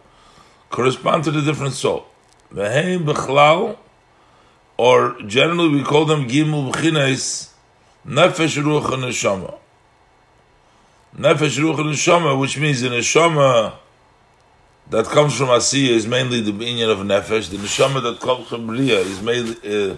correspond 0.71 1.25
to 1.25 1.31
the 1.31 1.43
different 1.43 1.75
soul. 1.75 2.07
Veheim 2.53 3.05
Bechlal, 3.05 3.77
or 4.77 5.21
generally 5.23 5.69
we 5.69 5.83
call 5.83 6.05
them 6.05 6.27
Gimul 6.27 6.73
B'chines, 6.73 7.51
Nefesh 8.07 8.63
Ruach 8.63 8.89
Neshama. 8.99 9.59
Nefesh 11.17 11.59
Ruach 11.59 11.77
Neshama, 11.77 12.39
which 12.41 12.59
means 12.59 12.81
the 12.81 12.89
Neshama 12.89 13.75
that 14.91 15.07
comes 15.07 15.37
from 15.37 15.49
Asiya 15.49 15.91
is 15.91 16.07
mainly 16.07 16.41
the 16.41 16.53
binyan 16.53 16.91
of 16.91 16.99
Nefesh, 16.99 17.51
the 17.51 17.59
Neshama 17.59 18.03
that 18.03 18.21
comes 18.21 18.49
from 18.49 18.67
Bria 18.67 19.01
is 19.01 19.23
mainly, 19.23 19.53
uh, 19.53 19.97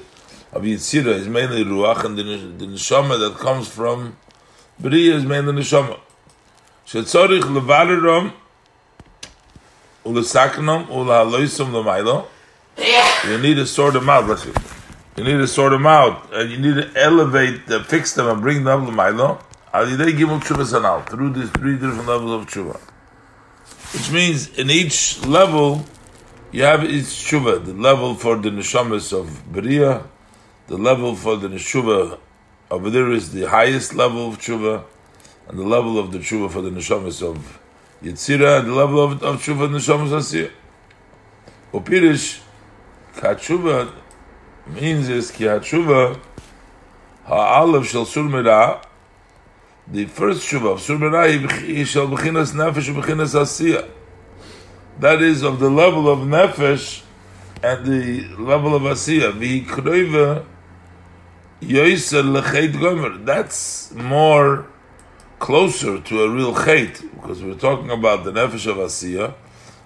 of 0.53 0.63
Yitzira 0.63 1.15
is 1.15 1.29
mainly 1.29 1.65
Ruach, 1.65 2.05
and 2.05 2.19
the, 2.19 2.23
the 2.23 2.73
Neshama 2.73 3.19
that 3.19 3.39
comes 3.39 3.69
from 3.69 4.17
Bria 4.79 5.15
is 5.15 5.25
mainly 5.25 5.53
neshama. 5.55 5.99
Shetzorich 6.87 7.43
levarerom 7.43 8.33
ulesaknom 10.05 10.87
ulahaloisom 10.89 11.71
lemailo. 11.73 12.27
You 13.27 13.39
need 13.39 13.55
to 13.55 13.67
sort 13.67 13.95
them 13.95 14.09
out. 14.11 14.27
Bless 14.27 14.45
you. 14.45 14.55
You 15.17 15.25
need 15.25 15.39
to 15.39 15.47
sort 15.47 15.73
them 15.73 15.87
out, 15.87 16.31
and 16.35 16.51
you 16.51 16.59
need 16.59 16.75
to 16.75 17.01
elevate, 17.01 17.67
the, 17.67 17.83
fix 17.83 18.13
them, 18.13 18.29
and 18.29 18.43
bring 18.43 18.65
them 18.65 18.87
lemailo. 18.87 19.41
Al 19.73 19.87
yidei 19.87 20.13
gimel 20.13 20.41
tshuva 20.41 20.65
sanal 20.65 21.09
through 21.09 21.33
these 21.33 21.51
three 21.51 21.75
different 21.75 22.07
levels 22.07 22.43
of 22.43 22.47
tshuva, 22.47 22.79
which 23.95 24.13
means 24.13 24.49
in 24.59 24.71
each 24.71 25.25
level 25.25 25.87
you 26.53 26.63
have 26.65 26.85
each 26.85 27.05
tshuva. 27.05 27.65
The 27.65 27.73
level 27.73 28.15
for 28.15 28.37
the 28.37 28.51
neshamas 28.51 29.19
of 29.19 29.51
Bria, 29.51 30.05
the 30.67 30.77
level 30.77 31.15
for 31.15 31.37
the 31.37 31.49
neshuva 31.49 32.19
over 32.71 32.91
there 32.91 33.13
is 33.13 33.33
the 33.33 33.45
highest 33.45 33.95
level 33.95 34.29
of 34.29 34.39
tshuva, 34.39 34.85
and 35.49 35.59
the 35.59 35.63
level 35.65 35.99
of 35.99 36.11
the 36.11 36.19
tshuva 36.19 36.51
for 36.51 36.61
the 36.63 36.71
neshamas 36.71 37.23
of 37.23 37.61
Yitzira, 38.03 38.61
and 38.61 38.69
the 38.69 38.75
level 38.75 39.03
of, 39.03 39.23
of 39.23 39.41
tshuva 39.41 39.65
of 39.65 39.71
neshamas 39.71 40.11
asiyah. 40.11 40.51
Upirish, 41.73 42.41
katshuva 43.15 43.93
means 44.67 45.09
is 45.09 45.31
ki 45.31 45.45
hatshuva 45.45 46.19
ha'alav 47.25 47.85
shel 47.85 48.05
surmira, 48.05 48.83
the 49.87 50.07
first 50.07 50.49
tshuva 50.49 50.73
of 50.73 50.81
surmira 50.81 51.61
he 51.61 51.85
shall 51.85 52.09
bechinas 52.09 52.53
nefesh 52.53 52.93
bechinas 52.93 53.39
asiyah. 53.39 53.89
That 54.99 55.23
is 55.23 55.43
of 55.43 55.61
the 55.61 55.71
level 55.71 56.09
of 56.09 56.21
nefesh 56.21 57.03
and 57.63 57.87
the 57.87 58.27
level 58.43 58.75
of 58.75 58.83
asiyah. 58.83 59.39
V'hi. 59.39 60.45
That's 61.61 62.13
more 63.95 64.67
closer 65.39 66.01
to 66.01 66.23
a 66.23 66.29
real 66.29 66.55
chait 66.55 67.01
because 67.15 67.43
we're 67.43 67.55
talking 67.55 67.91
about 67.91 68.25
the 68.25 68.33
nefesh 68.33 68.67
of 68.71 68.77
Asiya, 68.77 69.35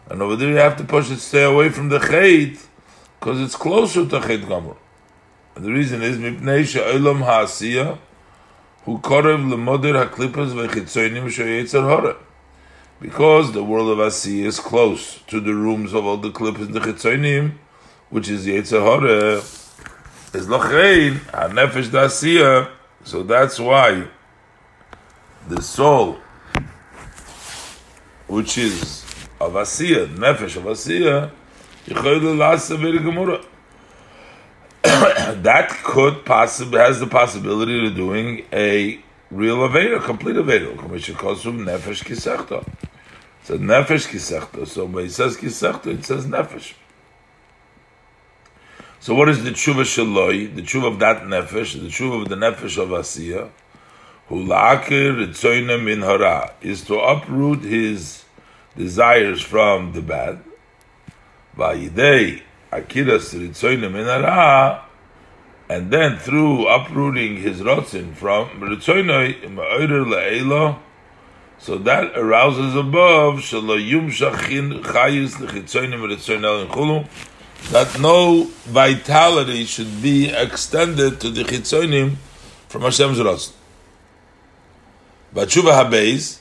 and 0.08 0.20
over 0.20 0.34
there 0.34 0.48
you 0.48 0.56
have 0.56 0.76
to 0.78 0.84
push 0.84 1.10
it, 1.10 1.20
stay 1.20 1.44
away 1.44 1.68
from 1.68 1.88
the 1.88 1.98
chait 1.98 2.66
because 3.20 3.40
it's 3.40 3.54
closer 3.54 4.04
to 4.04 4.18
chait 4.20 4.48
gomer. 4.48 4.76
And 5.54 5.64
the 5.64 5.70
reason 5.70 6.02
is 6.02 6.18
mipnei 6.18 6.64
she'olam 6.66 7.22
ha'asiya 7.22 7.98
who 8.84 8.98
korev 8.98 9.48
lemoder 9.48 9.94
haklipas 10.08 10.52
v'chitzoinim 10.52 11.30
she'yetzer 11.30 11.82
hora. 11.82 12.16
Because 13.00 13.52
the 13.52 13.62
world 13.62 13.90
of 13.90 13.98
Asiya 13.98 14.46
is 14.46 14.58
close 14.58 15.20
to 15.28 15.40
the 15.40 15.54
rooms 15.54 15.92
of 15.94 16.04
all 16.04 16.16
the 16.16 16.30
klippas 16.30 16.66
and 16.66 16.74
the 16.74 16.80
chitzoinim, 16.80 17.58
which 18.10 18.28
is 18.28 18.44
Yetzer 18.46 18.82
Hora 18.82 19.40
is 20.32 20.46
lochein 20.46 21.16
a 21.32 21.48
nefesh 21.48 21.88
dasiya. 21.88 22.70
So 23.04 23.22
that's 23.22 23.58
why 23.58 24.06
the 25.48 25.62
soul, 25.62 26.18
which 28.26 28.58
is 28.58 29.04
of 29.40 29.54
asiya, 29.54 30.14
nefesh 30.16 30.56
of 30.56 30.64
asiya, 30.64 31.30
that 35.42 35.70
could 35.82 36.24
possibly 36.24 36.78
has 36.78 37.00
the 37.00 37.06
possibility 37.06 37.86
of 37.86 37.96
doing 37.96 38.44
a 38.52 39.00
real 39.30 39.58
aveda, 39.58 40.02
complete 40.02 40.36
aveda. 40.36 40.78
Commission 40.78 41.14
calls 41.14 41.42
from 41.42 41.64
nefesh 41.64 42.04
kisechta. 42.04 42.66
So 43.44 43.58
nefesh 43.58 44.08
kisechta. 44.08 44.68
So 44.68 44.84
when 44.84 45.06
it 45.06 45.12
says 45.12 45.36
kisechta, 45.36 45.86
it 45.86 46.04
says 46.04 46.26
nefesh. 46.26 46.74
So 49.02 49.14
what 49.14 49.30
is 49.30 49.42
the 49.42 49.50
tshuva 49.50 49.84
shaloi? 49.84 50.54
The 50.54 50.60
tshuva 50.60 50.88
of 50.88 50.98
that 50.98 51.22
nefesh, 51.22 51.72
the 51.72 51.88
tshuva 51.88 52.20
of 52.20 52.28
the 52.28 52.34
nefesh 52.34 52.76
of 52.76 52.90
Asiya, 52.90 53.48
who 54.28 54.44
la'akir 54.44 55.26
ritzoyne 55.26 55.82
min 55.82 56.02
hara, 56.02 56.52
is 56.60 56.84
to 56.84 56.98
uproot 56.98 57.62
his 57.62 58.26
desires 58.76 59.40
from 59.40 59.94
the 59.94 60.02
bad. 60.02 60.44
Va'yidei 61.56 62.42
akiras 62.70 63.32
ritzoyne 63.32 63.90
min 63.90 64.04
hara, 64.04 64.84
and 65.70 65.90
then 65.90 66.18
through 66.18 66.66
uprooting 66.66 67.36
his 67.36 67.62
rotzin 67.62 68.14
from 68.14 68.50
ritzoyne 68.60 69.40
ma'orer 69.54 70.04
le'elo, 70.04 70.78
so 71.56 71.78
that 71.78 72.12
arouses 72.14 72.76
above 72.76 73.36
shalayum 73.36 74.10
shachin 74.10 74.82
chayis 74.82 75.40
l'chitzoyne 75.40 75.94
ritzoyne 75.94 76.44
el 76.44 76.66
chulu, 76.66 77.08
that 77.68 78.00
no 78.00 78.44
vitality 78.64 79.64
should 79.64 80.02
be 80.02 80.28
extended 80.28 81.20
to 81.20 81.30
the 81.30 81.44
chitzonim 81.44 82.16
from 82.68 82.82
Hashem's 82.82 83.20
Rosh. 83.20 83.50
But 85.32 85.48
Tshuva 85.48 85.72
Habeis, 85.72 86.40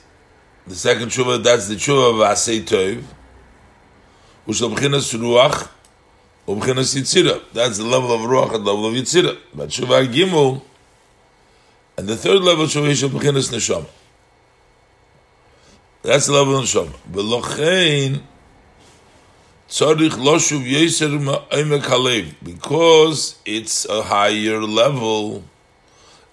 the 0.65 0.75
second 0.75 1.09
Tshuva, 1.09 1.43
that's 1.43 1.67
the 1.67 1.75
Tshuva 1.75 2.21
of 2.21 2.65
Tov, 2.65 3.03
which 4.45 4.61
is 4.61 4.67
B'chinas 4.67 5.13
Ruach, 5.19 5.69
B'chinas 6.47 6.95
Yitzira. 6.95 7.43
That's 7.53 7.77
the 7.77 7.85
level 7.85 8.11
of 8.11 8.21
Ruach 8.21 8.55
and 8.55 8.65
level 8.65 8.87
of 8.87 8.93
Yitzira. 8.93 9.37
But 9.53 9.69
Tshuva 9.69 10.11
Gimel, 10.11 10.63
and 11.97 12.07
the 12.07 12.15
third 12.15 12.41
level 12.41 12.63
of 12.63 12.71
Tshuva 12.71 12.87
is 12.87 13.03
B'chinas 13.03 13.51
Neshama. 13.53 13.87
That's 16.01 16.25
the 16.25 16.33
level 16.33 16.57
of 16.57 16.65
Neshama. 16.65 16.95
V'lochein, 17.11 18.21
Because 19.69 20.51
it's 23.45 23.85
a 23.85 24.01
higher 24.01 24.61
level. 24.61 25.43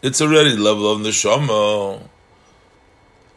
It's 0.00 0.22
already 0.22 0.56
level 0.56 0.90
of 0.90 1.00
neshama, 1.00 2.00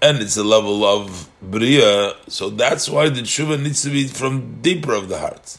and 0.02 0.20
it's 0.20 0.38
a 0.38 0.44
level 0.44 0.86
of 0.86 1.30
bria. 1.42 2.14
So 2.30 2.50
that's 2.50 2.88
why 2.88 3.10
the 3.10 3.22
tshuva 3.22 3.62
needs 3.62 3.82
to 3.84 3.90
be 3.90 4.08
from 4.08 4.62
deeper 4.62 4.94
of 4.94 5.10
the 5.10 5.20
heart. 5.20 5.58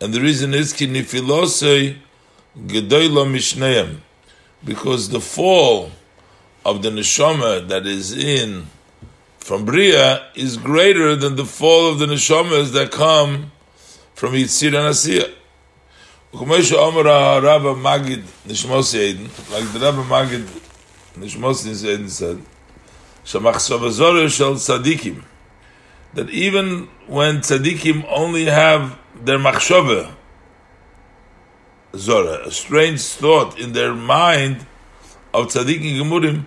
And 0.00 0.14
the 0.14 0.22
reason 0.22 0.54
is 0.54 0.72
kinifilosei 0.72 1.98
gedoyla 2.58 3.26
mishneim, 3.26 4.00
because 4.64 5.10
the 5.10 5.20
fall 5.20 5.90
of 6.64 6.80
the 6.82 6.88
neshama 6.88 7.68
that 7.68 7.86
is 7.86 8.12
in 8.16 8.68
from 9.42 9.64
Bria 9.64 10.28
is 10.36 10.56
greater 10.56 11.16
than 11.16 11.34
the 11.34 11.44
fall 11.44 11.90
of 11.90 11.98
the 11.98 12.06
neshamas 12.06 12.72
that 12.72 12.92
come 12.92 13.50
from 14.14 14.34
Yitzir 14.34 14.68
and 14.68 14.94
Asiya. 14.94 15.34
Magid 17.74 18.22
like 19.50 19.72
the 19.72 19.80
Rabba 19.80 20.04
Magid 20.04 20.46
Nishmos 21.18 21.66
Eden 21.66 22.08
said, 22.08 22.40
tzadikim. 23.24 25.24
That 26.14 26.30
even 26.30 26.88
when 27.08 27.38
tzadikim 27.38 28.04
only 28.08 28.44
have 28.44 28.96
their 29.20 29.38
machshava, 29.38 30.14
zora, 31.96 32.46
a 32.46 32.52
strange 32.52 33.02
thought 33.02 33.58
in 33.58 33.72
their 33.72 33.92
mind 33.92 34.64
of 35.34 35.48
tzadikim 35.48 35.98
gemurim, 35.98 36.44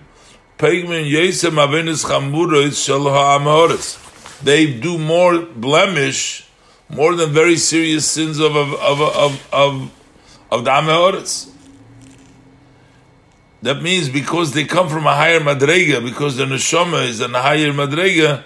They 0.58 0.82
do 4.80 4.98
more 4.98 5.40
blemish, 5.40 6.46
more 6.88 7.14
than 7.14 7.30
very 7.32 7.56
serious 7.56 8.06
sins 8.06 8.38
of 8.38 8.56
of 8.56 8.72
of 8.74 9.00
of 9.00 9.48
of, 9.52 9.90
of 10.50 10.64
the 10.64 10.70
amoritz. 10.70 11.50
That 13.62 13.82
means 13.82 14.08
because 14.08 14.52
they 14.52 14.64
come 14.64 14.88
from 14.88 15.06
a 15.06 15.14
higher 15.14 15.40
madrega, 15.40 16.02
because 16.02 16.36
their 16.36 16.46
neshama 16.46 17.06
is 17.06 17.20
a 17.20 17.28
higher 17.28 17.72
madrega, 17.72 18.44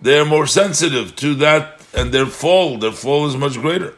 they 0.00 0.18
are 0.18 0.24
more 0.24 0.46
sensitive 0.46 1.14
to 1.16 1.34
that, 1.36 1.80
and 1.94 2.12
their 2.12 2.26
fall, 2.26 2.76
their 2.78 2.92
fall 2.92 3.26
is 3.26 3.36
much 3.36 3.54
greater. 3.54 3.94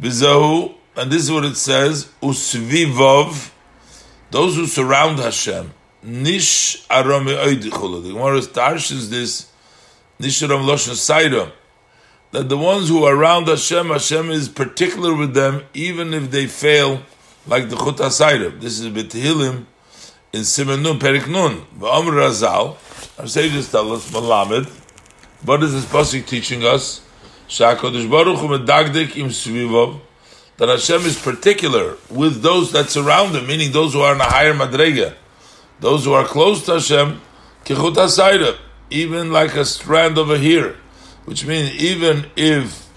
Bizahu, 0.00 0.74
and 0.96 1.10
this 1.12 1.22
is 1.22 1.30
what 1.30 1.44
it 1.44 1.56
says: 1.56 2.08
usvivov, 2.22 3.50
those 4.30 4.56
who 4.56 4.66
surround 4.66 5.18
Hashem, 5.18 5.72
nish 6.06 6.86
arami 6.88 7.36
oidichulu. 7.36 8.02
The 8.02 8.12
Gemara 8.12 8.40
starshes 8.40 9.10
this 9.10 9.50
nish 10.18 10.42
aram 10.42 10.62
loshen 10.62 10.94
saira, 10.94 11.52
that 12.30 12.48
the 12.48 12.56
ones 12.56 12.88
who 12.88 13.04
are 13.04 13.14
around 13.14 13.48
Hashem, 13.48 13.88
Hashem 13.88 14.30
is 14.30 14.48
particular 14.48 15.14
with 15.14 15.34
them, 15.34 15.64
even 15.74 16.14
if 16.14 16.30
they 16.30 16.46
fail 16.46 17.02
like 17.46 17.68
the 17.68 17.76
Chut 17.76 17.96
HaSairav. 17.96 18.60
This 18.60 18.80
is 18.80 18.88
B'Tehillim 18.88 19.64
in 20.32 20.40
Simen 20.40 20.82
Nun, 20.82 20.98
Perik 20.98 21.28
Nun. 21.28 21.64
V'Omer 21.78 22.12
Razal, 22.12 22.76
our 23.18 23.26
sages 23.26 23.70
tell 23.70 23.92
us, 23.92 24.10
Malamed, 24.10 24.68
what 25.44 25.62
is 25.62 25.72
this 25.72 25.84
pasuk 25.84 26.26
teaching 26.26 26.64
us? 26.64 27.00
Sha'kodesh 27.48 28.10
Baruch 28.10 28.38
Hu 28.38 28.48
Medagdik 28.48 29.16
Im 29.16 29.28
Svivov, 29.28 30.00
that 30.56 30.68
Hashem 30.68 31.02
is 31.02 31.20
particular 31.20 31.96
with 32.10 32.42
those 32.42 32.72
that 32.72 32.90
surround 32.90 33.36
him, 33.36 33.46
meaning 33.46 33.72
those 33.72 33.92
who 33.92 34.00
are 34.00 34.14
in 34.14 34.20
a 34.20 34.24
higher 34.24 34.54
madrega, 34.54 35.14
those 35.80 36.04
who 36.04 36.12
are 36.12 36.24
close 36.24 36.64
to 36.66 36.74
Hashem, 36.74 37.20
Kichut 37.64 37.94
HaSairav, 37.94 38.58
even 38.90 39.32
like 39.32 39.54
a 39.54 39.64
strand 39.64 40.18
over 40.18 40.38
here, 40.38 40.76
which 41.24 41.44
means 41.44 41.74
even 41.74 42.26
if 42.36 42.88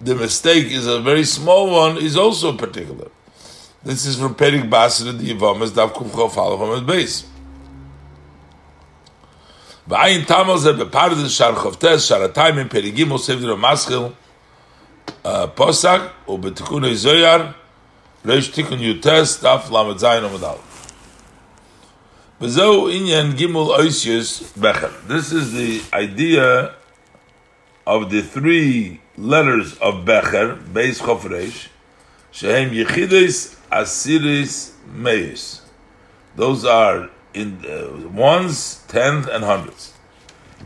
the 0.00 0.14
mistake 0.14 0.70
is 0.70 0.86
a 0.86 1.00
very 1.00 1.24
small 1.24 1.70
one, 1.70 1.96
is 1.96 2.16
also 2.16 2.56
particular. 2.56 3.10
This 3.82 4.04
is 4.04 4.18
from 4.18 4.34
Perik 4.34 4.68
Basra, 4.68 5.12
the 5.12 5.32
Yivamas, 5.32 5.74
Dav 5.74 5.92
Kuf 5.94 6.10
Chof 6.10 6.32
Halachom 6.32 6.80
at 6.80 6.86
base. 6.86 7.26
V'ayin 9.88 10.24
tamal 10.24 10.58
zeh 10.58 10.76
bepardes 10.76 11.34
shar 11.34 11.52
chovtes, 11.52 12.08
shar 12.08 12.28
atayim 12.28 12.58
in 12.58 12.68
Perigim, 12.68 13.06
Osev 13.06 13.40
Dira 13.40 13.54
Maschil, 13.54 14.12
uh, 15.24 15.46
Posak, 15.46 16.10
u 16.28 16.36
betikun 16.36 16.82
Zoyar, 16.92 17.54
Reish 18.24 18.52
Tikun 18.52 18.80
Yutes, 18.80 19.40
Daf 19.40 19.70
Lamed 19.70 19.98
Zayin. 19.98 20.24
Bezo 20.28 20.28
inyan 20.28 20.54
gimul 20.54 20.54
oisius 20.56 22.25
becher. 22.25 22.25
This 22.38 22.58
is 22.58 22.60
the 25.54 25.80
idea 25.94 26.74
of 27.86 28.10
the 28.10 28.20
three 28.20 29.00
letters 29.16 29.78
of 29.78 30.04
becher, 30.04 30.56
Beis 30.56 31.00
Chofreish, 31.00 31.68
Shehem 32.32 32.72
Yechidis 32.72 33.56
Asiris 33.72 34.72
Meis. 34.92 35.62
Those 36.34 36.66
are 36.66 37.08
in 37.32 37.64
uh, 37.64 38.06
ones, 38.08 38.84
tenth, 38.86 39.28
and 39.28 39.42
hundreds. 39.42 39.94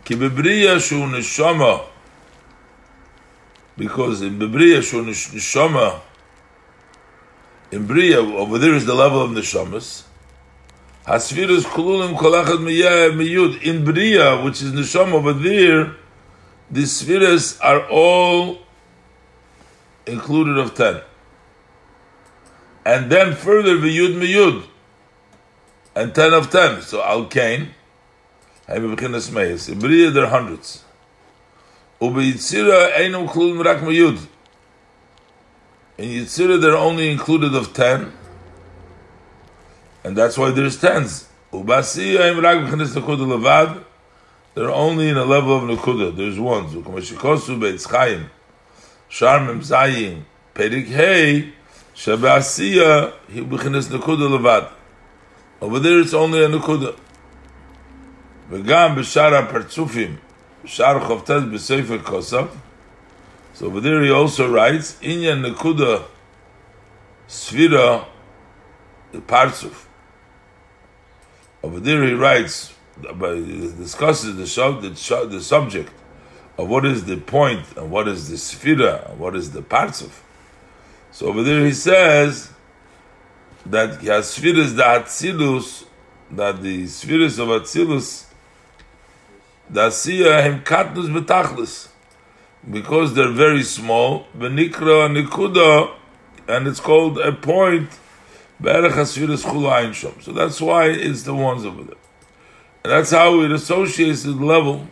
Kibibriya 0.04 0.80
shu 0.80 1.06
neshama, 1.06 1.86
because 3.76 4.22
in 4.22 4.40
Bibriya 4.40 4.82
shu 4.82 5.04
neshama, 5.04 6.00
in 7.70 7.86
Bria 7.86 8.18
over 8.18 8.58
there 8.58 8.74
is 8.74 8.86
the 8.86 8.94
level 8.94 9.22
of 9.22 9.30
neshamas. 9.30 10.02
Hasvirus 11.06 11.64
kululim 11.64 12.16
kolachad 12.16 12.60
miyud 12.60 13.62
in 13.62 13.84
Bria, 13.84 14.42
which 14.42 14.62
is 14.62 14.72
neshama 14.72 15.14
over 15.14 15.32
there, 15.32 15.96
the 16.70 16.86
spheres 16.86 17.58
are 17.60 17.88
all 17.88 18.58
included 20.06 20.58
of 20.58 20.74
ten 20.74 21.00
and 22.84 23.10
then 23.10 23.34
further 23.34 23.76
v'yud 23.76 24.16
miyud, 24.16 24.66
and 25.94 26.14
ten 26.14 26.32
of 26.32 26.50
ten. 26.50 26.82
So 26.82 27.02
al 27.02 27.26
kain, 27.26 27.70
ha'ibechinas 28.66 29.32
meis. 29.32 29.68
In 29.68 29.78
Bria 29.78 30.10
there 30.10 30.24
are 30.24 30.30
hundreds. 30.30 30.84
Ubeyitzira 32.00 32.92
einum 32.94 33.28
klul 33.28 33.62
rak 33.64 33.80
miyud. 33.80 34.26
In 35.98 36.08
Yitzira 36.08 36.60
they're 36.60 36.76
only 36.76 37.10
included 37.10 37.54
of 37.54 37.74
ten, 37.74 38.12
and 40.04 40.16
that's 40.16 40.38
why 40.38 40.50
there's 40.50 40.80
tens. 40.80 41.28
They're 41.52 41.60
only 44.70 45.08
in 45.08 45.16
a 45.16 45.24
level 45.24 45.56
of 45.56 45.78
nekuda. 45.78 46.16
There's 46.16 46.38
ones. 46.38 46.74
Shabasiya. 51.94 53.12
Over 55.60 55.78
there 55.78 56.00
it's 56.00 56.14
only 56.14 56.44
a 56.44 56.48
nekuda. 56.48 56.96
V'gam 58.50 58.96
b'shara 58.96 59.48
partzufim, 59.48 60.18
b'shara 60.64 61.00
chovtez 61.00 61.50
b'sefer 61.50 61.98
kosav. 61.98 62.48
So 63.54 63.66
over 63.66 63.80
there 63.80 64.02
he 64.02 64.10
also 64.10 64.50
writes, 64.50 64.96
Inyan 65.02 65.54
nekuda 65.54 66.04
svira 67.28 68.06
the 69.12 69.18
partzuf. 69.18 69.86
Over 71.62 71.80
there 71.80 72.04
he 72.04 72.12
writes, 72.12 72.74
discusses 73.00 74.36
the, 74.36 74.80
the, 74.80 75.26
the 75.26 75.40
subject 75.40 75.92
of 76.58 76.68
what 76.68 76.84
is 76.84 77.04
the 77.04 77.16
point 77.16 77.64
and 77.76 77.90
what 77.90 78.08
is 78.08 78.28
the 78.28 78.36
sfira 78.36 79.10
and 79.10 79.18
what 79.18 79.34
is 79.36 79.52
the 79.52 79.62
partzuf. 79.62 80.20
So 81.12 81.26
over 81.26 81.42
there 81.42 81.64
he 81.64 81.72
says 81.72 82.50
that 83.66 84.00
he 84.00 84.08
has 84.08 84.30
spheres 84.30 84.74
the 84.74 84.82
Atzilus, 84.82 85.86
that 86.30 86.62
the 86.62 86.86
spheres 86.86 87.38
of 87.38 87.48
Atzilus, 87.48 88.26
the 89.68 89.88
Asiya 89.88 90.42
him 90.42 90.60
katnus 90.60 91.08
betachlis, 91.08 91.88
because 92.70 93.14
they're 93.14 93.32
very 93.32 93.62
small, 93.62 94.26
benikra 94.36 95.08
nikuda, 95.10 95.94
and 96.48 96.66
it's 96.66 96.80
called 96.80 97.18
a 97.18 97.32
point, 97.32 97.88
so 98.62 100.32
that's 100.32 100.60
why 100.60 100.86
it's 100.86 101.22
the 101.22 101.34
ones 101.34 101.64
over 101.64 101.82
there. 101.82 101.96
And 102.84 102.92
that's 102.92 103.10
how 103.10 103.40
it 103.40 103.52
associates 103.52 104.22
the 104.22 104.32
level 104.32 104.86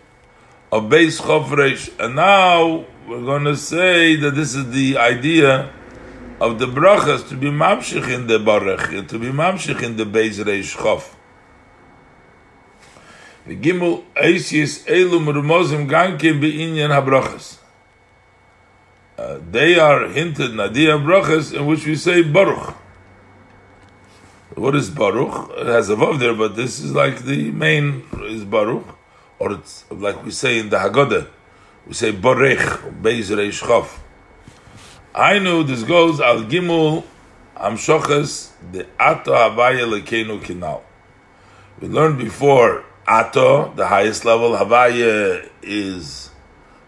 of 0.73 0.89
base 0.89 1.21
chofresh. 1.21 1.91
And 1.99 2.17
now 2.17 2.87
we're 3.07 3.25
going 3.25 3.45
to 3.45 3.57
say 3.57 4.17
that 4.17 4.35
this 4.35 4.55
is 4.55 4.71
the 4.71 4.97
idea 4.97 5.71
of 6.41 6.59
the 6.59 6.67
brachas 6.67 7.29
to 7.29 7.37
be 7.37 7.49
mamshich 7.49 8.09
in 8.15 8.27
the 8.27 8.39
barach, 8.39 9.09
to 9.09 9.19
be 9.19 9.27
mamshich 9.27 9.83
in 9.83 9.97
the 9.97 10.07
base 10.07 10.39
reish 10.39 10.77
chof. 10.77 11.15
Gimel 13.47 14.05
elum 14.15 15.27
rumozim 15.27 15.89
gankim 15.89 16.41
habrachas. 16.89 17.59
Uh, 19.19 19.39
they 19.51 19.79
are 19.79 20.09
hinted 20.09 20.55
nadia 20.55 20.97
brachas 20.99 21.53
in 21.55 21.67
which 21.67 21.85
we 21.87 21.97
say 21.97 22.23
baruch. 22.23 22.75
What 24.55 24.75
is 24.75 24.89
baruch? 24.89 25.51
It 25.59 25.67
has 25.67 25.91
a 25.91 25.95
vav 25.95 26.19
there, 26.19 26.35
but 26.35 26.57
this 26.57 26.81
is 26.81 26.95
like 26.95 27.19
the 27.19 27.51
main 27.51 28.05
is 28.23 28.45
baruch, 28.45 28.87
or 29.39 29.53
it's 29.53 29.85
like 29.91 30.25
we 30.25 30.31
say 30.31 30.59
in 30.59 30.71
the 30.71 30.79
Haggadah, 30.79 31.29
we 31.87 31.93
say 31.93 32.13
barech, 32.13 33.03
beis 33.03 33.31
reish. 33.31 34.01
I 35.15 35.39
know 35.39 35.63
this 35.63 35.83
goes 35.83 36.21
al 36.21 36.45
gimul 36.45 37.05
amshoches 37.57 38.53
the 38.73 38.87
ato 38.99 39.33
havaya 39.33 39.87
lekenu 39.87 40.41
kinal. 40.41 40.83
We 41.81 41.89
learned 41.89 42.19
before 42.19 42.85
ato, 43.07 43.73
the 43.75 43.87
highest 43.87 44.25
level 44.25 44.53
havaya 44.53 45.49
is 45.63 46.31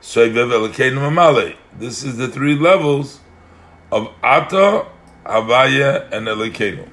soivev 0.00 0.50
lekenu 0.68 0.98
mamale. 0.98 1.56
This 1.78 2.04
is 2.04 2.16
the 2.16 2.28
three 2.28 2.54
levels 2.54 3.20
of 3.92 4.08
ato, 4.22 4.86
havaya, 5.24 6.10
and 6.10 6.26
elekenu. 6.26 6.88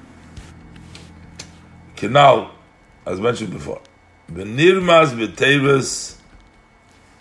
Kinal, 1.98 2.50
as 3.04 3.20
mentioned 3.20 3.50
before, 3.50 3.80
v'nirmas 4.32 5.08
v'teves 5.18 6.16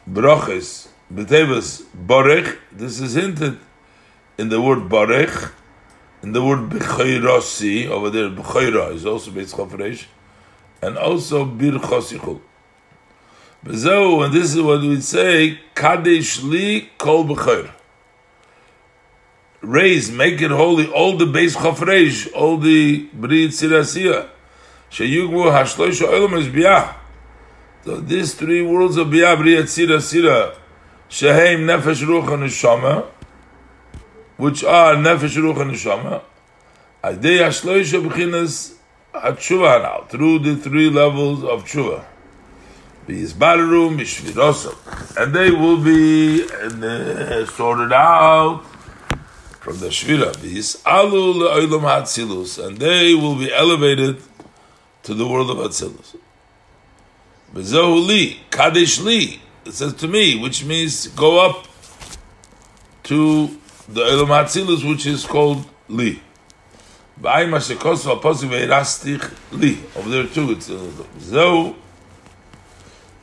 broches, 0.08 0.88
v'teves 1.12 1.84
borech. 2.06 2.58
This 2.72 3.00
is 3.00 3.16
hinted 3.16 3.58
in 4.38 4.50
the 4.50 4.62
word 4.62 4.88
barech, 4.88 5.52
in 6.22 6.32
the 6.32 6.44
word 6.44 6.70
b'chayrasi, 6.70 7.88
over 7.88 8.12
there 8.12 8.30
b'chayra 8.30 8.94
is 8.94 9.04
also 9.04 9.32
Beis 9.32 9.52
Chafresh, 9.56 10.06
and 10.84 10.96
also 10.96 11.44
Bir 11.44 11.80
Chosichul. 11.80 12.40
Bezo, 13.66 14.24
and 14.24 14.32
this 14.32 14.54
is 14.54 14.62
what 14.62 14.82
we'd 14.82 15.04
say, 15.04 15.60
Kadesh 15.74 16.44
Li 16.44 16.92
Kol 17.00 17.26
B'chayr. 17.26 17.72
Raise, 19.62 20.12
make 20.12 20.40
it 20.40 20.52
holy, 20.52 20.88
all 20.92 21.18
the 21.18 21.26
base 21.26 21.56
chafreish, 21.56 22.32
all 22.36 22.58
the 22.58 23.10
brit 23.12 23.50
sirasiya. 23.50 24.30
Is 24.90 25.00
biyah. 25.00 26.96
So 27.84 27.98
these 28.02 28.34
three 28.34 28.62
worlds 28.62 28.98
of 28.98 29.08
biyah, 29.08 29.38
brit 29.38 29.70
sira, 29.70 30.56
shehem 31.10 31.62
nefesh 31.62 32.04
ruach 32.04 32.34
and 32.34 32.44
neshama, 32.44 33.06
which 34.38 34.64
are 34.64 34.96
nefesh 34.96 35.38
ruach 35.38 35.62
and 35.62 35.72
neshama, 35.72 36.22
adei 37.04 37.40
hashloisha 37.40 38.02
b'chinas 38.02 38.74
hatshuva 39.14 39.82
now, 39.84 40.06
through 40.10 40.40
the 40.40 40.56
three 40.56 40.90
levels 40.90 41.44
of 41.44 41.64
tshuva. 41.64 42.04
B'yizbaru 43.08 43.96
mishvirosam. 43.96 44.76
And 45.22 45.34
they 45.34 45.52
will 45.52 45.78
be 45.78 46.44
uh, 46.44 47.46
sorted 47.46 47.94
out 47.94 48.66
from 49.62 49.80
the 49.80 49.88
Shvira, 49.88 50.34
these 50.38 50.82
Alu 50.86 51.34
Le'olam 51.34 51.82
Hatzilus, 51.82 52.58
and 52.66 52.78
they 52.78 53.14
will 53.14 53.36
be 53.36 53.54
elevated 53.54 54.22
to 55.08 55.14
the 55.14 55.26
world 55.26 55.50
of 55.50 55.58
Hatzilus. 55.58 56.18
Bezohu 57.54 58.06
Li, 58.06 58.42
Kadesh 58.52 59.00
Li, 59.00 59.42
it 59.64 59.72
says 59.72 59.94
to 59.94 60.06
me, 60.06 60.38
which 60.38 60.66
means 60.66 61.08
go 61.08 61.40
up 61.40 61.66
to 63.04 63.48
the 63.88 64.02
Olam 64.02 64.28
Hatzilus, 64.28 64.88
which 64.88 65.06
is 65.06 65.26
called 65.26 65.66
Li. 65.88 66.22
Ba'ay 67.22 67.48
Mashekos 67.48 68.04
V'aposik 68.04 68.50
Ve'erastich 68.50 69.34
Li. 69.54 69.80
Over 69.96 70.10
there 70.10 70.28
too, 70.28 70.52
it's 70.52 70.68
Zohu. 70.68 71.74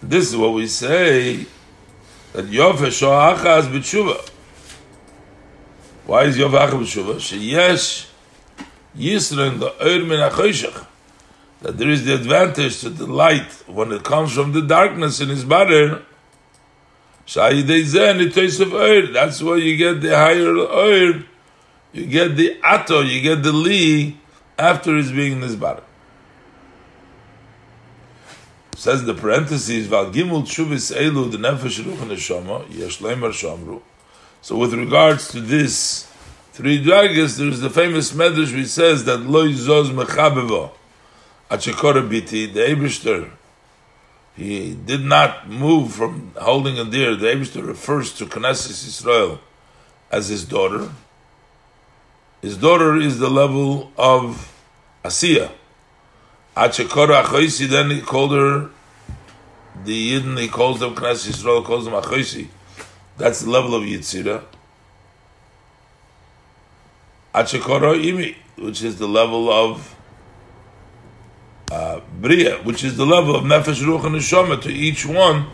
This 0.02 0.30
is 0.30 0.36
what 0.38 0.54
we 0.54 0.66
say, 0.66 1.46
that 2.32 2.46
Yofesh 2.46 3.02
Sho'achaz 3.02 3.70
B'tshuva. 3.70 4.30
Why 6.06 6.24
is 6.24 6.38
Yov 6.38 6.58
Achav 6.58 6.80
Shuvah? 6.80 7.16
Sheyesh 7.16 8.08
Yisra 8.96 9.52
in 9.52 9.60
the 9.60 9.70
Eir 9.72 10.06
Min. 10.08 10.86
That 11.64 11.78
there 11.78 11.88
is 11.88 12.04
the 12.04 12.14
advantage 12.14 12.80
to 12.80 12.90
the 12.90 13.06
light 13.06 13.50
when 13.66 13.90
it 13.90 14.04
comes 14.04 14.34
from 14.34 14.52
the 14.52 14.60
darkness 14.60 15.22
in 15.22 15.30
his 15.30 15.46
body. 15.46 15.96
Zeh 17.26 17.62
Nitois 17.64 18.60
of 18.60 18.68
Eir. 18.68 19.10
That's 19.14 19.42
why 19.42 19.56
you 19.56 19.78
get 19.78 20.02
the 20.02 20.14
higher 20.14 20.52
Eir. 20.52 21.24
You 21.94 22.04
get 22.04 22.36
the 22.36 22.60
Ato, 22.62 23.00
you 23.00 23.22
get 23.22 23.42
the 23.42 23.54
Li 23.54 24.18
after 24.58 24.94
he's 24.94 25.10
being 25.10 25.32
in 25.32 25.40
his 25.40 25.56
body. 25.56 25.80
Says 28.76 29.06
the 29.06 29.14
parentheses, 29.14 29.86
Val 29.86 30.12
Gimul 30.12 30.42
Elu, 30.42 31.32
the 31.32 31.38
Nefesh 31.38 31.82
Ruch 31.82 31.96
Neshama, 31.96 32.66
Yeshleimer 32.66 33.32
Shamru. 33.32 33.80
So 34.42 34.58
with 34.58 34.74
regards 34.74 35.28
to 35.28 35.40
this 35.40 36.12
three 36.52 36.84
dragas, 36.84 37.38
there's 37.38 37.60
the 37.60 37.70
famous 37.70 38.12
medrash 38.12 38.54
which 38.54 38.66
says 38.66 39.06
that 39.06 39.20
Lo 39.20 39.48
Zoz 39.48 39.90
Mechabeva 39.90 40.70
Achekora 41.50 42.08
Biti, 42.08 42.52
the 42.52 42.60
Eberster, 42.60 43.30
he 44.34 44.74
did 44.74 45.04
not 45.04 45.48
move 45.48 45.92
from 45.92 46.32
holding 46.40 46.78
a 46.78 46.84
deer. 46.84 47.14
The 47.14 47.26
Eberster 47.26 47.66
refers 47.66 48.12
to 48.14 48.26
Knesset 48.26 48.70
Israel 48.70 49.40
as 50.10 50.28
his 50.28 50.44
daughter. 50.44 50.90
His 52.42 52.56
daughter 52.56 52.96
is 52.96 53.18
the 53.18 53.30
level 53.30 53.92
of 53.96 54.52
Asiya. 55.04 55.52
Achekora 56.56 57.22
Achoisi, 57.24 57.68
then 57.68 57.90
he 57.90 58.00
called 58.00 58.32
her 58.32 58.70
the 59.84 60.12
Yidden, 60.12 60.40
he 60.40 60.48
calls 60.48 60.80
them 60.80 60.94
Knesset 60.94 61.30
Israel, 61.30 61.62
calls 61.62 61.84
them 61.84 61.94
Achoisi. 61.94 62.48
That's 63.16 63.42
the 63.42 63.50
level 63.50 63.74
of 63.74 63.82
Yitzira. 63.82 64.42
Achekoro 67.34 68.00
Imi, 68.02 68.34
which 68.56 68.82
is 68.82 68.98
the 68.98 69.08
level 69.08 69.50
of 69.50 69.94
uh, 71.74 72.00
Bria, 72.20 72.62
which 72.62 72.84
is 72.84 72.96
the 72.96 73.06
level 73.06 73.34
of 73.34 73.44
Nefesh 73.44 73.82
Ruach 73.82 74.04
and 74.04 74.16
Neshama 74.16 74.60
to 74.62 74.70
each 74.70 75.04
one, 75.04 75.46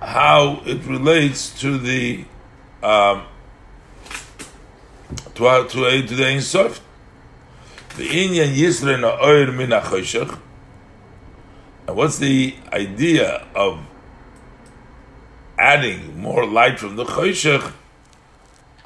how 0.00 0.62
it 0.64 0.84
relates 0.86 1.58
to 1.60 1.78
the 1.78 2.24
um, 2.82 3.26
to 5.34 5.46
our, 5.46 5.66
to 5.66 6.06
to 6.06 6.14
the 6.14 6.26
Ein 6.26 6.40
Sof. 6.40 6.80
The 7.96 8.08
Inyan 8.08 8.54
Yisra 8.54 9.00
na 9.00 9.18
Oir 9.20 9.50
Min 9.52 9.70
HaChoshech. 9.70 10.38
And 11.88 11.96
what's 11.96 12.18
the 12.18 12.54
idea 12.72 13.46
of 13.54 13.80
adding 15.60 16.18
more 16.18 16.46
light 16.46 16.80
from 16.80 16.96
the 16.96 17.04
choshech. 17.04 17.72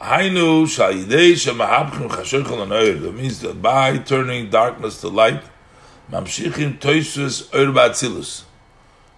Hainu 0.01 0.65
shayidei 0.67 1.33
shemahabchim 1.33 2.09
chashochel 2.09 2.67
anoir. 2.67 3.01
That 3.01 3.15
means 3.15 3.41
that 3.41 3.63
by 3.63 3.99
turning 3.99 4.51
darkness 4.51 5.01
to 5.03 5.09
light, 5.09 5.43
mamshichim 6.11 6.79
toisus 6.79 7.53
oir 7.55 7.73
ba'atzilus. 7.73 8.45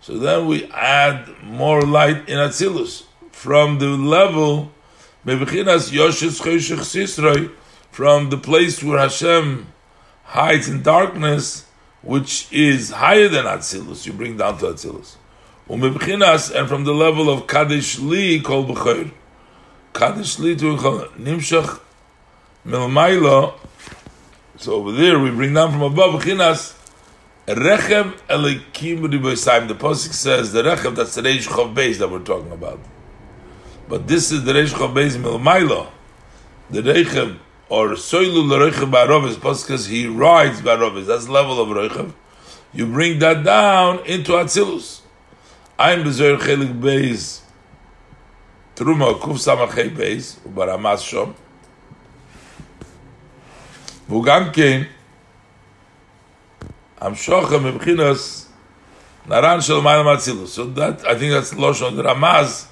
So 0.01 0.19
then 0.19 0.47
we 0.47 0.67
add 0.73 1.29
more 1.43 1.83
light 1.83 2.29
in 2.29 2.39
atzilus 2.39 3.05
from 3.33 3.79
the 3.79 3.89
level 3.89 4.73
mebechinas 5.27 5.91
yoshes 5.91 6.41
choshech 6.41 6.79
sisroi 6.79 7.51
from 7.91 8.31
the 8.31 8.37
place 8.37 8.83
where 8.83 8.99
Hashem 8.99 9.67
hides 10.23 10.69
in 10.69 10.83
darkness, 10.83 11.65
which 12.03 12.47
is 12.53 12.91
higher 12.91 13.29
than 13.29 13.47
atzilus. 13.47 14.07
You 14.07 14.13
bring 14.13 14.37
down 14.37 14.59
to 14.59 14.67
atzilus. 14.67 15.17
Umibchinas, 15.69 16.55
and 16.55 16.69
from 16.69 16.85
the 16.85 16.93
level 16.93 17.29
of 17.29 17.49
Kaddish 17.49 17.99
Li 17.99 18.41
called 18.41 18.69
B'chayr. 18.69 19.11
Kaddish 19.93 20.39
Li 20.39 20.55
to 20.57 20.77
Nimshach 20.77 21.81
Milmaila. 22.65 23.55
So 24.59 24.75
over 24.75 24.93
there 24.93 25.19
we 25.19 25.31
bring 25.31 25.55
down 25.55 25.73
from 25.73 25.83
above 25.83 26.21
B'chinas 26.21 26.76
Rechem 27.47 28.13
Elikim 28.29 29.69
The 29.69 29.75
Pesach 29.77 30.13
says 30.13 30.53
the 30.53 30.65
Rechem, 30.65 30.97
that's 30.97 31.15
the 31.15 31.23
Reish 31.23 31.47
Chov 31.47 31.75
Beis 31.75 31.99
that 31.99 32.11
we're 32.11 32.19
talking 32.19 32.51
about. 32.51 32.81
But 33.89 34.09
this 34.09 34.33
is 34.33 34.45
the 34.45 34.53
Reish 34.53 34.75
Chov 34.75 34.93
Beis 34.95 35.17
Milmailo. 35.17 35.89
The 36.71 36.83
Rechem, 36.83 37.39
or 37.69 37.91
Soilu 37.91 38.49
L'Rechem 38.49 38.91
Ba'arovis. 38.91 39.41
Pesach 39.41 39.69
says 39.69 39.87
he 39.87 40.09
rides 40.09 40.61
Ba'arovis. 40.61 41.07
That's 41.07 41.29
level 41.29 41.61
of 41.61 41.69
Rechem. 41.69 42.15
You 42.73 42.87
bring 42.87 43.21
that 43.21 43.45
down 43.45 44.05
into 44.07 44.33
Atzilus. 44.33 45.03
I'm 45.79 46.03
Bezer 46.03 46.37
Chelik 46.39 46.81
Beis. 46.81 47.43
Truma 48.75 49.21
Kuf 49.21 49.37
Samachay 49.37 49.95
Beis. 49.95 50.41
Ubaramas 50.41 50.99
Shom. 50.99 51.33
Vugam 54.11 54.53
Kein. 54.53 54.89
I'm 56.99 57.15
shochem 57.15 57.65
Mibchinas 57.65 58.47
Naran 59.27 59.63
Shel 59.63 59.83
Matzilus. 59.83 60.49
So 60.49 60.65
that, 60.65 61.07
I 61.07 61.15
think 61.19 61.33
that's 61.33 61.53
Loshon 61.53 62.03
Ramaz, 62.03 62.69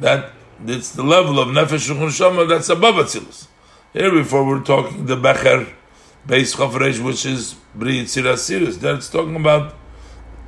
that 0.00 0.32
it's 0.66 0.90
the 0.92 1.04
level 1.04 1.38
of 1.38 1.48
Nefesh 1.48 1.88
shukun 1.88 2.10
Shama 2.10 2.46
that's 2.46 2.68
above 2.70 2.96
Atzilus. 2.96 3.46
Here 3.92 4.10
before 4.10 4.44
we're 4.44 4.64
talking 4.64 5.06
the 5.06 5.14
Becher, 5.14 5.68
base 6.26 6.56
Chofresh, 6.56 6.98
which 6.98 7.24
is 7.24 7.54
Bri 7.72 8.02
Yitzir 8.02 8.24
sirus 8.32 8.80
that's 8.80 8.98
it's 8.98 9.10
talking 9.10 9.36
about 9.36 9.74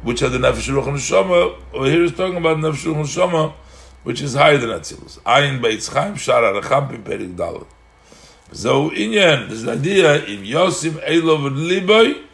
which 0.02 0.22
are 0.22 0.28
the 0.28 0.38
Nefesh 0.38 0.68
shukun 0.68 0.98
Shama, 0.98 1.56
or 1.72 1.86
here 1.86 2.02
it's 2.02 2.16
talking 2.16 2.38
about 2.38 2.56
Nefesh 2.56 2.92
shukun 2.92 3.06
Shama, 3.06 3.54
which 4.02 4.20
is 4.20 4.34
higher 4.34 4.58
than 4.58 4.70
Atzilus. 4.70 5.20
Ayin 5.20 5.60
Beitz 5.60 5.92
Chaim 5.92 6.16
Shar 6.16 6.42
Aracham 6.42 6.90
Piperik 6.90 7.36
Dalet. 7.36 7.66
So, 8.50 8.90
Inyan, 8.90 9.50
this 9.50 9.68
idea, 9.68 10.14
if 10.14 10.40
Yosim 10.40 11.04
Elov 11.06 11.50
Liboy, 11.54 12.24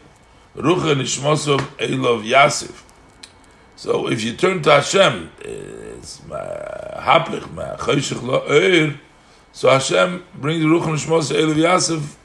Rucha 0.55 0.95
Nishmosov 0.95 1.59
Eilov 1.77 2.23
Yasif. 2.25 2.83
So, 3.75 4.07
if 4.09 4.23
you 4.23 4.33
turn 4.33 4.61
to 4.63 4.71
Hashem, 4.71 5.29
it's 5.41 6.19
Hapich, 6.19 7.51
Ma 7.53 7.75
Choshech 7.75 8.23
Lo 8.23 8.47
Eir, 8.47 8.97
so 9.51 9.69
Hashem 9.69 10.23
brings 10.33 10.63
Rucha 10.63 10.95
Nishmosov 10.95 11.35
Eilov 11.35 11.55
Yasif, 11.55 12.15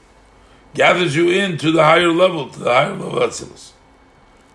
gathers 0.73 1.13
you 1.13 1.29
in 1.29 1.57
to 1.57 1.73
the 1.73 1.83
higher 1.83 2.07
level, 2.07 2.47
to 2.47 2.59
the 2.59 2.73
higher 2.73 2.93
level 2.93 3.21
of 3.21 3.29
Atzilus. 3.29 3.71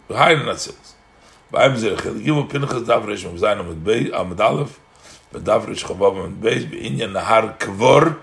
The 0.09 0.16
higher 0.16 0.39
Atzilus. 0.39 0.94
Ba'im 1.53 1.77
Zer 1.77 1.97
Chel, 1.97 2.15
Gimu 2.15 2.48
Pinchas 2.48 2.82
Davresh 2.85 3.31
Mavzayin 3.31 3.61
Amid 3.61 3.85
Beis, 3.85 4.11
Amid 4.19 4.40
Aleph, 4.40 4.81
Davresh 5.32 5.85
Chavav 5.85 6.24
Amid 6.24 6.40
Beis, 6.40 6.70
Be'inyan 6.70 7.12
Nahar 7.12 7.59
Kvor, 7.59 8.20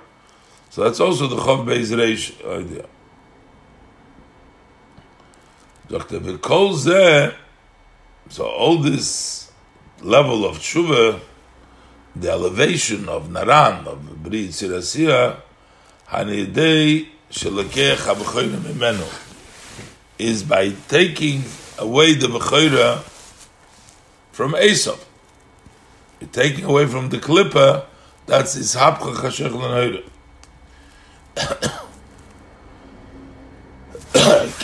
so 0.71 0.83
that's 0.83 0.99
also 0.99 1.27
the 1.27 1.35
Chav 1.35 1.63
Beis 1.63 1.91
Reish 1.95 2.33
idea. 2.43 2.85
Dr. 5.93 6.21
V'kol 6.21 6.73
Zeh, 6.73 7.35
so 8.27 8.47
all 8.47 8.79
this 8.79 9.51
level 10.01 10.43
of 10.43 10.57
tshuva, 10.57 11.19
the 12.15 12.31
elevation 12.31 13.07
of 13.07 13.27
Naran, 13.27 13.85
of 13.85 14.23
Bri 14.23 14.47
Tzirasiya, 14.47 15.39
Hanidei 16.09 17.09
Shelekech 17.29 17.97
HaBechoyne 17.97 18.55
Mimenu. 18.55 19.07
is 20.17 20.41
by 20.41 20.69
taking 20.87 21.43
away 21.77 22.15
the 22.15 22.25
Bechira 22.25 23.03
from 24.31 24.55
Esau. 24.55 24.97
You're 26.19 26.29
taking 26.31 26.65
away 26.65 26.87
from 26.87 27.09
the 27.09 27.17
Klippa, 27.17 27.85
that's 28.25 28.53
his 28.53 28.73
Hapcha 28.75 29.13
Chashech. 29.13 30.09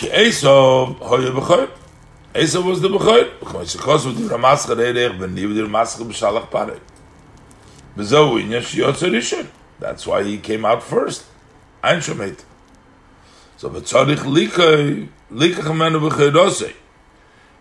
Esau 0.09 0.93
hoye 0.95 1.31
Bechir. 1.31 1.69
Esau 2.35 2.61
was 2.61 2.81
the 2.81 2.89
Bechir. 2.89 3.39
Because 3.39 4.05
of 4.05 4.17
the 4.17 4.35
Ramaschar 4.35 4.75
Rishon. 7.95 9.47
That's 9.79 10.07
why 10.07 10.23
he 10.23 10.37
came 10.37 10.65
out 10.65 10.83
first. 10.83 11.25
Ein 11.83 11.99
Shomet. 11.99 12.43
So 13.57 13.69
v'tzarich 13.69 14.19
likay, 14.19 15.09
likach 15.31 15.65
amenu 15.65 16.09
b'chirosei. 16.09 16.73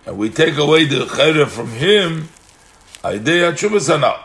And 0.06 0.16
we 0.16 0.30
take 0.30 0.56
away 0.56 0.84
the 0.84 1.06
chayre 1.06 1.46
from 1.46 1.70
him, 1.72 2.28
tshuvas. 3.02 4.22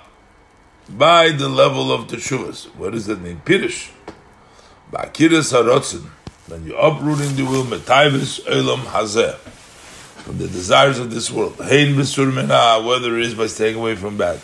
By 0.89 1.29
the 1.29 1.49
level 1.49 1.91
of 1.91 2.09
the 2.09 2.17
shuvas. 2.17 2.65
What 2.75 2.91
does 2.91 3.07
that 3.07 3.21
mean? 3.21 3.41
Pirish. 3.45 3.91
Ba'kiris 4.91 5.51
harotzen. 5.51 6.09
When 6.53 6.67
you're 6.67 6.79
uprooting 6.79 7.35
the 7.35 7.45
will, 7.45 7.63
metayvis 7.63 8.41
olam 8.45 8.81
hazeh. 8.81 9.35
From 10.21 10.37
the 10.37 10.47
desires 10.47 10.99
of 10.99 11.09
this 11.09 11.31
world. 11.31 11.55
Hein 11.57 11.95
b'sur 11.95 12.85
whether 12.85 13.17
it 13.17 13.25
is 13.25 13.33
by 13.33 13.47
staying 13.47 13.75
away 13.75 13.95
from 13.95 14.17
bad. 14.17 14.39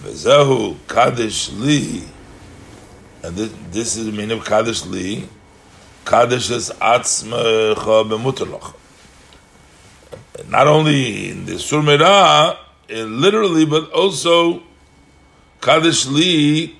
V'zehu 0.00 0.76
kadesh 0.86 1.50
li, 1.50 2.04
and 3.24 3.34
this, 3.34 3.52
this 3.72 3.96
is 3.96 4.06
the 4.06 4.12
meaning 4.12 4.38
of 4.38 4.44
Kaddish 4.44 4.84
Li. 4.86 5.28
Kaddish 6.04 6.50
is 6.50 6.70
Atzmecha 6.70 7.74
B'mutalach. 8.08 8.74
Not 10.48 10.68
only 10.68 11.30
in 11.30 11.46
the 11.46 11.54
Surmira, 11.54 12.58
literally, 12.88 13.66
but 13.66 13.90
also 13.90 14.62
Kaddish 15.60 16.06
Li, 16.06 16.76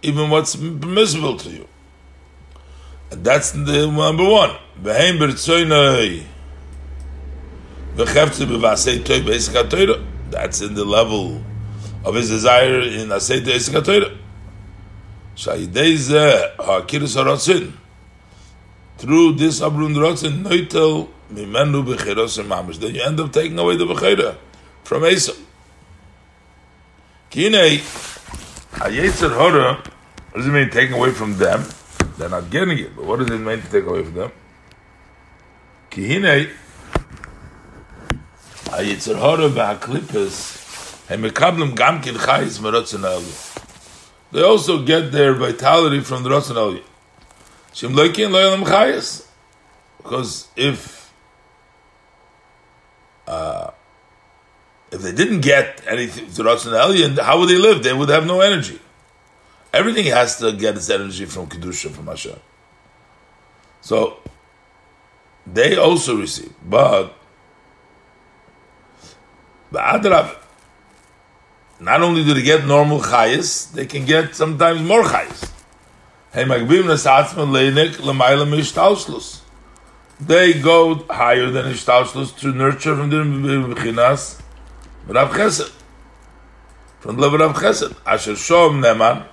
even 0.00 0.30
what's 0.30 0.56
permissible 0.56 1.36
to 1.36 1.50
you. 1.50 1.68
That's 3.10 3.50
the 3.50 3.90
number 3.90 4.24
one. 4.24 4.56
B'vasei 8.46 9.04
toy 9.04 10.04
That's 10.30 10.60
in 10.60 10.74
the 10.74 10.84
level 10.84 11.42
of 12.04 12.14
his 12.14 12.30
desire 12.30 12.80
in 12.80 13.08
Asei 13.08 13.40
Esik 13.44 13.82
HaTorah. 13.82 14.16
Through 18.98 19.32
this 19.32 19.60
Abrun 19.60 19.94
Rotzen, 19.96 20.42
Noitel 20.44 21.08
Mimenu 21.32 21.84
Bechiros 21.84 22.38
Mamish. 22.44 22.78
Then 22.78 22.94
you 22.94 23.02
end 23.02 23.18
up 23.18 23.32
taking 23.32 23.58
away 23.58 23.76
the 23.76 23.86
Bechira 23.86 24.36
from 24.84 25.04
Esau. 25.04 25.32
Kine, 27.30 27.80
Ayetzer 28.72 29.34
Hora, 29.34 29.74
what 29.74 30.36
does 30.36 30.46
it 30.46 30.50
mean 30.50 30.70
taking 30.70 30.94
away 30.94 31.10
from 31.10 31.36
them? 31.38 31.64
They're 32.20 32.28
not 32.28 32.50
getting 32.50 32.78
it, 32.78 32.94
but 32.94 33.06
what 33.06 33.18
does 33.18 33.30
it 33.30 33.38
mean 33.38 33.62
to 33.62 33.70
take 33.70 33.86
away 33.86 34.04
from 34.04 34.14
them? 34.14 34.32
Kihine, 35.90 36.50
Ayetzer 38.66 39.16
Hora 39.16 39.48
Ba'aklipes, 39.48 41.06
Hem 41.08 41.22
Mekablim 41.22 41.74
Gamkin 41.74 42.16
Chayis 42.16 42.60
Merotzen 42.60 43.04
Alu 43.04 43.50
they 44.32 44.42
also 44.42 44.84
get 44.84 45.10
their 45.10 45.34
vitality 45.34 46.00
from 46.00 46.22
the 46.22 46.30
Ratzon 46.30 46.54
Aliyah. 46.54 46.84
Shem 47.72 47.94
Leikin 47.94 48.30
Leilam 48.30 48.64
Chayas. 48.64 49.26
Because 49.96 50.48
if 50.56 51.12
uh, 53.26 53.70
if 54.92 55.00
they 55.02 55.12
didn't 55.12 55.40
get 55.40 55.82
anything 55.86 56.30
to 56.30 56.42
Ratzon 56.42 56.72
Aliyah, 56.72 57.18
how 57.20 57.40
would 57.40 57.48
they 57.48 57.58
live? 57.58 57.82
They 57.82 57.92
would 57.92 58.08
have 58.08 58.26
no 58.26 58.40
energy. 58.40 58.78
Everything 59.72 60.06
has 60.06 60.38
to 60.38 60.52
get 60.52 60.76
its 60.76 60.90
energy 60.90 61.24
from 61.24 61.46
Kedusha, 61.46 61.90
from 61.90 62.06
Hashem. 62.06 62.38
So, 63.80 64.18
they 65.46 65.76
also 65.76 66.16
receive. 66.16 66.52
But, 66.64 67.14
but 69.70 69.82
Adrab, 69.82 70.36
not 71.78 72.02
only 72.02 72.24
do 72.24 72.34
they 72.34 72.42
get 72.42 72.66
normal 72.66 73.00
chayas, 73.00 73.72
they 73.72 73.86
can 73.86 74.04
get 74.04 74.34
sometimes 74.34 74.82
more 74.82 75.04
chayas. 75.04 75.50
They 76.32 76.44
go 80.60 80.94
higher 81.10 81.50
than 81.50 81.72
ishtalshlus 81.72 82.38
to 82.40 82.52
nurture 82.52 82.94
from 82.94 83.10
the 83.10 83.16
bechinas 83.16 84.40
Rav 85.08 85.32
Chesed. 85.32 85.72
From 87.00 87.16
the 87.16 87.22
level 87.22 87.42
of 87.42 87.56
Chesed. 87.56 87.96
Asher 88.06 88.32
Shom 88.32 88.80
Neman, 88.84 89.26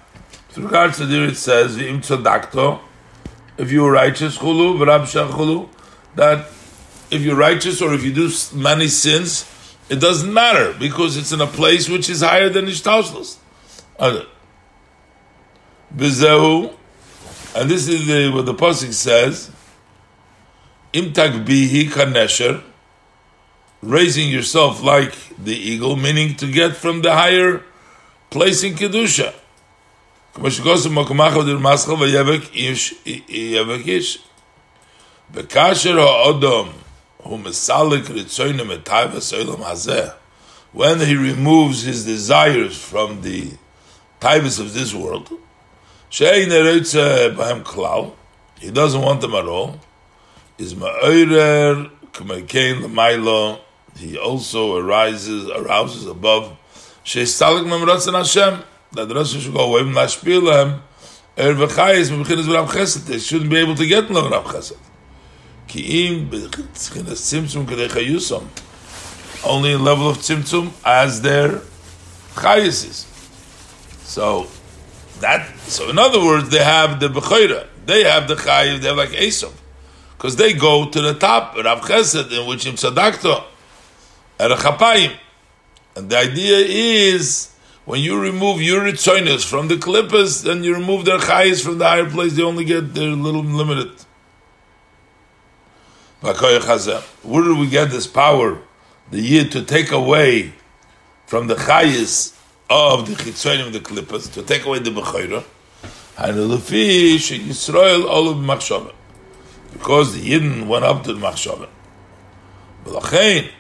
with 0.58 0.66
regards 0.66 0.98
to 0.98 1.06
there 1.06 1.26
it 1.26 1.38
says, 1.38 1.78
V'im 1.78 2.00
tzodakto, 2.00 2.80
if 3.58 3.72
you 3.72 3.86
are 3.86 3.92
righteous, 3.92 4.40
chulu, 4.40 4.78
v'rab 4.78 5.04
chulu, 5.04 5.70
that 6.16 6.48
if 7.12 7.22
you're 7.22 7.36
righteous 7.36 7.80
or 7.82 7.94
if 7.94 8.04
you 8.04 8.12
do 8.12 8.30
many 8.56 8.88
sins, 8.88 9.46
it 9.90 10.00
doesn't 10.00 10.34
matter 10.34 10.74
because 10.78 11.16
it's 11.16 11.32
in 11.32 11.42
a 11.42 11.48
place 11.48 11.88
which 11.88 12.10
is 12.10 12.22
higher 12.22 12.50
than 12.50 12.66
Ishtauslos. 12.66 13.38
Bizehu, 15.96 16.74
and 17.56 17.70
this 17.70 17.88
is 17.88 18.08
the, 18.08 18.32
what 18.32 18.46
the 18.46 18.54
Pasuk 18.54 18.94
says, 18.94 19.52
Im 20.92 21.14
bihi 21.14 21.90
kanesher, 21.90 22.64
raising 23.82 24.30
yourself 24.30 24.82
like 24.82 25.14
the 25.38 25.56
eagle, 25.56 25.96
meaning 25.96 26.36
to 26.36 26.52
get 26.52 26.76
from 26.76 27.04
the 27.04 27.14
higher 27.14 27.64
place 28.32 28.64
in 28.64 28.74
Kedusha. 28.74 29.34
Bekasher 35.34 35.98
ha'odom, 35.98 36.70
when 40.74 41.00
he 41.00 41.16
removes 41.16 41.82
his 41.82 42.06
desires 42.06 42.78
from 42.78 43.22
the 43.22 43.52
taivas 44.22 44.60
of 44.60 44.74
this 44.76 44.94
world, 44.94 45.32
he 48.60 48.72
doesn't 48.72 49.02
want 49.02 49.22
them 49.22 49.34
at 49.34 49.46
all. 49.46 49.80
Is 50.60 50.76
ma'orer 50.76 51.90
k'mekein 52.14 52.84
l'maylo. 52.84 53.60
He 53.98 54.18
also 54.18 54.78
arises, 54.78 55.50
arouses 55.50 56.06
above. 56.06 56.56
Sheistalik 57.04 57.66
memratzin 57.66 58.14
Hashem. 58.14 58.64
That 58.94 59.08
the 59.08 59.16
Rashi 59.16 59.42
should 59.42 59.54
go 59.54 59.72
away 59.72 59.82
from 59.82 59.94
lashpil 59.94 60.82
Er 61.40 61.54
v'chayis 61.54 62.10
m'bechinas 62.10 62.46
v'ram 62.46 62.68
chesed. 62.68 63.06
They 63.06 63.20
shouldn't 63.20 63.50
be 63.50 63.58
able 63.58 63.76
to 63.76 63.86
get 63.86 64.06
v'ram 64.06 64.44
chesed. 64.44 64.78
Ki'im 65.68 66.30
tzimtzum 66.30 67.66
kedei 67.66 67.90
chayusam. 67.90 68.48
Only 69.46 69.74
in 69.74 69.84
level 69.84 70.10
of 70.10 70.18
tzimtzum 70.18 70.72
as 70.86 71.22
their 71.22 71.62
chayusis. 72.36 73.06
So 74.04 74.48
that 75.20 75.48
so 75.60 75.90
in 75.90 76.00
other 76.00 76.20
words 76.20 76.50
they 76.50 76.64
have 76.64 77.00
the 77.00 77.10
bechira. 77.10 77.68
They 77.86 78.04
have 78.04 78.28
the 78.28 78.36
chayus. 78.36 78.82
They 78.82 78.88
have 78.88 78.98
like 78.98 79.10
Esav. 79.10 79.54
Because 80.18 80.36
they 80.36 80.54
go 80.54 80.90
to 80.90 81.02
the 81.02 81.14
top, 81.14 81.56
Rav 81.56 81.82
Chesed, 81.82 82.32
in 82.36 82.48
which 82.48 82.66
im 82.66 82.74
tzadakto, 82.74 83.44
a 84.40 84.50
chapayim. 84.50 85.16
And 85.96 86.10
the 86.10 86.18
idea 86.18 86.58
is, 86.58 87.52
when 87.88 88.02
you 88.02 88.20
remove 88.20 88.62
your 88.62 88.82
ritzoinus 88.82 89.50
from 89.50 89.70
the 89.70 89.76
klippas, 89.76 90.44
then 90.44 90.62
you 90.62 90.74
remove 90.74 91.06
their 91.06 91.20
chayas 91.20 91.64
from 91.64 91.78
the 91.78 91.88
higher 91.88 92.06
place, 92.06 92.34
they 92.36 92.44
only 92.44 92.66
get 92.66 92.94
their 92.94 93.12
little 93.12 93.42
limited. 93.42 93.94
Where 96.20 96.34
do 96.34 97.56
we 97.56 97.70
get 97.70 97.90
this 97.90 98.06
power, 98.06 98.62
the 99.10 99.22
year 99.22 99.46
to 99.46 99.64
take 99.64 99.94
away 99.94 100.52
from 101.28 101.48
the 101.48 101.56
chayis 101.56 102.38
of 102.70 103.08
the 103.08 103.14
chitzonim, 103.14 103.72
the 103.72 103.80
klippas, 103.80 104.34
to 104.34 104.44
take 104.44 104.66
away 104.66 104.80
the 104.80 104.90
bechayra? 104.90 105.46
And 106.18 106.52
the 106.52 106.58
fish 106.58 107.32
Yisrael 107.32 108.04
all 108.06 108.28
of 108.28 108.36
machshava, 108.36 108.94
because 109.72 110.14
the 110.14 110.30
Yidden 110.30 110.68
went 110.68 110.84
up 110.84 111.06
to 111.06 111.14
the 111.14 111.22
machshava. 111.22 111.70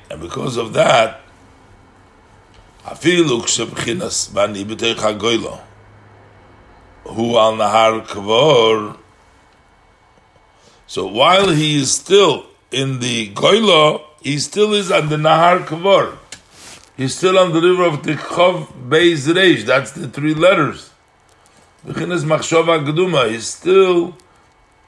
And 0.10 0.22
because 0.22 0.58
of 0.58 0.74
that, 0.74 1.22
afilu 2.88 3.42
kshebechinas 3.42 4.34
bani 4.34 4.64
nahar 7.06 8.08
kvor. 8.08 8.98
So 10.88 11.06
while 11.06 11.50
he 11.50 11.82
is 11.82 11.92
still 11.94 12.46
in 12.72 13.00
the 13.00 13.34
goylo, 13.34 14.04
he 14.22 14.40
still 14.40 14.74
is 14.74 14.90
on 14.90 15.10
the 15.10 15.18
nahar 15.18 15.66
kvor. 15.66 16.18
He's 16.96 17.14
still 17.16 17.38
on 17.38 17.52
the 17.52 17.62
river 17.62 17.84
of 17.84 18.02
Tikhov 18.04 18.68
Beis 18.90 19.28
Reish. 19.28 19.66
That's 19.66 19.92
the 19.92 20.08
three 20.08 20.34
letters. 20.34 20.90
Bechinas 21.86 22.24
machshava 22.24 23.30
is 23.30 23.48
still 23.48 24.16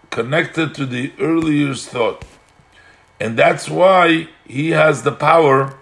connected 0.09 0.73
to 0.75 0.85
the 0.85 1.11
earlier 1.19 1.73
thought. 1.75 2.23
And 3.19 3.37
that's 3.37 3.69
why 3.69 4.29
he 4.45 4.69
has 4.69 5.03
the 5.03 5.11
power 5.11 5.77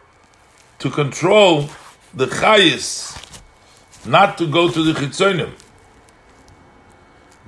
to 0.79 0.89
control 0.89 1.69
the 2.17 2.25
chayis, 2.25 3.15
not 4.07 4.39
to 4.39 4.47
go 4.47 4.69
to 4.71 4.81
the 4.81 4.99
chitzonim. 4.99 5.53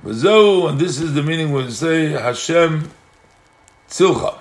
And 0.04 0.78
this 0.78 1.00
is 1.00 1.12
the 1.12 1.24
meaning 1.24 1.50
when 1.50 1.66
we 1.66 1.72
say 1.72 2.10
Hashem 2.10 2.88
tzilcha. 3.88 4.38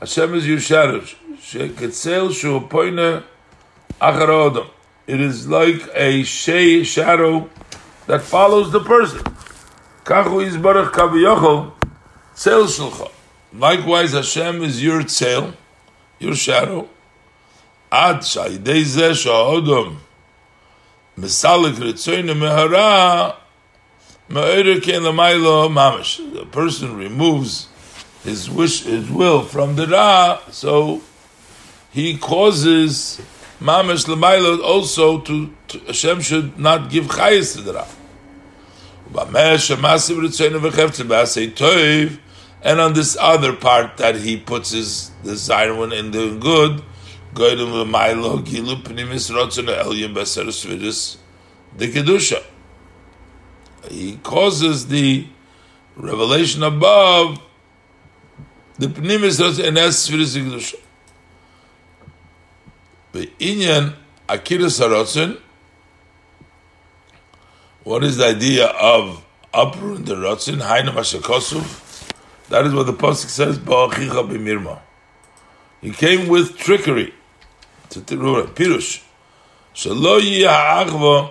Hashem 0.00 0.34
is 0.34 0.48
your 0.48 0.58
shadow. 0.58 1.00
Sheketzel 1.00 2.34
shu 2.34 2.60
poine 2.62 3.22
achar 4.00 4.66
It 5.06 5.20
is 5.20 5.46
like 5.46 5.88
a 5.94 6.24
shadow 6.24 7.48
that 8.06 8.20
follows 8.20 8.72
the 8.72 8.80
person. 8.80 9.22
Kachu 10.04 10.44
is 10.44 10.56
barach 10.56 10.90
kaviyachol 10.90 11.72
tzel 12.34 12.64
shulcha. 12.64 13.12
Likewise, 13.52 14.12
Hashem 14.12 14.64
is 14.64 14.82
your 14.82 15.04
tzel, 15.04 15.54
your 16.18 16.34
shadow. 16.34 16.88
Ad 17.94 18.22
shaydei 18.22 18.82
zeh 18.82 19.14
sha'odom 19.14 19.98
mesalik 21.16 21.76
ritzoyne 21.78 22.34
mehara 22.34 23.36
ma'erekin 24.28 25.04
l'maylo 25.04 25.70
mamish. 25.70 26.18
The 26.32 26.44
person 26.46 26.96
removes 26.96 27.68
his 28.24 28.50
wish, 28.50 28.82
his 28.82 29.08
will 29.08 29.42
from 29.42 29.76
the 29.76 29.86
ra, 29.86 30.40
so 30.50 31.02
he 31.92 32.18
causes 32.18 33.20
mamish 33.60 34.08
l'maylo 34.08 34.60
also 34.60 35.20
to, 35.20 35.54
to 35.68 35.78
Hashem 35.86 36.20
should 36.20 36.58
not 36.58 36.90
give 36.90 37.04
chayis 37.06 37.54
to 37.54 37.62
the 37.62 37.74
ra. 37.74 37.86
And 42.66 42.80
on 42.80 42.92
this 42.94 43.16
other 43.20 43.52
part 43.52 43.96
that 43.98 44.16
he 44.16 44.36
puts 44.36 44.70
his 44.70 45.10
desire 45.22 45.92
in 45.94 46.10
doing 46.10 46.40
good, 46.40 46.82
He 53.90 54.16
causes 54.22 54.86
the 54.88 55.26
revelation 55.96 56.62
above 56.62 57.38
the 58.78 58.86
pnimis 58.86 59.40
Rotsin 59.40 59.68
and 59.68 59.76
esfiris 59.76 60.36
kedusha. 60.36 60.76
The 63.12 63.26
inyan 63.38 63.94
akiras 64.28 64.80
harotzen 64.80 65.40
what 67.84 68.02
is 68.02 68.16
the 68.16 68.28
idea 68.28 68.66
of 68.68 69.22
uprooting 69.52 70.06
the 70.06 70.14
rotzin? 70.14 70.62
Hainu 70.62 70.94
mashakosuf. 70.94 72.48
That 72.48 72.64
is 72.64 72.72
what 72.72 72.86
the 72.86 72.94
pasuk 72.94 73.28
says. 73.28 73.58
Ba'achicha 73.58 74.26
b'mirma. 74.26 74.80
He 75.82 75.90
came 75.90 76.28
with 76.28 76.56
trickery 76.56 77.12
to 77.94 78.00
Tirura. 78.00 78.46
Pirush. 78.46 79.02
Shalo 79.74 80.20
ha'achva. 80.20 81.30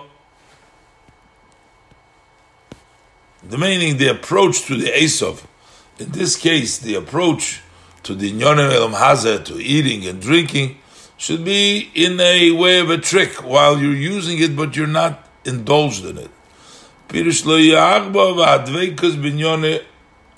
The 3.46 3.58
meaning, 3.58 3.98
the 3.98 4.08
approach 4.08 4.62
to 4.66 4.76
the 4.76 4.90
Esav. 4.90 5.44
In 5.98 6.10
this 6.10 6.36
case, 6.36 6.78
the 6.78 6.94
approach 6.94 7.60
to 8.02 8.14
the 8.14 8.32
Nyonem 8.32 8.72
Elam 8.72 8.92
Hazeh, 8.92 9.44
to 9.44 9.62
eating 9.62 10.06
and 10.06 10.20
drinking, 10.20 10.78
should 11.16 11.44
be 11.44 11.90
in 11.94 12.18
a 12.18 12.50
way 12.52 12.80
of 12.80 12.90
a 12.90 12.98
trick 12.98 13.44
while 13.44 13.78
you're 13.78 13.94
using 13.94 14.38
it, 14.38 14.56
but 14.56 14.76
you're 14.76 14.86
not 14.86 15.28
indulged 15.44 16.04
in 16.04 16.18
it. 16.18 16.30
Pirush 17.08 17.44
lo 17.44 17.56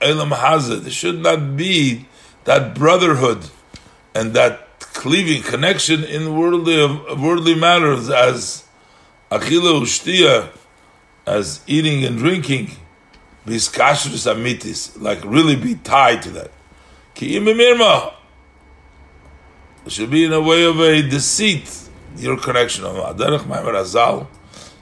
elam 0.01 0.31
hazard. 0.31 0.81
There 0.81 0.91
should 0.91 1.21
not 1.23 1.57
be 1.57 2.07
that 2.45 2.75
brotherhood 2.75 3.47
and 4.15 4.35
that 4.35 4.66
cleaving 4.97 5.43
connection 5.43 6.05
in 6.05 6.37
worldly 6.37 6.85
worldly 7.17 7.55
matters 7.55 8.11
as 8.11 8.65
achila 9.31 9.81
ushtia, 9.81 10.51
as 11.27 11.63
eating 11.67 12.05
and 12.05 12.19
drinking, 12.19 12.71
biskashrus 13.47 14.27
amitis, 14.33 15.01
like 15.01 15.21
really 15.25 15.57
be 15.57 15.75
tied 15.77 16.23
to 16.23 16.31
that. 16.31 16.51
Ki 17.15 17.39
imimirma 17.39 18.15
should 19.87 20.11
be 20.11 20.25
in 20.25 20.33
a 20.33 20.41
way 20.41 20.65
of 20.65 20.81
a 20.81 21.03
deceit. 21.03 21.83
Your 22.17 22.39
connection 22.39 22.87
of 22.87 22.97
Aderech 22.97 23.41
Maimer 23.41 23.75
Azal 23.75 24.27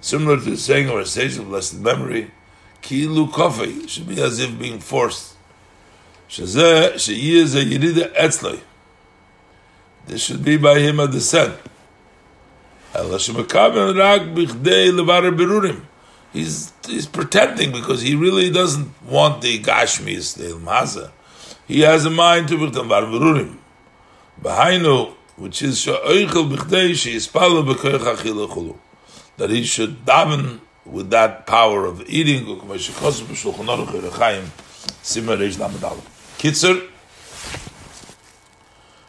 Similar 0.05 0.37
to 0.37 0.51
the 0.51 0.57
saying 0.59 0.91
of 0.91 0.97
a 0.97 1.07
sage 1.07 1.39
of 1.39 1.49
blessed 1.49 1.81
memory, 1.81 2.31
Kilu 2.83 3.27
Kofi 3.31 3.89
should 3.89 4.07
be 4.07 4.21
as 4.21 4.39
if 4.39 4.59
being 4.59 4.79
forced. 4.79 5.35
This 10.07 10.23
should 10.23 10.45
be 10.45 10.57
by 10.57 10.79
him 10.79 11.01
a 11.01 11.09
descent. 11.09 11.55
He's, 16.33 16.73
he's 16.87 17.07
pretending 17.07 17.73
because 17.73 18.03
he 18.03 18.15
really 18.15 18.51
doesn't 18.51 18.91
want 19.05 19.41
the 19.43 19.61
Gashmis, 19.61 20.37
the 20.37 20.45
Ilmaza. 20.55 21.11
He 21.67 21.81
has 21.81 22.05
a 22.05 22.11
mind 22.11 22.49
to 22.49 22.59
become 22.59 22.89
Berurim. 22.89 23.57
Behainu, 24.41 25.15
which 25.37 25.63
is 25.63 25.79
Sha'oichel 25.85 26.55
Bichdei, 26.55 26.95
she 26.95 27.15
is 27.15 27.27
Palo 27.27 27.63
Bekoich 27.63 28.77
that 29.37 29.51
he 29.51 29.65
should 29.65 30.05
daven 30.05 30.61
with 30.85 31.11
that 31.11 31.47
power 31.47 31.87
of 31.87 32.03
eating. 32.09 32.45
Kitzer, 36.39 36.89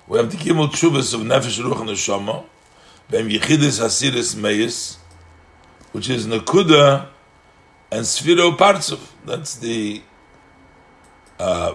we 0.07 0.17
have 0.17 0.31
the 0.31 0.37
Gimel 0.37 0.69
Tshuvas 0.69 1.13
of 1.13 1.21
Nefesh 1.21 1.61
Ruach 1.63 1.83
Neshama, 1.83 2.45
Bem 3.09 3.27
Yechidis 3.29 3.81
Hasiris 3.81 4.35
Meis, 4.35 4.97
which 5.91 6.09
is 6.09 6.27
Nakuda 6.27 7.07
and 7.91 8.03
Sfiro 8.03 8.55
Partsuf. 8.55 9.11
That's 9.25 9.55
the 9.55 10.01
uh, 11.39 11.73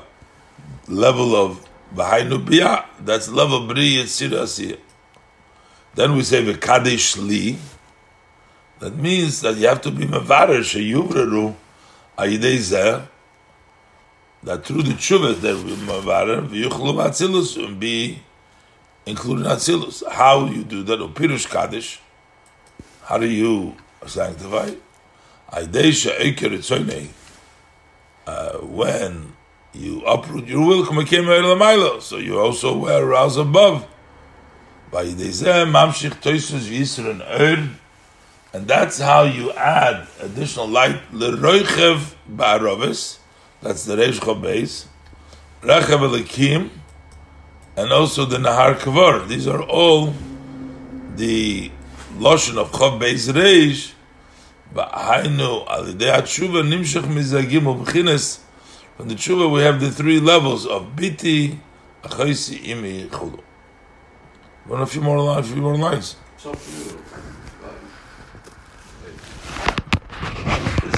level 0.87 1.35
of 1.35 1.67
Bahainu 1.95 2.45
Biyah. 2.45 2.85
That's 3.05 3.29
level 3.29 3.67
Bri 3.67 3.97
Yitzir 3.97 4.31
Asiyah. 4.31 4.79
Then 5.95 6.15
we 6.15 6.23
say 6.23 6.45
V'Kadesh 6.45 7.17
Li, 7.17 7.59
that 8.81 8.97
means 8.97 9.43
that 9.43 9.57
you 9.57 9.69
have 9.69 9.83
to 9.83 9.91
be 9.91 10.07
mevarer 10.07 10.61
sheyuvreru 10.61 11.55
ayidei 12.17 12.57
zeh, 12.59 13.07
that 14.43 14.65
through 14.65 14.83
the 14.83 14.93
tshuva 14.93 15.41
that 15.41 15.67
be 15.67 15.73
mevarer 15.73 16.49
v'yuchlu 16.49 16.95
atzilus 17.05 17.63
and 17.63 17.79
be 17.79 18.21
including 19.07 19.45
atzilus. 19.45 20.03
How 20.11 20.47
you 20.47 20.65
do 20.65 20.83
that? 20.85 20.99
Pirush 21.15 21.49
kaddish. 21.49 22.01
How 23.03 23.19
do 23.19 23.27
you 23.27 23.77
sanctify? 24.07 24.75
Ayidei 25.53 25.93
she'eker 25.93 26.51
etzoynei. 26.51 27.09
Uh, 28.27 28.59
when 28.59 29.35
you 29.73 30.03
uproot 30.03 30.47
your 30.47 30.67
will, 30.67 32.01
so 32.01 32.17
you 32.19 32.39
also 32.39 32.77
wear 32.77 33.05
arouse 33.05 33.37
above. 33.37 33.87
By 34.91 35.05
Zeh, 35.05 35.71
Mamshich 35.71 36.21
Toisus 36.21 36.69
Yisran 36.69 37.25
Erd, 37.25 37.71
and 38.53 38.67
that's 38.67 38.99
how 38.99 39.23
you 39.23 39.53
add 39.53 40.09
additional 40.21 40.67
light. 40.67 41.01
Leroichev 41.13 42.15
ba'aravis, 42.29 43.20
that's 43.63 43.85
the 43.85 43.97
Reish 43.97 44.43
base. 44.43 44.87
Rechev 45.63 46.01
elikim, 46.01 46.71
and 47.77 47.93
also 47.93 48.25
the 48.25 48.39
Nahar 48.39 48.75
Kavor. 48.77 49.27
These 49.29 49.47
are 49.47 49.63
all 49.63 50.15
the 51.17 51.71
lotion 52.19 52.59
of 52.59 52.71
Chav 52.73 52.99
Beis 53.01 53.31
Reish. 53.33 53.93
Ba'hainu 54.75 55.67
alidei 55.67 56.23
tshuva 56.23 56.63
nimshach 56.63 57.05
mizagim 57.05 57.65
ubchines. 57.65 58.41
From 58.97 59.09
the 59.09 59.15
tshuva 59.15 59.53
we 59.53 59.63
have 59.63 59.81
the 59.81 59.91
three 59.91 60.21
levels 60.21 60.67
of 60.67 60.95
biti, 60.97 61.59
achaisi, 62.03 62.61
imi, 62.65 63.09
chulu. 63.09 63.41
One 64.67 64.83
a 64.83 64.87
few 64.87 65.01
more 65.01 65.21
lines. 65.21 65.51
A 65.51 65.53
few 65.53 65.63
more 65.63 65.77
lines. 65.77 66.17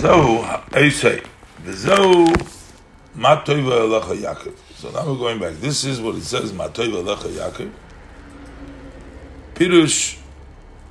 So 0.01 0.43
I 0.73 0.89
say, 0.91 1.23
V'zo 1.65 2.27
matoiva 3.17 3.87
elecha 3.87 4.17
Yaakov. 4.17 4.55
So 4.77 4.91
now 4.91 5.07
we're 5.07 5.17
going 5.17 5.39
back. 5.39 5.55
This 5.55 5.85
is 5.85 6.01
what 6.01 6.17
it 6.17 6.23
says, 6.23 6.53
matoiva 6.53 7.05
elecha 7.05 7.31
Yaakov. 7.31 7.71
Pirush, 9.55 10.19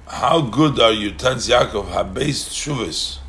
how 0.08 0.42
good 0.42 0.80
are 0.80 0.94
you, 0.94 1.12
Tans 1.12 1.50
Yaakov, 1.50 1.90
ha-based 1.90 2.52
shuvas. 2.52 3.20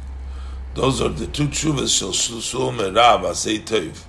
Those 0.74 1.00
are 1.02 1.08
the 1.08 1.26
two 1.26 1.48
shuvas, 1.48 1.98
shel 1.98 2.10
shusul 2.10 2.76
merab, 2.76 3.22
asay 3.22 3.60
toiv. 3.64 4.04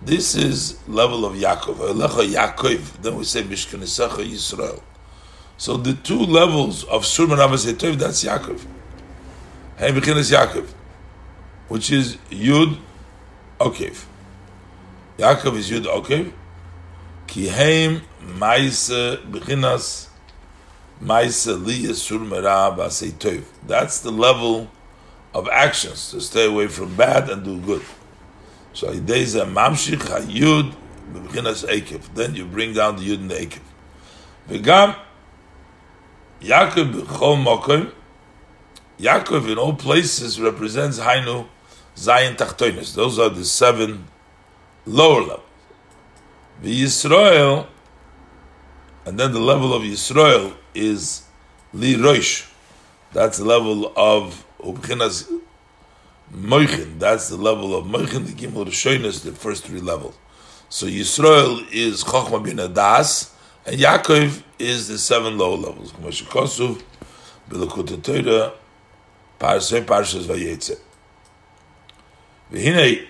This 0.00 0.34
is 0.34 0.80
level 0.88 1.24
of 1.24 1.34
Yaakov, 1.34 1.76
elecha 1.76 2.26
Yaakov. 2.34 3.02
Then 3.02 3.16
we 3.16 3.24
say, 3.24 3.44
Mishkan 3.44 3.80
Yisrael. 3.80 4.82
So 5.56 5.76
the 5.76 5.94
two 5.94 6.18
levels 6.18 6.82
of 6.84 7.06
Sur 7.06 7.26
Merab, 7.26 7.50
asay 7.50 7.96
that's 7.96 8.24
Yaakov. 8.24 8.66
Hey 9.76 9.92
Bechinas 9.92 10.32
Yaakov, 10.32 10.66
which 11.72 11.90
is 11.90 12.18
Yud 12.30 12.76
Okev. 13.58 14.04
Yaakov 15.16 15.56
is 15.56 15.70
Yud 15.70 15.86
Okev. 15.86 16.30
Ki 17.26 17.48
heim 17.48 18.02
maise 18.38 18.90
bechinas 18.90 20.08
maise 21.00 21.46
li 21.46 21.84
yisur 21.84 22.28
mera 22.28 22.76
b'asei 22.76 23.12
tov. 23.12 23.44
That's 23.66 24.00
the 24.00 24.10
level 24.10 24.68
of 25.34 25.48
actions 25.48 26.10
to 26.10 26.20
stay 26.20 26.44
away 26.44 26.68
from 26.68 26.94
bad 26.94 27.30
and 27.30 27.42
do 27.42 27.58
good. 27.58 27.86
So 28.74 28.88
ideza 28.88 29.50
mamshich 29.50 30.02
hayud 30.12 30.74
bechinas 31.10 31.66
ekev. 31.66 32.02
Then 32.12 32.34
you 32.34 32.44
bring 32.44 32.74
down 32.74 32.96
the 32.96 33.08
yud 33.08 33.20
and 33.20 33.30
the 33.30 33.46
ekev. 33.46 33.60
V'gam 34.50 34.94
Yaakov 36.42 36.92
b'chol 36.92 37.42
mokim. 37.42 37.92
Yaakov 39.00 39.50
in 39.50 39.56
all 39.56 39.72
places 39.72 40.38
represents 40.38 40.98
Hainu 40.98 41.48
Zion 41.96 42.36
Tachtonis. 42.36 42.94
Those 42.94 43.18
are 43.18 43.28
the 43.28 43.44
seven 43.44 44.06
lower 44.86 45.20
levels. 45.20 45.40
The 46.62 46.82
Yisrael, 46.82 47.66
and 49.04 49.18
then 49.18 49.32
the 49.32 49.40
level 49.40 49.74
of 49.74 49.82
Yisrael 49.82 50.54
is 50.74 51.22
Li 51.72 51.94
Roish. 51.94 52.48
That's 53.12 53.38
the 53.38 53.44
level 53.44 53.92
of 53.96 54.46
Ubchinas 54.60 55.30
Moichin. 56.32 56.98
That's 56.98 57.28
the 57.28 57.36
level 57.36 57.76
of 57.76 57.86
Moichin, 57.86 58.26
the 58.26 58.32
Gimel 58.32 58.66
Rishonis, 58.66 59.22
the 59.24 59.32
first 59.32 59.64
three 59.64 59.80
levels. 59.80 60.16
So 60.68 60.86
Yisrael 60.86 61.66
is 61.70 62.04
Chochma 62.04 62.42
bin 62.42 62.56
Adas, 62.56 63.32
and 63.66 63.78
Yaakov 63.78 64.42
is 64.58 64.88
the 64.88 64.98
seven 64.98 65.36
lower 65.36 65.56
levels. 65.56 65.92
Moshe 65.92 66.24
Kosuv, 66.24 66.82
Bilakut 67.50 68.02
Torah, 68.02 68.52
Parsei 69.38 69.84
Parshas. 69.84 70.78
V'hinei, 72.52 73.06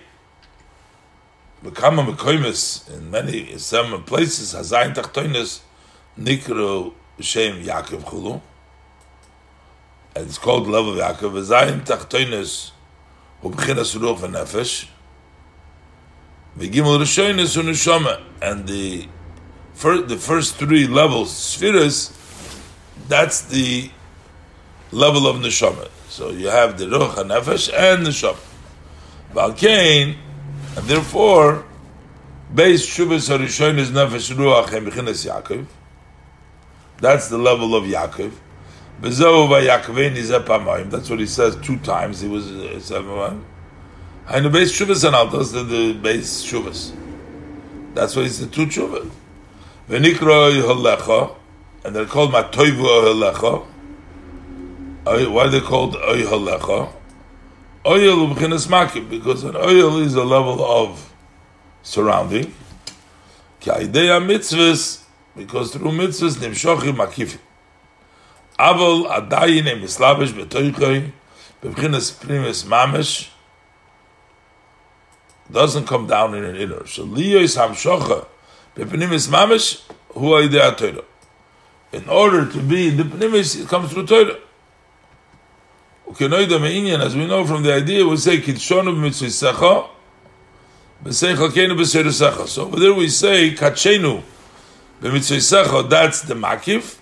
Bekama 1.61 2.05
Mekoimis, 2.07 2.89
in 2.95 3.11
many, 3.11 3.51
in 3.51 3.59
some 3.59 4.01
places, 4.03 4.53
Hazayin 4.53 4.95
Tachtoinis, 4.95 5.59
Nikro 6.17 6.93
Shem 7.19 7.61
Yaakov 7.61 8.03
Chulu, 8.03 8.41
and 10.15 10.25
it's 10.27 10.37
called 10.37 10.65
level 10.67 10.97
of 10.97 11.17
Yaakov, 11.17 11.33
Hazayin 11.33 11.85
Tachtoinis, 11.85 12.71
Ubchinas 13.43 13.97
Ruch 13.97 14.19
V'Nefesh, 14.19 14.87
V'gimel 16.57 16.99
Rishonis 17.01 17.61
U'Neshama, 17.61 18.23
and 18.41 18.65
the 18.65 19.09
first, 19.73 20.07
the 20.07 20.15
first 20.15 20.55
three 20.55 20.87
levels, 20.87 21.35
spheres, 21.35 22.17
that's 23.09 23.41
the 23.41 23.91
level 24.93 25.27
of 25.27 25.35
Neshama. 25.37 25.89
So 26.07 26.29
you 26.29 26.47
have 26.47 26.77
the 26.77 26.85
Ruch 26.85 27.15
HaNefesh 27.15 27.73
and 27.73 28.07
Neshama. 28.07 28.52
Balkain, 29.33 30.15
and 30.75 30.85
therefore, 30.85 31.65
base 32.53 32.85
Shuvas 32.87 33.29
Harishon 33.29 33.77
is 33.77 33.91
Nefesh 33.91 34.33
Ruach 34.35 34.71
and 34.73 34.87
Bechinas 34.87 35.25
Yaakov. 35.25 35.65
That's 36.97 37.27
the 37.29 37.37
level 37.37 37.75
of 37.75 37.83
Yaakov. 37.83 38.31
Bezohu 39.01 39.49
Yaakov 39.67 40.15
is 40.15 40.31
Epamayim. 40.31 40.89
That's 40.89 41.09
what 41.09 41.19
he 41.19 41.25
says 41.25 41.57
two 41.57 41.77
times. 41.77 42.21
He 42.21 42.27
was 42.27 42.49
uh, 42.49 42.99
Epamayim. 42.99 43.43
And 44.29 44.45
the 44.45 44.49
base 44.49 44.71
Shuvas 44.71 45.03
and 45.03 45.15
Altas, 45.15 45.51
the, 45.51 45.93
base 45.93 46.43
Shuvas. 46.43 46.95
That's 47.93 48.15
why 48.15 48.23
he 48.23 48.29
the 48.29 48.47
two 48.47 48.67
Shuvas. 48.67 49.11
Venikro 49.89 50.61
Yohalecha, 50.61 51.35
and 51.83 51.95
they're 51.95 52.05
called 52.05 52.31
Matoivu 52.31 53.33
Yohalecha. 53.33 53.65
Why 55.29 55.43
are 55.43 55.49
they 55.49 55.59
called 55.59 55.95
Yohalecha? 55.95 56.93
Oil 57.85 58.27
b'chinas 58.29 58.67
makib 58.67 59.09
because 59.09 59.43
an 59.43 59.57
oil 59.57 59.97
is 59.97 60.15
a 60.15 60.23
level 60.23 60.63
of 60.63 61.13
surrounding. 61.81 62.53
K'aideya 63.59 64.23
mitzvahs 64.23 65.03
because 65.35 65.73
through 65.73 65.91
mitzvahs 65.91 66.37
nimshochim 66.37 66.95
makifim. 66.95 67.39
Avol 68.57 69.05
adayin 69.09 69.67
em 69.67 69.81
mislavish 69.81 70.31
betoichoi 70.31 71.11
b'chinas 71.61 72.17
primis 72.23 72.63
mamish 72.63 73.29
doesn't 75.51 75.85
come 75.85 76.07
down 76.07 76.35
in 76.35 76.45
an 76.45 76.55
inner. 76.55 76.87
So 76.87 77.05
liyo 77.05 77.41
is 77.41 77.57
hamshocha 77.57 78.25
b'primis 78.77 79.27
mamish 79.27 79.81
hu 80.13 80.21
aidea 80.21 80.77
Torah. 80.77 81.03
In 81.91 82.07
order 82.07 82.49
to 82.49 82.59
be 82.61 82.87
in 82.87 82.97
the 82.97 83.03
primis, 83.03 83.61
it 83.61 83.67
comes 83.67 83.91
through 83.91 84.07
Torah. 84.07 84.37
As 86.09 86.19
we 86.19 87.25
know 87.25 87.45
from 87.45 87.63
the 87.63 87.73
idea, 87.73 88.05
we 88.05 88.17
say 88.17 88.37
kitshonu 88.37 88.93
b'mitzvisecha, 88.93 89.87
b'seicha 91.03 91.49
kenu 91.49 91.75
b'seirusecha. 91.75 92.47
So 92.47 92.63
over 92.63 92.79
there 92.79 92.93
we 92.93 93.07
say 93.09 93.51
kachenu 93.51 94.21
b'mitzvisecha, 95.01 95.89
that's 95.89 96.21
the 96.21 96.33
makif, 96.35 96.99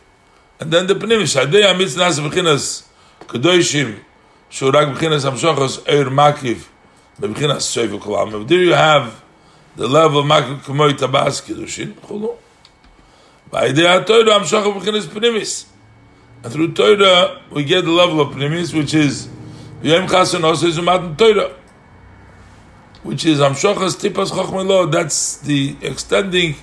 and 0.60 0.72
then 0.72 0.88
the 0.88 0.94
pnimish, 0.94 1.36
adei 1.44 1.64
amitz 1.64 1.98
nas 1.98 2.20
b'chinas 2.20 2.88
kedoshim, 3.22 4.00
shurak 4.50 4.96
b'chinas 4.96 5.26
hamshochos 5.30 5.80
eir 5.86 6.06
makif, 6.06 6.70
b'chinas 7.20 7.66
soivu 7.66 8.00
kolam. 8.00 8.48
There 8.48 8.60
you 8.60 8.74
have 8.74 9.24
the 9.76 9.88
level 9.88 10.20
of 10.20 10.26
makif 10.26 10.62
k'moy 10.62 10.94
tabas 10.94 11.42
kedushin, 11.42 11.94
chulu. 11.94 12.38
Ba'idei 13.52 13.88
ha'toidu 13.88 14.30
hamshochos 14.30 14.74
b'chinas 14.80 15.08
pnimis. 15.08 15.66
And 16.44 16.52
through 16.52 16.74
Torah, 16.74 17.42
we 17.52 17.64
get 17.64 17.86
the 17.86 17.92
level 17.92 18.20
of 18.20 18.30
Pnimis, 18.30 18.74
which 18.76 18.94
is 18.94 19.30
Yom 19.84 20.08
Chasan 20.08 20.44
also 20.44 20.68
Zumat 20.68 21.18
Torah, 21.18 21.56
which 23.04 23.26
is 23.26 23.40
Amshochas 23.40 23.96
Tipas 23.98 24.32
Chochmei 24.32 24.92
That's 24.92 25.38
the 25.38 25.76
extending 25.82 26.56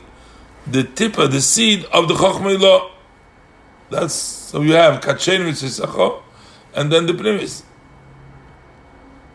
the 0.66 0.82
tipa, 0.82 1.30
the 1.30 1.40
seed 1.40 1.84
of 1.92 2.08
the 2.08 2.14
Chochmei 2.14 2.90
That's 3.90 4.14
so 4.14 4.62
you 4.62 4.72
have 4.72 5.00
Kachen 5.00 5.40
Mitzisacho, 5.40 6.22
and 6.74 6.92
then 6.92 7.06
the 7.06 7.12
Pnimis. 7.12 7.62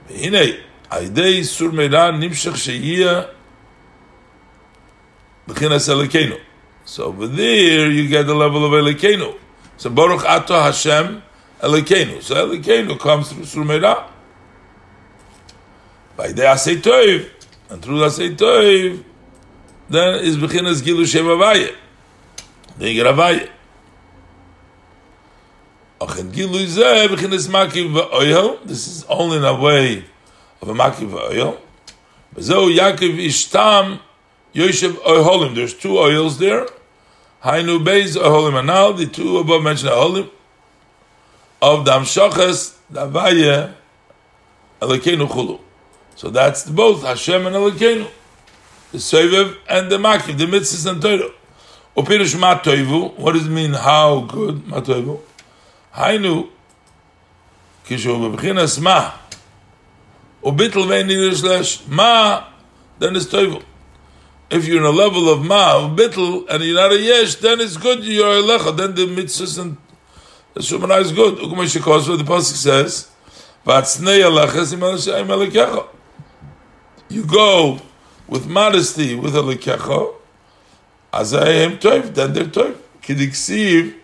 Hine, 0.10 0.60
Aidei 0.92 1.40
Meira 1.72 2.12
Nimshach 2.12 2.56
Sheiyah 2.56 3.30
B'chinas 5.48 5.88
Elokeinu. 5.88 6.40
So 6.84 7.06
over 7.06 7.28
there, 7.28 7.90
you 7.90 8.10
get 8.10 8.28
the 8.28 8.36
level 8.36 8.66
of 8.66 8.72
Elokeinu. 8.72 9.40
So 9.78 9.90
Baruch 9.90 10.24
Ato 10.26 10.54
Hashem 10.62 11.24
Elokeinu. 11.62 12.22
So 12.22 12.36
Elokeinu 12.36 13.00
comes 13.00 13.32
through 13.32 13.44
Surmeira. 13.44 14.10
By 16.16 16.32
the 16.32 16.44
Asay 16.44 16.78
Toiv, 16.78 17.28
and 17.70 17.82
through 17.82 18.00
the 18.00 18.06
Asay 18.06 18.36
Toiv, 18.36 19.04
then 19.90 20.24
is 20.24 20.38
Bechinas 20.38 20.82
Gilu 20.82 21.06
Shem 21.08 21.26
Avaye. 21.26 21.76
Then 22.78 22.90
you 22.90 23.04
get 23.04 23.14
Avaye. 23.14 23.50
Achen 26.00 26.32
Gilu 26.32 26.66
Zeh 26.66 27.08
Bechinas 27.08 27.48
Makiv 27.48 27.94
V'Oyel. 27.94 28.64
This 28.64 28.88
is 28.88 29.04
only 29.06 29.38
in 29.38 29.44
a 29.44 29.60
way 29.60 30.06
of 30.62 30.70
a 30.70 30.74
Makiv 30.74 31.10
V'Oyel. 31.10 31.58
Bezo 32.36 32.72
Yaakov 32.76 33.26
Ishtam 33.26 34.00
Yoshev 34.54 34.94
Oiholim. 35.04 35.56
There's 35.56 35.74
two 35.74 35.98
oils 35.98 36.38
there. 36.38 36.68
Hainu 37.44 37.84
Beis 37.84 38.16
Aholim 38.16 38.58
Anal, 38.58 38.94
the 38.94 39.06
two 39.06 39.38
above 39.38 39.64
mentioned 39.64 39.92
Aholim, 39.92 40.30
of 41.62 41.86
Dam 41.86 42.04
Shachas, 42.04 42.78
Davaye, 42.92 43.74
Elokeinu 44.82 45.28
Chulu. 45.28 45.60
So 46.16 46.30
that's 46.30 46.70
both 46.70 47.04
Hashem 47.04 47.46
and 47.46 47.56
Elokeinu, 47.56 48.10
the 48.94 48.98
Sevev 48.98 49.58
and 49.68 49.92
the 49.92 49.98
Makiv, 49.98 50.38
the 50.38 50.46
Mitzvahs 50.46 50.90
and 50.90 51.02
Torah. 51.02 51.32
Upirush 51.98 52.36
Matoivu, 52.36 53.18
what 53.18 53.34
does 53.34 53.46
it 53.46 53.50
mean, 53.50 53.74
how 53.74 54.22
good, 54.22 54.64
Matoivu? 54.64 55.20
Hainu, 55.96 56.50
Kishu 57.86 58.36
Bebchinas 58.36 58.80
Ma, 58.82 59.12
Ubitl 60.42 60.88
Vein 60.88 61.08
Yidish 61.08 61.86
Ma, 61.90 62.46
then 63.00 63.18
it's 63.18 63.26
Toivu 63.26 63.62
if 64.54 64.68
you're 64.68 64.78
in 64.78 64.84
a 64.84 64.92
level 64.92 65.30
of 65.30 65.44
ma 65.44 65.78
of 65.78 65.98
bittel 65.98 66.48
and 66.48 66.64
you're 66.64 66.76
not 66.76 66.92
a 66.92 67.00
yesh, 67.00 67.36
then 67.36 67.60
it's 67.60 67.76
good. 67.76 68.04
You're 68.04 68.38
a 68.38 68.42
lecha. 68.42 68.78
Then 68.78 68.94
the 68.94 69.08
mitzvahs 69.08 69.60
and 69.60 69.78
the 70.54 70.60
shumana 70.60 71.02
is 71.02 71.12
good. 71.12 71.40
Ukumash 71.40 71.76
Shekosva, 71.76 72.18
the 72.18 72.24
pasuk 72.24 72.56
says, 72.56 73.10
"V'atznei 73.66 74.22
aleches 74.22 74.74
im 74.74 74.82
alekecha." 75.28 75.88
You 77.10 77.26
go 77.26 77.82
with 78.28 78.46
modesty 78.46 79.16
with 79.16 79.34
alekecha, 79.34 80.14
azayim 81.12 81.80
toiv. 81.80 82.14
Then 82.14 82.34
they're 82.34 82.46
toiv. 82.46 82.78
Kidiksiv, 83.02 83.96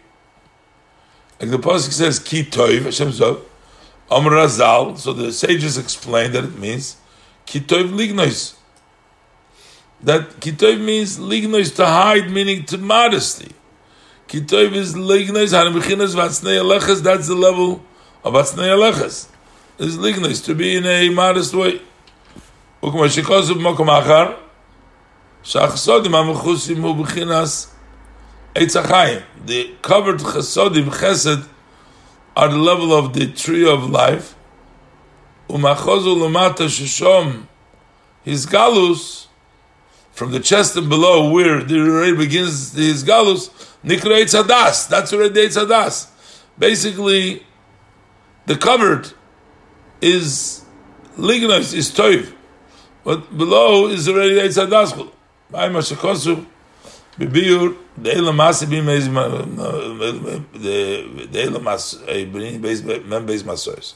like 1.39 1.51
the 1.51 1.59
pasuk 1.59 1.91
says, 1.91 2.17
"Ki 2.17 2.43
toiv." 2.43 2.85
Hashem 2.85 3.11
said, 3.11 3.37
"Amr 4.09 4.31
Razal." 4.31 4.97
So 4.97 5.13
the 5.13 5.31
sages 5.31 5.77
explain 5.77 6.31
that 6.31 6.43
it 6.43 6.57
means 6.57 6.95
"Ki 7.45 7.59
toiv 7.59 7.91
lignois." 7.91 8.55
that 10.02 10.40
kitov 10.40 10.80
means 10.80 11.18
lignois 11.18 11.74
to 11.76 11.86
hide, 11.86 12.30
meaning 12.30 12.64
to 12.64 12.78
modesty. 12.78 13.52
Kitov 14.28 14.72
is 14.72 14.94
lignois 14.94 15.52
hanabichinas 15.52 16.14
vatsnei 16.14 16.60
alechas. 16.60 17.02
That's 17.02 17.28
the 17.28 17.34
level 17.34 17.82
of 18.24 18.34
vatsnei 18.34 18.68
alechas. 18.76 19.28
Is 19.78 19.96
lignois 19.96 20.44
to 20.44 20.54
be 20.54 20.76
in 20.76 20.86
a 20.86 21.08
modest 21.10 21.54
way. 21.54 21.80
וכמו 22.84 23.08
שכוסו 23.08 23.54
במקום 23.54 23.90
אחר, 23.90 24.32
שהחסודים 25.42 26.14
המכוסים 26.14 26.82
הוא 26.82 26.96
בחינס 26.96 27.74
עץ 28.54 28.76
החיים. 28.76 29.18
The 29.46 29.86
covered 29.86 30.20
חסודים, 30.22 30.90
חסד, 30.90 31.38
are 32.36 32.48
the 32.48 32.58
level 32.58 32.92
of 32.92 33.12
the 33.12 33.26
tree 33.26 33.64
of 33.64 33.90
life, 33.90 34.34
ומאחוזו 35.50 36.26
למטה 36.26 36.68
ששום 36.68 37.42
his 38.26 38.46
galus, 38.46 39.27
from 40.19 40.31
the 40.31 40.39
chest 40.41 40.75
and 40.75 40.89
below, 40.89 41.31
where 41.31 41.63
the 41.63 41.79
already 41.79 42.13
begins 42.13 42.73
his 42.73 43.05
galus, 43.05 43.49
nikra 43.85 44.19
eitz 44.19 44.35
hadas. 44.35 44.89
That's 44.89 45.13
already 45.13 45.47
eitz 45.47 45.55
hadas. 45.55 46.09
Basically, 46.59 47.45
the 48.45 48.57
covered 48.57 49.13
is 50.01 50.65
lignos 51.17 51.73
is 51.73 51.89
toiv, 51.91 52.33
but 53.05 53.37
below 53.37 53.87
is 53.87 54.09
already 54.09 54.35
eitz 54.35 54.57
hadas. 54.61 55.09
By 55.49 55.69
mashakosu 55.69 56.45
bebiur 57.17 57.77
the 57.97 58.09
elamasi 58.09 58.65
bimeiz 58.67 59.05
the 61.31 61.39
elamas 61.47 62.03
beis 62.61 62.83
men 63.05 63.25
beis 63.25 63.43
masois. 63.43 63.93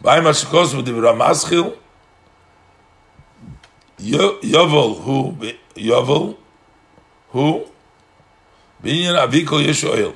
By 0.00 0.20
mashakosu 0.20 0.84
the 0.84 0.92
ramaschil. 0.92 1.76
Yovel 4.00 5.02
who 5.02 5.32
Yovel 5.74 6.36
who 7.30 7.66
Binyan 8.82 9.16
Aviko 9.26 9.62
Yeshoel. 9.64 10.14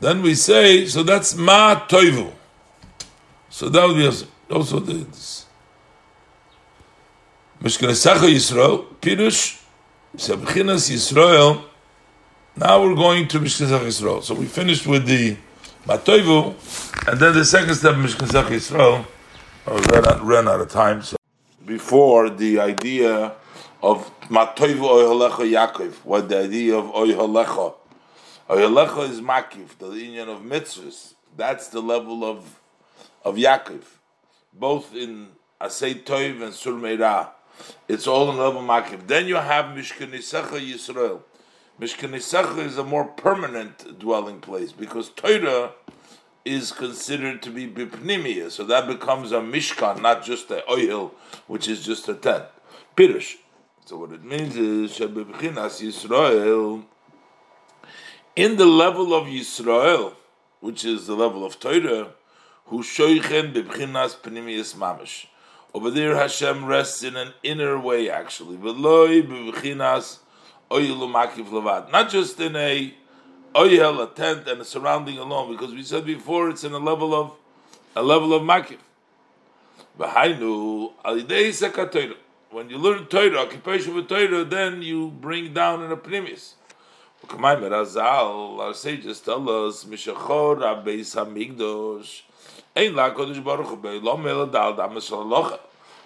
Then 0.00 0.22
we 0.22 0.34
say, 0.34 0.86
so 0.86 1.02
that's 1.02 1.34
Ma 1.34 1.86
Toivu. 1.88 2.30
So 3.48 3.68
that 3.68 3.86
would 3.86 3.96
be 3.96 4.54
also 4.54 4.78
this. 4.80 5.46
Mishkanesacha 7.62 8.28
Yisrael, 8.28 8.86
Pirush, 9.00 9.62
Sebchinas 10.16 10.90
Yisrael. 10.90 11.64
Now 12.54 12.82
we're 12.82 12.94
going 12.94 13.26
to 13.28 13.40
Mishkanesacha 13.40 13.86
Yisrael. 13.86 14.22
So 14.22 14.34
we 14.34 14.44
finished 14.46 14.86
with 14.86 15.06
the 15.06 15.36
Matoivu, 15.86 17.08
and 17.08 17.18
then 17.18 17.34
the 17.34 17.44
second 17.44 17.74
step, 17.74 17.94
Mishkanesacha 17.94 18.50
Yisrael. 18.50 19.06
I 19.66 19.70
oh, 19.70 20.08
out, 20.08 20.22
ran 20.22 20.46
out 20.46 20.60
of 20.60 20.70
time. 20.70 21.02
So 21.02 21.16
before 21.66 22.30
the 22.30 22.60
idea 22.60 23.34
of 23.82 24.10
Matoivu 24.28 24.80
Oyhalecha 24.80 25.50
Yaakov, 25.50 25.92
what 26.04 26.28
the 26.28 26.44
idea 26.44 26.76
of 26.76 26.86
Oyhalecha. 26.86 27.74
Oyhalecha 28.48 29.10
is 29.10 29.20
Makif, 29.20 29.76
the 29.78 29.90
union 29.90 30.28
of 30.28 30.40
mitzvahs. 30.42 31.14
That's 31.36 31.68
the 31.68 31.80
level 31.80 32.24
of 32.24 32.60
of 33.24 33.34
Yaakov, 33.34 33.82
both 34.54 34.94
in 34.94 35.28
Asay 35.60 36.04
Toiv 36.04 36.40
and 36.42 36.54
Sur 36.54 36.72
Meirah. 36.72 37.30
It's 37.88 38.06
all 38.06 38.30
in 38.30 38.38
level 38.38 38.62
Makif. 38.62 39.06
Then 39.08 39.26
you 39.26 39.34
have 39.36 39.66
Mishkanisecha 39.66 40.60
Yisrael. 40.60 41.22
Mishkanisecha 41.80 42.64
is 42.64 42.78
a 42.78 42.84
more 42.84 43.04
permanent 43.04 43.98
dwelling 43.98 44.40
place 44.40 44.70
because 44.72 45.10
Torah 45.10 45.72
is 46.46 46.70
considered 46.70 47.42
to 47.42 47.50
be 47.50 47.66
bipnimia, 47.66 48.48
so 48.50 48.62
that 48.64 48.86
becomes 48.86 49.32
a 49.32 49.40
mishkan, 49.40 50.00
not 50.00 50.24
just 50.24 50.48
a 50.52 50.62
oil, 50.70 51.12
which 51.48 51.66
is 51.66 51.84
just 51.84 52.08
a 52.08 52.14
tent. 52.14 52.44
Pirush. 52.96 53.34
So 53.84 53.98
what 53.98 54.12
it 54.12 54.24
means 54.24 54.56
is 54.56 54.92
shebibchinas 54.92 55.82
Yisrael. 55.82 56.84
In 58.36 58.56
the 58.56 58.64
level 58.64 59.12
of 59.12 59.26
Yisrael, 59.26 60.14
which 60.60 60.84
is 60.84 61.08
the 61.08 61.16
level 61.16 61.44
of 61.44 61.58
Torah, 61.58 62.14
who 62.66 62.82
shoichen 62.82 63.52
bibchinas 63.52 64.14
pnimius 64.16 64.76
mamish. 64.76 65.26
Over 65.74 65.90
there, 65.90 66.14
Hashem 66.14 66.64
rests 66.64 67.02
in 67.02 67.16
an 67.16 67.34
inner 67.42 67.76
way, 67.78 68.08
actually. 68.08 68.56
Not 68.56 68.78
just 72.08 72.40
in 72.40 72.56
a 72.56 72.94
oyel, 73.56 74.02
a 74.02 74.14
tent, 74.14 74.46
and 74.46 74.60
a 74.60 74.64
surrounding 74.64 75.18
alone, 75.18 75.50
because 75.52 75.72
we 75.72 75.82
said 75.82 76.04
before 76.04 76.50
it's 76.50 76.64
in 76.64 76.72
a 76.72 76.78
level 76.78 77.14
of 77.14 77.32
a 77.94 78.02
level 78.02 78.34
of 78.34 78.42
makif. 78.42 78.78
When 82.50 82.70
you 82.70 82.78
learn 82.78 83.06
Torah, 83.06 83.38
occupation 83.38 83.94
with 83.94 84.08
Torah, 84.08 84.44
then 84.44 84.82
you 84.82 85.10
bring 85.10 85.54
down 85.54 85.82
in 85.82 85.90
a 85.90 85.96
pnimis. 85.96 86.52
Our 87.28 88.74
sages 88.74 89.20
tell 89.20 89.66
us, 89.66 89.84
Mishachor 89.84 90.62
Ein 92.76 92.94
Baruch 92.94 93.66
Hu 93.66 94.46
Dal 94.52 94.76
Damas 94.76 95.10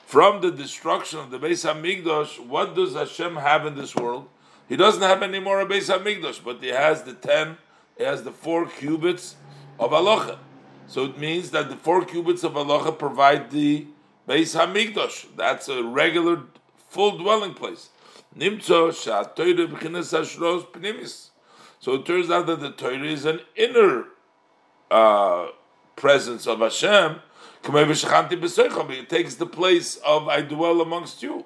From 0.06 0.40
the 0.40 0.50
destruction 0.52 1.18
of 1.18 1.30
the 1.30 1.38
Beis 1.38 1.66
Hamigdosh, 1.66 2.46
what 2.46 2.76
does 2.76 2.94
Hashem 2.94 3.36
have 3.36 3.66
in 3.66 3.74
this 3.74 3.96
world? 3.96 4.28
He 4.70 4.76
doesn't 4.76 5.02
have 5.02 5.20
any 5.24 5.40
more 5.40 5.60
a 5.60 5.66
Beis 5.66 5.92
Hamikdash, 5.92 6.44
but 6.44 6.62
he 6.62 6.68
has 6.68 7.02
the 7.02 7.12
ten, 7.12 7.58
he 7.98 8.04
has 8.04 8.22
the 8.22 8.30
four 8.30 8.66
cubits 8.66 9.34
of 9.80 9.90
Alocha. 9.90 10.38
So 10.86 11.06
it 11.06 11.18
means 11.18 11.50
that 11.50 11.68
the 11.68 11.76
four 11.76 12.04
cubits 12.04 12.44
of 12.44 12.52
Alocha 12.52 12.96
provide 12.96 13.50
the 13.50 13.88
Beis 14.28 14.54
Hamikdash. 14.56 15.26
That's 15.36 15.68
a 15.68 15.82
regular, 15.82 16.44
full 16.88 17.18
dwelling 17.18 17.54
place. 17.54 17.88
Nimtzo. 18.38 18.94
So 21.80 21.94
it 21.94 22.06
turns 22.06 22.30
out 22.30 22.46
that 22.46 22.60
the 22.60 22.70
Torah 22.70 23.02
is 23.02 23.24
an 23.24 23.40
inner 23.56 24.04
uh, 24.88 25.48
presence 25.96 26.46
of 26.46 26.60
Hashem. 26.60 27.16
It 27.64 29.08
takes 29.08 29.34
the 29.34 29.46
place 29.46 29.96
of 29.96 30.28
I 30.28 30.42
dwell 30.42 30.80
amongst 30.80 31.24
you. 31.24 31.44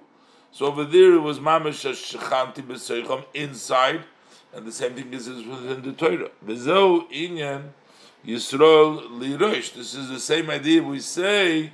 So 0.55 0.67
over 0.67 0.85
there 0.85 1.15
it 1.15 1.21
was 1.21 1.41
mamish 1.41 1.83
shechanti 1.85 2.63
b'seicham 2.63 3.25
inside, 3.35 4.05
and 4.55 4.65
the 4.65 4.71
same 4.71 4.95
thing 4.95 5.13
is 5.13 5.27
within 5.29 5.83
the 5.83 5.93
Torah. 5.93 6.31
V'zo 6.47 7.11
inyan 7.11 7.73
Yisrael 8.25 9.03
lirosh. 9.19 9.75
This 9.75 9.95
is 9.97 10.09
the 10.09 10.21
same 10.21 10.51
idea 10.51 10.81
we 10.81 11.01
say 11.01 11.73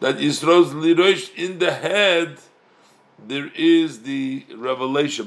that 0.00 0.18
Yisrael's 0.18 0.74
lirosh 0.74 1.34
in 1.36 1.58
the 1.58 1.72
head. 1.72 2.38
There 3.26 3.50
is 3.54 4.02
the 4.02 4.44
revelation. 4.54 5.26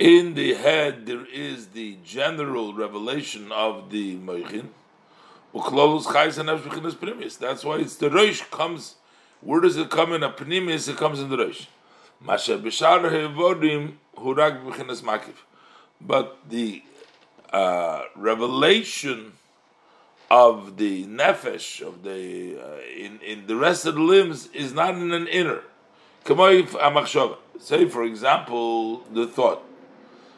In 0.00 0.34
the 0.34 0.54
head, 0.54 1.06
there 1.06 1.26
is 1.32 1.68
the 1.68 1.98
general 2.04 2.74
revelation 2.74 3.52
of 3.52 3.90
the 3.90 4.16
moichin. 4.16 4.70
That's 7.38 7.64
why 7.64 7.76
it's 7.76 7.96
the 7.96 8.10
rosh 8.10 8.42
comes 8.50 8.96
where 9.42 9.60
does 9.60 9.76
it 9.76 9.90
come 9.90 10.12
in 10.12 10.22
a 10.22 10.30
pnimis? 10.30 10.88
It 10.88 10.96
comes 10.96 11.20
in 11.20 11.28
the 11.28 11.36
Rosh. 11.36 11.66
But 16.00 16.38
the 16.48 16.82
uh, 17.52 18.02
revelation 18.16 19.32
of 20.30 20.78
the 20.78 21.04
nefesh 21.04 21.86
of 21.86 22.02
the 22.02 22.56
uh, 22.58 22.80
in 22.96 23.20
in 23.20 23.46
the 23.46 23.56
rest 23.56 23.84
of 23.84 23.96
the 23.96 24.00
limbs 24.00 24.46
is 24.54 24.72
not 24.72 24.94
in 24.94 25.12
an 25.12 25.26
inner. 25.26 25.60
Say, 26.24 27.88
for 27.88 28.04
example, 28.04 28.98
the 29.12 29.26
thought. 29.26 29.62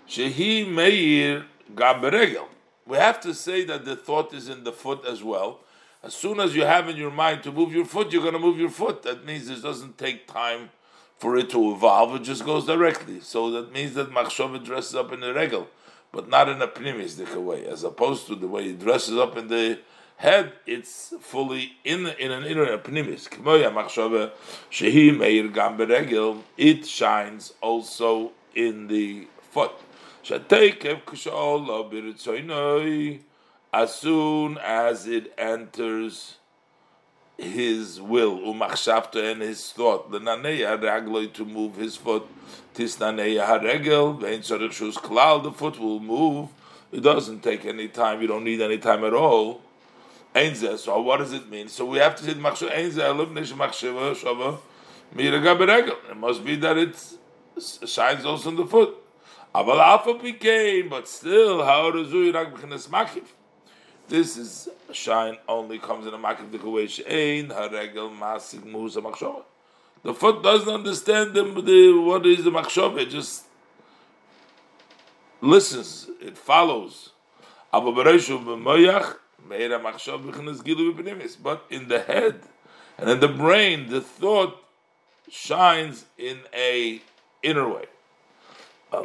Shehi 0.08 0.68
meir 0.68 1.44
gaberegel. 1.74 2.46
We 2.86 2.96
have 2.96 3.20
to 3.20 3.34
say 3.34 3.64
that 3.64 3.84
the 3.84 3.94
thought 3.94 4.34
is 4.34 4.48
in 4.48 4.64
the 4.64 4.72
foot 4.72 5.04
as 5.06 5.22
well, 5.22 5.60
as 6.04 6.14
soon 6.14 6.38
as 6.38 6.54
you 6.54 6.64
have 6.64 6.88
in 6.88 6.96
your 6.96 7.10
mind 7.10 7.42
to 7.44 7.52
move 7.52 7.72
your 7.74 7.86
foot, 7.86 8.12
you're 8.12 8.22
going 8.22 8.34
to 8.34 8.38
move 8.38 8.58
your 8.58 8.70
foot. 8.70 9.02
That 9.04 9.24
means 9.24 9.48
it 9.48 9.62
doesn't 9.62 9.96
take 9.96 10.26
time 10.26 10.70
for 11.16 11.36
it 11.38 11.48
to 11.50 11.72
evolve; 11.72 12.14
it 12.16 12.22
just 12.22 12.44
goes 12.44 12.66
directly. 12.66 13.20
So 13.20 13.50
that 13.52 13.72
means 13.72 13.94
that 13.94 14.10
machshava 14.10 14.62
dresses 14.62 14.94
up 14.94 15.12
in 15.12 15.20
the 15.20 15.32
regal, 15.32 15.68
but 16.12 16.28
not 16.28 16.48
in 16.48 16.60
a 16.60 16.68
primistic 16.68 17.34
way, 17.36 17.64
as 17.66 17.84
opposed 17.84 18.26
to 18.26 18.34
the 18.34 18.46
way 18.46 18.66
it 18.66 18.80
dresses 18.80 19.16
up 19.16 19.36
in 19.38 19.48
the 19.48 19.78
head. 20.16 20.52
It's 20.66 21.14
fully 21.20 21.72
in 21.84 22.06
in 22.06 22.30
an 22.32 22.44
inner 22.44 22.76
pnimis. 22.78 23.28
machshava 23.28 24.32
shehi 24.70 25.16
meir 25.16 25.48
gam 25.48 26.44
It 26.58 26.86
shines 26.86 27.54
also 27.62 28.32
in 28.54 28.88
the 28.88 29.26
foot 29.50 29.72
as 33.74 33.92
soon 33.92 34.56
as 34.58 35.08
it 35.08 35.32
enters 35.36 36.36
his 37.36 38.00
will, 38.00 38.38
umachshavta 38.38 39.32
and 39.32 39.42
his 39.42 39.72
thought, 39.72 40.12
the 40.12 40.20
naneya 40.20 40.80
ragloi 40.80 41.32
to 41.32 41.44
move 41.44 41.74
his 41.74 41.96
foot, 41.96 42.24
tis 42.72 42.98
naneya 42.98 43.44
haregel, 43.44 44.20
vein 44.20 44.42
shus 44.42 44.94
klal, 44.94 45.42
the 45.42 45.50
foot 45.50 45.80
will 45.80 45.98
move. 45.98 46.50
It 46.92 47.00
doesn't 47.00 47.42
take 47.42 47.64
any 47.64 47.88
time. 47.88 48.22
You 48.22 48.28
don't 48.28 48.44
need 48.44 48.60
any 48.60 48.78
time 48.78 49.02
at 49.02 49.12
all. 49.12 49.60
Einzeh. 50.36 50.78
So 50.78 51.00
what 51.00 51.16
does 51.16 51.32
it 51.32 51.50
mean? 51.50 51.66
So 51.66 51.84
we 51.84 51.98
have 51.98 52.14
to 52.14 52.22
say 52.22 52.34
machshav 52.34 52.70
einzeh 52.70 53.02
elav 53.02 53.32
nish 53.32 53.52
machshava 53.52 54.14
shava 54.14 54.58
miraga 55.16 55.58
beregel. 55.58 55.96
It 56.12 56.16
must 56.16 56.44
be 56.44 56.54
that 56.56 56.78
it 56.78 56.96
shines 57.88 58.24
also 58.24 58.50
in 58.50 58.56
the 58.56 58.66
foot. 58.66 58.94
Aval 59.52 59.80
alpha 59.80 60.14
became, 60.14 60.90
but 60.90 61.08
still, 61.08 61.64
how 61.64 61.90
does 61.90 62.06
makif? 62.12 63.24
This 64.08 64.36
is 64.36 64.68
shine 64.92 65.38
only 65.48 65.78
comes 65.78 66.06
in 66.06 66.14
a 66.14 66.70
way 66.70 66.86
she'ein 66.86 67.48
haregel 67.48 68.16
masig. 68.16 69.44
The 70.02 70.12
foot 70.12 70.42
doesn't 70.42 70.72
understand 70.72 71.32
the, 71.32 71.42
the 71.42 71.92
what 71.92 72.26
is 72.26 72.44
the 72.44 72.50
machshava. 72.50 72.98
It 73.00 73.08
just 73.08 73.44
listens. 75.40 76.08
It 76.20 76.36
follows. 76.36 77.10
But 77.72 77.86
in 81.70 81.88
the 81.88 82.04
head 82.06 82.40
and 82.98 83.10
in 83.10 83.20
the 83.20 83.28
brain, 83.28 83.88
the 83.88 84.00
thought 84.00 84.62
shines 85.30 86.04
in 86.18 86.40
a 86.54 87.00
inner 87.42 87.68
way. 87.68 87.86
So 88.92 89.04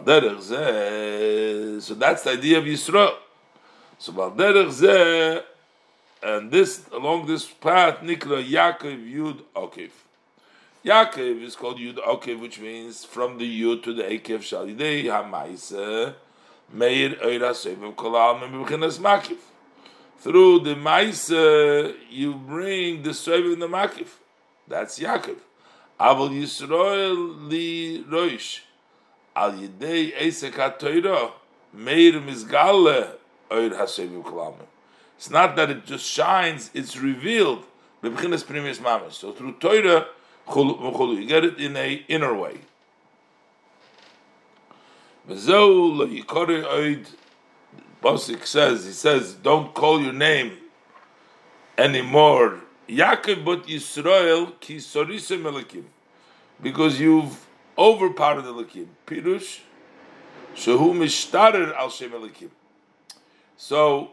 that's 1.96 2.24
the 2.24 2.32
idea 2.32 2.58
of 2.60 2.66
Yisrael. 2.66 3.16
So 4.02 5.44
and 6.22 6.52
this 6.52 6.90
along 6.94 7.28
this 7.28 7.46
path, 7.46 8.00
Nikla 8.00 8.46
Yaakov 8.46 9.14
Yud 9.14 9.42
Okiv. 9.54 9.92
Yaakov 10.86 11.44
is 11.44 11.56
called 11.58 11.78
Yud 11.78 11.98
Okiv, 11.98 12.40
which 12.40 12.60
means 12.62 13.04
from 13.04 13.38
the 13.38 13.62
Yud 13.62 13.84
to 13.84 13.94
the 13.94 14.04
Akev 14.04 14.40
Shalidei 14.40 15.04
Hamaisa 15.04 16.14
Meir 16.72 17.16
Eira 17.16 17.52
Sevev 17.52 17.94
Kolal 17.96 18.40
Membechinas 18.40 19.00
Makif. 19.00 19.38
Through 20.20 20.62
the 20.62 20.76
Maisa, 20.76 21.94
you 22.10 22.34
bring 22.34 23.04
the 23.04 23.10
Sevev 23.10 23.60
the 23.60 23.68
Makif. 23.68 24.08
That's 24.66 24.98
Yaakov. 24.98 25.38
Aval 26.00 26.32
Yisrael 26.32 27.50
li 27.50 28.04
Roish. 28.04 28.62
Al 29.36 29.54
Yidei 29.54 30.14
Esek 30.18 30.54
HaToira. 30.54 31.34
Meir 31.74 32.14
Mizgale 32.14 33.19
Kolal 33.50 34.56
It's 35.18 35.30
not 35.30 35.56
that 35.56 35.70
it 35.70 35.86
just 35.86 36.06
shines, 36.06 36.70
it's 36.74 36.98
revealed. 36.98 37.66
Bebechinas 38.04 38.44
Primis 38.44 38.78
Mamish. 38.78 39.14
So 39.14 39.32
through 39.34 39.54
Torah, 39.54 40.08
you 40.56 41.26
get 41.28 41.44
it 41.44 41.58
in 41.60 41.76
a 41.76 42.06
inner 42.08 42.34
way. 42.34 42.60
Bosik 48.02 48.46
says, 48.46 48.86
he 48.86 48.92
says, 48.94 49.34
don't 49.34 49.74
call 49.74 50.02
your 50.02 50.14
name 50.14 50.58
anymore. 51.78 52.62
Yaakov 52.88 53.44
but 53.44 53.68
Yisrael 53.68 54.60
ki 54.60 54.78
sorisim 54.78 55.44
elikim. 55.44 55.84
Because 56.62 57.00
you've 57.00 57.46
overpowered 57.78 58.44
the 58.44 58.54
elikim. 58.54 58.88
Pirush, 59.06 59.60
shehu 60.56 60.94
mishtarer 60.94 61.76
al 61.76 61.90
shem 61.90 62.12
elikim. 62.12 62.50
So, 63.62 64.12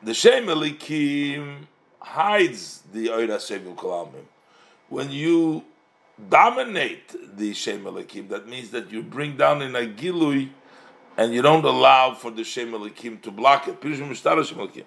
the 0.00 0.14
shem 0.14 0.46
elikim 0.46 1.66
hides 1.98 2.82
the 2.92 3.08
oira 3.08 3.44
shem 3.44 3.74
kolamim. 3.74 4.26
When 4.88 5.10
you 5.10 5.64
dominate 6.28 7.36
the 7.36 7.52
Shem 7.54 7.84
Elikim. 7.84 8.28
That 8.28 8.48
means 8.48 8.70
that 8.70 8.90
you 8.90 9.02
bring 9.02 9.36
down 9.36 9.62
in 9.62 9.74
a 9.74 9.80
Gilui 9.80 10.50
and 11.16 11.32
you 11.32 11.42
don't 11.42 11.64
allow 11.64 12.14
for 12.14 12.30
the 12.30 12.44
Shem 12.44 12.72
Elikim 12.72 13.22
to 13.22 13.30
block 13.30 13.68
it. 13.68 13.80
Pirush 13.80 13.98
Mishtara 13.98 14.44
Shem 14.44 14.58
Elikim. 14.58 14.84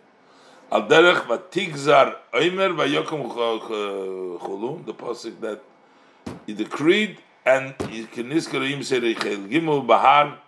Al 0.71 0.83
derech 0.83 1.25
vatigzar 1.25 2.15
oimer 2.33 2.75
vayokum 2.75 3.31
chulu, 4.39 4.85
the 4.85 4.93
pasuk 4.93 5.39
that 5.41 5.61
he 6.45 6.53
decreed, 6.53 7.17
and 7.45 7.77
keniskar 7.77 8.71
im 8.71 8.79
serichel 8.79 9.49
gimel 9.49 9.85
bahar 9.85 10.39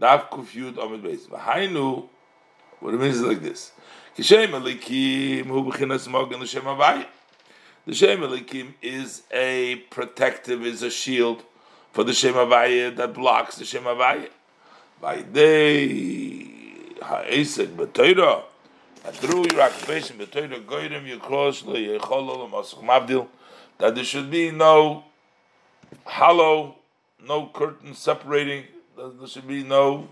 dav 0.00 0.30
kuf 0.30 0.52
yud 0.52 0.74
omid 0.74 1.02
beis. 1.02 1.28
V'hainu, 1.28 2.08
what 2.80 2.94
it 2.94 3.00
means 3.00 3.16
is 3.16 3.22
like 3.22 3.42
this. 3.42 3.72
Kishem. 4.16 4.50
The 7.86 7.94
Shem 7.94 8.20
Elikim 8.20 8.74
is 8.82 9.22
a 9.32 9.76
protective, 9.88 10.66
is 10.66 10.82
a 10.82 10.90
shield 10.90 11.42
for 11.92 12.04
the 12.04 12.12
Shem 12.12 12.34
Avaya 12.34 12.94
that 12.96 13.14
blocks 13.14 13.56
the 13.56 13.64
Shem 13.64 13.84
Avaya. 13.84 14.28
By 15.00 15.22
day, 15.22 16.42
ha'esek 17.00 17.68
b'toira, 17.68 18.42
and 19.06 19.14
through 19.14 19.46
your 19.52 19.62
occupation 19.62 20.18
b'toira, 20.18 20.62
goyrim 20.66 21.06
yikrosh 21.08 21.62
le'yechol 21.64 22.50
masuk 22.50 22.82
mavdil, 22.82 23.26
that 23.78 23.94
there 23.94 24.04
should 24.04 24.30
be 24.30 24.50
no 24.50 25.04
hollow, 26.04 26.76
no 27.26 27.46
curtain 27.46 27.94
separating, 27.94 28.64
there 28.98 29.26
should 29.26 29.48
be 29.48 29.62
no 29.62 30.08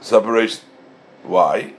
separation. 0.00 0.60
Why? 1.24 1.72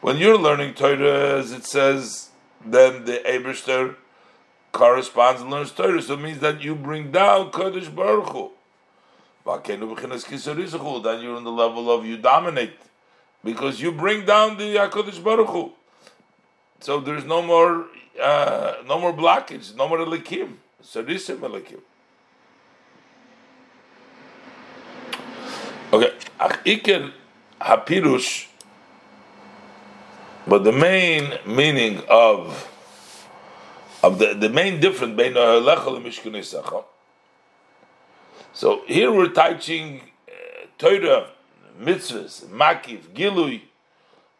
When 0.00 0.16
you're 0.18 0.38
learning 0.38 0.74
Torah, 0.74 1.38
as 1.38 1.52
it 1.52 1.64
says, 1.64 2.30
then 2.64 3.04
the 3.04 3.22
Eberster 3.24 3.94
corresponds 4.72 5.42
and 5.42 5.50
learns 5.50 5.70
Torah. 5.70 6.02
So 6.02 6.14
it 6.14 6.20
means 6.20 6.40
that 6.40 6.60
you 6.60 6.74
bring 6.74 7.12
down 7.12 7.52
Kodesh 7.52 7.94
Baruch 7.94 8.30
Hu. 8.30 8.50
Then 11.02 11.22
you're 11.22 11.36
on 11.36 11.44
the 11.44 11.52
level 11.52 11.90
of 11.90 12.04
you 12.04 12.16
dominate. 12.16 12.78
Because 13.44 13.80
you 13.80 13.92
bring 13.92 14.26
down 14.26 14.56
the 14.58 14.74
Kodesh 14.90 15.22
Baruch 15.22 15.48
Hu. 15.48 15.72
So 16.80 17.00
there's 17.00 17.24
no 17.24 17.42
more 17.42 17.86
uh, 18.20 18.74
no 18.86 18.98
more 18.98 19.12
blockage, 19.12 19.74
no 19.76 19.88
more 19.88 19.98
elikim. 19.98 20.54
Sarisim 20.82 21.38
elikim. 21.38 21.80
Okay, 25.92 26.12
Iker 26.40 27.12
Hapirush 27.60 28.48
but 30.46 30.62
the 30.62 30.72
main 30.72 31.38
meaning 31.46 32.02
of 32.08 32.70
of 34.02 34.18
the, 34.18 34.34
the 34.34 34.48
main 34.48 34.80
difference 34.80 35.16
between 35.16 35.34
Lechel 35.34 35.96
and 35.96 36.06
Mishkan 36.06 36.84
So 38.52 38.82
here 38.86 39.10
we're 39.10 39.28
teaching 39.28 40.02
uh, 40.28 40.66
Torah, 40.78 41.30
mitzvahs, 41.80 42.44
makif, 42.46 43.08
gilui, 43.14 43.62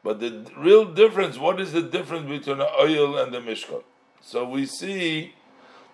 but 0.05 0.21
the 0.21 0.47
real 0.57 0.85
difference, 0.85 1.39
what 1.39 1.61
is 1.61 1.73
the 1.73 1.83
difference 1.83 2.29
between 2.29 2.59
the 2.59 2.73
oil 2.81 3.19
and 3.19 3.33
the 3.33 3.41
Mishkan? 3.41 3.83
So 4.21 4.49
we 4.49 4.67
see 4.67 5.35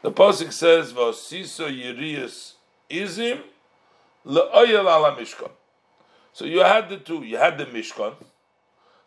the 0.03 0.11
pasuk 0.11 0.53
says, 0.53 0.93
"Vasiso 0.93 1.71
yirius 1.71 2.55
izim 2.91 3.41
ala 4.27 5.17
Mishkan." 5.17 5.51
So 6.33 6.45
you 6.45 6.61
had 6.61 6.89
the 6.89 6.97
two. 6.97 7.23
You 7.23 7.37
had 7.37 7.59
the 7.59 7.67
Mishkan, 7.67 8.15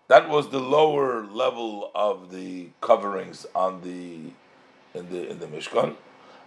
that 0.07 0.29
was 0.29 0.49
the 0.49 0.59
lower 0.59 1.25
level 1.25 1.91
of 1.95 2.31
the 2.31 2.69
coverings 2.81 3.47
on 3.55 3.81
the 3.81 4.31
in 4.97 5.09
the 5.09 5.29
in 5.29 5.39
the 5.39 5.47
Mishkan, 5.47 5.95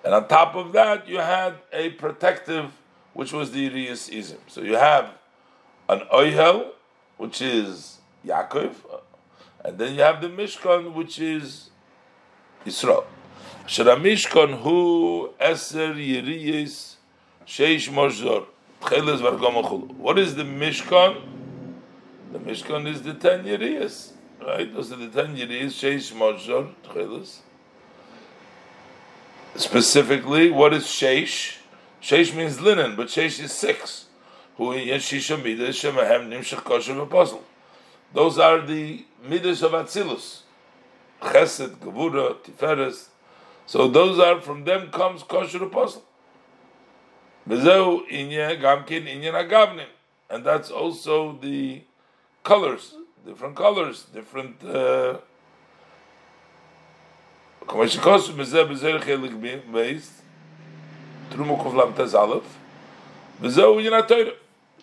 and 0.05 0.15
on 0.15 0.29
top 0.29 0.55
of 0.55 0.73
that 0.73 1.09
you 1.09 1.19
had 1.19 1.55
a 1.73 1.91
protective, 1.91 2.73
which 3.15 3.33
was 3.33 3.51
the 3.51 3.69
Irias 3.69 4.09
Izim. 4.11 4.39
So 4.47 4.61
you 4.61 4.77
have 4.77 5.11
an 5.89 6.01
Oyhel, 6.13 6.71
which 7.17 7.43
is 7.43 7.99
Yaakov, 8.25 8.75
and 9.65 9.79
then 9.79 9.95
you 9.95 10.03
have 10.03 10.21
the 10.21 10.29
Mishkan, 10.29 10.95
which 10.95 11.19
is 11.19 11.71
Israel. 12.65 13.05
Shara 13.67 14.01
Mishkan 14.01 14.61
hu 14.61 15.31
eser 15.41 15.95
Yiriyis 15.95 16.95
sheish 17.45 17.91
mozor 17.91 18.47
What 18.81 20.19
is 20.19 20.35
the 20.35 20.45
Mishkan? 20.45 21.23
The 22.33 22.39
Mishkan 22.39 22.87
is 22.87 23.03
the 23.03 23.15
ten 23.15 23.45
Yeriyas, 23.45 24.13
right? 24.45 24.73
Those 24.73 24.93
are 24.93 24.97
the 24.97 25.09
ten 25.09 25.37
Yeriyas, 25.37 25.73
Sheish 25.73 26.13
Mojor, 26.13 26.75
Tchelis. 26.85 27.41
Specifically, 29.57 30.51
what 30.51 30.73
is 30.73 30.85
Sheish? 30.85 31.57
Sheish 32.01 32.35
means 32.35 32.61
linen, 32.61 32.95
but 32.97 33.09
Sheish 33.09 33.41
is 33.43 33.53
six. 33.53 34.07
Those 34.57 34.99
are 38.39 38.61
the 38.67 39.05
Midas 39.23 39.63
of 39.63 39.73
Atzilus. 39.73 40.43
Chesed, 41.21 41.77
Gevura, 41.77 42.37
Tiferes. 42.37 43.09
So 43.67 43.89
those 43.89 44.19
are, 44.19 44.41
from 44.41 44.65
them 44.65 44.91
comes 44.91 45.23
Kosher 45.23 45.63
Apostle. 45.63 46.05
Gamkin. 47.49 49.07
And 50.31 50.45
that's 50.45 50.71
also 50.71 51.39
the 51.41 51.83
colors, 52.45 52.95
different 53.27 53.57
colors, 53.57 54.05
different. 54.13 54.63
Uh, 54.63 55.19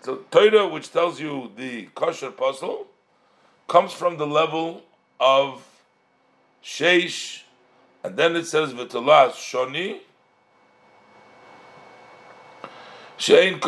so 0.06 0.18
Torah, 0.30 0.68
which 0.68 0.92
tells 0.92 1.20
you 1.20 1.52
the 1.56 1.86
kosher 1.96 2.30
puzzle, 2.32 2.88
comes 3.68 3.92
from 3.92 4.18
the 4.18 4.28
level 4.28 4.84
of 5.20 5.66
sheish, 6.64 7.42
and 8.04 8.16
then 8.16 8.36
it 8.36 8.46
says 8.46 8.72
v'talas 8.74 9.32
shoni. 9.32 10.02
Shein. 13.18 13.62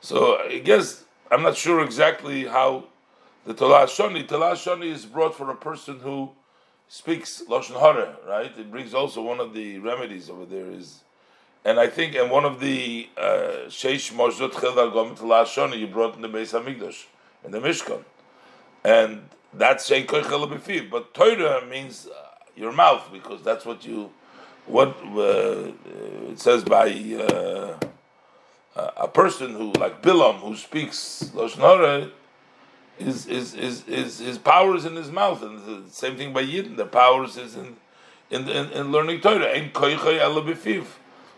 So 0.00 0.38
I 0.38 0.58
guess 0.58 1.04
I'm 1.30 1.42
not 1.42 1.56
sure 1.56 1.82
exactly 1.82 2.46
how 2.46 2.84
the 3.44 3.54
Tolah 3.54 3.84
Shoni. 3.84 4.26
Tolah 4.26 4.52
Shoni 4.52 4.86
is 4.86 5.06
brought 5.06 5.34
for 5.34 5.50
a 5.50 5.56
person 5.56 6.00
who 6.00 6.30
speaks 6.88 7.42
Lashon 7.48 7.80
Hara, 7.80 8.16
right? 8.28 8.52
It 8.58 8.70
brings 8.70 8.92
also 8.94 9.22
one 9.22 9.40
of 9.40 9.54
the 9.54 9.78
remedies 9.78 10.28
over 10.28 10.44
there 10.44 10.70
is, 10.70 11.00
and 11.64 11.80
I 11.80 11.86
think, 11.86 12.14
and 12.14 12.30
one 12.30 12.44
of 12.44 12.60
the 12.60 13.08
uh, 13.16 13.68
Sheish 13.68 14.12
Mosdot 14.12 14.52
Childar 14.52 14.92
Gom 14.92 15.16
Tolah 15.16 15.44
Shoni 15.44 15.78
you 15.78 15.86
brought 15.86 16.14
in 16.16 16.22
the 16.22 16.28
Beis 16.28 16.52
Hamikdash, 16.52 17.06
in 17.44 17.50
the 17.50 17.60
Mishkan. 17.60 18.04
And 18.84 19.28
that's 19.54 19.88
Shein 19.88 20.06
Koichel 20.06 20.50
Befiv. 20.50 20.90
But 20.90 21.14
Torah 21.14 21.64
means 21.66 22.06
uh, 22.06 22.12
your 22.56 22.72
mouth, 22.72 23.08
because 23.12 23.42
that's 23.42 23.64
what 23.64 23.86
you, 23.86 24.10
what 24.66 24.96
uh, 25.04 25.72
it 26.30 26.38
says 26.38 26.64
by, 26.64 26.88
uh, 26.90 27.78
a 28.96 29.08
person 29.08 29.52
who, 29.52 29.72
like 29.72 30.02
Bilam, 30.02 30.36
who 30.40 30.56
speaks 30.56 31.30
Lashon 31.34 31.58
Hara, 31.58 32.10
is, 32.98 33.26
is, 33.26 33.54
is, 33.54 33.86
is, 33.88 34.18
his 34.18 34.38
power 34.38 34.76
is 34.76 34.84
in 34.84 34.96
his 34.96 35.10
mouth. 35.10 35.42
And 35.42 35.58
the 35.86 35.90
same 35.90 36.16
thing 36.16 36.32
by 36.32 36.44
Yidden, 36.44 36.76
the 36.76 36.86
power 36.86 37.24
is 37.24 37.36
in, 37.36 37.76
in, 38.30 38.48
in, 38.48 38.70
in 38.70 38.92
learning 38.92 39.20
Torah. 39.20 39.52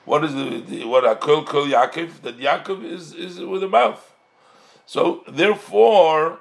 What 0.04 0.22
is 0.24 0.34
the, 0.34 0.60
the 0.60 0.84
what 0.84 1.04
Akol 1.04 1.46
Kol 1.46 1.66
Yaakov? 1.66 2.22
That 2.22 2.38
Yaakov 2.38 2.84
is, 2.84 3.14
is 3.14 3.40
with 3.40 3.62
the 3.62 3.68
mouth. 3.68 4.12
So 4.86 5.22
therefore, 5.26 6.40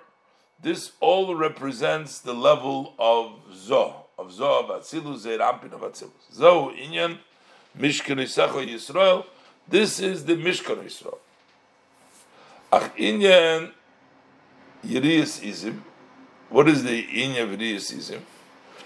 this 0.61 0.91
all 0.99 1.33
represents 1.35 2.19
the 2.19 2.33
level 2.33 2.93
of 2.99 3.39
Zoh, 3.53 4.02
of 4.17 4.31
Zoh 4.31 4.63
of 4.63 4.81
Atzilus, 4.81 5.19
Zeir 5.19 5.39
Ampin 5.39 5.73
of 5.73 5.81
Atzilus. 5.81 6.33
Zoh, 6.33 6.75
Inyan, 6.75 7.17
Mishkan 7.77 8.17
Yisacho 8.17 8.65
Yisrael, 8.67 9.25
this 9.67 9.99
is 9.99 10.25
the 10.25 10.35
Mishkan 10.35 10.83
Yisrael. 10.83 11.17
Ach 12.71 12.95
Inyan 12.97 13.71
Yiriyas 14.85 15.41
Izim, 15.41 15.81
what 16.49 16.67
is 16.67 16.83
the 16.83 17.03
Inyan 17.07 17.43
of 17.43 17.59
Yiriyas 17.59 17.93
Izim? 17.93 18.21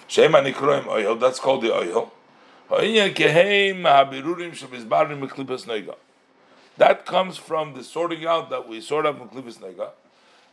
Shema 0.08 0.40
Nikroim 0.40 0.88
Oil, 0.88 1.16
that's 1.16 1.40
called 1.40 1.64
the 1.64 1.74
oil. 1.74 2.12
Ha'inyan 2.70 3.14
Keheim 3.14 3.82
Habirurim 3.84 4.52
Shabizbarim 4.52 5.26
Meklipas 5.26 5.66
Noiga. 5.66 5.96
That 6.78 7.06
comes 7.06 7.38
from 7.38 7.74
the 7.74 7.84
sorting 7.84 8.26
out 8.26 8.50
that 8.50 8.68
we 8.68 8.82
sort 8.82 9.06
out 9.06 9.18
from 9.18 9.30
Klipas 9.30 9.58
Nega. 9.60 9.92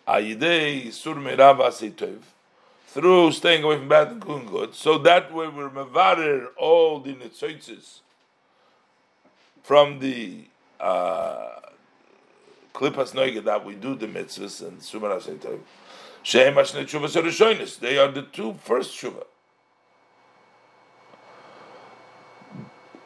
Ayidei 0.08 0.92
Sur 0.92 1.14
Merava 1.16 1.68
Seitov. 1.68 2.20
Through 2.94 3.32
staying 3.32 3.64
away 3.64 3.76
from 3.78 3.88
bad 3.88 4.12
and 4.12 4.20
doing 4.24 4.46
good. 4.46 4.72
So 4.72 4.98
that 4.98 5.34
way 5.34 5.48
we're 5.48 5.68
mevarer 5.68 6.46
all 6.56 7.00
the 7.00 7.12
nitzoitzes 7.12 8.02
from 9.64 9.98
the 9.98 10.44
uh, 10.78 11.56
Klipas 12.72 13.42
that 13.42 13.64
we 13.64 13.74
do 13.74 13.96
the 13.96 14.06
mitzvahs 14.06 14.64
and 14.64 14.80
Sur 14.80 15.00
Merava 15.00 15.20
Seitov. 15.20 15.58
Shehem 16.22 16.56
Ashne 16.56 16.84
Tshuva 16.86 17.80
They 17.80 17.98
are 17.98 18.12
the 18.12 18.22
two 18.22 18.54
first 18.62 18.96
Tshuva. 18.96 19.24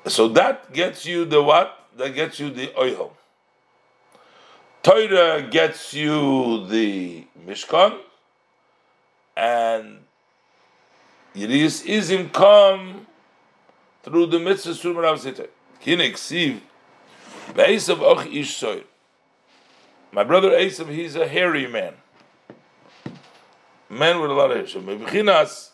So 0.06 0.28
that 0.28 0.70
gets 0.74 1.06
you 1.06 1.24
the 1.24 1.43
what? 1.43 1.89
That 1.97 2.15
gets 2.15 2.39
you 2.39 2.51
the 2.51 2.78
oil. 2.78 3.16
Torah 4.82 5.48
gets 5.51 5.94
you 5.94 6.66
the 6.66 7.24
Mishkan, 7.47 7.98
and 9.39 10.01
Yiris 11.35 11.86
Izim 11.86 12.32
come 12.32 13.06
through 14.02 14.26
the 14.26 14.39
mitzvah 14.39 14.73
Surma 14.73 15.02
Rav 15.02 15.20
Zitay. 15.20 15.49
Kinek 15.83 16.15
Siv, 16.15 16.60
Beisav 17.52 18.00
Och 18.00 18.26
Ish 18.26 18.57
Soir. 18.57 18.81
My 20.10 20.25
brother 20.25 20.50
Esav, 20.50 20.89
he's 20.89 21.15
a 21.15 21.28
hairy 21.28 21.67
man. 21.67 21.94
Man 23.89 24.20
with 24.20 24.31
a 24.31 24.34
lot 24.34 24.50
of 24.50 24.57
hair. 24.57 24.67
So, 24.67 24.81
Mebichinas, 24.81 25.70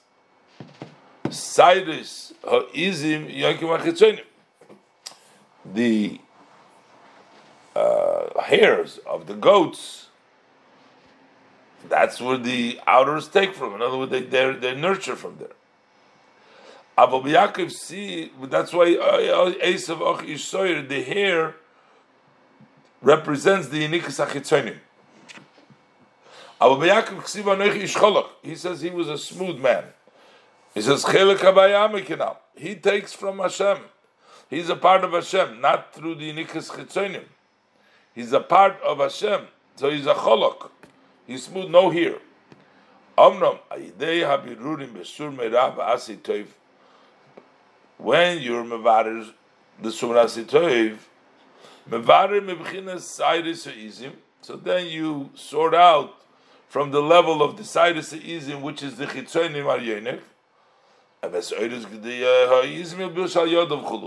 Cyrus, 1.31 2.33
Ha'izim, 2.45 3.35
Yankim 3.35 3.77
Achitzonim 3.77 4.21
the 5.65 6.21
uh, 7.75 8.41
hairs 8.43 8.99
of 9.07 9.27
the 9.27 9.35
goats, 9.35 10.04
that's 11.89 12.21
where 12.21 12.39
the 12.39 12.81
outers 12.87 13.29
take 13.29 13.55
from. 13.55 13.75
In 13.75 13.83
other 13.83 13.97
words, 13.97 14.11
they 14.11 14.23
they 14.23 14.53
they 14.53 14.75
nurture 14.75 15.17
from 15.17 15.37
there. 15.39 15.49
Abu 16.97 17.23
Yaakov 17.23 17.73
see 17.73 18.31
that's 18.43 18.73
why 18.73 18.95
uh, 18.95 19.53
Esav 19.65 20.01
Och 20.01 20.21
Yishoyer 20.23 20.89
the 20.89 21.03
hair 21.03 21.57
represents 23.03 23.69
the 23.69 23.87
Yinikas 23.87 24.25
Achitzonim. 24.25 24.77
Abu 26.61 26.87
Yaakov 26.87 27.23
Ksiva 27.23 27.57
Noich 27.57 27.83
Ishcholach. 27.83 28.29
He 28.43 28.55
says 28.55 28.81
he 28.81 28.91
was 28.91 29.09
a 29.09 29.19
smooth 29.19 29.59
man. 29.59 29.85
He 30.73 30.83
says 30.83 31.05
Chelek 31.05 32.37
He 32.57 32.75
takes 32.77 33.13
from 33.13 33.39
Hashem. 33.39 33.79
He's 34.51 34.69
a 34.69 34.77
part 34.77 35.03
of 35.05 35.13
Hashem, 35.13 35.61
not 35.61 35.95
through 35.95 36.17
the 36.17 36.33
Nikas 36.33 36.71
Chitzonim. 36.71 37.25
He's 38.15 38.33
a 38.33 38.41
part 38.41 38.81
of 38.83 38.99
Hashem, 38.99 39.49
so 39.75 39.91
he's 39.91 40.07
a 40.07 40.15
cholok. 40.15 40.71
Smooth, 41.29 41.71
no 41.71 41.91
here. 41.91 42.19
Omnom, 43.17 43.59
ayidei 43.71 44.23
habirurim 44.23 44.93
besur 44.93 45.35
merav 45.35 45.79
asi 45.79 46.17
toiv. 46.17 46.47
When 47.97 48.39
you're 48.41 48.65
mevarer 48.65 49.33
the 49.81 49.89
sumrasi 49.89 50.45
toiv, 50.45 50.99
mevarer 51.89 52.41
mebchinas 52.41 53.03
sayris 53.03 53.67
izim, 53.67 54.13
so 54.41 54.57
then 54.57 54.87
you 54.87 55.31
sort 55.35 55.75
out 55.75 56.15
from 56.69 56.91
the 56.91 57.01
level 57.01 57.43
of 57.43 57.57
the 57.57 57.63
sayris 57.63 58.13
izim, 58.21 58.61
which 58.61 58.83
is 58.83 58.97
the 58.97 59.07
chitzonim 59.07 59.67
ar 59.67 59.79
uh, 61.23 61.41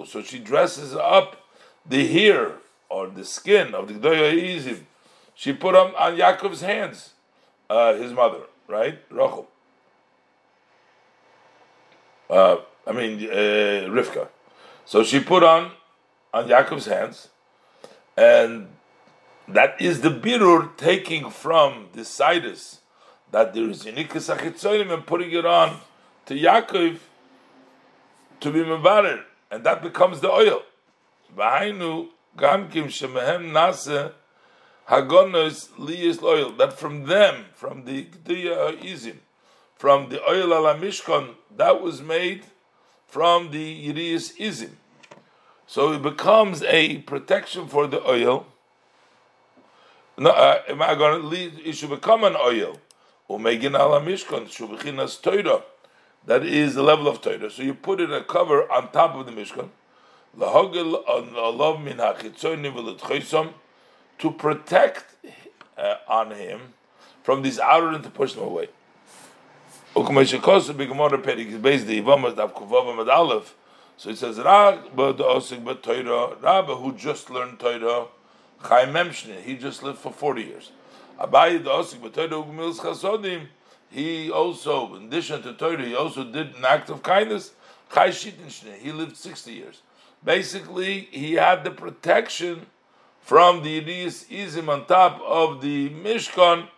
so 0.06 0.22
she 0.22 0.40
dresses 0.40 0.96
up 0.96 1.48
the 1.86 2.08
hair 2.08 2.52
or 2.90 3.08
the 3.08 3.26
skin 3.26 3.74
of 3.74 3.88
the 3.88 3.94
Gdoya 3.96 4.34
Izim. 4.34 4.82
She 5.38 5.53
put 5.53 5.74
them 5.74 5.93
on 5.95 6.17
Yaakov's 6.17 6.61
hands, 6.61 7.11
uh, 7.69 7.93
his 7.93 8.11
mother, 8.11 8.40
right? 8.67 8.98
Rachel. 9.11 9.48
Uh, 12.27 12.57
I 12.88 12.91
mean, 12.91 13.24
uh, 13.30 13.88
Rivka. 13.88 14.30
So 14.85 15.03
she 15.03 15.19
put 15.19 15.43
on 15.43 15.74
on 16.33 16.48
Yaakov's 16.48 16.88
hands, 16.88 17.30
and 18.17 18.69
that 19.48 19.80
is 19.80 20.01
the 20.01 20.09
birur 20.09 20.75
taking 20.75 21.30
from 21.30 21.90
the 21.93 22.01
sidus 22.01 22.80
that 23.32 23.53
there 23.53 23.69
is 23.69 23.83
unikas 23.83 24.35
achitzonim 24.35 24.91
and 24.91 25.06
putting 25.06 25.32
it 25.32 25.45
on 25.45 25.82
to 26.25 26.33
Yaakov 26.33 26.98
to 28.40 28.51
be 28.51 28.61
mevarer, 28.61 29.22
and 29.51 29.64
that 29.64 29.83
becomes 29.83 30.19
the 30.19 30.32
oil. 30.32 30.64
V'hainu 31.38 32.07
nase 32.40 34.14
hagonos 34.90 35.69
liyis 35.77 36.22
oil. 36.22 36.51
That 36.51 36.74
from 36.74 37.06
them, 37.06 37.45
from 37.53 37.85
the 37.85 38.06
gdiya 38.06 38.82
izim, 38.82 39.17
from 39.75 40.09
the 40.09 40.22
oil 40.30 40.53
ala 40.53 40.75
mishkan, 40.75 41.35
that 41.56 41.82
was 41.82 42.01
made 42.01 42.43
from 43.07 43.51
the 43.51 43.88
yiriyas 43.88 44.38
izim. 44.38 44.72
So 45.66 45.93
it 45.93 46.01
becomes 46.01 46.64
a 46.64 46.99
protection 46.99 47.67
for 47.67 47.88
the 47.88 48.06
oil. 48.07 48.48
No, 50.17 50.32
uh? 50.32 50.61
It 50.67 51.75
should 51.75 51.90
become 51.90 52.24
an 52.24 52.35
oil. 52.35 52.80
Umegin 53.30 53.77
ala 53.77 54.01
mishkan 54.01 54.49
should 54.49 54.69
bechinas 54.69 55.22
toira 55.22 55.61
that 56.27 56.45
is 56.45 56.75
the 56.75 56.83
level 56.83 57.07
of 57.07 57.22
Torah. 57.22 57.49
So 57.49 57.64
you 57.64 57.74
put 57.74 57.99
it 58.01 58.11
a 58.11 58.22
cover 58.22 58.69
on 58.72 58.91
top 58.91 59.16
of 59.16 59.25
the 59.25 59.32
Mishkan, 59.32 59.69
to 64.20 64.32
protect 64.32 65.06
uh, 65.78 65.96
on 66.08 66.32
him 66.32 66.74
from 67.24 67.42
these 67.42 67.60
outer 67.60 67.90
and 67.90 68.04
to 68.04 68.10
push 68.10 68.34
them 68.34 68.44
away. 68.44 68.70
So 69.96 70.10
it 74.10 74.18
says, 74.18 74.40
Rabba 74.40 74.82
who 76.76 76.94
just 76.94 77.30
learned 77.30 77.60
Torah, 77.60 78.08
he 79.44 79.58
just 79.58 79.84
lived 79.84 80.00
for 80.00 80.12
40 80.12 80.42
years. 80.42 80.72
He 83.90 84.32
also, 84.32 84.96
in 84.96 85.06
addition 85.06 85.42
to 85.44 85.54
Torah, 85.54 85.84
he 85.84 85.96
also 85.96 86.24
did 86.24 86.56
an 86.56 86.66
act 86.66 86.90
of 86.90 87.02
kindness. 87.02 87.54
He 87.90 88.92
lived 88.92 89.18
60 89.18 89.52
years. 89.52 89.82
Basically, 90.24 91.08
he 91.12 91.34
had 91.34 91.64
the 91.64 91.72
protection 91.72 92.68
from 93.28 93.62
the 93.62 93.82
Yidis 93.82 94.26
Izim 94.30 94.70
on 94.70 94.86
top 94.86 95.22
of 95.22 95.60
the 95.60 95.90
Mishkan 95.90 96.70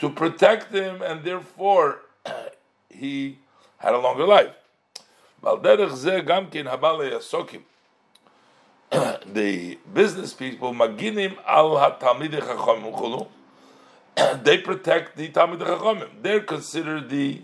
to 0.00 0.10
protect 0.10 0.74
him, 0.74 1.00
and 1.00 1.22
therefore 1.22 2.00
he 2.90 3.38
had 3.78 3.94
a 3.94 3.98
longer 3.98 4.26
life. 4.26 4.50
the 9.32 9.78
business 9.94 10.32
people, 10.34 10.74
maginim 10.74 11.36
al 11.46 11.76
chulu, 11.76 13.28
they 14.42 14.58
protect 14.58 15.16
the 15.16 15.28
Talmid 15.28 15.60
Chachamim. 15.60 16.08
They're 16.20 16.40
considered 16.40 17.10
the 17.10 17.42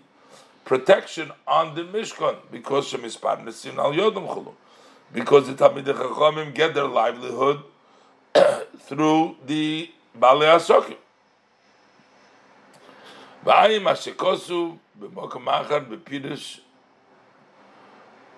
protection 0.65 1.31
on 1.47 1.77
the 1.77 1.83
Mishkan 1.83 2.39
because 2.51 2.93
Shemispar 2.93 3.41
Nesim 3.45 3.77
al 3.77 3.93
Yodam 3.93 4.27
Chulu. 4.27 4.53
Because 5.13 5.47
the 5.47 5.55
Talmid 5.55 5.85
Chachamim 5.85 6.53
get 6.53 6.75
their 6.75 6.89
livelihood 6.89 7.63
through 8.81 9.37
the 9.47 9.91
Bale 10.15 10.41
Asokim. 10.41 10.97
Vai 13.45 13.79
ma 13.79 13.93
shekosu 13.93 14.79
b'mokam 14.99 15.47
achar 15.47 15.85
b'pidesh 15.87 16.61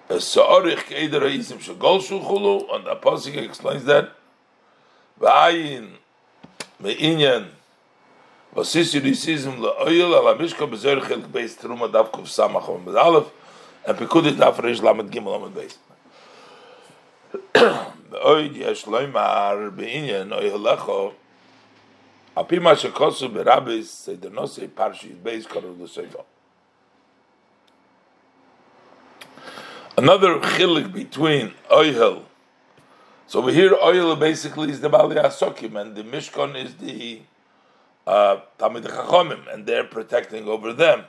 esorich 0.08 0.84
keider 0.84 1.22
ha'izim 1.22 1.58
shogol 1.58 2.00
shulchulu 2.00 2.74
and 2.74 2.84
the 2.86 2.90
Apostle 2.90 3.38
explains 3.38 3.84
that 3.84 4.10
Vai 5.18 5.88
me'inyan 6.80 7.46
was 8.52 8.74
ist 8.74 8.92
hier 8.92 9.02
Oil 9.02 10.14
ala 10.14 10.34
Mishko 10.36 10.68
b'zor 10.68 11.00
chelk 11.06 11.30
beis 11.32 11.56
truma 11.56 11.88
davkuf 11.88 12.28
samach 12.28 12.68
om 12.68 12.84
bedalef 12.84 13.26
en 13.86 13.96
pekudit 13.96 14.36
davrish 14.36 14.82
lamet 14.82 15.10
gimel 15.10 15.34
om 15.34 15.52
bedalef 15.52 15.78
Another 29.96 30.38
chilik 30.40 30.92
between 30.92 31.54
Oil 31.70 32.24
so 33.30 33.38
over 33.38 33.52
here, 33.52 33.72
oil 33.80 34.16
basically 34.16 34.72
is 34.72 34.80
the 34.80 34.88
Bali 34.88 35.14
Asokim, 35.14 35.80
and 35.80 35.94
the 35.94 36.02
Mishkan 36.02 36.56
is 36.56 36.74
the 36.74 37.20
uh, 38.04 38.40
Talmid 38.58 38.82
Chachomim, 38.82 39.46
and 39.54 39.64
they're 39.64 39.84
protecting 39.84 40.48
over 40.48 40.72
them. 40.72 41.04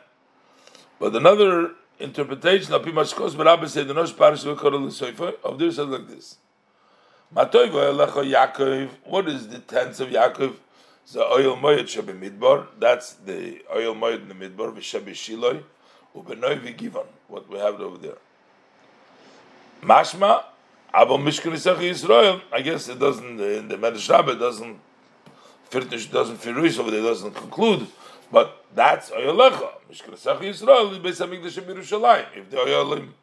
But 0.99 1.15
another 1.15 1.71
interpretation 1.97 2.75
of 2.75 2.83
Pimashkos 2.83 3.31
Barabba 3.31 3.67
said 3.67 3.87
the 3.87 3.95
Nosh 3.95 4.15
Parish 4.15 4.45
of 4.45 5.57
this 5.57 5.77
says 5.77 5.87
like 5.87 6.07
this. 6.07 6.37
What 7.33 7.55
is 7.55 9.47
the 9.47 9.59
tense 9.65 9.99
of 10.01 10.09
Yaakov? 10.09 10.55
The 11.13 11.23
oil 11.25 11.55
moyed 11.55 11.85
shabi 11.85 12.13
midbar. 12.19 12.67
That's 12.77 13.13
the 13.13 13.61
oil 13.73 13.95
moyed 13.95 14.21
in 14.21 14.27
the 14.27 14.33
midbar. 14.33 14.73
V'shabi 14.75 15.11
shiloi 15.11 15.63
ubenoi 16.15 16.59
v'givan. 16.59 17.05
What 17.27 17.49
we 17.49 17.57
have 17.57 17.79
over 17.79 17.97
there. 17.97 18.17
Mashma 19.81 20.43
Abel 20.93 21.17
Mishkan 21.19 21.53
Yisrael. 21.53 22.41
I 22.51 22.61
guess 22.61 22.89
it 22.89 22.99
doesn't. 22.99 23.39
In 23.39 23.67
the 23.69 23.77
Medrash 23.77 24.09
Rabbah 24.09 24.35
doesn't 24.35 24.79
Firtish 25.69 26.11
doesn't 26.11 26.37
finish 26.37 26.77
over 26.77 26.91
there 26.91 27.01
doesn't 27.01 27.33
conclude, 27.33 27.87
but 28.29 28.65
that's 28.75 29.09
Oyalecha. 29.09 29.69
Mishkan 29.89 30.17
Yisrael 30.17 30.91
is 30.91 30.99
Beis 30.99 31.25
Hamikdash 31.25 31.57
in 31.57 31.63
Yerushalayim. 31.63 32.25
If 32.35 32.49
the 32.49 32.57
Oyalim 32.57 33.13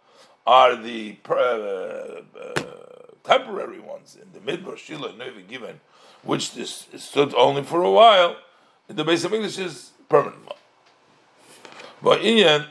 are 0.46 0.76
the 0.76 1.18
uh, 1.28 1.32
uh, 1.34 2.97
temporary 3.24 3.80
ones 3.80 4.16
in 4.20 4.32
the 4.32 4.40
Midbar, 4.40 4.76
Shiloh, 4.76 5.12
Nevi 5.12 5.46
given, 5.46 5.80
which 6.22 6.54
this 6.54 6.86
stood 6.96 7.34
only 7.34 7.62
for 7.62 7.82
a 7.82 7.90
while, 7.90 8.36
in 8.88 8.96
the 8.96 9.04
base 9.04 9.24
of 9.24 9.34
English 9.34 9.58
is 9.58 9.90
permanent. 10.08 10.42
But 12.02 12.22
in 12.22 12.64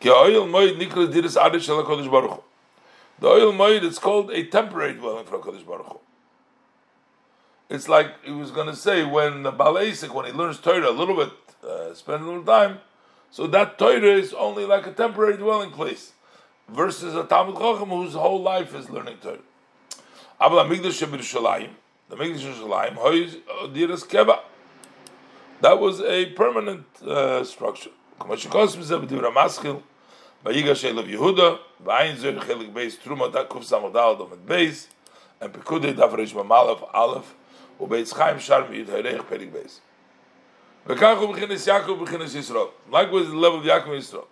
the 0.00 0.10
oil 0.10 0.46
moed 0.46 0.78
diris 0.78 1.36
adish 1.36 1.68
kodesh 1.68 2.10
baruch 2.10 2.42
The 3.20 3.28
oil 3.28 3.52
moed 3.52 3.82
is 3.84 3.98
called 3.98 4.30
a 4.30 4.44
temporary 4.44 4.94
dwelling 4.94 5.24
for 5.24 5.38
kodesh 5.38 5.64
baruch. 5.64 6.00
It's 7.70 7.88
like 7.88 8.22
he 8.24 8.32
was 8.32 8.50
going 8.50 8.66
to 8.66 8.76
say 8.76 9.02
when 9.04 9.44
the 9.44 9.52
Balaisik, 9.52 10.12
when 10.12 10.26
he 10.26 10.32
learns 10.32 10.58
Torah 10.58 10.90
a 10.90 10.92
little 10.92 11.16
bit, 11.16 11.32
uh, 11.66 11.94
spend 11.94 12.22
a 12.22 12.26
little 12.26 12.44
time, 12.44 12.80
so 13.30 13.46
that 13.46 13.78
Torah 13.78 14.02
is 14.02 14.34
only 14.34 14.66
like 14.66 14.86
a 14.86 14.92
temporary 14.92 15.38
dwelling 15.38 15.70
place, 15.70 16.12
versus 16.69 17.15
a 17.15 17.23
Talmud 17.23 17.55
Chacham 17.55 17.89
whose 17.89 18.13
whole 18.13 18.41
life 18.41 18.75
is 18.75 18.89
learning 18.89 19.17
Torah. 19.21 19.39
Abla 20.39 20.65
Migdash 20.65 21.05
Yerushalayim, 21.05 21.69
the 22.09 22.15
Migdash 22.15 22.39
Yerushalayim, 22.39 22.95
Diras 23.73 24.05
Keva. 24.05 24.39
That 25.61 25.79
was 25.79 26.01
a 26.01 26.27
permanent 26.27 26.85
uh, 27.01 27.43
structure. 27.43 27.91
Kamashikos 28.19 28.75
Mizeb 28.77 29.07
Divra 29.07 29.33
Maskil, 29.33 29.81
Vayiga 30.45 30.73
Sheilav 30.73 31.07
Yehuda, 31.09 31.59
Vayin 31.83 32.17
Zer 32.17 32.33
Chelik 32.33 32.71
Beis 32.73 32.97
Truma 32.97 33.31
Dakuf 33.31 33.63
Samadal 33.63 34.19
Domet 34.19 34.45
Beis, 34.45 34.87
and 35.41 35.53
Pekudei 35.53 35.93
Davrish 35.93 36.33
Mamalav 36.33 36.89
Aleph, 36.93 37.33
ובית 37.79 38.13
חיים 38.13 38.39
שר 38.39 38.63
מיד 38.69 38.89
הריח 38.89 39.21
פרק 39.29 39.47
בייס. 39.51 39.81
וכך 40.87 41.17
הוא 41.19 41.35
בכנס 41.35 41.67
יעקב 41.67 42.03
בכנס 42.03 42.35
ישראל. 42.35 42.67
Likewise 42.91 43.27
the 43.29 43.35
level 43.35 43.63
of 43.63 43.65
יעקב 43.65 43.93
ישראל. 43.93 44.21
כי 44.21 44.30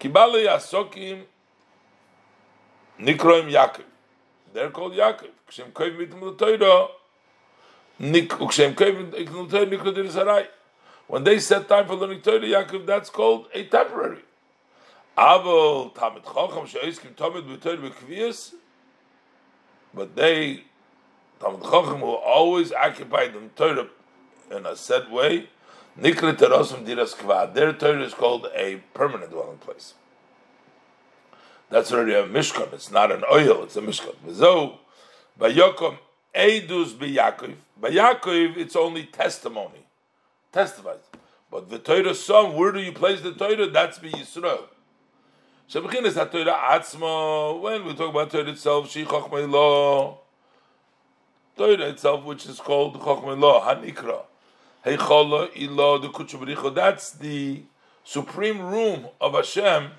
Kibale 0.00 0.46
Yasokim 0.46 1.24
Nikroim 2.98 3.50
Yaakov. 3.52 3.84
They're 4.54 4.70
called 4.70 4.94
Yaakov. 4.94 5.28
Kshem 5.48 5.72
Koiv 5.72 5.96
Mitim 5.98 6.22
L'Toiro. 6.22 6.88
Kshem 8.00 8.74
Koiv 8.74 9.12
Mitim 9.12 9.46
L'Toiro 9.46 9.66
Nikro 9.66 9.94
Dir 9.94 10.10
Sarai. 10.10 10.46
When 11.06 11.24
they 11.24 11.40
set 11.40 11.68
time 11.68 11.86
for 11.88 11.96
learning 11.96 12.22
Torah, 12.22 12.40
Yaakov, 12.40 12.86
that's 12.86 13.10
called 13.10 13.48
a 13.52 13.64
temporary. 13.64 14.20
Avol 15.18 15.92
Tamit 15.92 16.22
Chocham 16.22 16.66
She'eskim 16.68 17.14
Tamit 17.14 17.42
B'Toiro 17.42 17.90
B'Kviyas. 17.90 18.54
But 19.92 20.14
they, 20.14 20.62
Tamit 21.40 21.62
Chocham, 21.62 21.98
who 21.98 22.06
always 22.06 22.72
occupied 22.72 23.34
the 23.34 23.40
Torah 23.56 23.88
in 24.56 24.64
a 24.64 24.76
set 24.76 25.10
way, 25.10 25.48
Nikra 26.00 26.34
Terosim 26.34 26.86
Diras. 26.86 27.54
Their 27.54 27.72
Torah 27.74 28.02
is 28.02 28.14
called 28.14 28.48
a 28.54 28.76
permanent 28.94 29.30
dwelling 29.30 29.58
place. 29.58 29.94
That's 31.68 31.92
already 31.92 32.14
a 32.14 32.24
Mishkan. 32.26 32.72
It's 32.72 32.90
not 32.90 33.12
an 33.12 33.22
oil, 33.30 33.64
it's 33.64 33.76
a 33.76 33.82
Mishkan. 33.82 34.14
So, 34.34 34.78
by 35.38 35.52
Yokom, 35.52 35.98
Eidus. 36.34 36.98
By 37.80 37.90
Yaakov, 37.90 38.56
it's 38.56 38.76
only 38.76 39.04
testimony. 39.04 39.86
Testifies. 40.52 41.00
But 41.50 41.68
the 41.68 41.78
Torah 41.78 42.14
song, 42.14 42.56
where 42.56 42.72
do 42.72 42.80
you 42.80 42.92
place 42.92 43.20
the 43.20 43.32
Torah? 43.32 43.68
That's 43.68 43.98
by 43.98 44.08
Yisrael. 44.08 44.68
Shebechin 45.68 46.04
is 46.04 46.14
that 46.14 46.32
Torah 46.32 46.58
Atzma. 46.72 47.60
When 47.60 47.84
we 47.84 47.94
talk 47.94 48.10
about 48.10 48.30
Torah 48.30 48.48
itself, 48.50 48.90
Shi 48.90 49.04
Chochmei 49.04 49.48
Lo. 49.50 50.20
Torah 51.56 51.88
itself, 51.88 52.24
which 52.24 52.46
is 52.46 52.58
called 52.58 52.94
Chochmah 53.00 53.38
Law, 53.38 53.60
Hanikra. 53.62 54.22
That's 54.82 55.06
the 57.12 57.62
supreme 58.02 58.60
room 58.60 59.06
of 59.20 59.34
Hashem. 59.34 59.90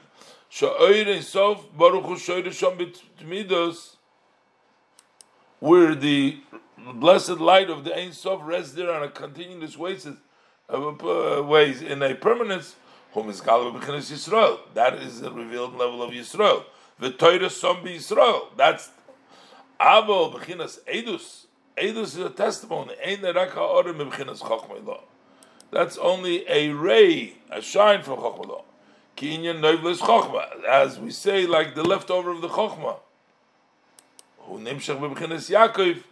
Where 5.59 5.95
the 5.95 6.39
blessed 6.93 7.39
light 7.39 7.69
of 7.69 7.83
the 7.83 7.95
Ein 7.95 8.11
Sof 8.11 8.41
rests 8.43 8.73
there 8.73 8.91
on 8.91 9.03
a 9.03 9.09
continuous 9.09 9.75
basis, 9.75 10.15
uh, 10.69 11.43
ways 11.43 11.81
in 11.81 12.01
a 12.01 12.15
permanence. 12.15 12.75
Whom 13.13 13.29
is 13.29 13.41
Yisrael. 13.41 14.59
That 14.73 14.95
is 14.95 15.19
the 15.19 15.31
revealed 15.31 15.75
level 15.75 16.01
of 16.01 16.11
Yisrael. 16.11 16.63
The 16.97 17.11
Torah 17.11 17.49
Som 17.49 17.83
Yisrael. 17.83 18.55
That's 18.55 18.89
Avo 19.79 20.33
B'Chinas 20.33 20.79
Edus. 20.85 21.45
Edus 21.77 22.03
is 22.03 22.17
a 22.17 22.29
testimony. 22.29 22.93
That's 25.71 25.97
only 25.97 26.49
a 26.49 26.69
ray, 26.69 27.33
a 27.49 27.61
shine 27.61 28.03
from 28.03 28.19
Chokhmah. 28.19 28.63
Kinyan 29.15 29.59
Noivlis 29.61 29.99
Chokhmah. 29.99 30.63
As 30.65 30.99
we 30.99 31.11
say, 31.11 31.45
like 31.45 31.75
the 31.75 31.83
leftover 31.83 32.31
of 32.31 32.41
the 32.41 32.49
Chokhmah. 32.49 32.99
Who 34.39 34.59
Yaakov. 34.59 36.03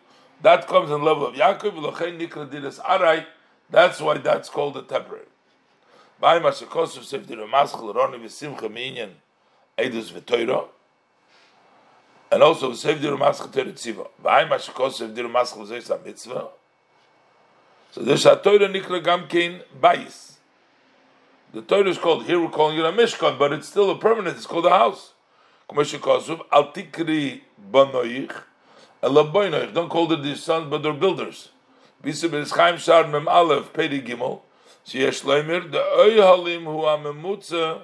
That 0.41 0.67
comes 0.67 0.89
in 0.89 0.99
the 0.99 1.05
level 1.05 1.27
of 1.27 1.35
Yaakov. 1.35 1.73
Arai. 2.79 3.25
That's 3.69 3.99
why 4.01 4.17
that's 4.17 4.49
called 4.49 4.77
a 4.77 4.81
temporary. 4.81 5.25
By 6.19 6.39
Mashakosov 6.39 7.03
Sef 7.03 7.27
Dira 7.27 7.47
Maschel 7.47 7.93
Roni 7.93 8.19
V'Simcha 8.21 8.71
Minyan 8.71 9.15
Edus 9.77 10.11
V'Toirah. 10.11 10.67
And 12.32 12.43
also, 12.43 12.74
save 12.74 13.01
the 13.01 13.08
Rumaschel 13.08 13.51
Torah 13.51 13.72
Tziva. 13.72 14.08
V'ay 14.24 14.48
mashkos 14.48 14.93
save 14.93 15.16
the 15.16 15.24
Rumaschel 15.24 15.67
Zoyis 15.67 15.90
HaMitzvah. 15.90 16.49
So 17.91 18.01
there's 18.01 18.25
a 18.25 18.35
Torah 18.35 18.69
Nikra 18.69 19.03
Gamkein 19.03 19.64
Bayis. 19.82 20.33
The 21.51 21.64
Torah 21.64 21.90
is 21.90 21.98
called, 21.98 22.25
here 22.25 22.40
we're 22.40 22.51
calling 22.51 22.77
it 22.77 22.85
a 22.85 22.91
Mishkan, 22.91 23.40
but 23.40 23.51
it's 23.51 23.67
still 23.67 23.90
a 23.90 23.98
permanent, 23.98 24.38
it's 24.38 24.45
called 24.45 24.67
a 24.67 24.69
house. 24.69 25.14
Kumashikosuv, 25.67 26.41
Al 26.51 26.72
Tikri 26.72 27.41
Banoich, 27.72 28.43
Elaboinoich. 29.01 29.74
Don't 29.74 29.90
call 29.90 30.06
them 30.06 30.22
the 30.22 30.35
sons, 30.35 30.67
but 30.69 30.83
they're 30.83 30.93
builders. 30.93 31.49
Bisa 32.03 32.30
ben 32.30 32.45
Chaim 32.45 32.77
Shar 32.77 33.08
Mem 33.08 33.27
Aleph, 33.27 33.74
Peri 33.74 34.01
Gimel, 34.01 34.41
Sheyesh 34.85 35.24
Leimer, 35.24 35.72
the 35.72 35.82
Oy 35.82 36.17
Halim 36.17 36.66
Hu 36.66 36.83
HaMemutza, 36.83 37.82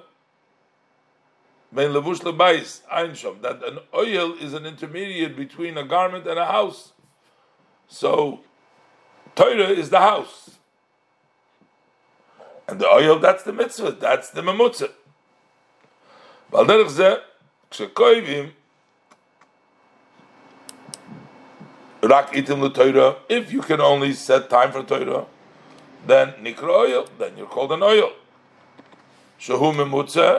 Mein 1.75 1.91
levush 1.91 2.19
lebayis 2.19 2.81
einshom. 2.91 3.41
That 3.41 3.63
an 3.63 3.79
oil 3.93 4.33
is 4.33 4.53
an 4.53 4.65
intermediate 4.65 5.35
between 5.35 5.77
a 5.77 5.83
garment 5.83 6.27
and 6.27 6.37
a 6.37 6.45
house. 6.45 6.91
So, 7.87 8.41
Torah 9.35 9.69
is 9.69 9.89
the 9.89 9.99
house. 9.99 10.51
And 12.67 12.79
the 12.79 12.87
oil, 12.87 13.19
that's 13.19 13.43
the 13.43 13.53
mitzvah, 13.53 13.91
that's 13.91 14.29
the 14.29 14.41
memutza. 14.41 14.89
ועל 16.51 16.67
דרך 16.67 16.87
זה, 16.87 17.15
כשכואבים, 17.71 18.51
רק 22.03 22.33
איתם 22.33 22.63
לתוירה, 22.63 23.13
if 23.29 23.51
you 23.51 23.61
can 23.61 23.79
only 23.79 24.13
set 24.13 24.49
time 24.49 24.71
for 24.71 24.83
Torah, 24.83 25.25
then 26.07 26.33
נקרא 26.41 26.69
oil, 26.69 27.05
then 27.17 27.37
you're 27.37 27.47
called 27.47 27.71
an 27.71 27.83
oil. 27.83 28.11
שהוא 29.39 29.73
ממוצע, 29.73 30.37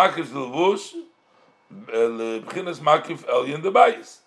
makif. 2.79 4.19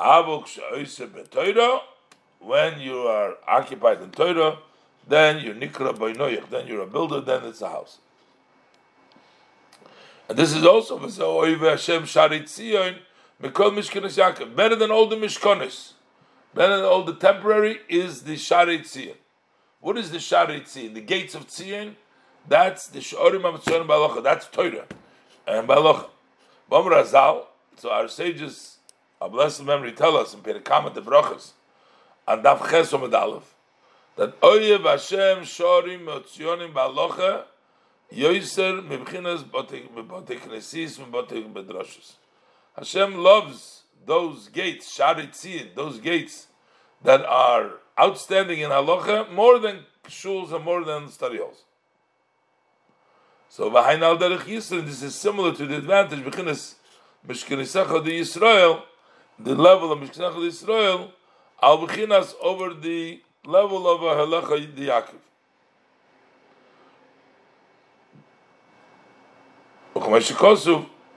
Avok 0.00 1.80
when 2.40 2.80
you 2.80 2.98
are 3.02 3.36
occupied 3.46 4.02
in 4.02 4.10
Torah, 4.10 4.58
then 5.06 5.44
you're 5.44 5.54
nikra 5.54 5.96
b'inoyach, 5.96 6.48
then 6.50 6.66
you're 6.66 6.82
a 6.82 6.86
builder, 6.86 7.20
then 7.20 7.44
it's 7.44 7.62
a 7.62 7.68
house. 7.68 7.98
And 10.28 10.38
this 10.38 10.54
is 10.54 10.64
also 10.64 10.98
Hashem. 10.98 12.04
Better 14.54 14.76
than 14.76 14.90
all 14.90 15.06
the 15.06 15.16
mishkanes, 15.16 15.92
better 16.54 16.76
than 16.76 16.84
all 16.84 17.04
the 17.04 17.14
temporary 17.14 17.80
is 17.88 18.22
the 18.22 18.34
sharitzion. 18.34 19.16
What 19.80 19.98
is 19.98 20.10
the 20.10 20.18
sharitzion? 20.18 20.94
The 20.94 21.00
gates 21.00 21.34
of 21.34 21.48
Tzion 21.48 21.96
that's 22.48 22.88
the 22.88 23.00
Shorim 23.00 23.42
Tzion 23.60 23.86
Balacha. 23.86 24.22
That's 24.22 24.46
Torah 24.48 24.86
and 25.46 25.68
Balacha. 25.68 26.06
Bom 26.68 26.86
Razal. 26.86 27.44
So 27.76 27.90
our 27.90 28.08
sages, 28.08 28.78
a 29.20 29.28
blessed 29.28 29.64
memory, 29.64 29.92
tell 29.92 30.16
us 30.16 30.34
in 30.34 30.40
Perikamat 30.40 30.94
the 30.94 31.02
Brachas 31.02 31.52
and 32.26 32.44
Daf 32.44 32.68
Ches 32.68 32.92
Omid 32.92 33.42
that 34.16 34.40
Oyev 34.40 34.82
Hashem 34.82 35.44
Shorim 35.44 36.04
Otzionim 36.04 36.72
Balacha 36.72 37.44
Yoiser 38.12 38.86
Mibchinas 38.86 39.42
Botek 39.44 39.88
Knesis 39.88 40.98
Botek 40.98 41.52
Bedrashas. 41.52 42.14
Hashem 42.76 43.16
loves 43.16 43.82
those 44.06 44.48
gates, 44.48 44.98
Sharitzin, 44.98 45.74
those 45.74 45.98
gates 45.98 46.48
that 47.02 47.24
are 47.24 47.72
outstanding 47.98 48.60
in 48.60 48.70
halacha 48.70 49.30
more 49.32 49.58
than 49.58 49.80
shuls 50.08 50.52
and 50.52 50.64
more 50.64 50.84
than 50.84 51.08
study 51.08 51.38
halls. 51.38 51.64
So 53.54 53.70
Vahainal 53.70 54.18
Derech 54.18 54.44
Yisrael, 54.44 54.86
this 54.86 55.02
is 55.02 55.14
similar 55.14 55.54
to 55.54 55.66
the 55.66 55.76
advantage 55.76 56.20
Bechinas 56.20 56.76
Mishkanisacha 57.28 58.02
the 58.02 58.20
Yisrael, 58.20 58.80
the 59.38 59.54
level 59.54 59.92
of 59.92 59.98
Mishkanisacha 59.98 60.36
the 60.36 60.48
Yisrael, 60.48 61.10
al 61.62 61.86
Bechinas 61.86 62.32
over 62.42 62.72
the 62.72 63.20
level 63.44 63.86
of 63.86 64.00
a 64.04 64.14
halacha 64.24 64.74
the 64.74 64.88
Yaakov. 64.88 65.18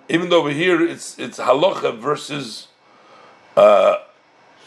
Even 0.09 0.27
though 0.27 0.39
over 0.39 0.49
here 0.49 0.85
it's 0.85 1.17
it's 1.17 1.39
halacha 1.39 1.97
versus 1.97 2.67
uh, 3.55 3.95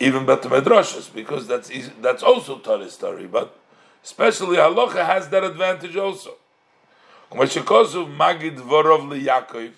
even 0.01 0.25
better 0.25 0.49
medrashas 0.49 1.13
because 1.13 1.47
that's 1.47 1.71
easy, 1.71 1.93
that's 2.01 2.23
also 2.23 2.61
Torah 2.61 2.89
story, 2.89 3.27
but 3.27 3.59
especially 4.03 4.57
halacha 4.57 5.05
has 5.05 5.29
that 5.29 5.45
advantage 5.45 5.97
also. 5.97 6.39
Magid 7.31 8.57
Dvorov 8.57 9.23
Yaakov, 9.23 9.73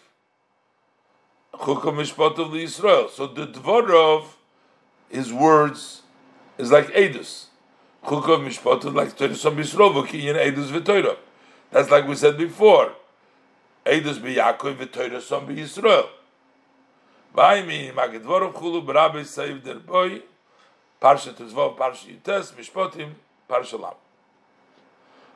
Chukom 1.54 1.96
Mishpotov 1.96 2.56
Israel. 2.56 3.08
So 3.08 3.26
the 3.26 3.46
Dvorov, 3.46 4.26
his 5.08 5.32
words, 5.32 6.02
is 6.58 6.70
like 6.70 6.86
Edus. 6.88 7.46
Chukom 8.04 8.46
Mishpotov 8.46 8.94
like 8.94 9.16
Torah 9.16 9.34
Som 9.34 9.56
Yisrael, 9.56 9.92
Edus 10.06 10.70
V'Torah. 10.70 11.16
That's 11.72 11.90
like 11.90 12.06
we 12.06 12.14
said 12.14 12.38
before. 12.38 12.92
Edus 13.84 14.18
B'Yaakov 14.18 14.76
V'Torah 14.76 15.20
Som 15.20 15.46
B'Yisrael. 15.48 16.08
Vaymi 17.36 17.92
Magid 17.92 18.22
Dvorov 18.22 18.54
Chulu 18.54 18.84
B'Rabbi 18.86 19.22
Seiv 19.22 19.62
Der 19.64 19.80
Boy, 19.80 20.22
Parsha 21.02 21.32
Tezvov, 21.32 21.76
Parsha 21.76 22.06
Yutes, 22.16 22.52
Mishpotim, 22.52 23.10
Parsha 23.48 23.80
Lam. 23.80 23.94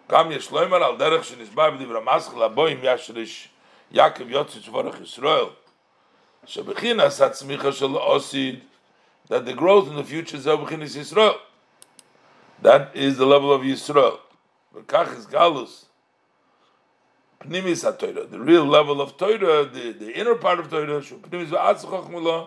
גם 0.09 0.31
יש 0.31 0.51
לומר 0.51 0.83
על 0.83 0.97
דרך 0.97 1.23
שנסבר 1.23 1.71
בדברי 1.71 1.99
מסך 2.05 2.33
לבוים 2.33 2.79
ישריש 2.83 3.49
יעקב 3.91 4.29
יוצא 4.29 4.59
שבורך 4.59 5.01
ישראל 5.01 5.45
שבחינס 6.45 7.21
הצמיחה 7.21 7.71
של 7.71 7.95
אוסיד 7.95 8.59
that 9.27 9.45
the 9.45 9.53
growth 9.53 9.87
in 9.87 9.95
the 9.95 10.03
future 10.03 10.35
is 10.35 10.49
בחינס 10.49 10.95
ישראל 10.95 11.33
that 12.63 12.95
is 12.95 13.17
the 13.17 13.25
level 13.25 13.53
of 13.53 13.61
Yisrael 13.63 14.17
וכך 14.75 15.07
is 15.17 15.25
galus 15.33 15.85
פנימיס 17.37 17.85
התוירה 17.85 18.21
the 18.31 18.39
real 18.39 18.65
level 18.65 19.01
of 19.01 19.17
Torah 19.17 19.65
the, 19.65 19.93
the 19.99 20.11
inner 20.15 20.35
part 20.35 20.59
of 20.59 20.69
Torah 20.69 21.01
שהוא 21.01 21.19
פנימיס 21.21 21.51
ועצח 21.51 21.89
חכמולה 21.89 22.43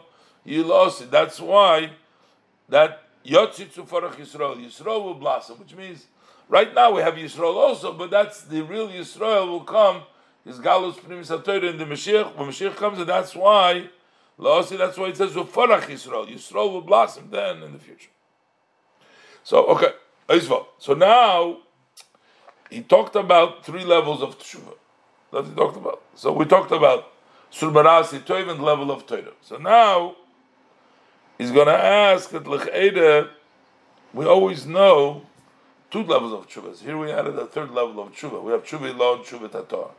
יילוסי 0.46 1.04
that's 1.10 1.40
why 1.40 1.88
that 2.70 2.90
יוצא 3.24 3.64
צופורך 3.64 4.18
ישראל 4.18 4.54
Yisrael 4.54 5.02
will 5.04 5.14
blossom 5.14 5.58
which 5.58 5.74
means 5.74 6.06
Right 6.49 6.73
now 6.73 6.91
we 6.91 7.01
have 7.01 7.15
Yisrael 7.15 7.55
also, 7.55 7.93
but 7.93 8.09
that's 8.09 8.41
the 8.41 8.61
real 8.61 8.87
Yisrael 8.87 9.47
will 9.47 9.61
come. 9.61 10.03
His 10.45 10.59
Galus 10.59 10.95
HaTorah 10.95 11.71
in 11.71 11.77
the 11.77 11.85
Mashiach. 11.85 12.35
When 12.35 12.47
Mashiach 12.49 12.77
comes, 12.77 12.99
and 12.99 13.09
that's 13.09 13.35
why, 13.35 13.89
Laosi, 14.39 14.77
that's 14.77 14.97
why 14.97 15.07
it 15.07 15.17
says 15.17 15.33
Ufarach 15.33 15.81
Yisrael. 15.81 16.27
Yisrael 16.27 16.71
will 16.71 16.81
blossom 16.81 17.29
then 17.31 17.61
in 17.63 17.73
the 17.73 17.79
future. 17.79 18.09
So, 19.43 19.65
okay, 19.67 19.91
So 20.79 20.93
now, 20.93 21.57
he 22.69 22.81
talked 22.81 23.15
about 23.15 23.65
three 23.65 23.85
levels 23.85 24.21
of 24.21 24.37
tshuva. 24.39 24.73
That's 25.31 25.47
what 25.47 25.49
he 25.49 25.55
talked 25.55 25.77
about. 25.77 26.01
So 26.15 26.31
we 26.31 26.45
talked 26.45 26.71
about 26.71 27.11
Surbarasi 27.51 28.25
Toivin 28.25 28.59
level 28.59 28.91
of 28.91 29.05
Torah. 29.05 29.33
So 29.41 29.57
now, 29.57 30.15
he's 31.37 31.51
going 31.51 31.67
to 31.67 31.77
ask 31.77 32.29
that 32.31 32.43
Lecheda, 32.43 33.29
we 34.13 34.25
always 34.25 34.65
know 34.65 35.25
two 35.91 36.03
levels 36.03 36.33
of 36.33 36.47
tshuvas. 36.47 36.79
Here 36.79 36.97
we 36.97 37.11
added 37.11 37.37
a 37.37 37.45
third 37.45 37.71
level 37.71 38.01
of 38.01 38.13
tshuva. 38.13 38.41
We 38.43 38.51
have 38.51 38.63
tshuva 38.63 38.95
lo 38.97 39.15
and 39.15 39.25
tshuva 39.25 39.49
tator. 39.49 39.91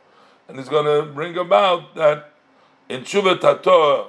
And 0.47 0.59
it's 0.59 0.69
going 0.69 0.85
to 0.85 1.11
bring 1.11 1.37
about 1.37 1.95
that 1.95 2.31
in 2.87 3.01
tshuva 3.01 3.39
tator 3.39 4.07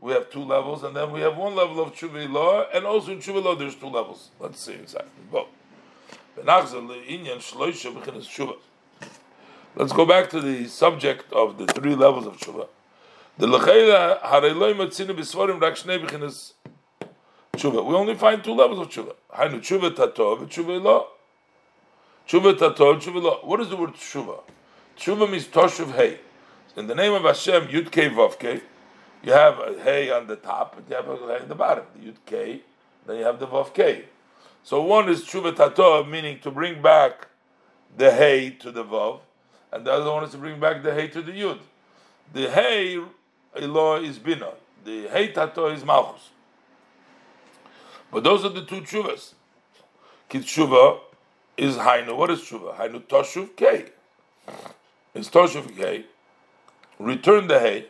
we 0.00 0.12
have 0.12 0.30
two 0.30 0.44
levels, 0.44 0.82
and 0.82 0.94
then 0.94 1.12
we 1.12 1.20
have 1.20 1.36
one 1.36 1.54
level 1.54 1.80
of 1.82 1.94
tshuva 1.94 2.30
lo, 2.30 2.66
and 2.74 2.84
also 2.84 3.12
in 3.12 3.18
tshuva 3.18 3.42
lo 3.42 3.54
there's 3.54 3.74
two 3.74 3.88
levels. 3.88 4.30
Let's 4.38 4.60
see 4.60 4.72
exactly 4.74 5.10
both. 5.30 5.48
Let's 9.76 9.92
go 9.92 10.06
back 10.06 10.30
to 10.30 10.40
the 10.40 10.66
subject 10.66 11.32
of 11.32 11.58
the 11.58 11.66
three 11.66 11.94
levels 11.94 12.26
of 12.26 12.36
tshuva. 12.38 12.66
The 13.38 13.46
lechayla 13.46 14.20
hareloi 14.20 14.74
matzinu 14.74 15.14
b'svarim 15.16 15.60
rak 15.60 15.74
shnei 15.74 16.04
b'chinas 16.04 16.53
tshuva. 17.54 17.84
We 17.84 17.94
only 17.94 18.14
find 18.14 18.42
two 18.42 18.54
levels 18.54 18.80
of 18.80 18.88
tshuva. 18.88 19.14
Hainu 19.34 19.60
tshuva 19.60 19.94
tato 19.94 20.36
v'tshuva 20.36 20.82
lo. 20.82 21.08
Tshuva 22.28 22.58
tato, 22.58 22.96
tshuva 22.96 23.22
lo. 23.22 23.40
What 23.42 23.60
is 23.60 23.68
the 23.68 23.76
word 23.76 23.94
tshuva? 23.94 24.40
Tshuva 24.96 25.30
means 25.30 25.46
toshuv 25.46 25.92
hey. 25.92 26.18
In 26.76 26.86
the 26.86 26.94
name 26.94 27.12
of 27.12 27.22
Hashem, 27.22 27.68
Yud 27.68 27.92
Kei 27.92 28.08
Vav 28.08 28.38
Kei, 28.38 28.60
you 29.22 29.32
have 29.32 29.58
a 29.60 29.80
hey 29.82 30.10
on 30.10 30.26
the 30.26 30.36
top, 30.36 30.76
and 30.76 30.88
you 30.88 30.96
have 30.96 31.08
a 31.08 31.16
hey 31.16 31.42
on 31.42 31.48
the 31.48 31.54
bottom. 31.54 31.84
The 31.94 32.10
Yud 32.10 32.16
Kei, 32.26 32.62
then 33.06 33.18
you 33.18 33.24
have 33.24 33.38
the 33.38 33.46
Vav 33.46 33.72
Kei. 33.72 34.06
So 34.62 34.82
one 34.82 35.08
is 35.08 35.24
tshuva 35.24 35.54
tato, 35.54 36.04
meaning 36.04 36.40
to 36.40 36.50
bring 36.50 36.82
back 36.82 37.28
the 37.96 38.10
hey 38.10 38.50
to 38.50 38.72
the 38.72 38.84
Vav, 38.84 39.20
and 39.72 39.86
the 39.86 39.92
other 39.92 40.10
one 40.10 40.24
is 40.24 40.30
to 40.32 40.38
bring 40.38 40.58
back 40.58 40.82
the 40.82 40.92
hey 40.92 41.08
to 41.08 41.22
the 41.22 41.32
Yud. 41.32 41.60
The 42.32 42.50
hey, 42.50 43.00
Eloah 43.56 44.02
is 44.02 44.18
bina. 44.18 44.54
The 44.84 45.08
hey 45.08 45.28
tato 45.28 45.68
is 45.68 45.84
malchus. 45.84 46.30
But 48.14 48.22
those 48.22 48.44
are 48.44 48.48
the 48.48 48.64
two 48.64 48.80
tshuvas. 48.80 49.34
Kit 50.28 50.42
tshuva 50.42 51.00
is 51.56 51.76
hainu. 51.76 52.16
What 52.16 52.30
is 52.30 52.42
tshuva? 52.42 52.76
Hainu 52.76 53.02
toshuv 53.02 53.56
kei. 53.56 53.86
It's 55.14 55.28
toshuv 55.28 55.76
kei. 55.76 56.04
Return 57.00 57.48
the 57.48 57.58
hay. 57.58 57.88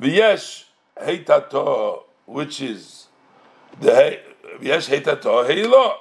V'yesh 0.00 0.66
heitato, 0.96 2.04
which 2.26 2.62
is 2.62 3.08
the 3.80 3.92
hay. 3.92 4.20
V'yesh 4.60 4.88
heitato 4.88 5.44
heilo. 5.44 5.94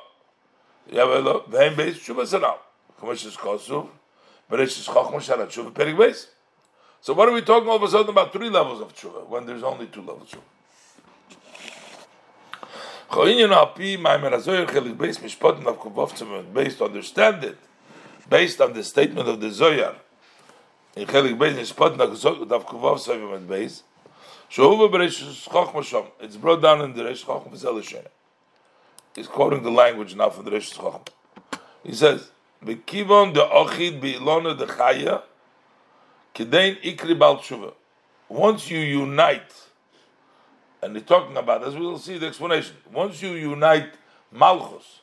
You 0.91 0.99
have 0.99 1.09
a 1.09 1.19
lo. 1.19 1.43
V'hem 1.49 1.73
beis 1.73 1.95
tshuva 1.95 2.27
sanal. 2.27 2.57
Kamash 3.01 3.25
is 3.25 3.35
kosuv. 3.35 3.87
It's 4.51 4.75
just 4.75 4.89
chachma 4.89 5.15
shara 5.15 5.47
tshuva 5.47 5.71
perik 5.71 5.97
beis. 5.97 6.27
So 7.01 7.13
what 7.15 7.27
are 7.27 7.33
we 7.33 7.41
talking 7.41 7.67
all 7.67 7.77
of 7.77 7.83
a 7.83 7.87
sudden 7.87 8.09
about 8.09 8.31
three 8.31 8.51
levels 8.51 8.79
of 8.79 8.93
tshuva 8.93 9.27
when 9.27 9.47
there's 9.47 9.63
only 9.63 9.87
two 9.87 10.01
levels 10.01 10.33
of 10.33 10.39
tshuva? 10.39 10.43
Based 16.53 16.81
understand 16.81 17.43
it, 17.43 17.57
based 18.27 18.61
on 18.61 18.73
the 18.73 18.83
statement 18.83 19.29
of 19.29 19.39
the 19.39 19.47
Zoyar, 19.47 19.95
in 20.95 21.07
Chelik 21.07 21.37
Beis, 21.37 21.57
in 21.57 21.65
Spotna, 21.65 22.07
Gesog, 22.07 22.49
Dav 22.49 22.65
and 23.35 23.49
Beis, 23.49 23.83
Shehuva 24.49 24.89
Beresh 24.91 25.47
Chochma 25.47 25.81
Shom, 25.81 26.07
it's 26.19 26.37
brought 26.37 26.61
down 26.61 26.81
in 26.81 26.93
the 26.93 27.03
Resh 27.03 27.23
Chochma 27.23 27.51
V'zel 27.51 28.07
He's 29.15 29.27
quoting 29.27 29.63
the 29.63 29.71
language 29.71 30.15
now 30.15 30.29
from 30.29 30.45
the 30.45 30.51
Resh 30.51 30.73
Chochma. 30.73 31.07
He 31.83 31.93
says, 31.93 32.31
Bekivon 32.63 33.33
de 33.33 33.41
Ochid 33.41 33.99
Be'ilona 33.99 34.57
de 34.57 34.65
Chaya, 34.65 35.23
Kedein 36.33 36.81
Ikri 36.83 37.17
Bal 37.17 37.37
Tshuva. 37.37 37.73
Once 38.29 38.69
you 38.69 38.79
unite, 38.79 39.53
and 40.83 40.93
they're 40.95 41.01
talking 41.01 41.37
about, 41.37 41.63
as 41.63 41.75
we 41.75 41.81
will 41.81 41.97
see 41.97 42.17
the 42.17 42.27
explanation, 42.27 42.75
once 42.91 43.21
you 43.21 43.31
unite 43.31 43.93
Malchus 44.31 44.99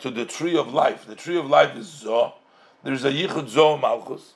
to 0.00 0.10
the 0.10 0.24
tree 0.24 0.56
of 0.56 0.74
life, 0.74 1.06
the 1.06 1.14
tree 1.14 1.38
of 1.38 1.46
life 1.46 1.76
is 1.76 2.02
Zoh, 2.04 2.32
there's 2.82 3.04
a 3.04 3.12
Yichud 3.12 3.48
Zoh 3.48 3.80
Malchus, 3.80 4.34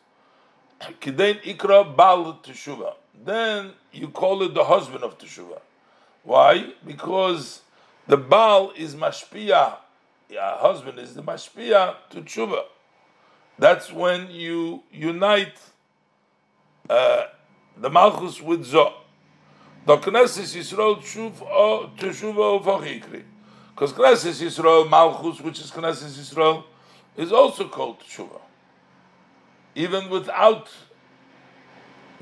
Kidain 1.01 1.43
Ikra 1.43 1.97
Bal 1.97 2.39
Teshuva. 2.45 2.95
Then 3.25 3.73
you 3.93 4.09
call 4.09 4.43
it 4.43 4.55
the 4.55 4.65
husband 4.65 5.03
of 5.03 5.19
Teshuva. 5.19 5.61
Why? 6.23 6.73
Because 6.87 7.63
the 8.07 8.17
Baal 8.17 8.73
is 8.77 8.95
Mashpia. 8.95 9.77
Yeah, 10.29 10.59
husband 10.59 10.99
is 10.99 11.15
the 11.15 11.23
Mashpia 11.23 11.97
to 12.11 12.23
Teshuva. 12.23 12.65
That's 13.59 13.93
when 13.93 14.31
you 14.31 14.83
unite 14.93 15.59
uh, 16.89 17.25
the 17.77 17.91
Malchus 17.91 18.41
with 18.41 18.67
Zoh. 18.67 18.93
The 19.87 19.97
Knesset 19.99 20.57
Yisrael 20.57 21.03
Teshuva 21.97 22.57
of 22.57 22.65
Achikri. 22.65 23.23
Because 23.75 23.93
Knesset 23.93 24.43
Yisrael 24.43 24.89
Malchus, 24.89 25.41
which 25.41 25.61
is 25.61 25.71
Knesset 25.71 26.11
Yisrael, 26.19 26.65
is 27.17 27.33
also 27.33 27.69
called 27.69 28.01
Teshuva 28.01 28.41
even 29.75 30.09
without 30.09 30.69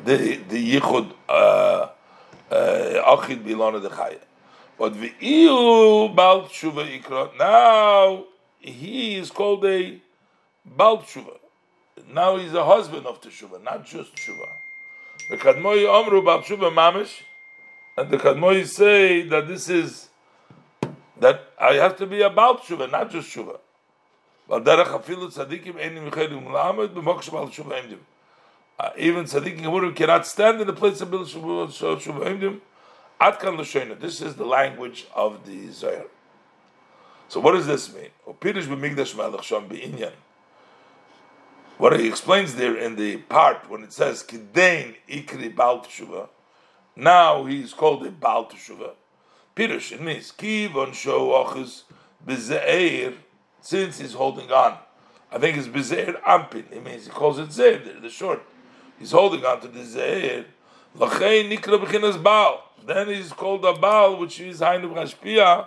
the 0.02 0.36
the 0.48 0.80
yichud 0.80 1.12
uh, 1.28 1.32
uh, 1.32 3.16
achid 3.16 3.44
bilana 3.44 3.80
de 3.80 3.88
chaya. 3.88 4.18
But 4.78 4.94
v'iyu 4.94 6.14
bal 6.14 6.42
tshuva 6.42 7.00
ikra. 7.00 7.36
Now 7.38 8.24
he 8.58 9.16
is 9.16 9.30
called 9.30 9.64
a 9.64 10.00
bal 10.64 10.98
tshuva. 10.98 11.38
Now 12.12 12.36
he's 12.36 12.54
a 12.54 12.64
husband 12.64 13.06
of 13.06 13.20
teshuva, 13.20 13.62
not 13.62 13.84
just 13.84 14.14
tshuva. 14.16 14.48
The 15.30 15.36
kadmoi 15.36 15.84
omru 15.84 16.24
bal 16.24 16.40
tshuva 16.40 16.72
mamish, 16.72 17.20
and 17.96 18.10
the 18.10 18.16
kadmoi 18.16 18.66
say 18.66 19.22
that 19.28 19.48
this 19.48 19.68
is 19.68 20.08
that 21.18 21.52
I 21.58 21.74
have 21.74 21.96
to 21.96 22.06
be 22.06 22.22
about 22.22 22.66
bal 22.66 22.78
tshuva, 22.78 22.90
not 22.90 23.10
just 23.10 23.34
tshuva. 23.34 23.58
Uh, 24.50 24.58
even 28.98 29.24
tzaddikim 29.24 29.96
cannot 29.96 30.26
stand 30.26 30.60
in 30.60 30.66
the 30.66 30.72
place 30.72 31.00
of 31.00 31.10
Bil 31.10 31.24
Shuvah 31.24 31.82
uh, 31.82 32.58
Atkan 33.30 33.56
L'Shoina. 33.56 33.98
This 33.98 34.20
is 34.20 34.34
the 34.34 34.44
language 34.44 35.06
of 35.14 35.46
the 35.46 35.70
Zohar. 35.70 36.06
So 37.28 37.40
what 37.40 37.52
does 37.52 37.66
this 37.66 37.94
mean? 37.94 38.10
What 41.78 41.98
he 41.98 42.08
explains 42.08 42.54
there 42.56 42.76
in 42.76 42.96
the 42.96 43.16
part 43.16 43.70
when 43.70 43.84
it 43.84 43.92
says 43.92 44.22
Kidain 44.22 44.96
Ikri 45.08 45.54
Baal 45.54 45.80
Teshuvah, 45.80 46.28
now 46.96 47.44
he 47.44 47.62
is 47.62 47.72
called 47.72 48.06
a 48.06 48.10
Baal 48.10 48.46
Teshuvah. 48.46 48.92
Pirush, 49.56 49.92
it 49.92 50.00
means 50.00 50.32
Kivon 50.32 50.94
Sho 50.94 51.28
Ochus 51.28 51.82
B'Ze'er 52.26 53.14
since 53.60 53.98
he's 53.98 54.14
holding 54.14 54.50
on. 54.50 54.78
I 55.30 55.38
think 55.38 55.56
it's 55.56 55.68
bezer 55.68 56.20
ampin. 56.22 56.70
It 56.70 56.84
means 56.84 57.06
he 57.06 57.10
calls 57.10 57.38
it 57.38 57.50
zer, 57.50 57.78
the 57.78 58.10
short. 58.10 58.42
He's 58.98 59.12
holding 59.12 59.44
on 59.44 59.60
to 59.60 59.68
the 59.68 59.84
zer. 59.84 60.44
Lachei 60.98 61.48
nikra 61.50 61.82
b'chinas 61.82 62.22
baal. 62.22 62.62
Then 62.84 63.08
he's 63.08 63.32
called 63.32 63.64
a 63.64 63.72
baal, 63.72 64.18
which 64.18 64.40
is 64.40 64.60
hainu 64.60 64.92
b'chashpia. 64.92 65.66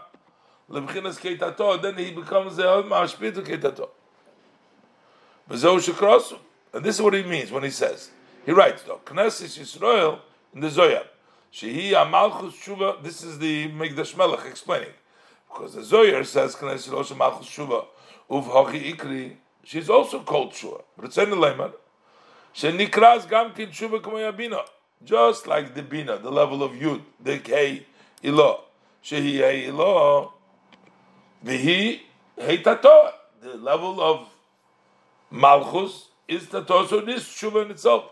Leb'chinas 0.69 1.19
keitato. 1.19 1.81
Then 1.81 1.97
he 1.97 2.11
becomes 2.11 2.59
a 2.59 2.83
mashpia 2.83 3.33
to. 3.33 3.89
B'zeu 5.49 5.79
shekrosu. 5.79 6.37
And 6.73 6.83
this 6.83 6.95
is 6.97 7.01
what 7.01 7.13
he 7.13 7.23
means 7.23 7.51
when 7.51 7.63
he 7.63 7.71
says. 7.71 8.11
He 8.45 8.51
writes 8.51 8.83
though, 8.83 8.99
Knesset 9.05 9.57
Yisrael 9.57 10.19
in 10.53 10.59
the 10.59 10.67
Zoyar. 10.67 11.05
Shehi 11.55 11.91
amalchus 11.91 12.51
shuva. 12.51 13.01
This 13.01 13.23
is 13.23 13.39
the 13.39 13.69
Megdash 13.69 14.17
Melech 14.17 14.45
explaining. 14.45 14.89
Because 15.47 15.73
the 15.73 15.83
Zohar 15.83 16.25
says, 16.25 16.53
Knesset 16.53 16.91
Rosh 16.91 17.15
Malchus 17.15 17.47
Shuva, 17.47 17.85
Uv 18.29 18.43
Hochi 18.43 18.93
Ikri, 18.93 19.35
she's 19.63 19.89
also 19.89 20.19
called 20.19 20.53
Shua. 20.53 20.81
But 20.97 21.05
it's 21.05 21.17
in 21.17 21.29
the 21.29 21.37
Lemar. 21.37 21.71
Shenikras 22.53 23.29
Gam 23.29 23.53
Kin 23.53 23.69
Shuva 23.69 24.35
Bina. 24.35 24.63
Just 25.01 25.47
like 25.47 25.73
the 25.73 25.81
Bina, 25.81 26.17
the 26.17 26.29
level 26.29 26.61
of 26.61 26.73
Yud, 26.73 27.01
the 27.23 27.39
Kei 27.39 27.85
Ilo. 28.21 28.65
Shehi 29.01 29.37
Hei 29.37 29.67
Ilo, 29.67 30.33
Vihi 31.45 32.01
Hei 32.37 32.57
Tato. 32.57 33.11
The 33.41 33.55
level 33.55 34.01
of 34.01 34.27
Malchus 35.31 36.09
is 36.27 36.49
Tato, 36.49 36.85
so 36.85 36.99
this 36.99 37.23
Shuva 37.23 37.63
in 37.63 37.71
itself. 37.71 38.11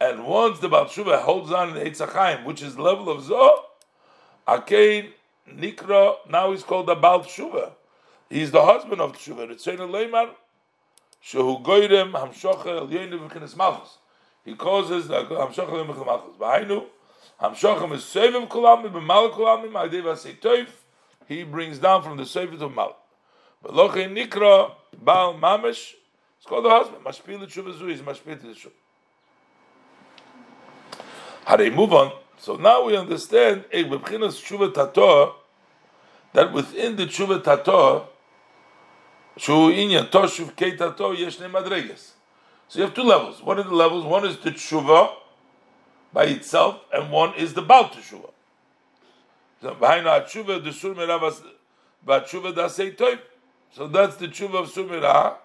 And 0.00 0.24
once 0.26 0.60
the 0.60 0.68
Baal 0.68 0.84
Shuva 0.86 1.20
holds 1.20 1.52
on 1.52 1.76
in 1.76 1.86
Eitzachaim, 1.86 2.44
which 2.44 2.62
is 2.62 2.78
level 2.78 3.10
of 3.10 3.24
Zo, 3.24 3.64
Akein 4.46 5.10
Nikra 5.52 6.16
now 6.28 6.52
he's 6.52 6.62
called 6.62 6.86
the 6.86 6.94
Baal 6.94 7.24
He's 8.30 8.50
the 8.50 8.64
husband 8.64 9.00
of 9.00 9.16
Tshuva. 9.16 9.48
Ritzena 9.48 9.88
Leimar 9.88 10.30
Shehu 11.24 11.62
Goyrem 11.62 12.12
Hamshocha 12.12 12.66
El 12.66 12.88
Yeinu 12.88 13.28
V'Kines 13.28 13.56
Malchus. 13.56 13.98
He 14.44 14.54
causes 14.54 15.08
the 15.08 15.16
uh, 15.16 15.46
Hamshocha 15.46 15.68
El 15.68 15.84
Yeinu 15.84 16.06
Malchus. 16.06 16.36
B'hainu, 16.38 16.84
Hamshocha 17.40 17.88
Mesevim 17.88 18.48
Kulamim 18.48 18.92
B'Mal 18.92 19.32
Kulamim 19.32 20.66
He 21.26 21.42
brings 21.42 21.78
down 21.78 22.02
from 22.02 22.16
the 22.16 22.26
surface 22.26 22.60
of 22.60 22.74
Mal. 22.74 22.96
But 23.62 23.74
Loche 23.74 24.06
Nikra 24.08 24.72
Baal 25.00 25.34
Mamesh, 25.34 25.94
it's 26.36 26.46
called 26.46 26.64
the 26.64 26.70
husband. 26.70 27.04
Mashpil 27.04 27.46
Tshuva 27.46 27.72
Zui 27.78 27.92
is 27.92 28.00
Mashpil 28.00 28.38
Tshuva. 28.38 28.72
How 31.44 31.56
they 31.56 31.70
move 31.70 31.92
on. 31.92 32.12
So 32.38 32.56
now 32.56 32.84
we 32.84 32.96
understand 32.96 33.64
that 33.70 33.88
within 36.52 36.96
the 36.96 37.06
tshuva 37.06 37.42
tato, 37.42 38.08
shu 39.36 39.52
inyan 39.52 40.10
toshuv 40.10 40.54
kei 40.54 40.76
tato 40.76 41.14
yeshne 41.14 41.50
madreges. 41.50 42.12
So 42.68 42.78
you 42.78 42.84
have 42.84 42.94
two 42.94 43.02
levels. 43.02 43.42
One 43.42 43.58
of 43.58 43.66
the 43.66 43.74
levels, 43.74 44.04
one 44.04 44.26
is 44.26 44.36
the 44.38 44.50
tshuva 44.50 45.14
by 46.12 46.24
itself, 46.24 46.80
and 46.92 47.10
one 47.10 47.34
is 47.34 47.54
the 47.54 47.62
bal 47.62 47.88
tshuva. 47.88 48.30
So 49.62 49.74
behind 49.74 50.06
our 50.06 50.20
tshuva, 50.20 50.62
the 50.62 50.72
sur 50.72 50.94
meravas, 50.94 51.42
but 52.04 52.26
tshuva 52.26 52.52
dasei 52.54 52.94
toiv. 52.94 53.18
So 53.72 53.86
that's 53.86 54.16
the 54.16 54.28
tshuva 54.28 54.62
of 54.62 54.72
surmira, 54.72 55.36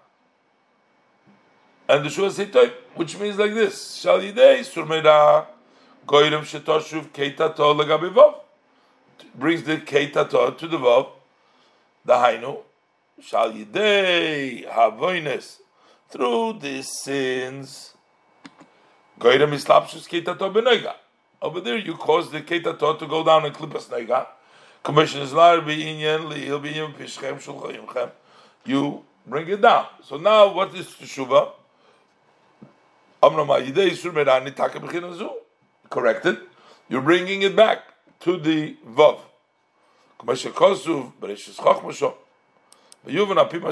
and 1.88 2.06
the 2.06 2.10
tshuva 2.10 2.32
say 2.32 2.72
which 2.96 3.20
means 3.20 3.38
like 3.38 3.54
this: 3.54 3.96
shal 3.96 4.20
yidei 4.20 4.60
surmira. 4.62 5.48
Goyrim 6.06 6.42
shetoshuv 6.42 7.12
keitato 7.12 7.74
legabivov 7.74 8.36
brings 9.36 9.64
the 9.64 9.78
keitato 9.78 10.58
to 10.58 10.68
the 10.68 10.78
vov. 10.78 11.08
The 12.04 12.14
hainu 12.14 12.62
shal 13.22 13.54
yidei 13.54 14.70
havoines 14.70 15.60
through 16.10 16.60
these 16.60 16.90
sins. 16.90 17.94
Goyrim 19.20 19.54
islapshus 19.54 20.10
keitato 20.10 20.52
benega. 20.54 20.96
Over 21.42 21.62
there, 21.62 21.78
you 21.78 21.96
cause 21.96 22.32
the 22.32 22.42
keitato 22.42 23.00
to 23.00 23.08
go 23.08 23.24
down 23.24 23.46
and 23.46 23.56
klipas 23.56 23.88
nega 23.88 24.28
commission 24.84 25.22
is 25.22 25.34
not 25.34 25.66
be 25.66 25.78
inyan 25.84 26.36
he'll 26.36 26.60
be 26.60 26.78
in 26.78 26.92
pishchem 26.94 27.42
shulchayimchem. 27.42 28.12
You 28.66 29.04
bring 29.26 29.48
it 29.48 29.62
down. 29.62 29.88
So 30.04 30.18
now, 30.18 30.54
what 30.54 30.76
is 30.76 30.88
teshuva? 30.88 31.52
Isur 33.22 34.12
merani. 34.12 35.30
Corrected. 35.90 36.38
You're 36.90 37.02
bringing 37.02 37.42
it 37.44 37.56
back 37.56 37.80
to 38.22 38.38
the 38.38 38.76
vav. 38.88 39.20
Commission 40.20 40.52
kosuv 40.52 41.14
bereshis 41.22 41.56
chachmasho. 41.56 42.14
V'yuvin 43.08 43.38
apim. 43.38 43.64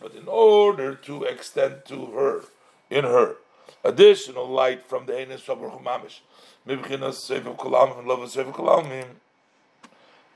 but 0.00 0.14
in 0.14 0.28
order 0.28 0.94
to 0.94 1.24
extend 1.24 1.84
to 1.86 2.06
her, 2.06 2.42
in 2.90 3.04
her, 3.04 3.36
additional 3.84 4.46
light 4.46 4.82
from 4.82 5.06
the 5.06 5.16
Ein 5.16 5.36
סוף 5.38 5.58
ברוך 5.58 5.74
הוא 5.74 5.82
ממש, 5.82 6.22
מבחינת 6.66 7.12
ספר 7.12 7.52
כל 7.56 7.74
העלמין, 7.74 8.06
לא 8.06 8.16
בספר 8.16 8.52
כל 8.52 8.68
העלמין, 8.68 9.06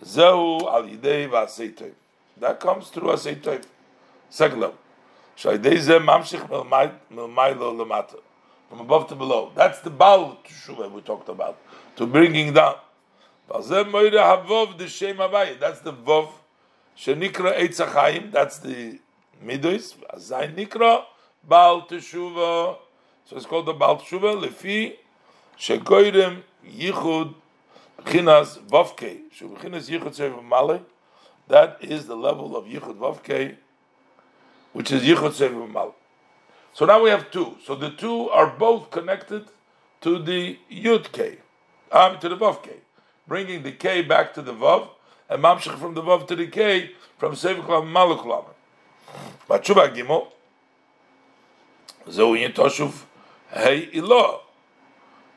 זהו 0.01 0.69
על 0.69 0.89
ידי 0.89 1.27
ועשי 1.31 1.73
טוב. 1.73 1.89
That 2.41 2.61
comes 2.61 2.91
through 2.91 3.11
a 3.11 3.17
seitoif. 3.17 3.65
Second 4.31 4.61
level. 4.61 4.79
Shaydei 5.37 5.79
zeh 5.79 6.01
mamshich 6.01 6.49
milmaylo 7.11 7.73
lemata. 7.77 8.19
from 8.75 8.81
above 8.81 9.09
to 9.09 9.15
below. 9.15 9.53
That's 9.55 9.81
the 9.81 9.91
Baal 9.91 10.39
Teshuva 10.45 10.91
we 10.91 11.01
talked 11.01 11.29
about, 11.29 11.59
to 11.97 12.07
bringing 12.07 12.53
down. 12.53 12.77
That's 13.52 13.68
the 13.70 13.84
Vov, 15.94 16.30
Shenikra 16.96 17.58
Eitzachayim, 17.58 18.32
that's 18.32 18.60
the 18.60 19.00
Midos, 19.44 19.96
Zayin 20.18 20.54
Nikra, 20.56 21.04
Baal 21.48 21.88
Teshuva, 21.88 22.78
so 23.26 23.36
it's 23.36 23.48
called 23.48 23.66
the 23.66 23.74
Baal 23.74 23.98
Teshuva, 23.98 24.40
Lefi, 24.40 24.98
Shekoirem 25.58 26.44
Yichud, 26.64 27.34
Chinas 28.04 28.60
Vavke, 28.60 29.22
Shubichinas 29.36 29.90
Yichud 29.90 30.14
Sefer 30.14 30.42
Male, 30.44 30.86
that 31.48 31.78
is 31.82 32.06
the 32.06 32.16
level 32.16 32.56
of 32.56 32.66
Yichud 32.66 32.98
Vavke, 32.98 33.56
which 34.74 34.92
is 34.92 35.02
Yichud 35.02 35.34
Sefer 35.34 35.68
Male. 35.68 35.96
So 36.74 36.86
now 36.86 37.02
we 37.02 37.10
have 37.10 37.32
two. 37.32 37.58
So 37.66 37.74
the 37.74 37.90
two 37.90 38.30
are 38.30 38.48
both 38.48 38.92
connected 38.92 39.48
to 40.02 40.20
the 40.22 40.60
Yud 40.72 41.12
K, 41.12 41.40
um, 41.92 42.20
to 42.20 42.30
the 42.30 42.38
Vav 42.38 42.62
K, 42.62 42.74
bringing 43.30 43.64
the 43.64 43.72
K 43.72 44.02
back 44.02 44.34
to 44.34 44.42
the 44.42 44.54
Vav, 44.54 44.90
and 45.30 45.42
Mamshech 45.42 45.80
from 45.80 45.94
the 45.94 46.02
Vav 46.02 46.28
to 46.28 46.36
the 46.36 46.48
K, 46.48 46.92
from 47.18 47.36
Sefer 47.36 47.62
Klam 47.62 47.94
Maluk 47.94 48.46
Matshuva 49.48 49.96
Gimel, 49.96 50.28
Zoe 52.10 52.50
Toshuv 52.50 53.04
Hey 53.52 53.90
Ilah. 53.94 54.40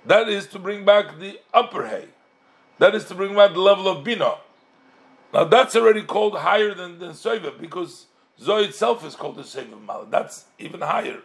That 0.07 0.29
is 0.29 0.49
to 0.49 0.59
bring 0.59 0.85
back 0.85 1.21
the 1.21 1.39
upper 1.55 1.87
Hey. 1.87 2.07
That 2.79 2.95
is 2.95 3.05
to 3.05 3.15
bring 3.15 3.37
back 3.37 3.53
the 3.53 3.61
level 3.61 3.87
of 3.87 4.03
Bina. 4.03 4.39
Now 5.33 5.45
that's 5.45 5.77
already 5.77 6.03
called 6.03 6.39
higher 6.39 6.75
than, 6.75 6.99
than 6.99 7.11
Soiva 7.11 7.59
because 7.61 8.07
Zoe 8.41 8.65
itself 8.65 9.07
is 9.07 9.15
called 9.15 9.37
the 9.37 9.45
Sefer 9.45 9.77
Mal. 9.77 10.07
That's 10.07 10.47
even 10.59 10.81
higher. 10.81 11.21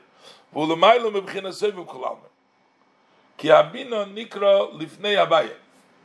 Ki 3.37 3.49
abina 3.49 4.05
nikra 4.05 4.71
lifnei 4.73 5.17
abaya. 5.17 5.53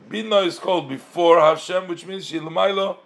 Bina 0.09 0.37
is 0.37 0.59
called 0.59 0.89
before 0.89 1.39
Hashem, 1.39 1.87
which 1.87 2.05
means 2.05 2.29
Shilmailo 2.29 2.97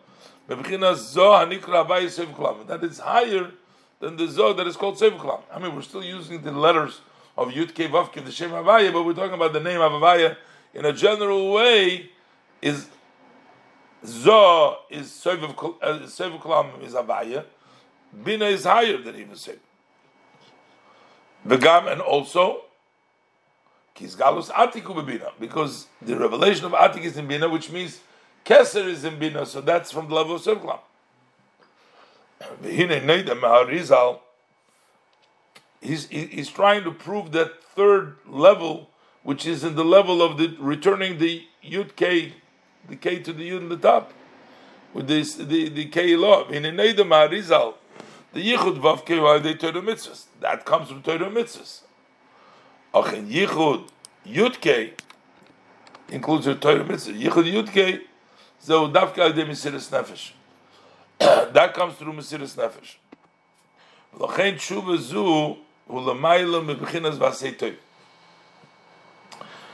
Bebchinas 0.49 0.95
Zo 0.95 1.31
Hanikra 1.31 2.09
Sefer 2.09 2.31
Kulam. 2.31 2.67
That 2.67 2.83
is 2.83 2.99
higher 2.99 3.51
than 3.99 4.17
the 4.17 4.27
Zo 4.27 4.53
that 4.53 4.67
is 4.67 4.75
called 4.75 4.97
Sefer 4.97 5.17
Kulam. 5.17 5.41
I 5.51 5.59
mean, 5.59 5.75
we're 5.75 5.81
still 5.81 6.03
using 6.03 6.41
the 6.41 6.51
letters 6.51 7.01
of 7.37 7.49
Yud 7.49 7.73
Kei 7.73 7.87
Vav 7.87 8.13
the 8.13 8.31
Shem 8.31 8.51
Avaya, 8.51 8.91
but 8.91 9.03
we're 9.03 9.13
talking 9.13 9.33
about 9.33 9.53
the 9.53 9.59
name 9.59 9.81
of 9.81 9.91
Avaya 9.91 10.37
in 10.73 10.85
a 10.85 10.93
general 10.93 11.53
way. 11.53 12.09
Is 12.61 12.87
Zo 14.05 14.77
is 14.89 15.11
Sefer 15.11 15.47
Kulam 15.47 15.75
uh, 15.81 16.85
is 16.85 16.93
Avaya. 16.93 17.45
Bina 18.23 18.45
is 18.45 18.63
higher 18.63 18.97
than 18.97 19.15
even 19.15 19.35
Sefer. 19.35 19.59
Vegam 21.45 21.91
and 21.91 22.01
also 22.01 22.61
because 25.39 25.87
the 26.01 26.17
revelation 26.17 26.65
of 26.65 26.71
Atik 26.73 27.03
is 27.03 27.17
in 27.17 27.27
Bina, 27.27 27.49
which 27.49 27.71
means 27.71 27.99
Keser 28.45 28.85
is 28.85 29.03
in 29.03 29.19
Bina, 29.19 29.45
so 29.45 29.61
that's 29.61 29.91
from 29.91 30.07
the 30.07 30.15
level 30.15 30.35
of 30.35 30.41
Sefer 30.41 30.59
Kulam. 30.59 30.79
He's, 35.81 36.07
he's 36.07 36.49
trying 36.49 36.83
to 36.83 36.91
prove 36.91 37.31
that 37.33 37.63
third 37.63 38.17
level, 38.25 38.89
which 39.23 39.45
is 39.45 39.63
in 39.63 39.75
the 39.75 39.85
level 39.85 40.21
of 40.21 40.37
the 40.37 40.55
returning 40.59 41.17
the 41.17 41.43
Yud 41.63 41.95
K, 41.95 42.33
the 42.87 42.95
K 42.95 43.19
to 43.19 43.33
the 43.33 43.49
Yud 43.49 43.57
in 43.57 43.69
the 43.69 43.77
top, 43.77 44.13
with 44.93 45.07
this 45.07 45.35
the 45.35 45.69
the 45.69 45.85
K 45.85 46.15
law. 46.15 46.47
In 46.47 46.63
Neida 46.63 46.99
Maharizal, 46.99 47.75
the 48.33 48.41
Yichud 48.41 48.79
Vav 48.79 49.05
K 49.05 49.19
they 49.39 49.53
Torah 49.53 49.81
mitzvahs. 49.81 50.25
That 50.39 50.65
comes 50.65 50.89
from 50.89 51.03
Torah 51.03 51.29
mitzvahs. 51.29 51.81
Ach 52.97 53.13
in 53.13 53.27
Yichud 53.29 53.87
Yud 54.25 54.59
K 54.59 54.93
includes 56.09 56.45
the 56.45 56.55
Torah 56.55 56.83
mitzvah. 56.83 57.13
Yichud 57.13 57.51
Yud 57.53 57.71
K 57.71 58.01
so 58.59 58.89
Davka 58.89 59.33
de 59.35 59.45
Mesiris 59.45 59.89
Nefesh. 59.91 60.31
That 61.53 61.73
comes 61.73 61.95
through 61.95 62.13
Mesiris 62.13 62.55
Nefesh. 62.55 62.95
L'chein 64.17 64.55
tshuva 64.55 64.97
zu 64.97 65.57
hu 65.87 65.99
l'mayla 65.99 66.65
mebechinas 66.65 67.17
v'asei 67.17 67.75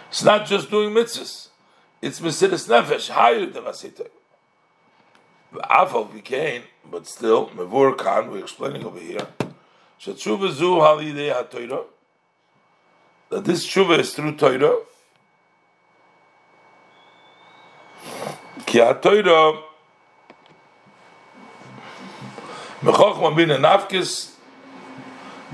It's 0.10 0.24
not 0.24 0.46
just 0.46 0.70
doing 0.70 0.94
mitzvahs. 0.94 1.48
It's 2.02 2.20
Mesiris 2.20 2.68
Nefesh, 2.68 3.10
higher 3.10 3.46
than 3.46 3.64
v'asei 3.64 3.92
toiv. 3.92 4.10
V'afal 5.54 6.12
became, 6.14 6.64
but 6.92 7.08
still, 7.08 7.48
mevur 7.50 7.98
kan, 7.98 8.30
we're 8.30 8.40
explaining 8.40 8.84
over 8.84 9.00
here, 9.00 9.28
tshuva 10.00 10.52
zu 10.52 10.76
halidei 10.76 11.32
ha 11.32 11.44
that 13.34 13.46
this 13.46 13.66
tshuva 13.66 13.98
is 13.98 14.14
through 14.14 14.36
Torah, 14.36 14.78
Ki 18.68 18.78
ha-Torah 18.80 19.60
mechochma 22.82 23.36
bin 23.36 23.50
nafkes 23.50 24.36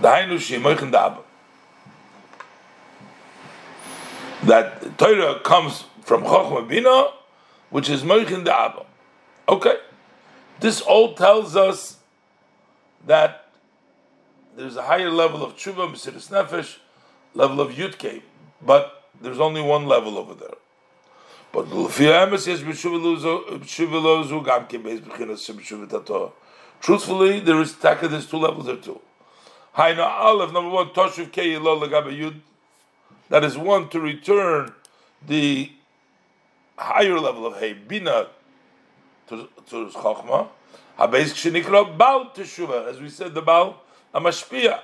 dahainu 0.01 0.35
shemoichen 0.35 0.91
da'aba. 0.91 1.23
That 4.43 4.97
Torah 4.97 5.39
comes 5.39 5.85
from 6.01 6.23
Chochma 6.23 6.67
Bina, 6.67 7.07
which 7.69 7.89
is 7.89 8.03
Moichin 8.03 8.43
Da'aba. 8.43 8.85
Okay. 9.47 9.75
This 10.59 10.81
all 10.81 11.13
tells 11.13 11.55
us 11.55 11.97
that 13.05 13.51
there's 14.55 14.75
a 14.75 14.83
higher 14.83 15.11
level 15.11 15.43
of 15.43 15.55
Tshuva, 15.55 15.91
Mesiris 15.91 16.29
Nefesh, 16.29 16.77
level 17.33 17.61
of 17.61 17.71
Yudke, 17.71 18.21
but 18.61 19.03
there's 19.21 19.39
only 19.39 19.61
one 19.61 19.85
level 19.85 20.17
over 20.17 20.33
there. 20.33 20.55
But 21.51 21.67
truthfully, 26.81 27.39
there 27.39 27.61
is 27.61 27.73
taka. 27.73 28.07
There's 28.07 28.27
two 28.27 28.37
levels 28.37 28.65
there 28.67 28.75
too. 28.75 29.01
Haina 29.75 30.05
Aleph 30.05 30.51
number 30.53 30.69
one 30.69 30.89
Toshuv 30.89 31.31
Kei 31.31 31.49
Yud. 31.53 32.41
That 33.29 33.43
is 33.43 33.57
one 33.57 33.89
to 33.89 33.99
return 33.99 34.73
the 35.25 35.71
higher 36.77 37.19
level 37.19 37.45
of 37.47 37.57
Hey 37.59 37.73
Bina 37.73 38.27
to 39.27 39.49
to 39.69 39.87
Chachma. 39.87 40.49
Habeis 40.99 41.33
Kshenikra 41.33 41.97
Baal 41.97 42.31
Teshuva, 42.31 42.87
as 42.87 42.99
we 42.99 43.09
said, 43.09 43.33
the 43.33 43.41
Baal 43.41 43.81
Amashpia. 44.13 44.81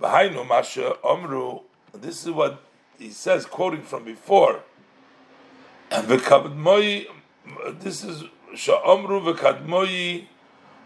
V'hainu 0.00 0.46
Masha 0.46 0.96
Omru. 1.04 1.62
This 1.92 2.24
is 2.26 2.32
what 2.32 2.62
he 2.98 3.10
says, 3.10 3.46
quoting 3.46 3.82
from 3.82 4.04
before. 4.04 4.60
V'kadmoi, 5.90 7.06
this 7.80 8.04
is 8.04 8.24
Sha'omru 8.54 9.34
v'kadmoi 9.34 10.26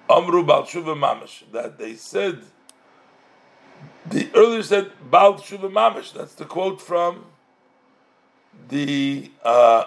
Amru 0.09 0.45
Bal 0.45 0.65
Shuva 0.65 0.97
Mamish. 0.97 1.43
That 1.53 1.79
they 1.79 1.95
said, 1.95 2.43
the 4.07 4.31
earlier 4.35 4.63
said 4.63 4.93
Bal 5.11 5.35
Shuva 5.35 5.71
Mamish. 5.71 6.13
That's 6.13 6.35
the 6.35 6.45
quote 6.45 6.81
from 6.81 7.25
the 8.69 9.31
uh, 9.45 9.85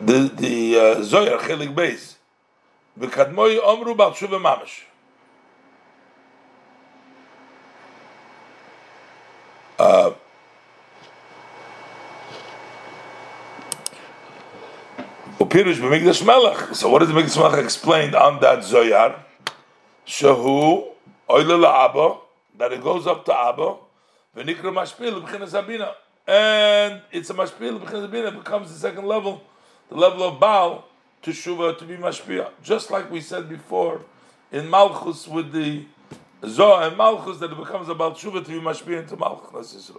the 0.00 0.30
the 0.34 0.76
uh, 0.76 0.96
Chelik 1.00 1.74
Beis. 1.74 2.16
V'kadmoi 2.98 3.58
Amru 3.66 3.94
Bal 3.94 4.12
Shuva 4.12 4.40
Mamish. 4.40 4.82
Uh, 9.80 10.12
Pirush 15.38 15.78
b'migdash 15.78 16.24
melech. 16.24 16.74
So 16.74 16.90
what 16.90 16.98
does 16.98 17.08
the 17.08 17.14
migdash 17.14 17.38
melech 17.38 17.64
explained 17.64 18.14
on 18.14 18.40
that 18.40 18.58
zoyar? 18.58 19.18
Shahu 20.06 20.84
oile 21.30 21.66
Abba 21.66 22.18
that 22.58 22.72
it 22.74 22.82
goes 22.82 23.06
up 23.06 23.24
to 23.24 23.34
Abba. 23.34 23.76
V'nikra 24.36 24.70
mashpil 24.70 25.22
b'chinas 25.22 25.54
abina, 25.60 25.94
and 26.26 27.00
it's 27.10 27.30
a 27.30 27.34
mashpil 27.34 27.80
b'chinas 27.80 28.06
abina. 28.06 28.36
Becomes 28.36 28.70
the 28.70 28.78
second 28.78 29.06
level, 29.06 29.42
the 29.88 29.96
level 29.96 30.22
of 30.24 30.38
Baal 30.38 30.84
to 31.22 31.30
shuva 31.30 31.78
to 31.78 31.86
be 31.86 31.96
mashpia. 31.96 32.50
Just 32.62 32.90
like 32.90 33.10
we 33.10 33.22
said 33.22 33.48
before 33.48 34.02
in 34.52 34.68
Malchus 34.68 35.26
with 35.26 35.52
the 35.52 35.86
Zohar 36.46 36.88
and 36.88 36.96
Malchus 36.96 37.38
that 37.38 37.50
it 37.50 37.56
becomes 37.56 37.88
about 37.88 38.16
shuva 38.16 38.44
to 38.44 38.50
be 38.50 38.60
mashpia 38.60 39.00
into 39.02 39.16
Malchus. 39.16 39.90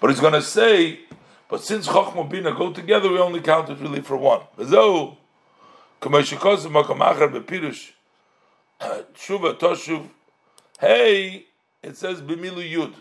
But 0.00 0.10
he's 0.10 0.20
going 0.20 0.32
to 0.32 0.42
say 0.42 1.00
but 1.48 1.64
since 1.64 1.88
Chochma 1.88 2.28
Bina 2.28 2.52
go 2.52 2.72
together, 2.72 3.10
we 3.10 3.18
only 3.18 3.40
count 3.40 3.70
it 3.70 3.78
really 3.78 4.02
for 4.02 4.16
one. 4.18 4.40
Tshuva 4.58 5.08
Toshuv. 9.58 10.08
Hey, 10.78 11.46
it 11.82 11.96
says 11.96 12.20
Bimilu 12.20 12.70
Yud. 12.70 12.94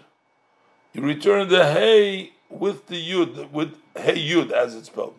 You 0.93 1.01
return 1.01 1.49
the 1.49 1.65
Hey 1.65 2.31
with 2.49 2.87
the 2.87 2.95
Yud, 2.95 3.51
with 3.51 3.75
Hey 3.95 4.15
Yud 4.15 4.51
as 4.51 4.73
it's 4.73 4.87
spelled. 4.87 5.15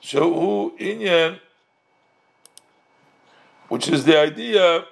Shahu 0.00 0.78
Inyan, 0.78 1.40
which 3.72 3.88
is 3.88 4.04
the 4.04 4.18
idea 4.18 4.84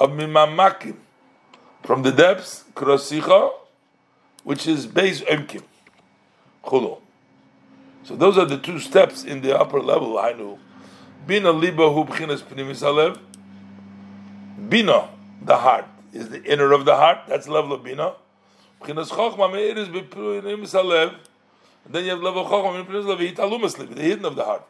of 0.00 0.10
mimamakim 0.12 0.96
from 1.82 2.02
the 2.02 2.10
depths 2.10 2.64
krosicha, 2.72 3.52
which 4.44 4.66
is 4.66 4.86
base 4.86 5.20
emkim 5.20 5.62
chulu. 6.64 6.98
So 8.02 8.16
those 8.16 8.38
are 8.38 8.46
the 8.46 8.56
two 8.56 8.78
steps 8.78 9.24
in 9.24 9.42
the 9.42 9.58
upper 9.60 9.78
level. 9.78 10.18
I 10.18 10.32
know. 10.32 10.58
Bina 11.26 11.52
liba 11.52 11.92
hu 11.92 12.06
b'chinas 12.06 12.40
pnimis 12.40 12.80
alev. 12.80 13.18
Bina, 14.70 15.10
the 15.42 15.58
heart, 15.58 15.84
is 16.14 16.30
the 16.30 16.42
inner 16.44 16.72
of 16.72 16.86
the 16.86 16.96
heart. 16.96 17.18
That's 17.28 17.46
level 17.46 17.74
of 17.74 17.84
bina. 17.84 18.14
B'chinas 18.80 19.10
chokhma 19.10 19.52
me'ir 19.52 19.76
is 19.76 19.88
b'pnimis 19.88 20.72
alev. 20.82 21.14
Then 21.90 22.04
you 22.04 22.10
have 22.12 22.22
level 22.22 22.46
chokhma 22.46 22.88
me'ir 22.88 23.02
alev 23.02 23.94
the 23.94 24.02
hidden 24.02 24.24
of 24.24 24.34
the 24.34 24.44
heart. 24.44 24.66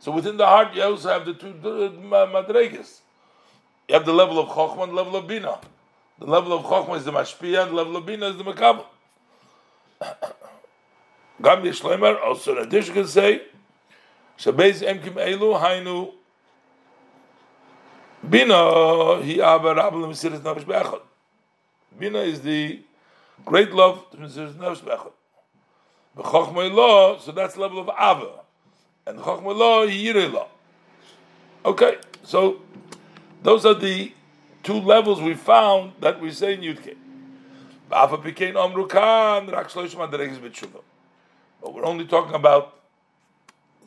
So 0.00 0.12
within 0.12 0.36
the 0.36 0.46
heart, 0.46 0.74
you 0.74 0.82
also 0.82 1.08
have 1.08 1.26
the 1.26 1.34
two 1.34 1.52
madregas. 1.54 3.00
You 3.88 3.94
have 3.94 4.06
the 4.06 4.12
level 4.12 4.38
of 4.38 4.48
chokhma 4.48 4.84
and 4.84 4.92
the 4.92 4.96
level 4.96 5.16
of 5.16 5.26
bina. 5.26 5.58
The 6.18 6.26
level 6.26 6.52
of 6.52 6.64
chokhma 6.64 6.96
is 6.96 7.04
the 7.04 7.12
mashpia, 7.12 7.66
the 7.68 7.74
level 7.74 7.96
of 7.96 8.06
bina 8.06 8.26
is 8.28 8.36
the 8.36 8.44
makabel. 8.44 8.84
Gam 11.42 11.62
Yishlemer, 11.62 12.20
also 12.22 12.56
in 12.56 12.66
addition 12.66 12.94
can 12.94 13.06
say, 13.06 13.42
Shabbez 14.38 14.82
Emkim 14.82 15.14
Elu, 15.14 15.60
Hainu, 15.60 16.12
Bina, 18.28 18.54
Hi 18.54 19.54
Abba 19.54 19.74
Rabel 19.74 20.00
Mesiris 20.00 20.40
Nefesh 20.40 20.64
Be'echad. 20.64 21.00
Bina 21.98 22.18
is 22.18 22.40
the 22.40 22.80
great 23.44 23.72
love 23.72 24.10
to 24.10 24.16
Mesiris 24.16 24.54
Nefesh 24.54 24.84
Be'echad. 24.84 25.12
B'chokhma 26.16 26.70
Ilo, 26.70 27.18
so 27.18 27.32
that's 27.32 27.54
the 27.54 27.60
level 27.60 27.78
of 27.80 27.88
Abba. 27.96 28.47
And 29.08 29.18
Yirei 29.20 30.30
Lo. 30.30 30.48
Okay, 31.64 31.96
so 32.22 32.60
those 33.42 33.64
are 33.64 33.72
the 33.72 34.12
two 34.62 34.78
levels 34.78 35.22
we 35.22 35.32
found 35.32 35.92
that 36.00 36.20
we 36.20 36.30
say 36.30 36.52
in 36.52 36.60
Yudke. 36.60 36.94
But 37.88 38.20
we're 41.72 41.86
only 41.86 42.04
talking 42.04 42.34
about 42.34 42.78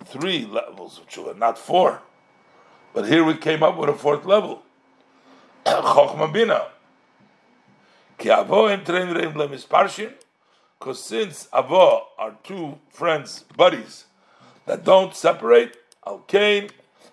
three 0.05 0.43
levels 0.43 0.97
of 0.97 1.07
tshuva, 1.07 1.37
not 1.37 1.59
four. 1.59 2.01
But 2.95 3.07
here 3.07 3.23
we 3.23 3.37
came 3.37 3.61
up 3.61 3.77
with 3.77 3.89
a 3.89 3.93
fourth 3.93 4.25
level. 4.25 4.63
Chochma 5.67 6.33
bina. 6.33 6.69
Because 10.79 11.03
since 11.03 11.47
Avo 11.53 12.01
are 12.17 12.35
two 12.43 12.79
friends, 12.89 13.45
buddies, 13.55 14.05
that 14.65 14.83
don't 14.83 15.15
separate, 15.15 15.77
al 16.05 16.19
kain, 16.19 16.69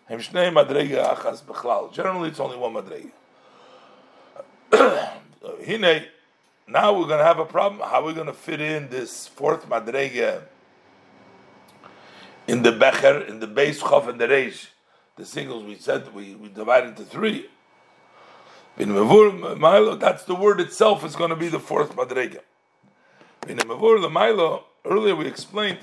hem 0.06 0.18
shnei 0.18 0.52
madrega 0.52 1.14
achas 1.14 1.42
bechlal. 1.42 1.92
Generally, 1.92 2.30
it's 2.30 2.40
only 2.40 2.56
one 2.56 2.74
madrega. 2.74 3.12
Hine, 5.66 6.06
now 6.66 6.92
we're 6.92 7.06
going 7.06 7.18
to 7.18 7.24
have 7.24 7.38
a 7.38 7.46
problem. 7.46 7.80
How 7.80 8.02
are 8.02 8.04
we 8.04 8.12
going 8.12 8.26
to 8.26 8.32
fit 8.32 8.60
in 8.60 8.88
this 8.90 9.26
fourth 9.26 9.68
madrega 9.68 10.42
in 12.46 12.62
the 12.62 12.72
becher, 12.72 13.20
in 13.22 13.40
the 13.40 13.46
base 13.46 13.82
chof 13.82 14.08
and 14.08 14.20
the 14.20 14.26
reish? 14.26 14.68
The 15.16 15.24
singles 15.24 15.64
we 15.64 15.74
said 15.76 16.14
we, 16.14 16.34
we 16.34 16.48
divided 16.48 16.90
into 16.90 17.04
three. 17.04 17.48
That's 18.76 20.24
the 20.24 20.36
word 20.38 20.60
itself 20.60 21.04
is 21.04 21.16
going 21.16 21.30
to 21.30 21.36
be 21.36 21.48
the 21.48 21.58
fourth 21.58 21.96
madrega. 21.96 22.40
Earlier 24.84 25.16
we 25.16 25.26
explained 25.26 25.78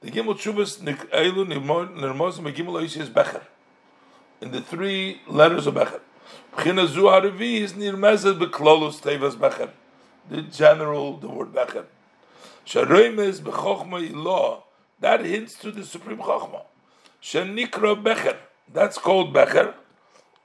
the 0.00 0.10
gimel 0.10 0.34
chuvas 0.34 0.78
elu 0.80 1.46
nirmos 1.46 2.38
megimel 2.38 2.82
is 2.84 3.08
becher. 3.08 3.42
In 4.40 4.52
the 4.52 4.60
three 4.60 5.20
letters 5.26 5.66
of 5.66 5.74
becher. 5.74 6.00
B'china 6.54 6.86
zu 6.86 7.02
haravi 7.02 7.60
is 7.60 7.72
nirmezet 7.72 8.38
beklolus 8.38 9.00
tevas 9.00 9.36
becher 9.36 9.70
the 10.28 10.42
general, 10.42 11.16
the 11.16 11.28
word 11.28 11.52
Becher. 11.52 11.86
Sharemes 12.66 13.40
bechokma 13.40 14.08
ilah, 14.10 14.62
that 15.00 15.24
hints 15.24 15.54
to 15.58 15.70
the 15.70 15.84
supreme 15.84 16.18
chokma. 16.18 16.62
Shenikra 17.22 18.02
Becher, 18.02 18.38
that's 18.72 18.98
called 18.98 19.32
Becher. 19.32 19.74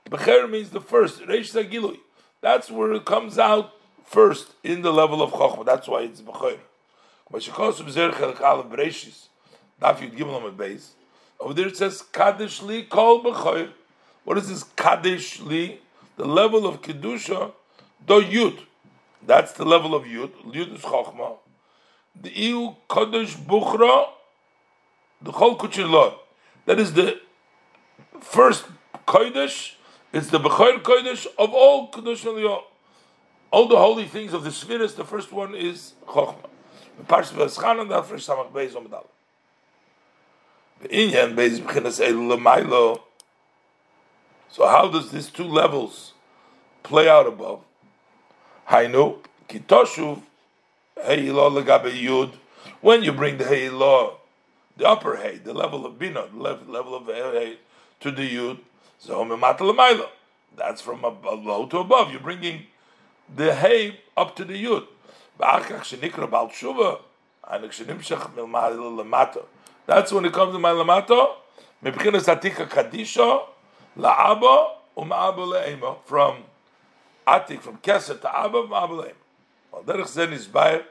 Becher 0.08 0.48
means 0.48 0.70
the 0.70 0.80
first, 0.80 1.20
Reish 1.22 1.52
Zagilui. 1.52 1.98
That's 2.40 2.70
where 2.70 2.92
it 2.92 3.04
comes 3.04 3.38
out 3.38 3.72
first 4.04 4.54
in 4.62 4.82
the 4.82 4.92
level 4.92 5.22
of 5.22 5.32
chokma. 5.32 5.64
That's 5.64 5.88
why 5.88 6.02
it's 6.02 6.20
Becher. 6.20 6.58
Mashikosu 7.32 7.82
b'zer 7.82 8.12
chelak 8.12 8.36
alav 8.36 8.70
bereishis. 8.70 9.26
Daf 9.82 9.98
yud 9.98 10.16
gimel 10.16 10.42
on 10.42 10.56
base. 10.56 10.92
Over 11.40 11.54
there 11.54 11.68
it 11.68 11.76
says 11.76 12.02
Kaddish 12.02 12.62
li 12.62 12.84
kol 12.84 13.22
Becher. 13.22 13.70
What 14.24 14.38
is 14.38 14.48
this 14.48 14.62
Kaddish 14.62 15.40
li? 15.40 15.80
The 16.16 16.24
level 16.24 16.66
of 16.66 16.82
kedusha 16.82 17.52
do 18.06 18.22
yud. 18.22 18.66
That's 19.26 19.52
the 19.52 19.64
level 19.64 19.94
of 19.94 20.04
Yud. 20.04 20.30
Yud 20.52 20.74
is 20.74 20.80
Chochma. 20.80 21.36
The 22.20 22.30
Iu 22.30 22.76
Kaddish 22.90 23.36
Bukhra, 23.36 24.08
the 25.20 25.30
Chol 25.30 25.56
Kuchin 25.58 25.90
Lord. 25.90 26.14
That 26.66 26.78
is 26.78 26.92
the 26.92 27.20
first 28.20 28.64
Kaddish. 29.06 29.76
It's 30.12 30.28
the 30.28 30.38
Bechor 30.38 30.82
Kaddish 30.82 31.26
of 31.38 31.50
all 31.52 31.90
Kodesh 31.90 32.24
Aliyah. 32.24 32.62
All 33.50 33.68
the 33.68 33.76
holy 33.76 34.06
things 34.06 34.32
of 34.32 34.44
the 34.44 34.50
spheres, 34.50 34.94
the 34.94 35.04
first 35.04 35.32
one 35.32 35.54
is 35.54 35.94
Chochma. 36.06 36.48
The 36.98 37.04
V'eschan 37.04 37.80
and 37.80 37.90
the 37.90 38.02
first 38.02 38.28
Samach 38.28 38.50
Beis 38.52 38.72
Omedal. 38.72 39.06
Inyan 40.88 41.34
Beis 41.34 41.60
B'chinas 41.60 42.00
Lamailo. 42.00 43.00
So 44.50 44.66
how 44.66 44.88
does 44.88 45.10
these 45.10 45.30
two 45.30 45.44
levels 45.44 46.12
play 46.82 47.08
out 47.08 47.26
above? 47.26 47.60
Hainu 48.68 49.18
kitoshuv 49.48 50.22
heilo 50.98 51.50
legabe 51.50 51.92
yud. 51.92 52.32
When 52.80 53.02
you 53.02 53.12
bring 53.12 53.38
the 53.38 53.44
heilo, 53.44 54.14
the 54.76 54.88
upper 54.88 55.16
hay, 55.16 55.38
the 55.38 55.54
level 55.54 55.86
of 55.86 55.98
bina, 55.98 56.26
the 56.32 56.38
level 56.38 56.94
of 56.94 57.06
hay 57.06 57.58
to 58.00 58.10
the 58.10 58.28
yud, 58.28 58.58
so 58.98 59.24
That's 60.56 60.80
from 60.80 61.02
low 61.02 61.66
to 61.66 61.78
above. 61.78 62.10
You're 62.10 62.20
bringing 62.20 62.66
the 63.34 63.54
hay 63.54 64.00
up 64.16 64.36
to 64.36 64.44
the 64.44 64.64
yud. 64.64 64.86
That's 69.86 70.12
when 70.12 70.24
it 70.24 70.32
comes 70.32 70.54
to 70.54 70.58
Malamato. 70.60 71.34
Mebchinas 71.84 72.26
Atika 72.32 72.68
Kadisho, 72.68 73.42
La'abo, 73.98 74.70
Uma'abo 74.96 75.46
Le'emo. 75.52 75.96
From 76.04 76.44
Atik, 77.26 77.60
from 77.60 77.78
Keser 77.78 78.20
to 78.20 78.28
abo 78.28 78.68
Ma'abo 78.68 79.04
Le'emo. 79.04 79.14
Al 79.74 79.82
derech 79.82 80.08
zen 80.08 80.32
is 80.32 80.46
bayer, 80.46 80.84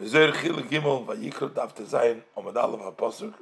bezoir 0.00 0.32
chile 0.40 0.62
gimel, 0.62 1.04
vayikro 1.04 1.50
daf 1.50 1.74
te 1.74 1.82
zayin, 1.82 2.22
omad 2.36 2.54
alav 2.54 2.80
ha-posuk. 2.80 3.34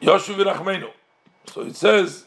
Yoshu 0.00 0.34
virachmenu. 0.34 0.90
So 1.46 1.62
it 1.62 1.76
says, 1.76 2.24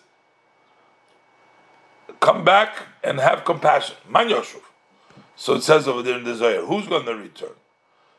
come 2.19 2.43
back 2.43 2.75
and 3.03 3.19
have 3.19 3.45
compassion. 3.45 3.95
Man 4.09 4.27
Yoshu. 4.29 4.61
So 5.35 5.53
it 5.55 5.63
says 5.63 5.87
over 5.87 6.01
there 6.01 6.17
in 6.17 6.23
the 6.23 6.35
Zohar, 6.35 6.65
who's 6.65 6.87
going 6.87 7.05
to 7.05 7.15
return? 7.15 7.49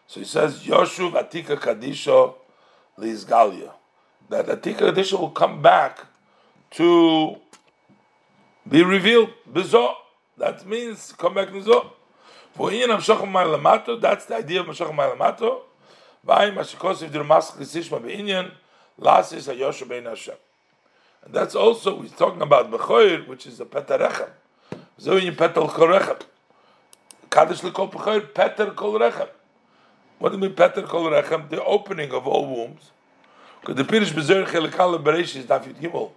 So 0.08 0.20
he 0.20 0.26
says, 0.26 0.60
Yoshu 0.64 1.12
Atika 1.12 1.58
Kadisha 1.58 2.34
Lizgalia. 2.98 3.70
That 4.30 4.46
Atika 4.46 4.90
Kadisha 4.90 5.20
will 5.20 5.30
come 5.30 5.60
back 5.60 5.98
to 6.72 7.36
be 8.66 8.82
revealed. 8.82 9.30
Bizo. 9.52 9.92
That 10.38 10.66
means 10.66 11.12
come 11.12 11.34
back 11.34 11.50
to 11.50 11.60
Zo. 11.60 11.92
For 12.54 12.72
in 12.72 12.88
Amshachim 12.88 13.30
Lamato, 13.32 14.00
that's 14.00 14.24
the 14.24 14.36
idea 14.36 14.60
of 14.60 14.66
Amshachim 14.68 14.96
Lamato. 14.96 15.60
Vayim 16.26 16.54
Mashikos 16.54 17.02
if 17.02 17.12
the 17.12 17.22
Mask 17.22 17.58
Sishma 17.58 18.02
Be'inyan, 18.02 18.50
Lasis 18.98 19.52
Hayosha 19.52 19.86
Bein 19.86 20.04
Hashem. 20.04 20.36
And 21.22 21.34
that's 21.34 21.54
also, 21.54 22.00
we're 22.00 22.08
talking 22.08 22.40
about 22.40 22.70
Bechoir, 22.70 23.26
which 23.28 23.46
is 23.46 23.58
the 23.58 23.66
Petarechem. 23.66 24.30
So 24.96 25.18
in 25.18 25.36
Petal 25.36 25.68
Korechem. 25.68 26.22
Kaddish 27.28 27.60
Lekol 27.60 27.92
Bechoir, 27.92 28.32
Peter 28.34 28.70
Kol 28.70 28.98
Rechem. 28.98 29.28
What 30.18 30.32
do 30.32 30.38
we 30.38 30.48
Peter 30.48 30.82
Kol 30.82 31.10
Rechem? 31.10 31.48
The 31.48 31.62
opening 31.64 32.12
of 32.12 32.26
all 32.26 32.47
wombs. 32.47 32.90
Because 33.60 33.76
the 33.76 33.84
Pirish 33.84 34.12
Bezer 34.12 34.47
Chelikal 34.47 35.02
Bereshis 35.02 35.44
Daf 35.44 35.64
Yud 35.64 35.80
Gimel. 35.80 36.10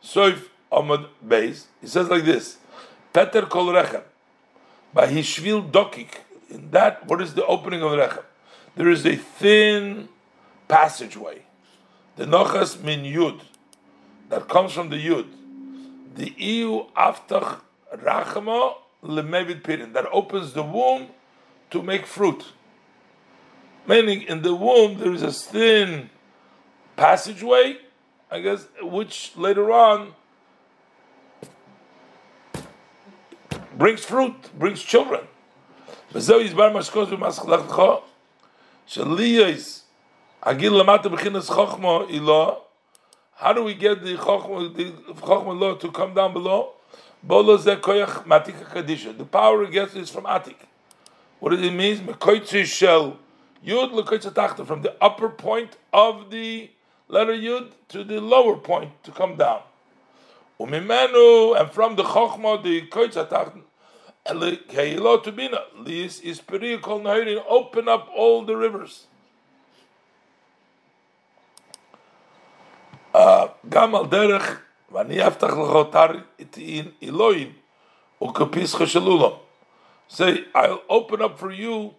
So 0.00 0.26
if 0.26 0.48
Amad 0.72 1.06
Beis, 1.26 1.66
he 1.80 1.86
says 1.86 2.08
like 2.08 2.24
this: 2.24 2.58
Peter 3.12 3.42
kol 3.42 3.66
rechem 3.66 4.02
by 4.92 5.06
hishvil 5.06 5.70
dokik. 5.70 6.08
In 6.50 6.70
that, 6.72 7.06
what 7.06 7.22
is 7.22 7.34
the 7.34 7.46
opening 7.46 7.82
of 7.82 7.92
the 7.92 7.98
rechem? 7.98 8.24
There 8.74 8.88
is 8.90 9.06
a 9.06 9.14
thin 9.14 10.08
passageway, 10.66 11.42
the 12.16 12.24
nochas 12.24 12.82
min 12.82 13.04
yud, 13.04 13.40
that 14.30 14.48
comes 14.48 14.72
from 14.72 14.88
the 14.88 14.96
yud. 14.96 15.28
The 16.16 16.34
iu 16.38 16.86
aftach 16.96 17.60
rachama 17.94 18.74
lemevid 19.04 19.62
pirin 19.62 19.92
that 19.92 20.06
opens 20.12 20.54
the 20.54 20.64
womb 20.64 21.08
to 21.70 21.82
make 21.82 22.06
fruit. 22.06 22.44
Meaning, 23.86 24.22
in 24.22 24.42
the 24.42 24.54
womb 24.54 24.98
there 24.98 25.12
is 25.12 25.22
a 25.22 25.32
thin 25.32 26.10
passageway, 26.96 27.78
I 28.30 28.40
guess, 28.40 28.66
which 28.80 29.32
later 29.36 29.70
on 29.70 30.14
brings 33.76 34.04
fruit, 34.04 34.58
brings 34.58 34.82
children. 34.82 35.26
How 43.36 43.52
do 43.52 43.64
we 43.64 43.74
get 43.74 44.02
the 44.02 44.14
chokhmah, 44.14 44.76
the 44.76 44.92
law 45.58 45.74
to 45.74 45.90
come 45.90 46.14
down 46.14 46.32
below? 46.32 46.72
The 47.26 49.26
power 49.30 49.66
gets 49.66 49.94
is 49.94 50.10
from 50.10 50.24
Atik. 50.24 50.56
What 51.40 51.50
does 51.50 51.62
it 51.62 51.72
mean? 51.72 52.06
יוד 53.63 53.93
לקויצי 53.93 54.29
תחתא, 54.29 54.63
from 54.63 54.81
the 54.81 54.93
upper 55.01 55.29
point 55.29 55.75
of 55.93 56.29
the 56.29 56.69
letter 57.09 57.33
yud 57.33 57.71
to 57.89 58.03
the 58.03 58.19
lower 58.19 58.55
point 58.55 58.91
to 59.03 59.11
come 59.11 59.35
down. 59.35 59.61
וממנו, 60.59 61.55
and 61.57 61.71
from 61.71 61.95
the 61.95 62.03
חוכמה, 62.03 62.63
the 62.63 62.89
קויצי 62.89 63.19
תחתא, 63.29 63.59
Keilo 64.29 65.23
to 65.23 65.31
bina. 65.31 65.63
Lis 65.77 66.19
is 66.19 66.39
period 66.39 66.81
called 66.83 67.03
Nahirin. 67.03 67.43
Open 67.47 67.87
up 67.87 68.09
all 68.15 68.43
the 68.43 68.55
rivers. 68.55 69.07
גם 73.69 73.95
על 73.95 74.05
דרך, 74.05 74.61
ואני 74.91 75.27
אפתח 75.27 75.47
לך 75.47 75.89
אתר 75.89 76.07
איתין 76.39 76.91
אלוהים, 77.03 77.53
וכפיסחה 78.23 78.87
של 78.87 79.07
אולם. 79.07 79.31
Say, 80.09 80.45
I'll 80.55 80.81
open 80.89 81.21
up 81.21 81.39
for 81.39 81.51
you, 81.51 81.93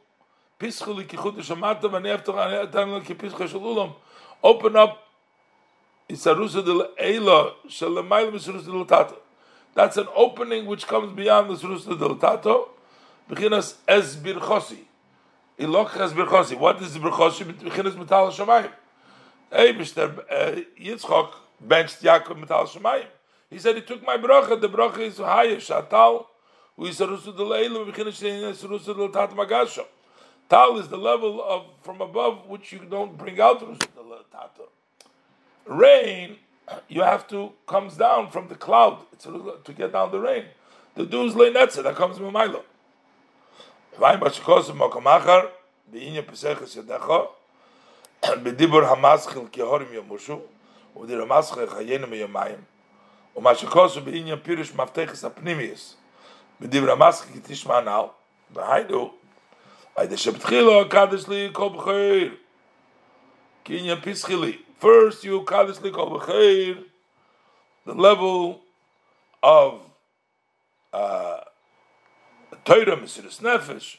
Open 4.44 4.76
up 4.76 5.06
that's 6.08 6.28
an 9.98 10.08
opening 10.16 10.66
which 10.66 10.88
comes 10.88 11.14
beyond 11.14 11.50
the 11.50 11.56
Surusa 11.56 12.00
del 12.00 12.16
Tato. 12.16 12.70
Bechinas 13.30 13.76
as 13.88 14.16
birchosi. 14.16 14.78
Ilok 15.60 16.00
es 16.00 16.14
birchosi. 16.14 16.58
What 16.58 16.82
is 16.82 16.94
the 16.94 17.00
birchosi? 17.00 17.44
Bechinas 17.54 17.98
metal 17.98 18.30
shamayim. 18.30 18.72
Hey, 19.52 19.74
Mr. 19.74 20.24
Eh, 20.30 20.62
Yitzchok 20.80 21.34
benched 21.60 22.02
Yaakov 22.02 22.40
metal 22.40 22.64
shamayim. 22.66 23.08
He 23.50 23.58
said, 23.58 23.76
he 23.76 23.82
took 23.82 24.06
my 24.06 24.18
bracha. 24.18 24.62
The 24.62 24.70
bracha 24.70 25.00
is 25.00 25.18
hayesh, 25.18 25.70
atal. 25.70 26.28
Who 26.78 26.86
is 26.86 27.00
Surusa 27.00 27.36
del 27.36 27.50
Eila. 27.50 27.92
Bechinas 27.92 28.22
shein 28.22 28.54
Surusa 28.54 28.96
del 28.96 29.10
Tato 29.10 29.36
magasho. 29.36 29.86
Tal 30.50 30.78
is 30.78 30.88
the 30.90 30.98
level 30.98 31.44
of 31.44 31.64
from 31.82 32.02
above 32.02 32.48
which 32.48 32.72
you 32.72 32.80
don't 32.80 33.18
bring 33.18 33.40
out 33.40 33.60
del 33.60 34.20
Tato. 34.32 34.70
Rain 35.66 36.38
you 36.88 37.02
have 37.02 37.28
to 37.28 37.52
comes 37.68 37.98
down 37.98 38.30
from 38.30 38.48
the 38.48 38.56
cloud 38.56 39.00
to 39.20 39.74
get 39.74 39.92
down 39.92 40.12
the 40.12 40.20
rain. 40.20 40.46
The 40.96 41.06
dew 41.06 41.26
is 41.26 41.34
leinetze 41.34 41.82
that 41.84 41.96
comes 41.96 42.18
from 42.18 42.32
Milo. 42.32 42.64
Vayim 44.00 44.20
b'shekos 44.20 44.70
mokamachar 44.72 45.50
b'inya 45.92 46.26
peseches 46.26 46.76
yadecha 46.76 47.28
b'dibur 48.22 48.88
hamaschil 48.88 49.50
kihorim 49.50 49.92
yamushu 49.94 50.42
u'dir 50.96 51.26
hamaschil 51.26 51.68
chayenu 51.68 52.08
miyamayim 52.08 52.60
u'mashekos 53.36 54.00
b'inya 54.04 54.38
pirish 54.38 54.74
mafteches 54.74 55.24
apnimius 55.24 55.96
b'dibur 56.62 56.90
hamaschil 56.96 57.34
kitishma 57.34 57.80
anal 57.82 58.14
li 59.98 61.52
kol 61.52 61.72
pischili. 64.04 64.60
First, 64.78 65.24
you 65.24 65.42
kadosh 65.42 65.80
likol 65.80 66.20
b'cheir, 66.20 66.84
the 67.86 67.94
level 67.94 68.62
of 69.42 69.80
uh, 70.92 71.40
Torah 72.66 72.98
Nefesh. 72.98 73.98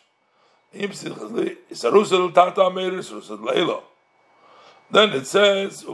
Then 4.91 5.11
it 5.13 5.27
says 5.27 5.85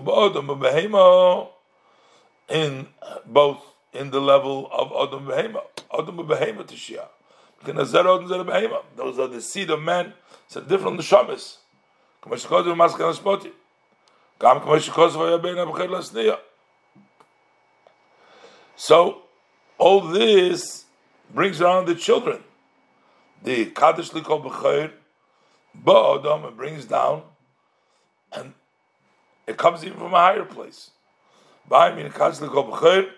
in 2.48 2.86
both 3.26 3.58
in 3.92 4.10
the 4.10 4.20
level 4.20 4.68
of 4.72 4.92
Adam 4.92 5.26
Behema, 5.26 5.62
Adam. 5.92 6.16
Those 7.64 9.19
are 9.19 9.27
the 9.27 9.41
seed 9.41 9.69
of 9.69 9.82
men. 9.82 10.14
It's 10.45 10.56
a 10.56 10.61
different 10.61 10.99
neshamis. 10.99 11.57
גם 14.40 14.59
כמו 14.59 14.80
שכוסף 14.80 15.19
היה 15.19 15.38
בין 15.38 15.57
הבחר 15.57 15.91
לסניע. 15.91 16.35
So, 18.75 19.24
all 19.80 20.01
this 20.01 20.85
brings 21.33 21.61
around 21.61 21.88
the 21.88 21.95
children. 21.95 22.43
The 23.43 23.66
Kaddish 23.67 24.11
Likol 24.11 24.43
B'chair, 24.43 24.91
Ba'adam, 25.83 26.48
it 26.48 26.57
brings 26.57 26.85
down, 26.85 27.24
and 28.32 28.53
it 29.48 29.57
comes 29.57 29.83
even 29.83 29.98
from 29.98 30.14
a 30.14 30.17
higher 30.17 30.45
place. 30.45 30.91
Ba'ay 31.69 31.95
min 31.95 32.11
Kaddish 32.11 32.40
Likol 32.40 32.69
B'chair, 32.69 33.09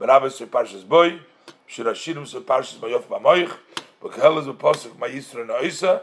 B'rabes 0.00 0.32
Se 0.32 0.46
Parshas 0.46 0.84
Boy, 0.88 1.20
Shirashirim 1.68 2.26
Se 2.26 2.40
Parshas 2.40 2.80
bekhales 4.01 4.47
a 4.47 4.53
pasuk 4.53 4.97
ma 4.99 5.07
yisra 5.07 5.45
na 5.45 5.59
isa 5.61 6.01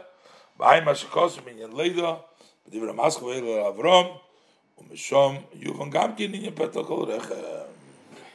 bei 0.57 0.81
ma 0.81 0.93
shkos 0.93 1.43
min 1.45 1.57
yen 1.57 1.73
leido 1.73 2.23
de 2.67 2.79
vir 2.79 2.93
mas 2.93 3.17
khoyl 3.17 3.65
avrom 3.65 4.07
um 4.77 4.95
shom 4.95 5.37
yuvn 5.53 5.89
gamt 5.91 6.19
in 6.19 6.33